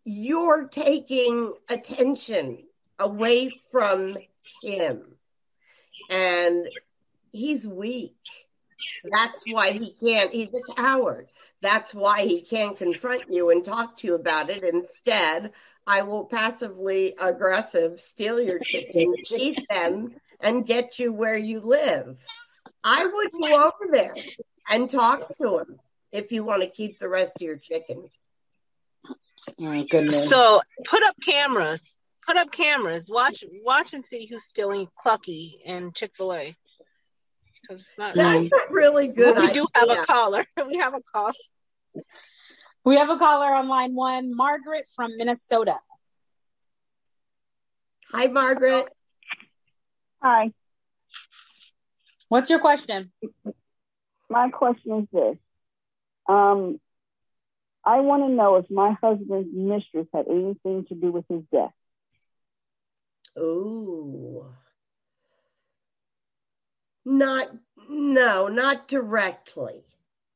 you're 0.06 0.70
taking 0.70 1.52
attention 1.68 2.64
away 2.98 3.52
from 3.70 4.18
him. 4.64 5.04
And 6.10 6.70
he's 7.34 7.68
weak. 7.68 8.16
That's 9.12 9.44
why 9.52 9.72
he 9.72 9.94
can't, 10.00 10.32
he's 10.32 10.54
a 10.54 10.74
coward. 10.74 11.28
That's 11.62 11.94
why 11.94 12.22
he 12.22 12.42
can't 12.42 12.78
confront 12.78 13.32
you 13.32 13.50
and 13.50 13.64
talk 13.64 13.98
to 13.98 14.08
you 14.08 14.16
about 14.16 14.50
it. 14.50 14.64
Instead, 14.64 15.52
I 15.86 16.04
will 16.04 16.26
passively 16.26 17.16
aggressive 17.20 18.00
steal 18.00 18.40
your 18.40 18.60
chickens, 18.60 19.32
eat 19.32 19.60
them, 19.70 20.16
and 20.40 20.68
get 20.68 21.00
you 21.00 21.12
where 21.12 21.38
you 21.38 21.62
live. 21.62 22.18
I 22.84 23.06
would 23.06 23.32
go 23.32 23.66
over 23.66 23.92
there 23.92 24.14
and 24.70 24.90
talk 24.90 25.36
to 25.38 25.60
him 25.60 25.80
if 26.12 26.32
you 26.32 26.44
want 26.44 26.62
to 26.62 26.70
keep 26.70 27.00
the 27.00 27.10
rest 27.10 27.34
of 27.38 27.42
your 27.42 27.58
chickens. 27.58 28.10
Oh, 29.60 29.84
goodness. 29.90 30.30
So 30.30 30.62
put 30.86 31.04
up 31.04 31.16
cameras. 31.26 31.96
Put 32.26 32.38
up 32.38 32.52
cameras. 32.52 33.10
Watch 33.10 33.44
watch 33.64 33.94
and 33.94 34.06
see 34.06 34.26
who's 34.26 34.44
stealing 34.44 34.90
Clucky 35.04 35.60
and 35.66 35.96
Chick 35.96 36.12
fil 36.16 36.34
A. 36.34 36.56
Because 37.68 37.82
it's 37.82 37.98
not 37.98 38.16
That's 38.16 38.46
a 38.46 38.72
really 38.72 39.08
good 39.08 39.36
but 39.36 39.44
we 39.44 39.52
do 39.52 39.68
have 39.74 39.90
a 39.90 40.06
caller. 40.06 40.46
We 40.68 40.78
have 40.78 40.94
a 40.94 41.02
call. 41.02 41.32
We 42.84 42.96
have 42.96 43.10
a 43.10 43.18
caller 43.18 43.54
on 43.54 43.68
line 43.68 43.94
one, 43.94 44.36
Margaret 44.36 44.88
from 44.96 45.18
Minnesota. 45.18 45.76
Hi, 48.12 48.28
Margaret. 48.28 48.88
Hi. 50.22 50.54
What's 52.30 52.50
your 52.50 52.60
question? 52.60 53.12
My 54.30 54.50
question 54.50 55.00
is 55.02 55.08
this. 55.12 55.38
Um, 56.28 56.80
I 57.84 58.00
want 58.00 58.24
to 58.24 58.30
know 58.30 58.56
if 58.58 58.70
my 58.70 58.96
husband's 59.02 59.50
mistress 59.54 60.08
had 60.14 60.28
anything 60.28 60.86
to 60.86 60.96
do 60.96 61.12
with 61.12 61.26
his 61.30 61.44
death. 61.52 61.72
Oh. 63.36 64.48
Not, 67.10 67.56
no, 67.88 68.50
not 68.50 68.90
directly. 68.90 69.86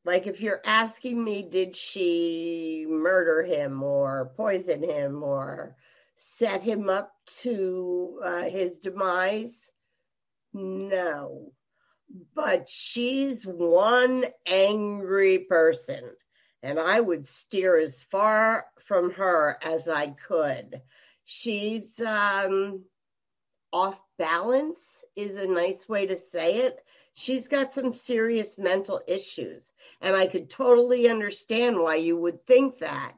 Like 0.06 0.26
if 0.26 0.40
you're 0.40 0.62
asking 0.64 1.22
me, 1.22 1.42
did 1.42 1.76
she 1.76 2.86
murder 2.88 3.44
him 3.44 3.84
or 3.84 4.32
poison 4.38 4.82
him 4.82 5.22
or 5.22 5.76
set 6.16 6.62
him 6.62 6.90
up 6.90 7.12
to 7.42 8.22
uh, 8.24 8.44
his 8.44 8.80
demise? 8.80 9.54
No. 10.54 11.52
But 12.34 12.70
she's 12.70 13.46
one 13.46 14.26
angry 14.48 15.40
person, 15.40 16.16
and 16.64 16.80
I 16.80 17.02
would 17.02 17.28
steer 17.28 17.78
as 17.78 18.02
far 18.02 18.68
from 18.86 19.12
her 19.12 19.58
as 19.62 19.90
I 19.90 20.16
could. 20.26 20.82
She's 21.26 22.00
um, 22.00 22.86
off 23.74 24.00
balance, 24.18 24.80
is 25.16 25.38
a 25.38 25.48
nice 25.48 25.88
way 25.88 26.06
to 26.08 26.18
say 26.18 26.58
it. 26.60 26.84
She's 27.14 27.48
got 27.48 27.74
some 27.74 27.94
serious 27.94 28.58
mental 28.58 29.02
issues, 29.08 29.72
and 30.02 30.16
I 30.16 30.28
could 30.28 30.50
totally 30.50 31.10
understand 31.10 31.78
why 31.78 31.96
you 31.96 32.18
would 32.18 32.46
think 32.46 32.80
that. 32.80 33.14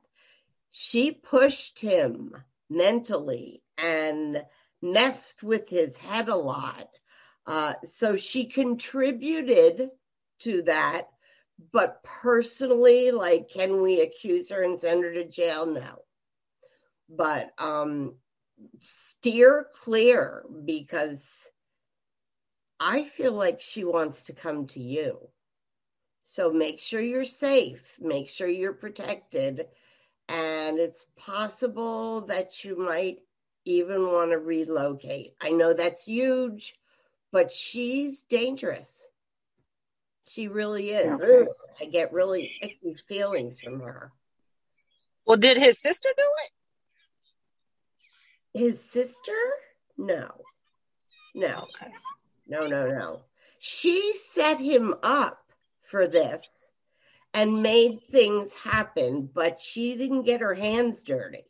She 0.71 1.11
pushed 1.11 1.79
him 1.79 2.35
mentally 2.69 3.61
and 3.77 4.43
messed 4.81 5.43
with 5.43 5.69
his 5.69 5.95
head 5.97 6.29
a 6.29 6.35
lot. 6.35 6.89
Uh, 7.45 7.75
so 7.85 8.15
she 8.15 8.45
contributed 8.45 9.89
to 10.39 10.63
that. 10.63 11.07
But 11.71 12.03
personally, 12.03 13.11
like, 13.11 13.49
can 13.49 13.81
we 13.81 14.01
accuse 14.01 14.49
her 14.49 14.63
and 14.63 14.79
send 14.79 15.03
her 15.03 15.13
to 15.13 15.25
jail? 15.25 15.65
No. 15.65 16.03
But 17.09 17.51
um, 17.59 18.15
steer 18.79 19.67
clear 19.75 20.45
because 20.65 21.49
I 22.79 23.05
feel 23.05 23.33
like 23.33 23.61
she 23.61 23.83
wants 23.83 24.23
to 24.23 24.33
come 24.33 24.67
to 24.67 24.79
you. 24.79 25.19
So 26.21 26.51
make 26.51 26.79
sure 26.79 27.01
you're 27.01 27.25
safe, 27.25 27.81
make 27.99 28.29
sure 28.29 28.47
you're 28.47 28.73
protected. 28.73 29.67
And 30.29 30.79
it's 30.79 31.05
possible 31.17 32.21
that 32.21 32.63
you 32.63 32.77
might 32.77 33.19
even 33.65 34.07
want 34.07 34.31
to 34.31 34.37
relocate. 34.37 35.35
I 35.41 35.51
know 35.51 35.73
that's 35.73 36.05
huge, 36.05 36.75
but 37.31 37.51
she's 37.51 38.23
dangerous. 38.23 39.05
She 40.25 40.47
really 40.47 40.91
is. 40.91 41.11
Okay. 41.11 41.47
I 41.81 41.85
get 41.85 42.13
really 42.13 42.53
icky 42.61 42.95
feelings 43.07 43.59
from 43.59 43.81
her. 43.81 44.11
Well, 45.25 45.37
did 45.37 45.57
his 45.57 45.79
sister 45.79 46.09
do 46.15 46.23
it? 46.45 46.51
His 48.59 48.79
sister? 48.79 49.33
No. 49.97 50.29
No. 51.35 51.67
Okay. 51.75 51.91
No, 52.47 52.67
no, 52.67 52.87
no. 52.87 53.21
She 53.59 54.13
set 54.13 54.59
him 54.59 54.93
up 55.03 55.39
for 55.83 56.07
this 56.07 56.41
and 57.33 57.63
made 57.63 58.01
things 58.11 58.53
happen, 58.53 59.29
but 59.33 59.59
she 59.59 59.95
didn't 59.95 60.23
get 60.23 60.41
her 60.41 60.53
hands 60.53 61.03
dirty. 61.03 61.45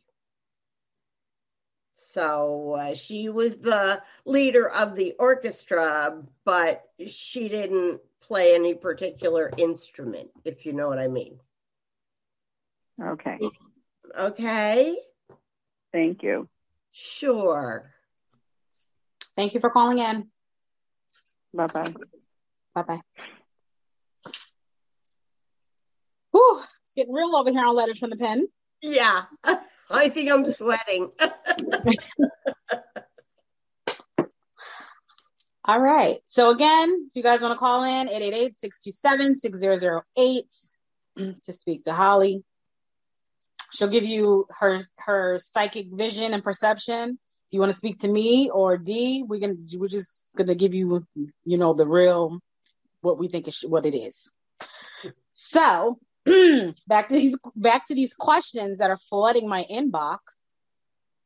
So 1.95 2.73
uh, 2.73 2.95
she 2.95 3.29
was 3.29 3.55
the 3.55 4.01
leader 4.25 4.69
of 4.69 4.95
the 4.95 5.15
orchestra, 5.17 6.21
but 6.45 6.83
she 7.07 7.49
didn't 7.49 8.01
play 8.21 8.53
any 8.53 8.75
particular 8.75 9.49
instrument, 9.57 10.29
if 10.45 10.65
you 10.65 10.73
know 10.73 10.87
what 10.87 10.99
I 10.99 11.07
mean. 11.07 11.39
Okay. 13.01 13.39
Okay. 14.17 14.97
Thank 15.91 16.23
you. 16.23 16.47
Sure. 16.91 17.91
Thank 19.35 19.53
you 19.55 19.59
for 19.59 19.71
calling 19.71 19.97
in. 19.97 20.27
Bye 21.53 21.67
bye. 21.67 21.93
Bye 22.73 22.81
bye. 22.81 23.01
Whew, 26.31 26.61
it's 26.85 26.93
getting 26.95 27.13
real 27.13 27.35
over 27.35 27.51
here 27.51 27.65
on 27.65 27.75
letters 27.75 27.99
from 27.99 28.09
the 28.09 28.17
pen. 28.17 28.47
Yeah. 28.81 29.25
I 29.89 30.09
think 30.09 30.31
I'm 30.31 30.45
sweating. 30.45 31.11
All 35.65 35.79
right. 35.79 36.17
So 36.27 36.49
again, 36.49 37.07
if 37.07 37.15
you 37.15 37.23
guys 37.23 37.39
want 37.41 37.53
to 37.53 37.57
call 37.57 37.83
in, 37.83 38.09
888-627-6008 38.09 40.43
to 41.43 41.53
speak 41.53 41.83
to 41.83 41.93
Holly. 41.93 42.43
She'll 43.71 43.87
give 43.87 44.03
you 44.03 44.45
her 44.59 44.81
her 44.97 45.37
psychic 45.37 45.87
vision 45.91 46.33
and 46.33 46.43
perception. 46.43 47.17
You 47.51 47.59
want 47.59 47.71
to 47.71 47.77
speak 47.77 47.99
to 47.99 48.07
me 48.07 48.49
or 48.49 48.77
D, 48.77 49.23
we 49.27 49.39
can 49.39 49.65
we're 49.75 49.87
just 49.87 50.31
gonna 50.35 50.55
give 50.55 50.73
you, 50.73 51.05
you 51.45 51.57
know, 51.57 51.73
the 51.73 51.85
real 51.85 52.39
what 53.01 53.19
we 53.19 53.27
think 53.27 53.47
is 53.47 53.61
what 53.61 53.85
it 53.85 53.95
is. 53.95 54.31
So 55.33 55.99
back 56.87 57.09
to 57.09 57.15
these 57.15 57.37
back 57.55 57.87
to 57.87 57.95
these 57.95 58.13
questions 58.13 58.79
that 58.79 58.89
are 58.89 58.97
flooding 58.97 59.47
my 59.47 59.65
inbox. 59.71 60.19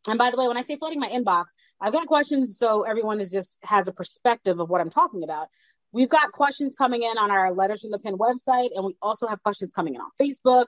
And 0.10 0.18
by 0.18 0.32
the 0.32 0.38
way, 0.38 0.48
when 0.48 0.58
I 0.58 0.62
say 0.62 0.78
flooding 0.78 1.00
my 1.00 1.10
inbox, 1.10 1.46
I've 1.82 1.94
got 1.94 2.08
questions 2.08 2.58
so 2.58 2.84
everyone 2.84 3.20
is 3.20 3.32
just 3.32 3.60
has 3.64 3.88
a 3.88 3.94
perspective 3.94 4.60
of 4.60 4.70
what 4.70 4.82
I'm 4.82 4.90
talking 4.90 5.24
about. 5.24 5.48
We've 5.92 6.10
got 6.10 6.32
questions 6.32 6.76
coming 6.76 7.04
in 7.04 7.18
on 7.18 7.32
our 7.32 7.52
Letters 7.52 7.82
from 7.82 7.92
the 7.92 8.00
Pen 8.00 8.18
website, 8.18 8.70
and 8.76 8.86
we 8.86 8.96
also 9.02 9.28
have 9.28 9.42
questions 9.44 9.72
coming 9.74 9.96
in 9.96 10.02
on 10.02 10.10
Facebook. 10.20 10.66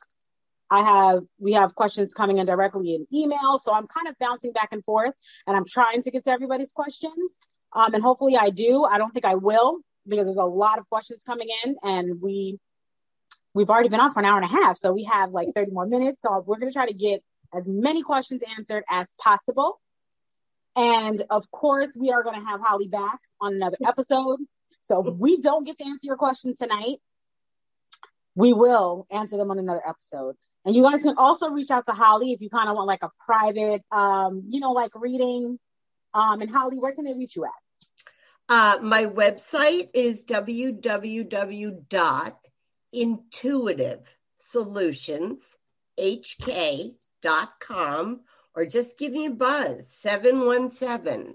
I 0.72 0.84
have 0.84 1.24
we 1.40 1.54
have 1.54 1.76
questions 1.76 2.14
coming 2.14 2.38
in 2.38 2.46
directly 2.46 2.94
in 2.94 3.08
email, 3.14 3.58
so 3.58 3.74
I'm 3.74 3.88
kind 3.88 4.08
of 4.08 4.16
bouncing 4.20 4.54
back 4.54 4.70
and 4.72 4.84
forth, 4.84 5.14
and 5.48 5.58
I'm 5.58 5.66
trying 5.66 6.04
to 6.04 6.12
get 6.12 6.24
to 6.26 6.32
everybody's 6.32 6.72
questions. 6.72 7.38
Um, 7.74 7.94
and 7.94 8.04
hopefully 8.04 8.36
I 8.36 8.50
do. 8.50 8.84
I 8.84 8.98
don't 8.98 9.12
think 9.12 9.26
I 9.26 9.36
will 9.36 9.80
because 10.08 10.26
there's 10.26 10.38
a 10.38 10.44
lot 10.44 10.80
of 10.80 10.90
questions 10.90 11.24
coming 11.24 11.48
in, 11.66 11.76
and 11.84 12.22
we 12.22 12.60
we've 13.54 13.70
already 13.70 13.90
been 13.90 14.00
on 14.00 14.12
for 14.12 14.20
an 14.20 14.26
hour 14.26 14.38
and 14.38 14.46
a 14.46 14.48
half, 14.48 14.78
so 14.78 14.94
we 14.94 15.04
have 15.06 15.32
like 15.32 15.50
30 15.56 15.72
more 15.72 15.86
minutes. 15.86 16.20
So 16.22 16.44
we're 16.46 16.60
going 16.60 16.72
to 16.72 16.74
try 16.74 16.88
to 16.88 16.94
get 16.94 17.22
as 17.54 17.64
many 17.66 18.04
questions 18.04 18.42
answered 18.58 18.84
as 18.90 19.14
possible. 19.22 19.80
And 20.76 21.22
of 21.30 21.50
course, 21.52 21.90
we 21.98 22.12
are 22.12 22.24
going 22.24 22.40
to 22.40 22.46
have 22.46 22.62
Holly 22.62 22.88
back 22.88 23.20
on 23.42 23.56
another 23.56 23.78
episode. 23.86 24.40
So 24.84 25.08
if 25.08 25.20
we 25.20 25.42
don't 25.42 25.66
get 25.66 25.78
to 25.80 25.86
answer 25.86 26.06
your 26.06 26.16
question 26.16 26.56
tonight, 26.56 26.98
we 28.36 28.54
will 28.54 29.08
answer 29.12 29.38
them 29.38 29.52
on 29.52 29.60
another 29.60 29.82
episode. 29.86 30.36
And 30.70 30.76
you 30.76 30.84
guys 30.84 31.02
can 31.02 31.16
also 31.18 31.50
reach 31.50 31.72
out 31.72 31.88
to 31.88 31.94
Holly 31.94 32.32
if 32.32 32.42
you 32.42 32.50
kind 32.52 32.70
of 32.70 32.76
want 32.76 32.86
like 32.86 33.02
a 33.02 33.10
private, 33.26 33.82
um, 33.92 34.44
you 34.50 34.60
know, 34.60 34.72
like 34.72 34.92
reading. 34.94 35.58
Um, 36.14 36.42
and 36.42 36.52
Holly, 36.52 36.78
where 36.78 36.92
can 36.92 37.06
they 37.06 37.16
reach 37.16 37.36
you 37.36 37.46
at? 37.46 37.52
Uh, 38.48 38.78
my 38.84 39.06
website 39.06 39.90
is 39.96 40.24
www 40.26 41.82
intuitive 42.94 44.16
solutions 44.38 45.58
hk.com 46.00 46.92
or 48.56 48.66
just 48.68 48.96
give 49.00 49.12
me 49.12 49.26
a 49.26 49.32
buzz 49.32 49.76
717 49.88 51.34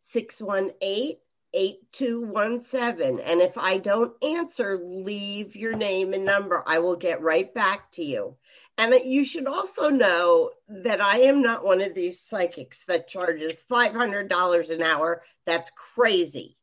618 0.00 1.16
8217 1.54 3.20
and 3.20 3.40
if 3.40 3.56
i 3.58 3.78
don't 3.78 4.12
answer 4.24 4.78
leave 4.82 5.54
your 5.54 5.76
name 5.76 6.14
and 6.14 6.24
number 6.24 6.64
i 6.66 6.78
will 6.78 6.96
get 6.96 7.20
right 7.20 7.52
back 7.52 7.90
to 7.92 8.02
you 8.04 8.36
and 8.78 8.94
you 9.04 9.24
should 9.24 9.46
also 9.46 9.88
know 9.88 10.50
that 10.68 11.00
i 11.00 11.18
am 11.20 11.42
not 11.42 11.64
one 11.64 11.80
of 11.80 11.94
these 11.94 12.20
psychics 12.20 12.84
that 12.84 13.08
charges 13.08 13.62
$500 13.70 14.70
an 14.70 14.82
hour 14.82 15.22
that's 15.44 15.70
crazy 15.94 16.56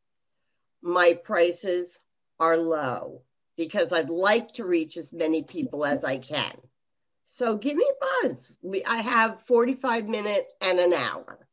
my 0.82 1.14
prices 1.14 2.00
are 2.40 2.58
low 2.58 3.22
because 3.58 3.92
I'd 3.92 4.10
like 4.10 4.54
to 4.54 4.66
reach 4.66 4.96
as 4.96 5.12
many 5.12 5.44
people 5.44 5.86
as 5.86 6.04
I 6.04 6.18
can. 6.18 6.56
So 7.26 7.58
give 7.58 7.76
me 7.76 7.86
a 7.86 8.28
buzz. 8.28 8.52
We, 8.62 8.84
I 8.86 9.02
have 9.02 9.42
45 9.42 10.08
minutes 10.08 10.54
and 10.62 10.80
an 10.80 10.94
hour. 10.94 11.46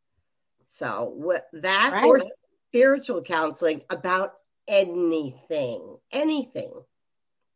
So 0.67 1.13
what, 1.17 1.49
that 1.53 1.91
right. 1.93 2.05
or 2.05 2.23
spiritual 2.69 3.23
counseling 3.23 3.83
about 3.91 4.35
anything, 4.69 5.97
anything. 6.13 6.73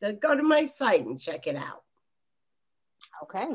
So 0.03 0.13
go 0.15 0.35
to 0.35 0.43
my 0.43 0.67
site 0.67 1.05
and 1.05 1.21
check 1.21 1.47
it 1.47 1.57
out. 1.57 1.85
Okay. 3.23 3.49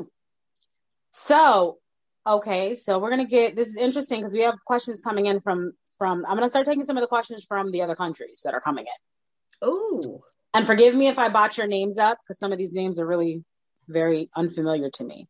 So, 1.10 1.78
okay, 2.26 2.74
so 2.74 2.98
we're 2.98 3.10
gonna 3.10 3.26
get 3.26 3.56
this 3.56 3.68
is 3.68 3.76
interesting 3.76 4.20
because 4.20 4.34
we 4.34 4.42
have 4.42 4.56
questions 4.66 5.00
coming 5.00 5.26
in 5.26 5.40
from 5.40 5.72
from. 5.98 6.24
I'm 6.26 6.36
gonna 6.36 6.50
start 6.50 6.66
taking 6.66 6.84
some 6.84 6.96
of 6.96 7.00
the 7.00 7.08
questions 7.08 7.44
from 7.44 7.70
the 7.70 7.82
other 7.82 7.96
countries 7.96 8.42
that 8.44 8.54
are 8.54 8.60
coming 8.60 8.84
in. 8.84 9.68
Oh. 9.68 10.22
And 10.54 10.66
forgive 10.66 10.94
me 10.94 11.08
if 11.08 11.18
I 11.18 11.28
botch 11.28 11.58
your 11.58 11.66
names 11.66 11.98
up 11.98 12.18
because 12.22 12.38
some 12.38 12.52
of 12.52 12.58
these 12.58 12.72
names 12.72 13.00
are 13.00 13.06
really 13.06 13.44
very 13.88 14.30
unfamiliar 14.34 14.90
to 14.90 15.04
me. 15.04 15.28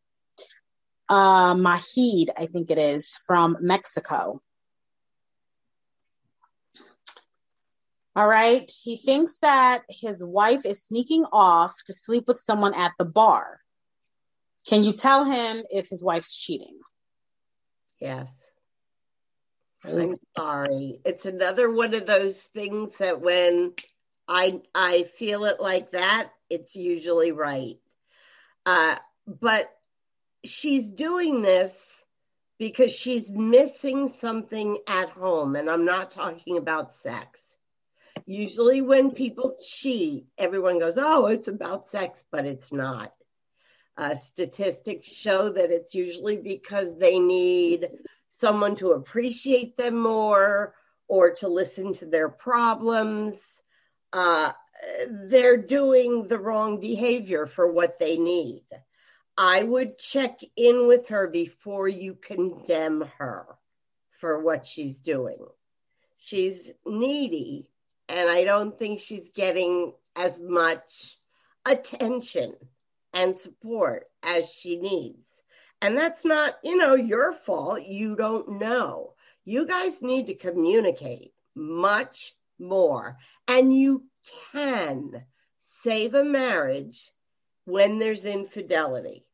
Uh, 1.09 1.53
Mahid, 1.53 2.29
I 2.37 2.47
think 2.47 2.69
it 2.69 2.77
is, 2.77 3.17
from 3.25 3.57
Mexico. 3.61 4.41
All 8.15 8.27
right. 8.27 8.69
He 8.83 8.97
thinks 8.97 9.37
that 9.39 9.83
his 9.89 10.23
wife 10.23 10.65
is 10.65 10.83
sneaking 10.83 11.25
off 11.31 11.75
to 11.85 11.93
sleep 11.93 12.27
with 12.27 12.39
someone 12.39 12.73
at 12.73 12.93
the 12.97 13.05
bar. 13.05 13.59
Can 14.67 14.83
you 14.83 14.93
tell 14.93 15.25
him 15.25 15.63
if 15.69 15.87
his 15.89 16.03
wife's 16.03 16.35
cheating? 16.35 16.79
Yes. 17.99 18.33
I'm 19.85 20.15
sorry. 20.35 20.99
It's 21.05 21.25
another 21.25 21.71
one 21.71 21.93
of 21.93 22.05
those 22.05 22.41
things 22.41 22.97
that 22.97 23.21
when 23.21 23.73
I 24.27 24.61
I 24.73 25.03
feel 25.15 25.45
it 25.45 25.59
like 25.59 25.91
that, 25.91 26.31
it's 26.49 26.75
usually 26.75 27.31
right. 27.31 27.77
Uh, 28.65 28.97
but 29.25 29.69
she's 30.43 30.87
doing 30.87 31.41
this 31.41 31.73
because 32.57 32.91
she's 32.91 33.29
missing 33.29 34.09
something 34.09 34.79
at 34.87 35.09
home. 35.09 35.55
And 35.55 35.69
I'm 35.69 35.85
not 35.85 36.11
talking 36.11 36.57
about 36.57 36.93
sex. 36.93 37.41
Usually, 38.25 38.81
when 38.81 39.11
people 39.11 39.55
cheat, 39.65 40.25
everyone 40.37 40.79
goes, 40.79 40.97
Oh, 40.97 41.27
it's 41.27 41.47
about 41.47 41.87
sex, 41.87 42.25
but 42.31 42.45
it's 42.45 42.73
not. 42.73 43.13
Uh, 43.97 44.13
statistics 44.13 45.07
show 45.07 45.49
that 45.49 45.71
it's 45.71 45.95
usually 45.95 46.37
because 46.37 46.95
they 46.97 47.17
need 47.17 47.89
someone 48.29 48.75
to 48.75 48.91
appreciate 48.91 49.75
them 49.75 49.97
more 49.97 50.75
or 51.07 51.31
to 51.31 51.47
listen 51.47 51.93
to 51.93 52.05
their 52.05 52.29
problems. 52.29 53.63
Uh, 54.13 54.51
they're 55.09 55.57
doing 55.57 56.27
the 56.27 56.37
wrong 56.37 56.79
behavior 56.79 57.47
for 57.47 57.71
what 57.71 57.97
they 57.97 58.17
need. 58.17 58.63
I 59.35 59.63
would 59.63 59.97
check 59.97 60.41
in 60.55 60.87
with 60.87 61.07
her 61.09 61.27
before 61.27 61.87
you 61.87 62.13
condemn 62.13 63.09
her 63.17 63.47
for 64.19 64.39
what 64.43 64.67
she's 64.67 64.97
doing. 64.97 65.43
She's 66.19 66.71
needy, 66.85 67.67
and 68.09 68.29
I 68.29 68.43
don't 68.43 68.77
think 68.77 68.99
she's 68.99 69.29
getting 69.29 69.93
as 70.15 70.39
much 70.39 71.17
attention 71.65 72.53
and 73.13 73.35
support 73.35 74.05
as 74.23 74.49
she 74.49 74.77
needs. 74.77 75.27
And 75.81 75.97
that's 75.97 76.25
not, 76.25 76.55
you 76.63 76.77
know, 76.77 76.95
your 76.95 77.33
fault. 77.33 77.83
You 77.83 78.15
don't 78.15 78.59
know. 78.59 79.13
You 79.45 79.65
guys 79.65 80.01
need 80.01 80.27
to 80.27 80.35
communicate 80.35 81.33
much 81.55 82.35
more. 82.59 83.17
And 83.47 83.75
you 83.75 84.03
can 84.51 85.23
save 85.61 86.13
a 86.15 86.23
marriage 86.23 87.11
when 87.65 87.99
there's 87.99 88.25
infidelity. 88.25 89.25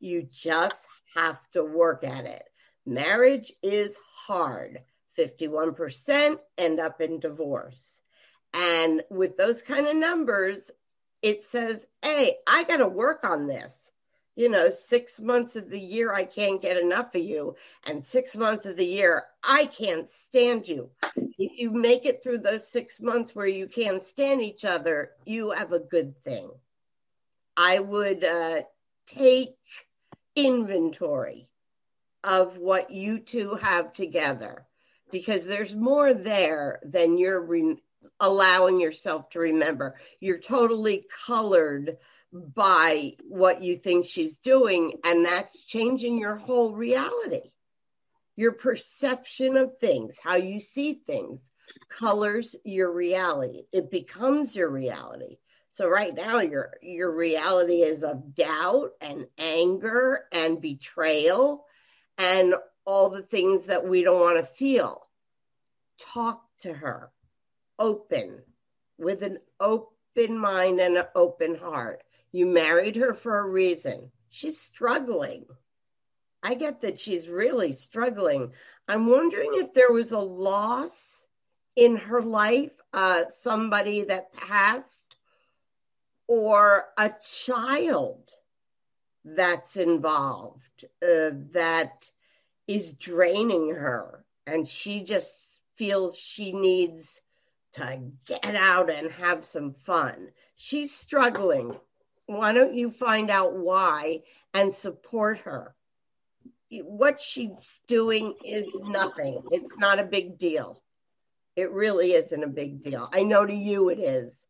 You 0.00 0.28
just 0.30 0.84
have 1.14 1.38
to 1.52 1.64
work 1.64 2.04
at 2.04 2.24
it. 2.24 2.44
Marriage 2.84 3.52
is 3.62 3.96
hard. 4.26 4.80
51% 5.18 6.38
end 6.58 6.80
up 6.80 7.00
in 7.00 7.20
divorce. 7.20 8.00
And 8.54 9.02
with 9.10 9.36
those 9.36 9.62
kind 9.62 9.86
of 9.86 9.96
numbers, 9.96 10.70
it 11.22 11.46
says, 11.46 11.80
hey, 12.02 12.36
I 12.46 12.64
got 12.64 12.78
to 12.78 12.88
work 12.88 13.24
on 13.24 13.46
this. 13.46 13.90
You 14.34 14.48
know, 14.48 14.70
six 14.70 15.20
months 15.20 15.56
of 15.56 15.68
the 15.68 15.78
year, 15.78 16.12
I 16.12 16.24
can't 16.24 16.62
get 16.62 16.78
enough 16.78 17.14
of 17.14 17.22
you. 17.22 17.54
And 17.84 18.06
six 18.06 18.34
months 18.34 18.64
of 18.64 18.76
the 18.76 18.86
year, 18.86 19.24
I 19.44 19.66
can't 19.66 20.08
stand 20.08 20.66
you. 20.66 20.90
If 21.38 21.58
you 21.58 21.70
make 21.70 22.06
it 22.06 22.22
through 22.22 22.38
those 22.38 22.66
six 22.66 23.00
months 23.00 23.34
where 23.34 23.46
you 23.46 23.66
can't 23.66 24.02
stand 24.02 24.40
each 24.40 24.64
other, 24.64 25.10
you 25.26 25.50
have 25.50 25.72
a 25.72 25.80
good 25.80 26.16
thing. 26.24 26.50
I 27.56 27.78
would 27.78 28.24
uh, 28.24 28.62
take 29.06 29.56
inventory 30.34 31.48
of 32.24 32.56
what 32.56 32.90
you 32.90 33.18
two 33.18 33.54
have 33.56 33.92
together 33.92 34.64
because 35.10 35.44
there's 35.44 35.74
more 35.74 36.14
there 36.14 36.80
than 36.84 37.18
you're 37.18 37.40
re- 37.40 37.82
allowing 38.20 38.80
yourself 38.80 39.30
to 39.30 39.40
remember. 39.40 39.96
You're 40.20 40.38
totally 40.38 41.06
colored 41.26 41.98
by 42.32 43.16
what 43.28 43.62
you 43.62 43.76
think 43.76 44.06
she's 44.06 44.36
doing, 44.36 44.94
and 45.04 45.24
that's 45.24 45.62
changing 45.64 46.18
your 46.18 46.36
whole 46.36 46.72
reality. 46.74 47.52
Your 48.36 48.52
perception 48.52 49.56
of 49.58 49.78
things, 49.78 50.18
how 50.18 50.36
you 50.36 50.58
see 50.58 50.94
things, 50.94 51.50
colors 51.90 52.56
your 52.64 52.90
reality. 52.90 53.64
It 53.72 53.90
becomes 53.90 54.56
your 54.56 54.70
reality. 54.70 55.36
So 55.70 55.88
right 55.88 56.14
now 56.14 56.40
your 56.40 56.74
your 56.82 57.10
reality 57.10 57.82
is 57.82 58.04
of 58.04 58.34
doubt 58.34 58.90
and 59.00 59.26
anger 59.38 60.24
and 60.32 60.60
betrayal 60.60 61.64
and 62.18 62.54
all 62.84 63.10
the 63.10 63.22
things 63.22 63.66
that 63.66 63.86
we 63.86 64.02
don't 64.02 64.20
want 64.20 64.38
to 64.38 64.54
feel. 64.54 65.06
Talk 65.98 66.42
to 66.60 66.72
her 66.72 67.11
open 67.82 68.40
with 68.96 69.22
an 69.22 69.38
open 69.58 70.38
mind 70.38 70.80
and 70.80 70.96
an 70.96 71.06
open 71.16 71.56
heart. 71.56 72.02
You 72.30 72.46
married 72.46 72.94
her 72.96 73.12
for 73.12 73.40
a 73.40 73.48
reason. 73.48 74.12
She's 74.30 74.58
struggling. 74.58 75.44
I 76.44 76.54
get 76.54 76.80
that 76.82 77.00
she's 77.00 77.28
really 77.28 77.72
struggling. 77.72 78.52
I'm 78.86 79.06
wondering 79.06 79.50
if 79.54 79.74
there 79.74 79.90
was 79.90 80.12
a 80.12 80.18
loss 80.18 81.26
in 81.74 81.96
her 81.96 82.22
life, 82.22 82.72
uh, 82.92 83.24
somebody 83.28 84.04
that 84.04 84.32
passed 84.32 85.16
or 86.28 86.84
a 86.96 87.10
child 87.20 88.30
that's 89.24 89.76
involved 89.76 90.84
uh, 91.02 91.30
that 91.50 92.10
is 92.68 92.92
draining 92.92 93.70
her 93.70 94.24
and 94.46 94.68
she 94.68 95.02
just 95.02 95.30
feels 95.76 96.16
she 96.16 96.52
needs 96.52 97.20
to 97.74 98.00
get 98.26 98.54
out 98.56 98.90
and 98.90 99.10
have 99.12 99.44
some 99.44 99.74
fun. 99.86 100.28
She's 100.56 100.92
struggling. 100.92 101.78
Why 102.26 102.52
don't 102.52 102.74
you 102.74 102.90
find 102.90 103.30
out 103.30 103.54
why 103.54 104.20
and 104.54 104.72
support 104.72 105.38
her? 105.40 105.74
What 106.70 107.20
she's 107.20 107.50
doing 107.86 108.34
is 108.44 108.66
nothing. 108.82 109.42
It's 109.50 109.76
not 109.76 109.98
a 109.98 110.04
big 110.04 110.38
deal. 110.38 110.82
It 111.56 111.70
really 111.70 112.12
isn't 112.12 112.42
a 112.44 112.48
big 112.48 112.80
deal. 112.80 113.08
I 113.12 113.24
know 113.24 113.44
to 113.44 113.54
you 113.54 113.90
it 113.90 113.98
is 113.98 114.46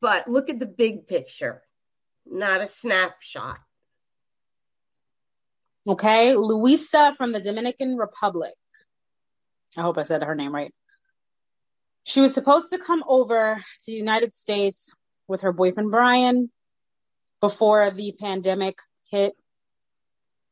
but 0.00 0.28
look 0.28 0.50
at 0.50 0.58
the 0.58 0.66
big 0.66 1.06
picture, 1.06 1.62
not 2.24 2.60
a 2.60 2.66
snapshot. 2.66 3.58
Okay, 5.86 6.34
Luisa 6.34 7.14
from 7.16 7.32
the 7.32 7.40
Dominican 7.40 7.96
Republic. 7.96 8.54
I 9.76 9.82
hope 9.82 9.98
I 9.98 10.02
said 10.02 10.22
her 10.22 10.34
name 10.34 10.54
right. 10.54 10.74
She 12.06 12.20
was 12.20 12.32
supposed 12.32 12.70
to 12.70 12.78
come 12.78 13.02
over 13.06 13.56
to 13.56 13.86
the 13.86 13.92
United 13.92 14.32
States 14.32 14.94
with 15.26 15.40
her 15.40 15.52
boyfriend 15.52 15.90
Brian 15.90 16.50
before 17.40 17.90
the 17.90 18.14
pandemic 18.18 18.78
hit. 19.10 19.34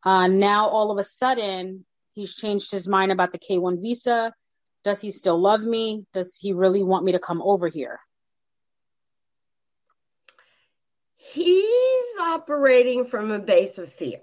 Uh, 0.03 0.27
now, 0.27 0.69
all 0.69 0.91
of 0.91 0.99
a 0.99 1.05
sudden, 1.05 1.87
he's 2.13 2.35
changed 2.35 2.73
his 2.73 2.89
mind 2.89 3.13
about 3.13 3.33
the 3.33 3.39
K 3.39 3.59
1 3.59 3.81
visa. 3.81 4.35
Does 4.83 5.01
he 5.01 5.11
still 5.11 5.41
love 5.41 5.63
me? 5.63 6.05
Does 6.13 6.37
he 6.37 6.53
really 6.53 6.83
want 6.83 7.05
me 7.05 7.13
to 7.13 7.19
come 7.19 7.41
over 7.41 7.69
here? 7.69 8.01
he's 11.35 12.19
operating 12.21 13.07
from 13.07 13.31
a 13.31 13.39
base 13.39 13.79
of 13.79 13.93
fear. 13.93 14.21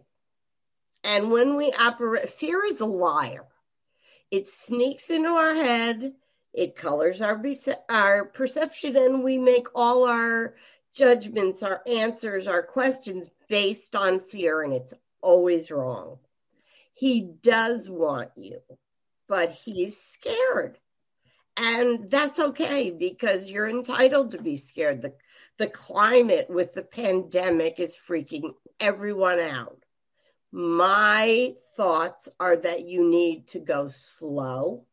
And 1.03 1.31
when 1.31 1.55
we 1.55 1.71
operate, 1.73 2.29
fear 2.29 2.63
is 2.65 2.79
a 2.79 2.85
liar. 2.85 3.45
It 4.29 4.47
sneaks 4.47 5.09
into 5.09 5.29
our 5.29 5.53
head, 5.53 6.13
it 6.53 6.76
colors 6.76 7.22
our, 7.22 7.41
our 7.90 8.26
perception, 8.26 8.95
and 8.95 9.23
we 9.23 9.38
make 9.38 9.68
all 9.73 10.07
our 10.07 10.56
judgments, 10.94 11.64
our 11.64 11.82
answers, 11.88 12.48
our 12.48 12.64
questions 12.64 13.30
based 13.48 13.95
on 13.95 14.19
fear, 14.19 14.61
and 14.61 14.73
it's 14.73 14.94
always 15.22 15.72
wrong. 15.72 16.18
He 16.94 17.22
does 17.22 17.90
want 17.90 18.32
you, 18.36 18.60
but 19.28 19.52
he's 19.52 19.98
scared. 19.98 20.78
And 21.57 22.10
that's 22.10 22.40
okay 22.40 22.91
because 22.91 23.49
you're 23.49 23.69
entitled 23.69 24.32
to 24.32 24.41
be 24.41 24.56
scared. 24.57 25.02
The 25.02 25.14
the 25.57 25.68
climate 25.68 26.49
with 26.49 26.73
the 26.73 26.82
pandemic 26.82 27.80
is 27.80 27.95
freaking 27.95 28.56
everyone 28.80 29.40
out. 29.40 29.84
My 30.52 31.53
thoughts 31.76 32.30
are 32.40 32.57
that 32.57 32.86
you 32.86 33.07
need 33.07 33.49
to 33.49 33.60
go 33.60 33.88
slow 33.88 34.86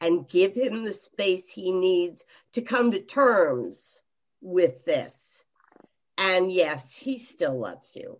and 0.00 0.28
give 0.28 0.54
him 0.54 0.84
the 0.84 0.92
space 0.92 1.50
he 1.50 1.72
needs 1.72 2.24
to 2.52 2.62
come 2.62 2.90
to 2.92 3.00
terms 3.00 4.00
with 4.40 4.84
this. 4.84 5.44
And 6.16 6.52
yes, 6.52 6.92
he 6.92 7.18
still 7.18 7.58
loves 7.58 7.96
you. 7.96 8.18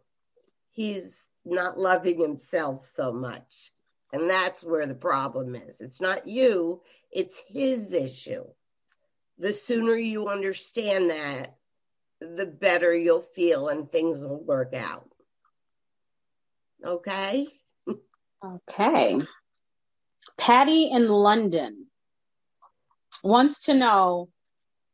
He's 0.70 1.18
not 1.44 1.78
loving 1.78 2.20
himself 2.20 2.90
so 2.94 3.12
much. 3.12 3.72
And 4.12 4.28
that's 4.28 4.64
where 4.64 4.86
the 4.86 4.94
problem 4.94 5.54
is. 5.54 5.80
It's 5.80 6.00
not 6.00 6.26
you, 6.26 6.82
it's 7.10 7.40
his 7.46 7.92
issue. 7.92 8.44
The 9.38 9.52
sooner 9.52 9.96
you 9.96 10.28
understand 10.28 11.10
that, 11.10 11.56
the 12.20 12.46
better 12.46 12.94
you'll 12.94 13.22
feel 13.22 13.68
and 13.68 13.90
things 13.90 14.24
will 14.24 14.42
work 14.42 14.74
out. 14.74 15.08
Okay? 16.84 17.48
Okay. 18.44 19.20
Patty 20.36 20.90
in 20.90 21.08
London 21.08 21.86
wants 23.22 23.60
to 23.60 23.74
know 23.74 24.28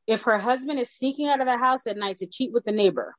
if 0.06 0.22
her 0.24 0.38
husband 0.38 0.78
is 0.78 0.90
sneaking 0.90 1.28
out 1.28 1.40
of 1.40 1.46
the 1.46 1.56
house 1.56 1.86
at 1.86 1.96
night 1.96 2.18
to 2.18 2.26
cheat 2.26 2.52
with 2.52 2.64
the 2.64 2.72
neighbor. 2.72 3.14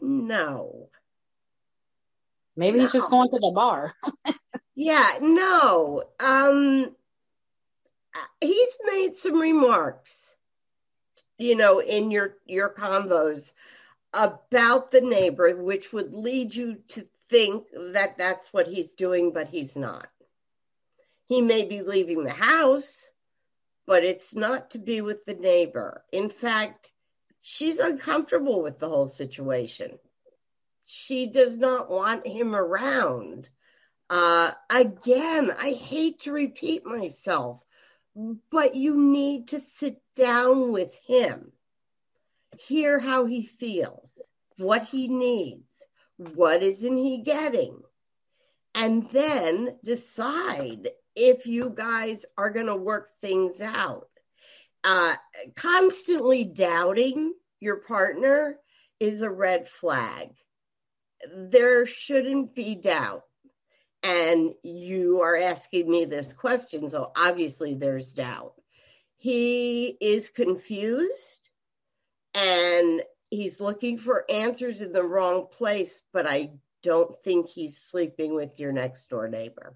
No. 0.00 0.88
Maybe 2.56 2.78
no. 2.78 2.84
he's 2.84 2.92
just 2.92 3.10
going 3.10 3.30
to 3.30 3.38
the 3.38 3.52
bar. 3.54 3.94
yeah, 4.74 5.18
no. 5.20 6.04
Um 6.20 6.94
he's 8.40 8.76
made 8.86 9.16
some 9.16 9.40
remarks 9.40 10.34
you 11.38 11.56
know, 11.56 11.80
in 11.80 12.10
your 12.10 12.36
your 12.46 12.70
convos 12.70 13.52
about 14.12 14.90
the 14.90 15.00
neighbor, 15.00 15.56
which 15.56 15.92
would 15.92 16.12
lead 16.12 16.54
you 16.54 16.76
to 16.88 17.06
think 17.28 17.64
that 17.92 18.18
that's 18.18 18.52
what 18.52 18.66
he's 18.66 18.94
doing, 18.94 19.32
but 19.32 19.48
he's 19.48 19.76
not. 19.76 20.08
He 21.26 21.40
may 21.40 21.64
be 21.64 21.82
leaving 21.82 22.22
the 22.22 22.30
house, 22.30 23.06
but 23.86 24.04
it's 24.04 24.34
not 24.34 24.70
to 24.70 24.78
be 24.78 25.00
with 25.00 25.24
the 25.24 25.34
neighbor. 25.34 26.04
In 26.12 26.28
fact, 26.30 26.92
she's 27.40 27.78
uncomfortable 27.78 28.62
with 28.62 28.78
the 28.78 28.88
whole 28.88 29.06
situation. 29.06 29.98
She 30.84 31.26
does 31.26 31.56
not 31.56 31.90
want 31.90 32.26
him 32.26 32.54
around. 32.54 33.48
Uh, 34.10 34.52
again, 34.70 35.50
I 35.50 35.72
hate 35.72 36.20
to 36.20 36.32
repeat 36.32 36.84
myself, 36.84 37.64
but 38.50 38.74
you 38.74 38.96
need 38.96 39.48
to 39.48 39.60
sit 39.78 40.00
down 40.14 40.72
with 40.72 40.94
him, 41.06 41.52
hear 42.58 42.98
how 42.98 43.24
he 43.24 43.42
feels, 43.42 44.12
what 44.56 44.84
he 44.84 45.08
needs, 45.08 45.73
what 46.16 46.62
isn't 46.62 46.96
he 46.96 47.18
getting, 47.18 47.82
and 48.74 49.08
then 49.10 49.78
decide 49.84 50.90
if 51.14 51.46
you 51.46 51.70
guys 51.74 52.24
are 52.36 52.50
going 52.50 52.66
to 52.66 52.76
work 52.76 53.10
things 53.20 53.60
out. 53.60 54.08
Uh, 54.82 55.14
constantly 55.56 56.44
doubting 56.44 57.32
your 57.60 57.76
partner 57.76 58.58
is 59.00 59.22
a 59.22 59.30
red 59.30 59.68
flag. 59.68 60.30
There 61.34 61.86
shouldn't 61.86 62.54
be 62.54 62.74
doubt. 62.74 63.22
And 64.02 64.52
you 64.62 65.22
are 65.22 65.36
asking 65.36 65.90
me 65.90 66.04
this 66.04 66.34
question, 66.34 66.90
so 66.90 67.10
obviously 67.16 67.74
there's 67.74 68.12
doubt. 68.12 68.52
He 69.16 69.96
is 70.00 70.28
confused 70.28 71.38
and 72.34 73.02
he's 73.34 73.60
looking 73.60 73.98
for 73.98 74.24
answers 74.30 74.82
in 74.82 74.92
the 74.92 75.02
wrong 75.02 75.46
place, 75.46 76.00
but 76.12 76.26
I 76.26 76.50
don't 76.82 77.16
think 77.22 77.48
he's 77.48 77.78
sleeping 77.78 78.34
with 78.34 78.60
your 78.60 78.72
next 78.72 79.08
door 79.08 79.28
neighbor. 79.28 79.74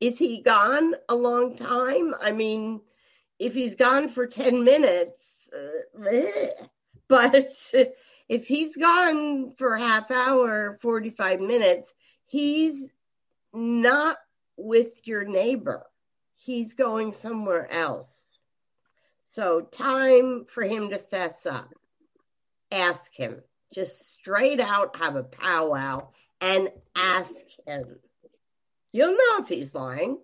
Is 0.00 0.18
he 0.18 0.42
gone 0.42 0.94
a 1.08 1.14
long 1.14 1.56
time? 1.56 2.14
I 2.20 2.32
mean, 2.32 2.80
if 3.38 3.54
he's 3.54 3.74
gone 3.74 4.08
for 4.08 4.26
10 4.26 4.64
minutes, 4.64 5.22
uh, 5.52 6.66
but 7.08 7.72
if 8.28 8.46
he's 8.46 8.76
gone 8.76 9.52
for 9.56 9.76
half 9.76 10.10
hour, 10.10 10.78
45 10.80 11.40
minutes, 11.40 11.94
he's 12.26 12.92
not 13.52 14.16
with 14.56 15.06
your 15.06 15.24
neighbor. 15.24 15.86
He's 16.36 16.74
going 16.74 17.12
somewhere 17.12 17.70
else. 17.70 18.16
So, 19.24 19.60
time 19.60 20.46
for 20.46 20.62
him 20.62 20.90
to 20.90 20.98
fess 20.98 21.46
up. 21.46 21.72
Ask 22.70 23.12
him. 23.14 23.42
Just 23.74 24.14
straight 24.14 24.60
out 24.60 24.96
have 24.96 25.16
a 25.16 25.22
powwow 25.22 26.08
and 26.40 26.70
ask 26.96 27.34
him. 27.66 27.98
You'll 28.92 29.12
know 29.12 29.42
if 29.42 29.48
he's 29.48 29.74
lying. 29.74 30.18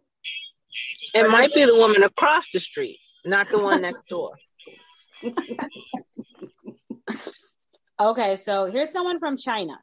It 1.14 1.30
might 1.30 1.54
be 1.54 1.64
the 1.64 1.76
woman 1.76 2.02
across 2.02 2.48
the 2.52 2.60
street, 2.60 2.98
not 3.24 3.48
the 3.48 3.58
one 3.58 3.80
next 3.82 4.06
door. 4.08 4.32
okay, 8.00 8.36
so 8.36 8.66
here's 8.66 8.90
someone 8.90 9.18
from 9.20 9.36
China. 9.36 9.78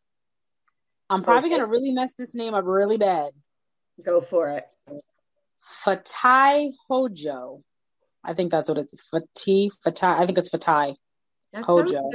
I'm 1.10 1.24
probably 1.24 1.50
okay. 1.50 1.60
gonna 1.60 1.70
really 1.70 1.92
mess 1.92 2.12
this 2.18 2.36
name 2.36 2.54
up 2.54 2.66
really 2.66 2.98
bad. 2.98 3.32
Go 4.04 4.22
for 4.22 4.50
it. 4.50 4.66
Fatai 5.86 6.72
Hojo. 6.88 7.64
I 8.24 8.34
think 8.34 8.52
that's 8.52 8.70
what 8.70 8.78
it's. 8.78 8.94
Fatih 9.14 9.70
Fatai. 9.86 10.18
I 10.18 10.26
think 10.26 10.38
it's 10.38 10.50
Fatai 10.50 10.96
that 11.52 11.66
Hojo. 11.66 12.10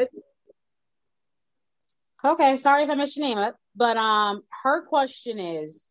Okay, 2.25 2.57
sorry 2.57 2.83
if 2.83 2.91
I 2.91 2.95
missed 2.95 3.17
your 3.17 3.27
name 3.27 3.53
but 3.77 3.97
um, 3.97 4.43
her 4.63 4.83
question 4.83 5.39
is, 5.39 5.89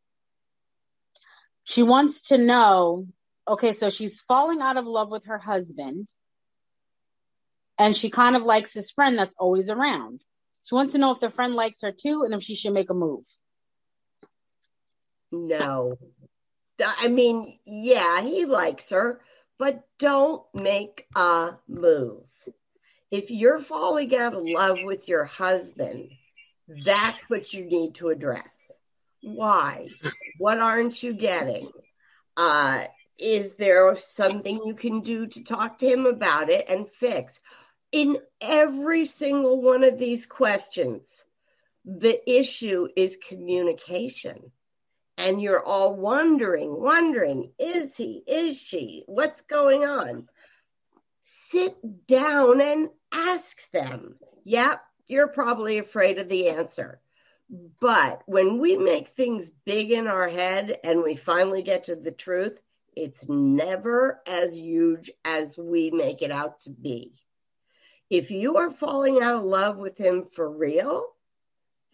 she 1.63 1.83
wants 1.83 2.29
to 2.29 2.37
know. 2.37 3.07
Okay, 3.47 3.71
so 3.71 3.89
she's 3.89 4.21
falling 4.21 4.59
out 4.59 4.75
of 4.75 4.85
love 4.85 5.09
with 5.09 5.25
her 5.25 5.37
husband, 5.37 6.09
and 7.77 7.95
she 7.95 8.09
kind 8.09 8.35
of 8.35 8.43
likes 8.43 8.73
his 8.73 8.91
friend 8.91 9.17
that's 9.17 9.35
always 9.39 9.69
around. 9.69 10.21
She 10.63 10.75
wants 10.75 10.91
to 10.91 10.97
know 10.97 11.11
if 11.11 11.21
the 11.21 11.29
friend 11.29 11.55
likes 11.55 11.81
her 11.81 11.91
too, 11.91 12.23
and 12.23 12.33
if 12.33 12.43
she 12.43 12.55
should 12.55 12.73
make 12.73 12.89
a 12.89 12.93
move. 12.93 13.23
No. 15.31 15.97
I 16.83 17.07
mean, 17.07 17.57
yeah, 17.65 18.21
he 18.21 18.45
likes 18.45 18.89
her, 18.89 19.21
but 19.57 19.87
don't 19.97 20.43
make 20.53 21.05
a 21.15 21.51
move. 21.69 22.23
If 23.11 23.31
you're 23.31 23.61
falling 23.61 24.13
out 24.15 24.33
of 24.33 24.43
love 24.45 24.79
with 24.83 25.07
your 25.07 25.23
husband, 25.23 26.11
that's 26.68 27.30
what 27.30 27.53
you 27.53 27.65
need 27.65 27.95
to 27.95 28.10
address. 28.10 28.56
Why? 29.22 29.88
What 30.38 30.60
aren't 30.60 31.02
you 31.02 31.14
getting? 31.14 31.72
Uh, 32.35 32.84
is 33.18 33.52
there 33.56 33.95
something 33.98 34.61
you 34.64 34.76
can 34.76 35.02
do 35.02 35.27
to 35.27 35.44
talk 35.44 35.80
to 35.80 35.88
him 35.88 36.06
about 36.06 36.49
it 36.49 36.69
and 36.69 36.89
fix? 36.89 37.39
In 37.91 38.18
every 38.41 39.06
single 39.06 39.61
one 39.61 39.84
of 39.84 39.98
these 39.98 40.26
questions, 40.26 41.23
the 41.85 42.19
issue 42.30 42.88
is 42.95 43.18
communication 43.27 44.52
and 45.18 45.41
you're 45.41 45.64
all 45.64 45.95
wondering, 45.95 46.80
wondering, 46.80 47.52
is 47.57 47.95
he, 47.98 48.23
is 48.27 48.57
she, 48.57 49.03
what's 49.07 49.41
going 49.41 49.84
on? 49.84 50.27
Sit 51.23 51.76
down 52.07 52.61
and 52.61 52.89
ask 53.11 53.69
them. 53.72 54.15
Yep, 54.44 54.80
you're 55.07 55.27
probably 55.27 55.77
afraid 55.77 56.19
of 56.19 56.29
the 56.29 56.49
answer. 56.49 56.99
But 57.79 58.23
when 58.25 58.59
we 58.59 58.77
make 58.77 59.09
things 59.09 59.49
big 59.65 59.91
in 59.91 60.07
our 60.07 60.27
head 60.27 60.79
and 60.84 61.01
we 61.01 61.15
finally 61.15 61.61
get 61.61 61.85
to 61.85 61.95
the 61.95 62.11
truth, 62.11 62.59
it's 62.95 63.27
never 63.29 64.21
as 64.27 64.55
huge 64.55 65.11
as 65.23 65.57
we 65.57 65.91
make 65.91 66.21
it 66.21 66.31
out 66.31 66.61
to 66.61 66.71
be. 66.71 67.13
If 68.09 68.31
you 68.31 68.57
are 68.57 68.71
falling 68.71 69.21
out 69.21 69.35
of 69.35 69.43
love 69.43 69.77
with 69.77 69.97
him 69.97 70.25
for 70.25 70.49
real, 70.49 71.13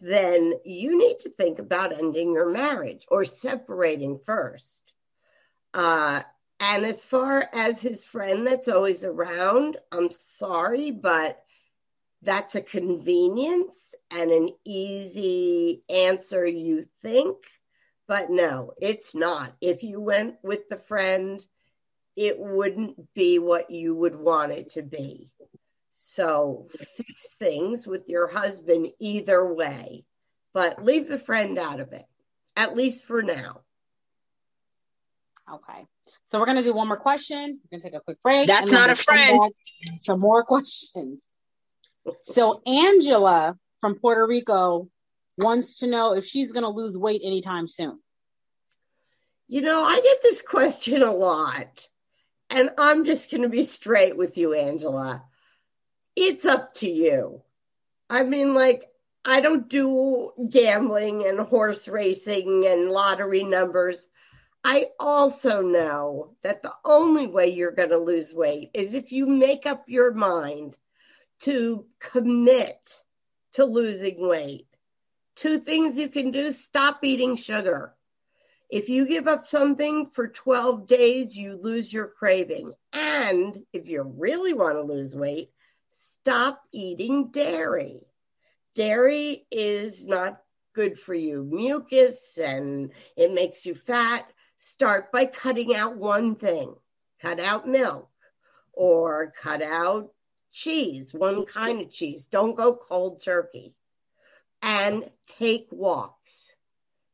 then 0.00 0.54
you 0.64 0.96
need 0.98 1.20
to 1.20 1.30
think 1.30 1.58
about 1.58 1.96
ending 1.96 2.32
your 2.32 2.48
marriage 2.48 3.06
or 3.08 3.24
separating 3.24 4.18
first. 4.24 4.80
Uh, 5.72 6.22
and 6.60 6.84
as 6.84 7.04
far 7.04 7.48
as 7.52 7.80
his 7.80 8.04
friend 8.04 8.46
that's 8.46 8.68
always 8.68 9.04
around, 9.04 9.76
I'm 9.92 10.10
sorry, 10.10 10.90
but 10.90 11.43
that's 12.24 12.54
a 12.54 12.60
convenience 12.62 13.94
and 14.10 14.30
an 14.30 14.50
easy 14.64 15.82
answer, 15.88 16.46
you 16.46 16.86
think. 17.02 17.36
But 18.06 18.30
no, 18.30 18.72
it's 18.80 19.14
not. 19.14 19.54
If 19.60 19.82
you 19.82 20.00
went 20.00 20.36
with 20.42 20.68
the 20.68 20.78
friend, 20.78 21.44
it 22.16 22.38
wouldn't 22.38 23.14
be 23.14 23.38
what 23.38 23.70
you 23.70 23.94
would 23.94 24.14
want 24.14 24.52
it 24.52 24.70
to 24.70 24.82
be. 24.82 25.30
So 25.92 26.68
fix 26.96 27.28
things 27.38 27.86
with 27.86 28.08
your 28.08 28.26
husband 28.26 28.90
either 28.98 29.52
way, 29.52 30.04
but 30.52 30.84
leave 30.84 31.08
the 31.08 31.18
friend 31.18 31.58
out 31.58 31.80
of 31.80 31.92
it, 31.92 32.04
at 32.56 32.76
least 32.76 33.04
for 33.04 33.22
now. 33.22 33.60
Okay. 35.50 35.86
So 36.28 36.38
we're 36.38 36.46
going 36.46 36.58
to 36.58 36.64
do 36.64 36.74
one 36.74 36.88
more 36.88 36.96
question. 36.96 37.60
We're 37.62 37.78
going 37.78 37.80
to 37.80 37.90
take 37.90 37.98
a 37.98 38.00
quick 38.00 38.20
break. 38.20 38.48
That's 38.48 38.72
not 38.72 38.90
a 38.90 38.94
friend. 38.94 39.52
Some 40.00 40.20
more 40.20 40.42
questions. 40.44 41.26
So 42.20 42.62
Angela 42.66 43.56
from 43.80 43.96
Puerto 43.96 44.26
Rico 44.26 44.88
wants 45.38 45.78
to 45.78 45.86
know 45.86 46.14
if 46.14 46.24
she's 46.26 46.52
going 46.52 46.64
to 46.64 46.70
lose 46.70 46.96
weight 46.96 47.22
anytime 47.24 47.68
soon. 47.68 47.98
You 49.48 49.60
know, 49.60 49.82
I 49.84 50.00
get 50.00 50.22
this 50.22 50.42
question 50.42 51.02
a 51.02 51.12
lot. 51.12 51.86
And 52.50 52.70
I'm 52.78 53.04
just 53.04 53.30
going 53.30 53.42
to 53.42 53.48
be 53.48 53.64
straight 53.64 54.16
with 54.16 54.36
you, 54.36 54.54
Angela 54.54 55.24
it's 56.16 56.46
up 56.46 56.74
to 56.74 56.88
you. 56.88 57.42
I 58.08 58.24
mean, 58.24 58.54
like, 58.54 58.88
I 59.24 59.40
don't 59.40 59.68
do 59.68 60.32
gambling 60.50 61.26
and 61.26 61.40
horse 61.40 61.88
racing 61.88 62.66
and 62.66 62.90
lottery 62.90 63.42
numbers. 63.42 64.06
I 64.62 64.88
also 65.00 65.60
know 65.62 66.36
that 66.42 66.62
the 66.62 66.72
only 66.84 67.26
way 67.26 67.48
you're 67.48 67.72
going 67.72 67.90
to 67.90 67.98
lose 67.98 68.32
weight 68.32 68.70
is 68.74 68.94
if 68.94 69.12
you 69.12 69.26
make 69.26 69.66
up 69.66 69.84
your 69.88 70.12
mind 70.12 70.76
to 71.44 71.84
commit 72.00 73.02
to 73.52 73.66
losing 73.66 74.26
weight. 74.26 74.66
Two 75.36 75.58
things 75.58 75.98
you 75.98 76.08
can 76.08 76.30
do 76.30 76.52
stop 76.52 77.04
eating 77.04 77.36
sugar. 77.36 77.94
If 78.70 78.88
you 78.88 79.06
give 79.06 79.28
up 79.28 79.44
something 79.44 80.08
for 80.14 80.28
12 80.28 80.86
days, 80.86 81.36
you 81.36 81.58
lose 81.60 81.92
your 81.92 82.08
craving. 82.08 82.72
And 82.94 83.58
if 83.74 83.88
you 83.88 84.02
really 84.16 84.54
want 84.54 84.76
to 84.76 84.82
lose 84.82 85.14
weight, 85.14 85.50
stop 85.90 86.62
eating 86.72 87.30
dairy. 87.30 88.00
Dairy 88.74 89.46
is 89.50 90.06
not 90.06 90.40
good 90.74 90.98
for 90.98 91.14
you. 91.14 91.44
Mucus 91.44 92.38
and 92.38 92.90
it 93.16 93.32
makes 93.32 93.66
you 93.66 93.74
fat. 93.74 94.26
Start 94.56 95.12
by 95.12 95.26
cutting 95.26 95.76
out 95.76 95.96
one 95.98 96.36
thing. 96.36 96.74
Cut 97.20 97.38
out 97.38 97.68
milk 97.68 98.08
or 98.72 99.32
cut 99.40 99.60
out 99.60 100.13
cheese, 100.54 101.12
one 101.12 101.44
kind 101.44 101.82
of 101.82 101.90
cheese. 101.90 102.26
Don't 102.28 102.54
go 102.54 102.74
cold 102.74 103.22
turkey. 103.22 103.74
and 104.62 105.10
take 105.38 105.68
walks. 105.70 106.50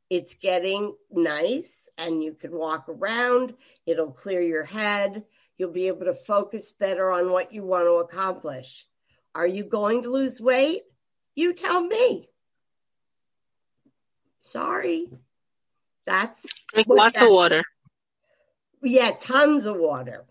It's 0.08 0.34
getting 0.34 0.94
nice 1.10 1.88
and 1.98 2.22
you 2.22 2.34
can 2.34 2.52
walk 2.52 2.88
around. 2.88 3.54
It'll 3.86 4.12
clear 4.12 4.40
your 4.40 4.64
head. 4.64 5.24
You'll 5.58 5.72
be 5.72 5.88
able 5.88 6.06
to 6.06 6.14
focus 6.14 6.72
better 6.72 7.10
on 7.10 7.32
what 7.32 7.52
you 7.52 7.64
want 7.64 7.86
to 7.86 7.94
accomplish. 7.94 8.86
Are 9.34 9.46
you 9.46 9.64
going 9.64 10.04
to 10.04 10.10
lose 10.10 10.40
weight? 10.40 10.82
You 11.34 11.52
tell 11.52 11.80
me. 11.80 12.28
Sorry. 14.42 15.08
That's 16.06 16.46
Drink 16.72 16.88
lots 16.88 17.20
of 17.20 17.30
water. 17.30 17.64
Yeah, 18.82 19.12
tons 19.18 19.66
of 19.66 19.76
water. 19.76 20.24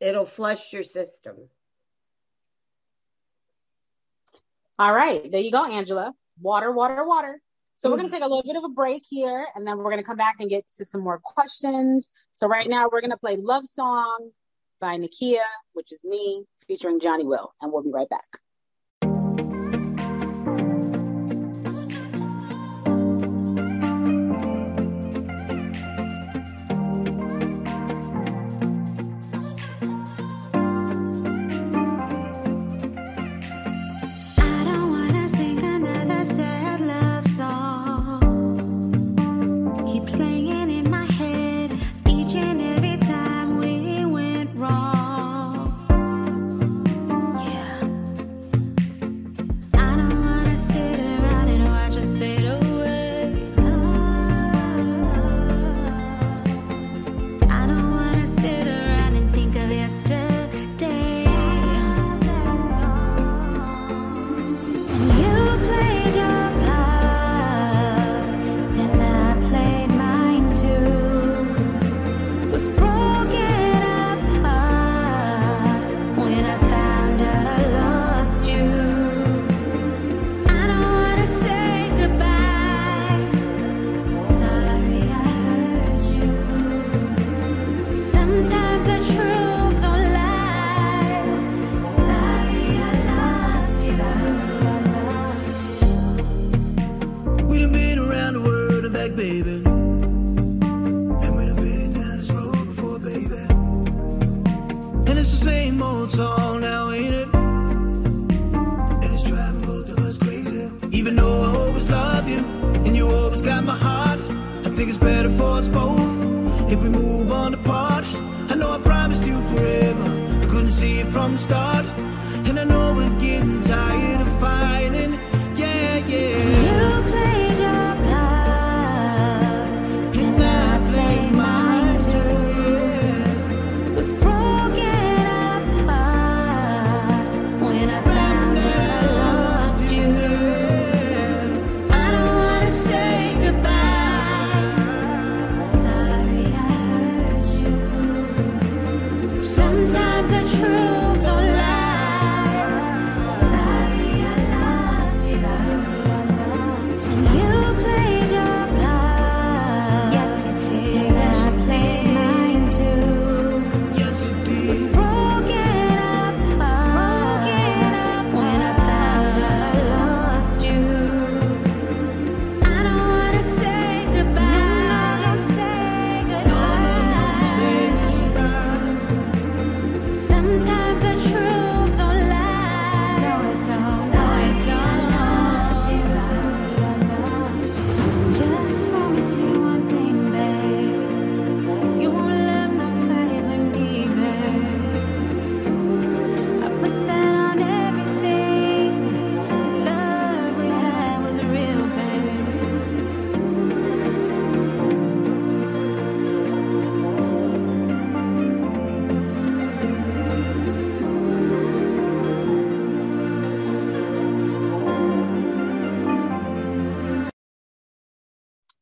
It'll 0.00 0.26
flush 0.26 0.72
your 0.72 0.84
system. 0.84 1.36
All 4.78 4.94
right, 4.94 5.30
there 5.30 5.40
you 5.40 5.50
go, 5.50 5.64
Angela. 5.64 6.14
Water, 6.40 6.70
water, 6.70 7.04
water. 7.04 7.40
So 7.78 7.90
we're 7.90 7.96
going 7.96 8.08
to 8.08 8.14
mm. 8.14 8.18
take 8.18 8.24
a 8.24 8.28
little 8.28 8.44
bit 8.44 8.56
of 8.56 8.64
a 8.64 8.68
break 8.68 9.04
here, 9.08 9.46
and 9.54 9.66
then 9.66 9.78
we're 9.78 9.90
going 9.90 9.98
to 9.98 10.04
come 10.04 10.16
back 10.16 10.36
and 10.40 10.48
get 10.48 10.64
to 10.76 10.84
some 10.84 11.00
more 11.00 11.20
questions. 11.22 12.08
So 12.34 12.46
right 12.46 12.68
now 12.68 12.88
we're 12.90 13.00
going 13.00 13.10
to 13.10 13.16
play 13.16 13.36
"Love 13.36 13.66
Song" 13.66 14.30
by 14.80 14.96
Nakia, 14.96 15.42
which 15.72 15.92
is 15.92 16.04
me, 16.04 16.44
featuring 16.66 17.00
Johnny 17.00 17.24
Will, 17.24 17.52
and 17.60 17.72
we'll 17.72 17.82
be 17.82 17.92
right 17.92 18.08
back. 18.08 18.40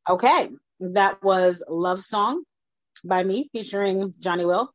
Okay, 0.09 0.49
that 0.81 1.23
was 1.23 1.63
Love 1.69 2.03
Song 2.03 2.43
by 3.05 3.23
me 3.23 3.49
featuring 3.53 4.15
Johnny 4.21 4.45
Will. 4.45 4.71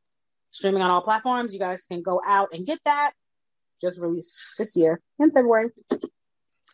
Streaming 0.50 0.82
on 0.82 0.92
all 0.92 1.02
platforms. 1.02 1.54
You 1.54 1.60
guys 1.60 1.86
can 1.90 2.02
go 2.02 2.20
out 2.26 2.50
and 2.54 2.66
get 2.66 2.80
that. 2.84 3.12
Just 3.80 4.00
released 4.02 4.38
this 4.58 4.76
year 4.76 5.00
in 5.20 5.32
February. 5.32 5.70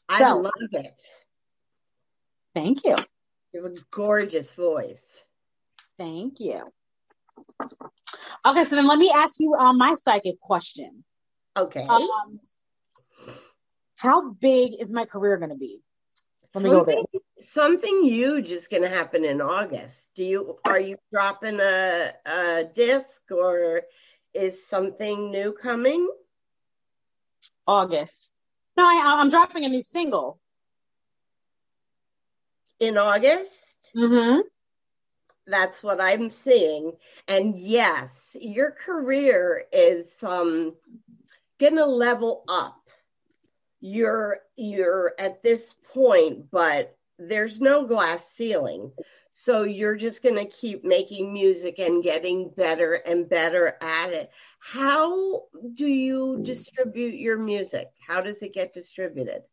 I 0.10 0.20
So- 0.20 0.38
love 0.38 0.52
it. 0.72 1.02
Thank 2.56 2.84
you. 2.84 2.96
You 3.54 3.64
have 3.64 3.72
a 3.72 3.76
gorgeous 3.92 4.54
voice. 4.56 5.22
Thank 6.00 6.40
you. 6.40 6.64
Okay, 8.46 8.64
so 8.64 8.76
then 8.76 8.88
let 8.88 8.98
me 8.98 9.12
ask 9.14 9.40
you 9.40 9.54
um, 9.54 9.78
my 9.78 9.94
psychic 9.94 10.40
question. 10.40 11.04
Okay. 11.58 11.86
Um, 11.88 12.40
how 13.96 14.32
big 14.32 14.74
is 14.80 14.92
my 14.92 15.06
career 15.06 15.38
going 15.38 15.50
to 15.52 15.56
be? 15.56 15.82
Something, 16.56 17.04
something 17.40 18.04
huge 18.04 18.52
is 18.52 18.68
going 18.68 18.84
to 18.84 18.90
happen 18.90 19.26
in 19.26 19.42
August. 19.42 20.12
Do 20.16 20.24
you 20.24 20.60
are 20.66 20.80
you 20.80 20.98
dropping 21.12 21.60
a, 21.60 22.14
a 22.26 22.64
disc 22.74 23.22
or 23.32 23.84
is 24.34 24.66
something 24.66 25.32
new 25.32 25.54
coming 25.54 26.10
August. 27.68 28.32
No, 28.78 28.84
I, 28.84 29.18
I'm 29.20 29.30
dropping 29.30 29.66
a 29.66 29.70
new 29.70 29.82
single. 29.82 30.40
in 32.80 32.98
August? 32.98 33.52
Mm-hmm. 33.96 34.42
That's 35.48 35.82
what 35.82 36.02
I'm 36.02 36.30
seeing. 36.30 36.94
And 37.28 37.58
yes, 37.58 38.36
your 38.40 38.72
career 38.72 39.64
is 39.72 40.06
um 40.22 40.76
going 41.60 41.76
to 41.76 41.86
level 41.86 42.44
up. 42.48 42.77
You're 43.80 44.40
you're 44.56 45.14
at 45.20 45.44
this 45.44 45.76
point, 45.94 46.50
but 46.52 46.96
there's 47.20 47.60
no 47.60 47.86
glass 47.86 48.30
ceiling. 48.30 48.92
So 49.34 49.64
you're 49.64 49.96
just 49.96 50.24
going 50.24 50.36
to 50.36 50.46
keep 50.46 50.84
making 50.84 51.32
music 51.32 51.78
and 51.78 52.04
getting 52.04 52.50
better 52.50 52.94
and 52.94 53.30
better 53.30 53.78
at 53.82 54.12
it. 54.12 54.32
How 54.60 55.44
do 55.76 55.86
you 55.86 56.40
distribute 56.42 57.14
your 57.14 57.38
music? 57.38 57.92
How 58.06 58.22
does 58.22 58.42
it 58.42 58.54
get 58.54 58.74
distributed? 58.74 59.44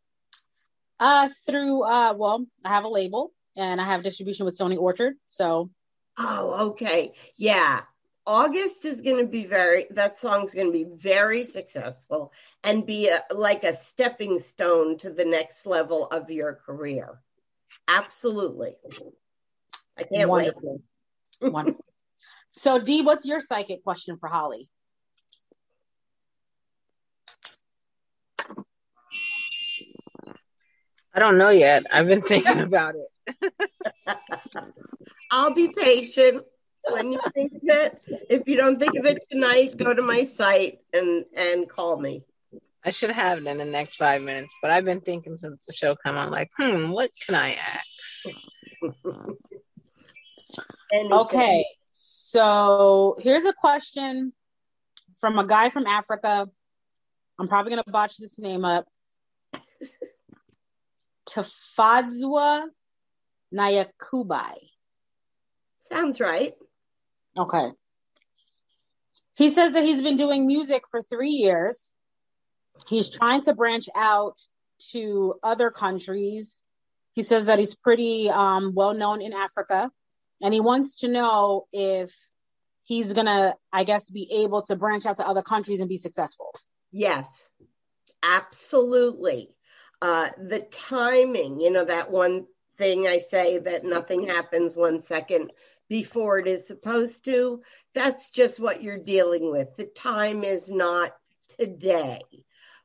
Uh, 0.99 1.29
through 1.45 1.83
uh, 1.83 2.15
well, 2.17 2.47
I 2.65 2.71
have 2.71 2.85
a 2.85 2.89
label 2.89 3.33
and 3.57 3.79
I 3.79 3.85
have 3.85 4.03
distribution 4.03 4.47
with 4.47 4.57
Sony 4.57 4.79
Orchard. 4.79 5.15
So 5.29 5.71
Oh, 6.17 6.69
okay. 6.69 7.13
Yeah. 7.37 7.83
August 8.27 8.85
is 8.85 9.01
going 9.01 9.19
to 9.19 9.27
be 9.27 9.45
very, 9.45 9.87
that 9.91 10.19
song's 10.19 10.55
going 10.55 10.67
to 10.67 10.73
be 10.73 10.87
very 10.97 11.45
successful 11.45 12.33
and 12.63 12.87
be 12.87 13.09
a, 13.09 13.23
like 13.31 13.65
a 13.65 13.75
stepping 13.77 14.39
stone 14.39 14.97
to 14.99 15.11
the 15.11 15.25
next 15.25 15.67
level 15.67 16.07
of 16.07 16.31
your 16.31 16.55
career. 16.55 17.21
Absolutely. 17.87 18.77
I 19.99 20.05
can't 20.05 20.31
wonderful. 20.31 20.81
wonderful. 21.43 21.85
So, 22.53 22.81
Dee, 22.81 23.03
what's 23.03 23.27
your 23.27 23.41
psychic 23.41 23.85
question 23.85 24.17
for 24.17 24.29
Holly? 24.29 24.71
I 31.13 31.21
don't 31.21 31.37
know 31.37 31.51
yet. 31.51 31.85
I've 31.93 32.09
been 32.09 32.23
thinking 32.23 32.61
about 32.61 32.95
it. 32.97 33.53
I'll 35.31 35.55
be 35.55 35.69
patient 35.69 36.45
when 36.91 37.13
you 37.13 37.21
think 37.33 37.53
of 37.55 37.61
it. 37.65 38.01
If 38.29 38.47
you 38.47 38.57
don't 38.57 38.79
think 38.79 38.97
of 38.99 39.05
it 39.07 39.25
tonight, 39.31 39.77
go 39.77 39.93
to 39.93 40.03
my 40.03 40.23
site 40.23 40.81
and 40.93 41.25
and 41.35 41.69
call 41.69 41.99
me. 41.99 42.25
I 42.85 42.91
should 42.91 43.11
have 43.11 43.39
it 43.39 43.47
in 43.47 43.57
the 43.57 43.65
next 43.65 43.95
five 43.95 44.21
minutes, 44.21 44.55
but 44.61 44.71
I've 44.71 44.85
been 44.85 45.01
thinking 45.01 45.39
since 45.39 45.65
the 45.67 45.73
show 45.73 45.97
came 46.05 46.17
on, 46.17 46.31
like, 46.31 46.51
hmm, 46.59 46.91
what 46.91 47.11
can 47.25 47.35
I 47.35 47.55
ask? 47.55 48.37
Okay, 51.11 51.65
so 51.89 53.17
here's 53.21 53.47
a 53.47 53.55
question 53.55 54.35
from 55.19 55.39
a 55.39 55.47
guy 55.47 55.71
from 55.71 55.87
Africa. 55.87 56.47
I'm 57.39 57.49
probably 57.49 57.71
gonna 57.71 57.85
botch 57.87 58.19
this 58.19 58.39
name 58.39 58.67
up. 58.67 58.87
Tafadzwa 61.27 62.65
Nayakubai. 63.55 64.57
Sounds 65.89 66.21
right. 66.21 66.55
Okay. 67.39 67.71
He 69.37 69.51
says 69.51 69.73
that 69.73 69.85
he's 69.85 70.03
been 70.03 70.17
doing 70.17 70.47
music 70.47 70.85
for 70.91 71.03
three 71.03 71.31
years. 71.31 71.91
He's 72.89 73.11
trying 73.11 73.43
to 73.43 73.55
branch 73.55 73.89
out 73.95 74.41
to 74.93 75.35
other 75.43 75.71
countries. 75.71 76.63
He 77.15 77.23
says 77.23 77.47
that 77.47 77.59
he's 77.59 77.75
pretty 77.75 78.31
um, 78.31 78.73
well 78.75 78.95
known 78.95 79.23
in 79.23 79.33
Africa, 79.33 79.91
and 80.43 80.53
he 80.53 80.61
wants 80.61 80.97
to 80.97 81.09
know 81.09 81.67
if 81.73 82.13
he's 82.85 83.13
gonna, 83.13 83.55
I 83.73 83.85
guess, 83.85 84.11
be 84.11 84.43
able 84.43 84.63
to 84.63 84.77
branch 84.77 85.07
out 85.07 85.17
to 85.17 85.29
other 85.29 85.43
countries 85.43 85.81
and 85.81 85.89
be 85.89 85.97
successful. 85.97 86.53
Yes, 86.93 87.49
absolutely. 88.23 89.51
Uh, 90.03 90.31
the 90.39 90.61
timing, 90.61 91.61
you 91.61 91.71
know, 91.71 91.85
that 91.85 92.11
one 92.11 92.47
thing 92.77 93.07
I 93.07 93.19
say 93.19 93.59
that 93.59 93.85
nothing 93.85 94.27
happens 94.27 94.75
one 94.75 95.01
second 95.03 95.53
before 95.89 96.39
it 96.39 96.47
is 96.47 96.67
supposed 96.67 97.25
to. 97.27 97.63
That's 97.95 98.31
just 98.31 98.61
what 98.61 98.83
you're 98.83 98.99
dealing 98.99 99.51
with. 99.51 99.77
The 99.77 99.85
time 99.85 100.45
is 100.45 100.71
not 100.71 101.15
today, 101.59 102.21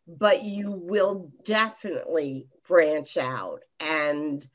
but 0.07 0.43
you 0.43 0.71
will 0.71 1.31
definitely 1.43 2.47
branch 2.67 3.17
out 3.17 3.61
and 3.79 4.47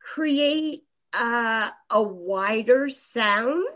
create 0.00 0.84
uh, 1.12 1.70
a 1.90 2.02
wider 2.02 2.90
sound, 2.90 3.66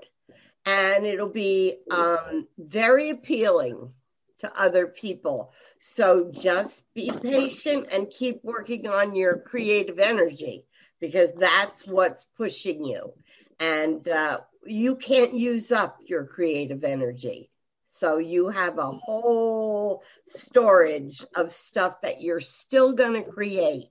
and 0.65 1.07
it'll 1.07 1.29
be 1.29 1.77
um, 1.91 2.47
very 2.59 3.11
appealing 3.11 3.93
to 4.41 4.61
other 4.61 4.87
people. 4.87 5.53
So 5.81 6.31
just 6.33 6.83
be 6.95 7.11
patient 7.23 7.89
and 7.93 8.11
keep 8.11 8.43
working 8.43 8.89
on 8.89 9.15
your 9.15 9.39
creative 9.39 10.01
energy 10.01 10.65
because 11.01 11.31
that's 11.39 11.87
what's 11.87 12.27
pushing 12.37 12.85
you 12.85 13.13
and 13.61 14.09
uh, 14.09 14.41
you 14.67 14.97
can't 14.97 15.35
use 15.35 15.73
up 15.73 15.99
your 16.05 16.25
creative 16.25 16.85
energy. 16.85 17.51
So 17.89 18.19
you 18.19 18.49
have 18.49 18.79
a 18.79 18.91
whole 18.93 20.03
storage 20.27 21.25
of 21.35 21.55
stuff 21.55 22.03
that 22.03 22.21
you're 22.21 22.41
still 22.41 22.93
going 22.93 23.15
to 23.15 23.29
create. 23.29 23.89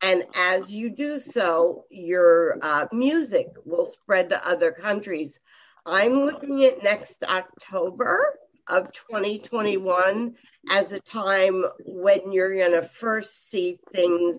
And 0.00 0.24
as 0.34 0.70
you 0.70 0.90
do 0.90 1.18
so, 1.18 1.84
your 1.90 2.56
uh, 2.62 2.86
music 2.92 3.48
will 3.64 3.86
spread 3.86 4.30
to 4.30 4.48
other 4.48 4.70
countries. 4.72 5.38
I'm 5.84 6.24
looking 6.24 6.64
at 6.64 6.82
next 6.82 7.22
October 7.22 8.38
of 8.66 8.92
2021 8.92 10.36
as 10.70 10.92
a 10.92 11.00
time 11.00 11.64
when 11.84 12.32
you're 12.32 12.54
going 12.54 12.80
to 12.80 12.82
first 12.82 13.50
see 13.50 13.78
things 13.92 14.38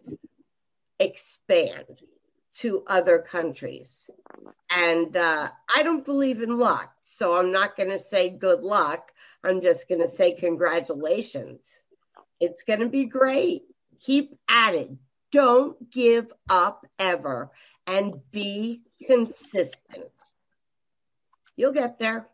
expand 0.99 1.85
to 2.57 2.83
other 2.87 3.19
countries. 3.19 4.09
And 4.69 5.15
uh, 5.15 5.49
I 5.73 5.83
don't 5.83 6.05
believe 6.05 6.41
in 6.41 6.57
luck. 6.59 6.93
So 7.01 7.35
I'm 7.35 7.51
not 7.51 7.77
going 7.77 7.89
to 7.89 7.99
say 7.99 8.29
good 8.29 8.61
luck. 8.61 9.11
I'm 9.43 9.61
just 9.61 9.87
going 9.87 10.01
to 10.01 10.07
say 10.07 10.33
congratulations. 10.33 11.61
It's 12.39 12.63
going 12.63 12.79
to 12.79 12.89
be 12.89 13.05
great. 13.05 13.63
Keep 13.99 14.37
at 14.49 14.75
it. 14.75 14.91
Don't 15.31 15.91
give 15.91 16.31
up 16.49 16.85
ever 16.99 17.51
and 17.87 18.15
be 18.31 18.81
consistent. 19.05 20.09
You'll 21.55 21.73
get 21.73 21.97
there. 21.99 22.27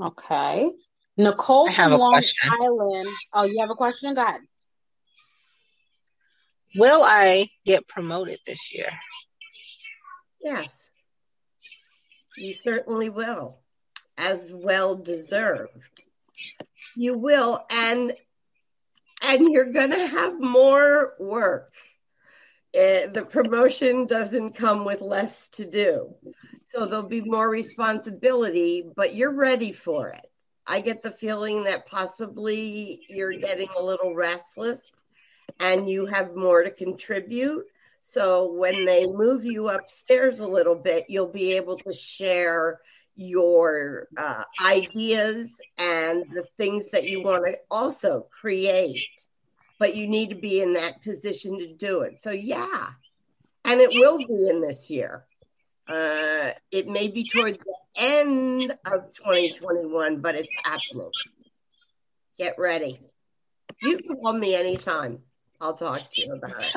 Okay. 0.00 0.70
Nicole 1.16 1.70
from 1.70 1.92
Long 1.92 2.12
question. 2.12 2.50
Island. 2.60 3.08
Oh, 3.32 3.44
you 3.44 3.60
have 3.60 3.70
a 3.70 3.74
question? 3.74 4.14
Go 4.14 4.22
ahead. 4.22 4.40
Will 6.76 7.02
I 7.02 7.48
get 7.64 7.88
promoted 7.88 8.38
this 8.46 8.74
year? 8.74 8.90
Yes. 10.42 10.90
You 12.36 12.54
certainly 12.54 13.10
will, 13.10 13.58
as 14.16 14.40
well 14.50 14.94
deserved. 14.96 15.70
You 16.96 17.18
will, 17.18 17.64
and 17.70 18.14
and 19.22 19.48
you're 19.52 19.72
going 19.72 19.90
to 19.90 20.06
have 20.06 20.40
more 20.40 21.12
work. 21.20 21.72
Eh, 22.74 23.06
the 23.06 23.22
promotion 23.22 24.06
doesn't 24.06 24.54
come 24.54 24.84
with 24.84 25.02
less 25.02 25.46
to 25.48 25.66
do, 25.66 26.14
so 26.66 26.86
there'll 26.86 27.02
be 27.02 27.20
more 27.20 27.48
responsibility. 27.48 28.82
But 28.96 29.14
you're 29.14 29.32
ready 29.34 29.72
for 29.72 30.08
it. 30.08 30.26
I 30.66 30.80
get 30.80 31.02
the 31.02 31.10
feeling 31.10 31.64
that 31.64 31.86
possibly 31.86 33.02
you're 33.08 33.34
getting 33.34 33.68
a 33.76 33.82
little 33.82 34.14
restless 34.14 34.78
and 35.62 35.88
you 35.88 36.06
have 36.06 36.34
more 36.34 36.64
to 36.64 36.70
contribute. 36.70 37.64
So 38.02 38.52
when 38.52 38.84
they 38.84 39.06
move 39.06 39.44
you 39.44 39.68
upstairs 39.68 40.40
a 40.40 40.46
little 40.46 40.74
bit, 40.74 41.06
you'll 41.08 41.28
be 41.32 41.56
able 41.56 41.78
to 41.78 41.94
share 41.94 42.80
your 43.14 44.08
uh, 44.16 44.42
ideas 44.60 45.48
and 45.78 46.24
the 46.34 46.44
things 46.58 46.90
that 46.90 47.04
you 47.04 47.22
want 47.22 47.46
to 47.46 47.58
also 47.70 48.26
create. 48.40 49.04
But 49.78 49.94
you 49.94 50.08
need 50.08 50.30
to 50.30 50.34
be 50.34 50.60
in 50.60 50.74
that 50.74 51.02
position 51.02 51.58
to 51.58 51.72
do 51.74 52.00
it. 52.00 52.20
So, 52.20 52.32
yeah. 52.32 52.88
And 53.64 53.80
it 53.80 53.90
will 53.94 54.18
be 54.18 54.48
in 54.48 54.60
this 54.60 54.90
year. 54.90 55.24
Uh, 55.88 56.52
it 56.70 56.88
may 56.88 57.08
be 57.08 57.24
towards 57.24 57.56
the 57.56 57.76
end 57.96 58.62
of 58.84 59.12
2021, 59.14 60.20
but 60.20 60.34
it's 60.34 60.48
happening. 60.64 61.10
Get 62.38 62.56
ready. 62.58 63.00
You 63.80 63.98
can 63.98 64.16
call 64.16 64.32
me 64.32 64.54
anytime. 64.54 65.20
I'll 65.62 65.74
talk 65.74 66.00
to 66.10 66.20
you 66.20 66.32
about 66.32 66.58
it. 66.58 66.76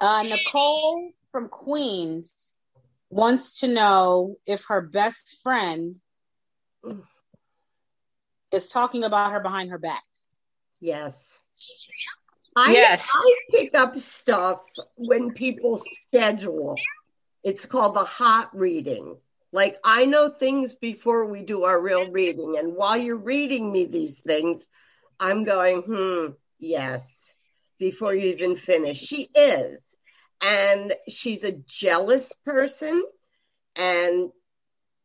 Uh, 0.00 0.22
Nicole 0.22 1.10
from 1.32 1.48
Queens 1.48 2.54
wants 3.10 3.60
to 3.60 3.68
know 3.68 4.36
if 4.46 4.66
her 4.68 4.80
best 4.80 5.40
friend 5.42 5.96
is 8.52 8.68
talking 8.68 9.02
about 9.02 9.32
her 9.32 9.40
behind 9.40 9.70
her 9.72 9.78
back. 9.78 10.04
Yes. 10.80 11.36
I, 12.54 12.72
Yes. 12.72 13.10
I 13.12 13.34
pick 13.50 13.74
up 13.74 13.96
stuff 13.96 14.60
when 14.94 15.32
people 15.32 15.82
schedule. 16.06 16.76
It's 17.42 17.66
called 17.66 17.96
the 17.96 18.04
hot 18.04 18.56
reading. 18.56 19.16
Like 19.50 19.76
I 19.82 20.06
know 20.06 20.30
things 20.30 20.76
before 20.76 21.26
we 21.26 21.42
do 21.42 21.64
our 21.64 21.80
real 21.80 22.12
reading. 22.12 22.54
And 22.56 22.76
while 22.76 22.96
you're 22.96 23.16
reading 23.16 23.72
me 23.72 23.86
these 23.86 24.20
things, 24.20 24.64
I'm 25.18 25.42
going, 25.42 25.82
hmm, 25.82 26.26
yes, 26.60 27.32
before 27.78 28.14
you 28.14 28.26
even 28.32 28.56
finish. 28.56 28.98
She 28.98 29.30
is. 29.34 29.80
And 30.42 30.94
she's 31.08 31.44
a 31.44 31.52
jealous 31.52 32.32
person 32.44 33.02
and 33.76 34.30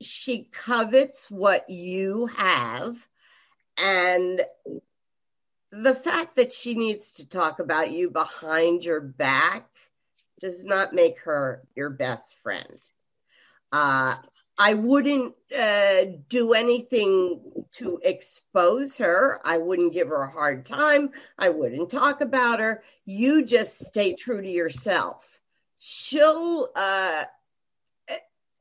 she 0.02 0.49
covets 0.52 1.30
what 1.32 1.69
you 1.69 2.27
have 2.27 2.98
And 3.77 4.41
the 5.72 5.94
fact 5.95 6.36
that 6.38 6.53
she 6.53 6.73
needs 6.76 7.11
to 7.14 7.27
talk 7.27 7.60
about 7.60 7.91
you 7.91 8.10
behind 8.10 8.84
your 8.86 9.02
back 9.02 9.68
does 10.40 10.64
not 10.64 10.94
make 10.94 11.19
her 11.19 11.64
your 11.76 11.90
best 11.90 12.36
friend. 12.44 12.80
Uh, 13.72 14.15
I 14.57 14.73
wouldn't 14.73 15.36
uh, 15.57 16.06
do 16.30 16.53
anything 16.53 17.65
to 17.73 17.99
expose 18.03 18.98
her. 18.98 19.40
I 19.44 19.57
wouldn't 19.57 19.94
give 19.94 20.07
her 20.07 20.23
a 20.23 20.32
hard 20.32 20.65
time. 20.65 21.11
I 21.38 21.49
wouldn't 21.49 21.90
talk 21.90 22.22
about 22.22 22.60
her. 22.60 22.84
You 23.06 23.44
just 23.44 23.86
stay 23.86 24.14
true 24.14 24.41
to 24.41 24.49
yourself. 24.49 25.26
She'll, 25.77 26.69
uh, 26.76 27.26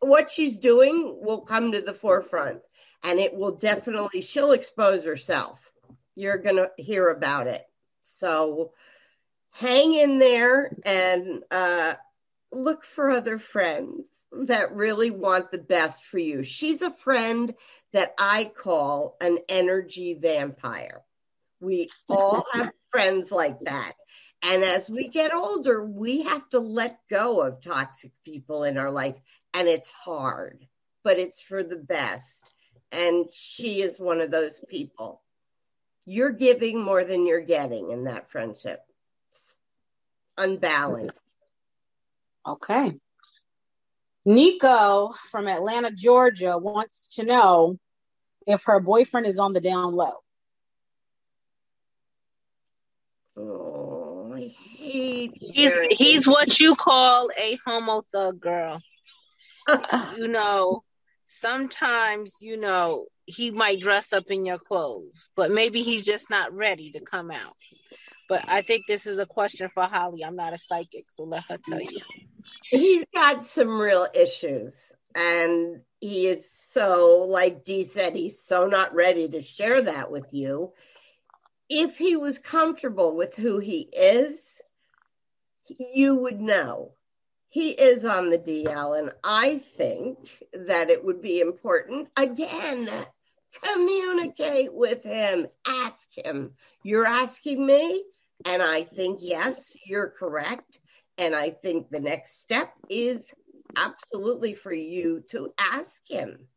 what 0.01 0.31
she's 0.31 0.59
doing 0.59 1.17
will 1.23 1.41
come 1.41 1.73
to 1.73 1.81
the 1.81 1.95
forefront 1.95 2.61
and 3.05 3.21
it 3.21 3.35
will 3.35 3.53
definitely, 3.53 4.21
she'll 4.21 4.53
expose 4.53 5.05
herself. 5.05 5.61
You're 6.17 6.39
going 6.39 6.57
to 6.57 6.71
hear 6.77 7.09
about 7.09 7.47
it. 7.47 7.65
So 8.03 8.73
hang 9.53 9.95
in 9.95 10.19
there 10.19 10.77
and 10.85 11.45
uh, 11.51 11.95
look 12.51 12.85
for 12.85 13.11
other 13.11 13.39
friends 13.39 14.05
that 14.43 14.75
really 14.75 15.11
want 15.11 15.51
the 15.51 15.59
best 15.59 16.05
for 16.05 16.19
you. 16.19 16.45
She's 16.45 16.83
a 16.83 16.91
friend 16.91 17.55
that 17.93 18.15
I 18.19 18.45
call 18.45 19.17
an 19.21 19.39
energy 19.49 20.15
vampire. 20.15 21.03
We 21.61 21.89
all 22.09 22.45
have 22.53 22.73
friends 22.91 23.31
like 23.31 23.61
that. 23.61 23.95
And 24.43 24.63
as 24.63 24.91
we 24.91 25.09
get 25.09 25.35
older, 25.35 25.85
we 25.85 26.23
have 26.23 26.49
to 26.51 26.59
let 26.59 27.01
go 27.09 27.41
of 27.41 27.63
toxic 27.63 28.13
people 28.25 28.65
in 28.65 28.77
our 28.77 28.91
life. 28.91 29.17
And 29.55 29.69
it's 29.69 29.89
hard, 29.89 30.67
but 31.03 31.19
it's 31.19 31.41
for 31.41 31.63
the 31.63 31.77
best. 31.77 32.45
And 32.93 33.27
she 33.33 33.81
is 33.81 33.99
one 33.99 34.21
of 34.21 34.31
those 34.31 34.63
people. 34.69 35.23
You're 36.05 36.33
giving 36.33 36.83
more 36.83 37.05
than 37.05 37.27
you're 37.27 37.41
getting 37.41 37.91
in 37.91 38.05
that 38.05 38.31
friendship. 38.31 38.85
Unbalanced. 40.37 41.21
Okay. 42.47 42.99
Nico 44.25 45.13
from 45.31 45.49
Atlanta, 45.49 45.91
Georgia 45.91 46.57
wants 46.57 47.15
to 47.17 47.25
know 47.25 47.79
if 48.47 48.65
her 48.65 48.81
boyfriend 48.81 49.27
is 49.27 49.39
on 49.39 49.53
the 49.53 49.61
down 49.61 49.95
low. 49.95 50.13
Oh, 53.37 54.33
I 54.35 54.55
he's 54.57 55.81
he's 55.91 56.27
what 56.27 56.61
you 56.61 56.75
call 56.77 57.31
a 57.39 57.59
homo 57.65 58.03
thug 58.13 58.41
girl. 58.41 58.81
you 60.17 60.29
know, 60.29 60.85
sometimes 61.27 62.39
you 62.41 62.57
know 62.57 63.07
he 63.27 63.51
might 63.51 63.81
dress 63.81 64.13
up 64.13 64.31
in 64.31 64.47
your 64.47 64.59
clothes, 64.59 65.29
but 65.37 65.51
maybe 65.51 65.83
he's 65.83 66.05
just 66.05 66.31
not 66.31 66.53
ready 66.55 66.93
to 66.93 67.01
come 67.01 67.31
out. 67.31 67.57
But 68.29 68.45
I 68.49 68.63
think 68.63 68.85
this 68.87 69.07
is 69.07 69.19
a 69.19 69.27
question 69.27 69.69
for 69.75 69.85
Holly. 69.85 70.25
I'm 70.25 70.37
not 70.37 70.55
a 70.55 70.59
psychic, 70.59 71.07
so 71.09 71.25
let 71.25 71.45
her 71.49 71.59
tell 71.59 71.81
you. 71.81 72.01
He's 72.63 73.05
got 73.15 73.47
some 73.47 73.81
real 73.81 74.07
issues 74.15 74.93
and 75.15 75.81
he 76.01 76.27
is 76.27 76.51
so 76.51 77.27
like 77.29 77.65
dee 77.65 77.85
said 77.85 78.15
he's 78.15 78.43
so 78.43 78.67
not 78.67 78.95
ready 78.95 79.29
to 79.29 79.43
share 79.43 79.81
that 79.83 80.11
with 80.11 80.27
you. 80.33 80.73
If 81.69 81.97
he 81.97 82.17
was 82.17 82.39
comfortable 82.39 83.17
with 83.17 83.35
who 83.35 83.59
he 83.59 83.89
is 83.93 84.61
you 85.79 86.15
would 86.15 86.41
know. 86.41 86.93
He 87.49 87.71
is 87.71 88.05
on 88.05 88.31
the 88.31 88.39
dl 88.39 88.99
and 88.99 89.13
i 89.23 89.63
think 89.77 90.19
that 90.53 90.91
it 90.91 91.05
would 91.05 91.23
be 91.23 91.41
important 91.41 92.09
again 92.17 93.07
communicate 93.63 94.75
with 94.75 95.05
him. 95.05 95.47
Ask 95.65 96.09
him. 96.17 96.55
You're 96.83 97.07
asking 97.07 97.65
me 97.65 98.05
and 98.45 98.63
i 98.63 98.83
think 98.83 99.21
yes 99.23 99.77
you're 99.87 100.09
correct 100.09 100.81
and 101.19 101.35
I 101.35 101.51
think 101.51 101.91
the 101.91 102.01
next 102.01 102.39
step 102.39 102.73
is 102.89 103.33
absolutely 103.77 104.55
for 104.55 104.73
you 104.73 105.23
to 105.31 105.53
ask 105.59 106.01
him, 106.09 106.49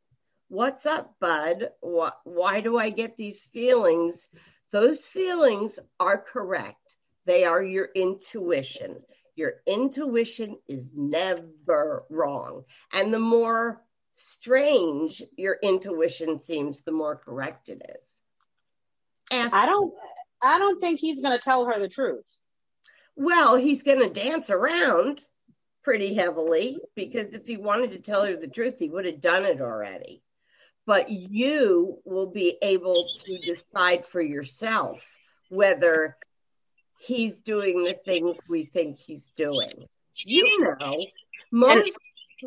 What's 0.49 0.85
up, 0.85 1.13
bud? 1.19 1.71
Why, 1.81 2.11
why 2.23 2.61
do 2.61 2.77
I 2.77 2.89
get 2.89 3.17
these 3.17 3.43
feelings? 3.51 4.29
Those 4.71 5.05
feelings 5.05 5.77
are 5.99 6.17
correct. 6.17 6.95
They 7.25 7.43
are 7.43 7.61
your 7.61 7.89
intuition. 7.95 9.01
Your 9.35 9.55
intuition 9.67 10.57
is 10.69 10.93
never 10.95 12.05
wrong. 12.09 12.63
And 12.93 13.13
the 13.13 13.19
more 13.19 13.84
strange 14.15 15.21
your 15.35 15.57
intuition 15.61 16.41
seems, 16.41 16.81
the 16.81 16.93
more 16.93 17.17
correct 17.17 17.67
it 17.67 17.81
is. 17.88 18.21
Ask 19.31 19.53
I 19.53 19.65
don't 19.65 19.93
I 20.41 20.57
don't 20.57 20.79
think 20.79 20.99
he's 20.99 21.19
gonna 21.19 21.39
tell 21.39 21.65
her 21.65 21.77
the 21.77 21.89
truth. 21.89 22.41
Well, 23.18 23.56
he's 23.56 23.81
going 23.81 23.99
to 23.99 24.10
dance 24.10 24.52
around 24.52 25.22
pretty 25.84 26.14
heavily 26.14 26.80
because 26.95 27.34
if 27.34 27.48
he 27.48 27.57
wanted 27.57 27.91
to 27.91 27.99
tell 27.99 28.23
her 28.23 28.35
the 28.35 28.48
truth, 28.48 28.76
he 28.77 28.89
would 28.89 29.06
have 29.06 29.22
done 29.22 29.44
it 29.44 29.60
already. 29.60 30.22
But 30.85 31.10
you 31.10 31.99
will 32.06 32.27
be 32.27 32.57
able 32.61 33.07
to 33.26 33.38
decide 33.39 34.06
for 34.06 34.22
yourself 34.22 35.02
whether 35.49 36.15
he's 36.99 37.39
doing 37.39 37.84
the 37.84 37.98
things 38.06 38.38
we 38.48 38.65
think 38.65 38.99
he's 38.99 39.31
doing. 39.35 39.88
You 40.15 40.76
know, 40.80 41.06
most. 41.52 41.98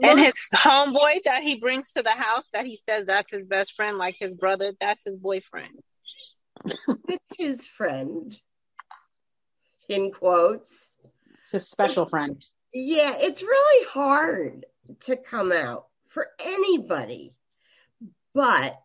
And 0.02 0.20
his 0.20 0.48
homeboy 0.55 1.24
that 1.24 1.42
he 1.42 1.56
brings 1.56 1.94
to 1.94 2.02
the 2.05 2.10
house 2.10 2.48
that 2.52 2.64
he 2.64 2.76
says 2.76 3.06
that's 3.06 3.32
his 3.32 3.44
best 3.44 3.72
friend, 3.72 3.98
like 3.98 4.16
his 4.20 4.34
brother, 4.34 4.72
that's 4.80 5.02
his 5.05 5.16
boyfriend. 5.16 5.80
it's 7.09 7.28
his 7.36 7.66
friend, 7.66 8.38
in 9.90 10.12
quotes. 10.12 10.96
It's 11.42 11.54
a 11.54 11.60
special 11.60 12.06
friend. 12.06 12.44
Yeah, 12.72 13.16
it's 13.18 13.42
really 13.42 13.86
hard 13.88 14.66
to 15.00 15.16
come 15.16 15.52
out 15.52 15.86
for 16.08 16.28
anybody, 16.38 17.36
but 18.34 18.80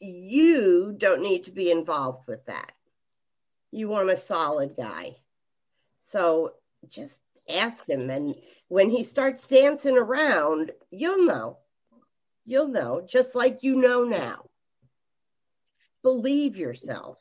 you 0.00 0.94
don't 0.96 1.22
need 1.22 1.44
to 1.44 1.50
be 1.50 1.70
involved 1.70 2.26
with 2.26 2.44
that. 2.46 2.72
You 3.70 3.88
want 3.88 4.10
a 4.10 4.16
solid 4.16 4.76
guy. 4.76 5.16
So 6.06 6.54
just 6.88 7.20
ask 7.48 7.88
him. 7.88 8.10
And 8.10 8.34
when 8.68 8.90
he 8.90 9.04
starts 9.04 9.46
dancing 9.46 9.96
around, 9.96 10.72
you'll 10.90 11.24
know. 11.24 11.58
You'll 12.46 12.68
know, 12.68 13.04
just 13.06 13.34
like 13.34 13.62
you 13.62 13.76
know 13.76 14.04
now. 14.04 14.46
Believe 16.02 16.56
yourself. 16.56 17.18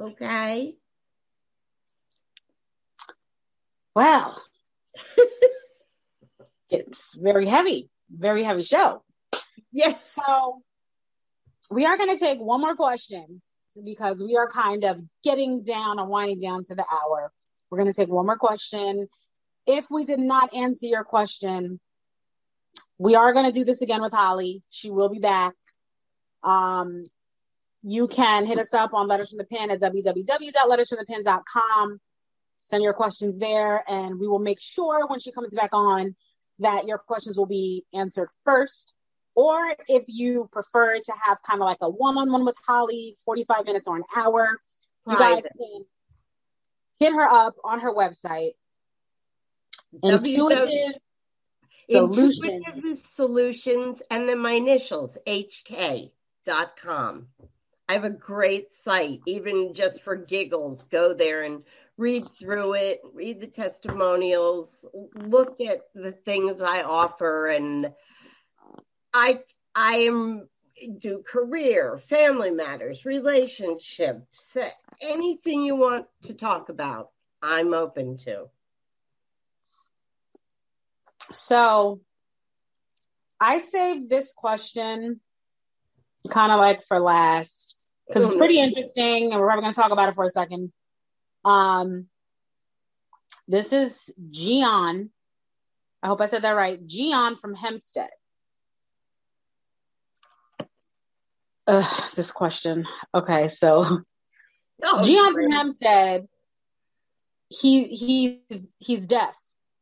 Okay? 0.00 0.74
Well, 3.98 4.30
it's 6.70 7.16
very 7.16 7.48
heavy, 7.48 7.90
very 8.08 8.44
heavy 8.44 8.62
show. 8.62 9.02
yes. 9.72 10.16
So 10.24 10.62
we 11.68 11.84
are 11.84 11.98
going 11.98 12.16
to 12.16 12.24
take 12.24 12.38
one 12.38 12.60
more 12.60 12.76
question 12.76 13.42
because 13.84 14.22
we 14.22 14.36
are 14.36 14.48
kind 14.48 14.84
of 14.84 15.00
getting 15.24 15.64
down 15.64 15.98
and 15.98 16.08
winding 16.08 16.38
down 16.38 16.62
to 16.66 16.76
the 16.76 16.84
hour. 16.84 17.32
We're 17.70 17.78
going 17.78 17.90
to 17.90 17.96
take 17.96 18.08
one 18.08 18.26
more 18.26 18.38
question. 18.38 19.08
If 19.66 19.86
we 19.90 20.04
did 20.04 20.20
not 20.20 20.54
answer 20.54 20.86
your 20.86 21.02
question, 21.02 21.80
we 22.98 23.16
are 23.16 23.32
going 23.32 23.46
to 23.46 23.52
do 23.52 23.64
this 23.64 23.82
again 23.82 24.00
with 24.00 24.12
Holly. 24.12 24.62
She 24.70 24.92
will 24.92 25.08
be 25.08 25.18
back. 25.18 25.54
Um, 26.44 27.02
you 27.82 28.06
can 28.06 28.46
hit 28.46 28.58
us 28.58 28.72
up 28.72 28.94
on 28.94 29.08
Letters 29.08 29.30
from 29.30 29.38
the 29.38 29.44
Pen 29.44 29.72
at 29.72 29.80
www.lettersfromthepen.com. 29.80 32.00
Send 32.60 32.82
your 32.82 32.92
questions 32.92 33.38
there, 33.38 33.82
and 33.88 34.18
we 34.18 34.28
will 34.28 34.38
make 34.38 34.60
sure 34.60 35.06
when 35.06 35.20
she 35.20 35.32
comes 35.32 35.54
back 35.54 35.70
on 35.72 36.14
that 36.58 36.86
your 36.86 36.98
questions 36.98 37.38
will 37.38 37.46
be 37.46 37.84
answered 37.94 38.28
first. 38.44 38.92
Or 39.34 39.56
if 39.86 40.04
you 40.08 40.48
prefer 40.52 40.98
to 40.98 41.12
have 41.24 41.38
kind 41.48 41.62
of 41.62 41.66
like 41.66 41.78
a 41.80 41.88
one-on-one 41.88 42.44
with 42.44 42.56
Holly, 42.66 43.16
45 43.24 43.64
minutes 43.66 43.86
or 43.86 43.96
an 43.96 44.02
hour, 44.16 44.58
you 45.06 45.16
guys 45.16 45.42
can 45.42 45.84
hit 46.98 47.12
her 47.12 47.26
up 47.26 47.54
on 47.62 47.80
her 47.80 47.94
website. 47.94 48.54
Intuitive 50.02 50.62
Solutions. 50.62 50.96
Intuitive 51.88 52.94
Solutions, 52.96 54.02
and 54.10 54.28
then 54.28 54.40
my 54.40 54.52
initials, 54.52 55.16
hk.com. 55.26 56.10
I 57.88 57.92
have 57.92 58.04
a 58.04 58.10
great 58.10 58.74
site, 58.74 59.20
even 59.24 59.72
just 59.72 60.02
for 60.02 60.16
giggles. 60.16 60.82
Go 60.90 61.14
there 61.14 61.44
and 61.44 61.62
read 61.98 62.26
through 62.38 62.74
it, 62.74 63.02
read 63.12 63.40
the 63.40 63.46
testimonials, 63.46 64.86
look 65.14 65.60
at 65.60 65.80
the 65.94 66.12
things 66.12 66.62
I 66.62 66.82
offer, 66.82 67.48
and 67.48 67.92
I 69.12 69.40
I 69.74 69.96
am 69.98 70.48
do 70.98 71.22
career, 71.26 71.98
family 71.98 72.52
matters, 72.52 73.04
relationships, 73.04 74.56
anything 75.00 75.62
you 75.62 75.74
want 75.74 76.06
to 76.22 76.34
talk 76.34 76.68
about, 76.68 77.10
I'm 77.42 77.74
open 77.74 78.16
to. 78.18 78.48
So 81.32 82.00
I 83.40 83.58
saved 83.58 84.08
this 84.08 84.32
question 84.32 85.20
kind 86.30 86.52
of 86.52 86.58
like 86.58 86.82
for 86.82 87.00
last. 87.00 87.76
because 88.06 88.26
it's 88.26 88.36
pretty 88.36 88.60
interesting, 88.60 89.32
and 89.32 89.40
we're 89.40 89.46
probably 89.46 89.62
going 89.62 89.74
to 89.74 89.80
talk 89.80 89.92
about 89.92 90.08
it 90.08 90.14
for 90.14 90.24
a 90.24 90.28
second. 90.28 90.72
Um, 91.44 92.06
this 93.46 93.72
is 93.72 93.98
Gian. 94.30 95.10
I 96.02 96.06
hope 96.06 96.20
I 96.20 96.26
said 96.26 96.42
that 96.42 96.52
right. 96.52 96.84
Gian 96.86 97.36
from 97.36 97.54
Hempstead. 97.54 98.10
Ugh, 101.66 102.10
this 102.14 102.30
question. 102.30 102.86
Okay, 103.14 103.48
so 103.48 104.02
Oh, 104.82 105.02
Gian 105.02 105.32
from 105.32 105.50
Hempstead, 105.50 106.28
he 107.48 107.84
he's 107.84 108.72
he's 108.78 109.06
deaf, 109.06 109.36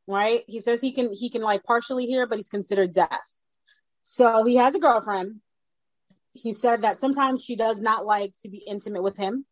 right? 0.06 0.42
He 0.46 0.60
says 0.60 0.80
he 0.80 0.92
can 0.92 1.12
he 1.12 1.28
can 1.28 1.42
like 1.42 1.64
partially 1.64 2.06
hear, 2.06 2.26
but 2.26 2.38
he's 2.38 2.48
considered 2.48 2.94
deaf. 2.94 3.20
So 4.02 4.44
he 4.44 4.56
has 4.56 4.74
a 4.74 4.80
girlfriend. 4.80 5.40
He 6.32 6.52
said 6.52 6.82
that 6.82 7.00
sometimes 7.00 7.44
she 7.44 7.56
does 7.56 7.78
not 7.78 8.06
like 8.06 8.34
to 8.42 8.48
be 8.48 8.58
intimate 8.58 9.02
with 9.02 9.16
him, 9.16 9.44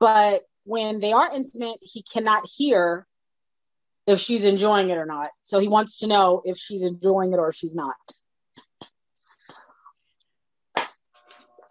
but 0.00 0.42
when 0.64 0.98
they 0.98 1.12
are 1.12 1.32
intimate, 1.32 1.78
he 1.82 2.02
cannot 2.02 2.46
hear 2.46 3.06
if 4.06 4.20
she's 4.20 4.44
enjoying 4.44 4.90
it 4.90 4.98
or 4.98 5.06
not. 5.06 5.30
So 5.44 5.58
he 5.58 5.68
wants 5.68 5.98
to 5.98 6.06
know 6.06 6.42
if 6.44 6.56
she's 6.56 6.82
enjoying 6.82 7.32
it 7.32 7.38
or 7.38 7.52
she's 7.52 7.74
not. 7.74 7.96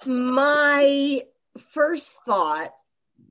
My 0.06 1.24
first 1.72 2.18
thought 2.26 2.74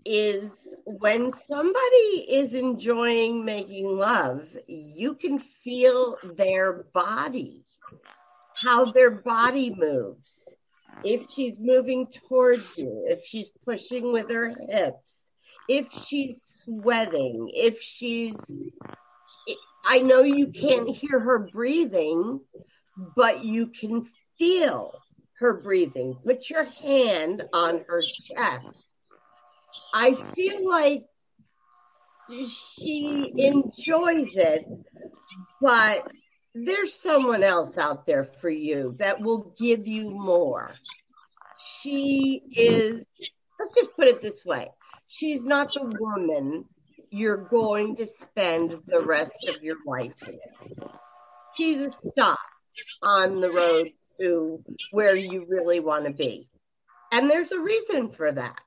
is 0.05 0.75
when 0.87 1.31
somebody 1.31 2.27
is 2.29 2.55
enjoying 2.55 3.45
making 3.45 3.87
love, 3.87 4.47
you 4.67 5.15
can 5.15 5.39
feel 5.39 6.17
their 6.37 6.85
body, 6.95 7.65
how 8.55 8.87
their 8.87 9.11
body 9.11 9.75
moves. 9.77 10.55
If 11.05 11.27
she's 11.31 11.55
moving 11.59 12.07
towards 12.29 12.79
you, 12.79 13.07
if 13.09 13.25
she's 13.25 13.51
pushing 13.65 14.13
with 14.13 14.31
her 14.31 14.55
hips, 14.69 15.22
if 15.69 15.87
she's 16.07 16.41
sweating, 16.45 17.51
if 17.55 17.81
she's. 17.81 18.39
I 19.85 19.99
know 19.99 20.23
you 20.23 20.49
can't 20.49 20.89
hear 20.89 21.19
her 21.19 21.41
breathing, 21.41 22.41
but 23.17 23.45
you 23.45 23.67
can 23.67 24.09
feel 24.39 24.95
her 25.39 25.55
breathing. 25.55 26.17
Put 26.25 26.49
your 26.49 26.65
hand 26.65 27.43
on 27.53 27.85
her 27.89 28.01
chest. 28.01 28.77
I 29.93 30.15
feel 30.35 30.69
like 30.69 31.05
she 32.31 33.33
enjoys 33.37 34.37
it, 34.37 34.65
but 35.61 36.07
there's 36.55 36.95
someone 36.95 37.43
else 37.43 37.77
out 37.77 38.07
there 38.07 38.25
for 38.25 38.51
you 38.51 38.95
that 38.99 39.21
will 39.21 39.55
give 39.59 39.89
you 39.89 40.11
more. 40.11 40.71
She 41.81 42.43
is, 42.55 43.05
let's 43.59 43.75
just 43.75 43.97
put 43.97 44.07
it 44.09 44.23
this 44.23 44.45
way 44.45 44.71
she's 45.13 45.45
not 45.45 45.73
the 45.75 45.95
woman 46.01 46.65
you're 47.11 47.37
going 47.37 47.97
to 47.97 48.07
spend 48.07 48.79
the 48.87 49.01
rest 49.01 49.47
of 49.49 49.63
your 49.63 49.77
life 49.87 50.15
with. 50.27 50.41
She's 51.55 51.83
a 51.83 51.91
stop 51.91 52.39
on 53.03 53.43
the 53.43 53.51
road 53.51 53.89
to 54.19 54.65
where 54.93 55.15
you 55.15 55.45
really 55.47 55.81
want 55.81 56.07
to 56.07 56.13
be. 56.13 56.49
And 57.13 57.31
there's 57.31 57.53
a 57.53 57.61
reason 57.61 58.13
for 58.13 58.33
that. 58.33 58.59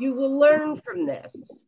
You 0.00 0.14
will 0.14 0.38
learn 0.38 0.80
from 0.80 1.06
this. 1.06 1.66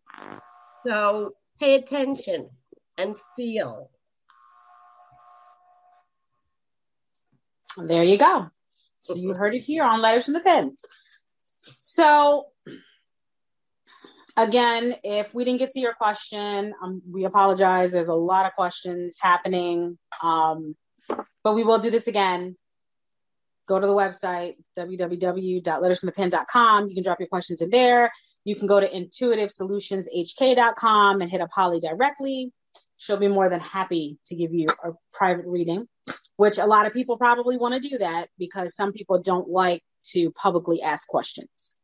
So 0.86 1.34
pay 1.58 1.74
attention 1.74 2.48
and 2.96 3.16
feel. 3.36 3.90
There 7.76 8.04
you 8.04 8.16
go. 8.16 8.48
So 9.02 9.16
you 9.16 9.34
heard 9.34 9.54
it 9.54 9.60
here 9.60 9.84
on 9.84 10.00
Letters 10.00 10.24
from 10.24 10.34
the 10.34 10.40
Pen. 10.40 10.76
So 11.78 12.46
again, 14.42 14.94
if 15.04 15.32
we 15.34 15.44
didn't 15.44 15.58
get 15.58 15.72
to 15.72 15.80
your 15.80 15.92
question, 15.94 16.72
um, 16.82 17.02
we 17.10 17.24
apologize. 17.24 17.90
There's 17.92 18.08
a 18.08 18.14
lot 18.14 18.46
of 18.46 18.54
questions 18.54 19.18
happening, 19.20 19.98
um, 20.22 20.74
but 21.44 21.54
we 21.54 21.64
will 21.64 21.78
do 21.78 21.90
this 21.90 22.06
again. 22.06 22.56
Go 23.68 23.78
to 23.78 23.86
the 23.86 23.94
website 23.94 24.54
www.lettersfromthepen.com. 24.76 26.88
You 26.88 26.94
can 26.94 27.04
drop 27.04 27.20
your 27.20 27.28
questions 27.28 27.60
in 27.60 27.68
there. 27.70 28.10
You 28.44 28.56
can 28.56 28.66
go 28.66 28.80
to 28.80 28.88
intuitivesolutionshk.com 28.88 31.20
and 31.20 31.30
hit 31.30 31.40
up 31.40 31.50
Holly 31.52 31.78
directly. 31.78 32.52
She'll 32.96 33.18
be 33.18 33.28
more 33.28 33.48
than 33.48 33.60
happy 33.60 34.18
to 34.26 34.34
give 34.34 34.52
you 34.52 34.66
a 34.84 34.90
private 35.12 35.46
reading, 35.46 35.86
which 36.36 36.58
a 36.58 36.66
lot 36.66 36.86
of 36.86 36.92
people 36.92 37.16
probably 37.16 37.56
want 37.56 37.80
to 37.80 37.88
do 37.88 37.98
that 37.98 38.26
because 38.38 38.74
some 38.74 38.92
people 38.92 39.22
don't 39.22 39.48
like 39.48 39.84
to 40.12 40.32
publicly 40.32 40.82
ask 40.82 41.06
questions. 41.06 41.76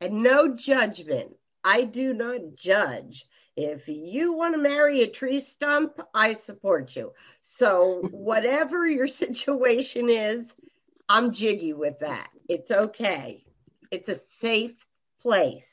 And 0.00 0.22
no 0.22 0.54
judgment. 0.54 1.32
I 1.64 1.84
do 1.84 2.12
not 2.12 2.40
judge. 2.54 3.26
If 3.56 3.88
you 3.88 4.32
want 4.32 4.54
to 4.54 4.60
marry 4.60 5.02
a 5.02 5.06
tree 5.06 5.40
stump, 5.40 6.00
I 6.14 6.34
support 6.34 6.94
you. 6.96 7.12
So, 7.42 8.00
whatever 8.10 8.86
your 8.86 9.06
situation 9.08 10.08
is, 10.08 10.52
I'm 11.08 11.32
jiggy 11.32 11.72
with 11.72 11.98
that. 12.00 12.28
It's 12.48 12.70
okay. 12.70 13.44
It's 13.90 14.08
a 14.08 14.14
safe 14.14 14.76
place. 15.20 15.66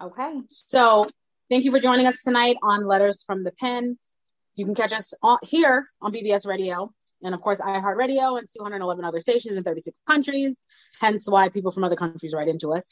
Okay. 0.00 0.40
So 0.48 1.04
thank 1.48 1.64
you 1.64 1.70
for 1.70 1.80
joining 1.80 2.06
us 2.06 2.22
tonight 2.22 2.56
on 2.62 2.86
Letters 2.86 3.24
from 3.24 3.44
the 3.44 3.52
Pen. 3.52 3.96
You 4.56 4.64
can 4.64 4.74
catch 4.74 4.92
us 4.92 5.14
on, 5.22 5.38
here 5.42 5.86
on 6.02 6.12
BBS 6.12 6.46
Radio 6.46 6.92
and, 7.26 7.34
of 7.34 7.40
course, 7.40 7.60
iHeartRadio 7.60 8.38
and 8.38 8.48
211 8.48 9.04
other 9.04 9.20
stations 9.20 9.56
in 9.56 9.64
36 9.64 10.00
countries, 10.06 10.54
hence 11.00 11.28
why 11.28 11.48
people 11.48 11.72
from 11.72 11.82
other 11.82 11.96
countries 11.96 12.32
write 12.32 12.46
into 12.46 12.72
us. 12.72 12.88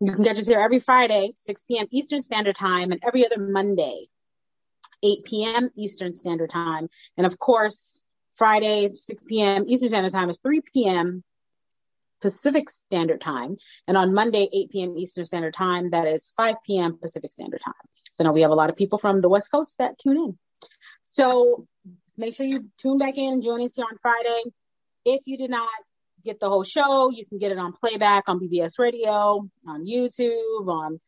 You 0.00 0.12
can 0.12 0.24
catch 0.24 0.38
us 0.38 0.46
here 0.46 0.60
every 0.60 0.78
Friday, 0.78 1.34
6 1.36 1.64
p.m. 1.64 1.86
Eastern 1.90 2.22
Standard 2.22 2.54
Time, 2.54 2.92
and 2.92 3.02
every 3.04 3.26
other 3.26 3.38
Monday, 3.38 4.06
8 5.02 5.24
p.m. 5.24 5.70
Eastern 5.76 6.14
Standard 6.14 6.50
Time. 6.50 6.88
And, 7.16 7.26
of 7.26 7.36
course, 7.38 8.04
Friday, 8.34 8.92
6 8.94 9.24
p.m. 9.24 9.64
Eastern 9.66 9.88
Standard 9.88 10.12
Time 10.12 10.30
is 10.30 10.38
3 10.38 10.60
p.m. 10.72 11.24
Pacific 12.20 12.70
Standard 12.70 13.20
Time. 13.20 13.56
And 13.88 13.96
on 13.96 14.14
Monday, 14.14 14.48
8 14.52 14.70
p.m. 14.70 14.96
Eastern 14.96 15.24
Standard 15.24 15.54
Time, 15.54 15.90
that 15.90 16.06
is 16.06 16.32
5 16.36 16.54
p.m. 16.64 16.96
Pacific 16.96 17.32
Standard 17.32 17.60
Time. 17.64 17.74
So 18.12 18.22
now 18.22 18.32
we 18.32 18.42
have 18.42 18.52
a 18.52 18.54
lot 18.54 18.70
of 18.70 18.76
people 18.76 18.98
from 18.98 19.20
the 19.20 19.28
West 19.28 19.50
Coast 19.50 19.78
that 19.78 19.98
tune 19.98 20.16
in. 20.16 20.38
So 21.04 21.66
make 22.22 22.36
sure 22.36 22.46
you 22.46 22.68
tune 22.78 22.98
back 22.98 23.18
in 23.18 23.34
and 23.34 23.42
join 23.42 23.60
us 23.62 23.74
here 23.74 23.84
on 23.84 23.98
Friday. 24.00 24.42
If 25.04 25.22
you 25.26 25.36
did 25.36 25.50
not 25.50 25.68
get 26.24 26.38
the 26.38 26.48
whole 26.48 26.62
show, 26.62 27.10
you 27.10 27.26
can 27.26 27.38
get 27.38 27.50
it 27.50 27.58
on 27.58 27.72
playback 27.72 28.28
on 28.28 28.38
BBS 28.38 28.78
Radio, 28.78 29.48
on 29.66 29.84
YouTube, 29.84 30.68
on 30.68 31.00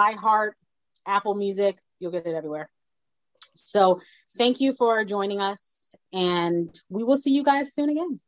iHeart, 0.00 0.52
Apple 1.06 1.34
Music. 1.34 1.76
You'll 2.00 2.12
get 2.12 2.26
it 2.26 2.34
everywhere. 2.34 2.70
So 3.54 4.00
thank 4.38 4.62
you 4.62 4.72
for 4.72 5.04
joining 5.04 5.42
us, 5.42 5.60
and 6.14 6.74
we 6.88 7.04
will 7.04 7.18
see 7.18 7.32
you 7.32 7.44
guys 7.44 7.74
soon 7.74 7.90
again. 7.90 8.18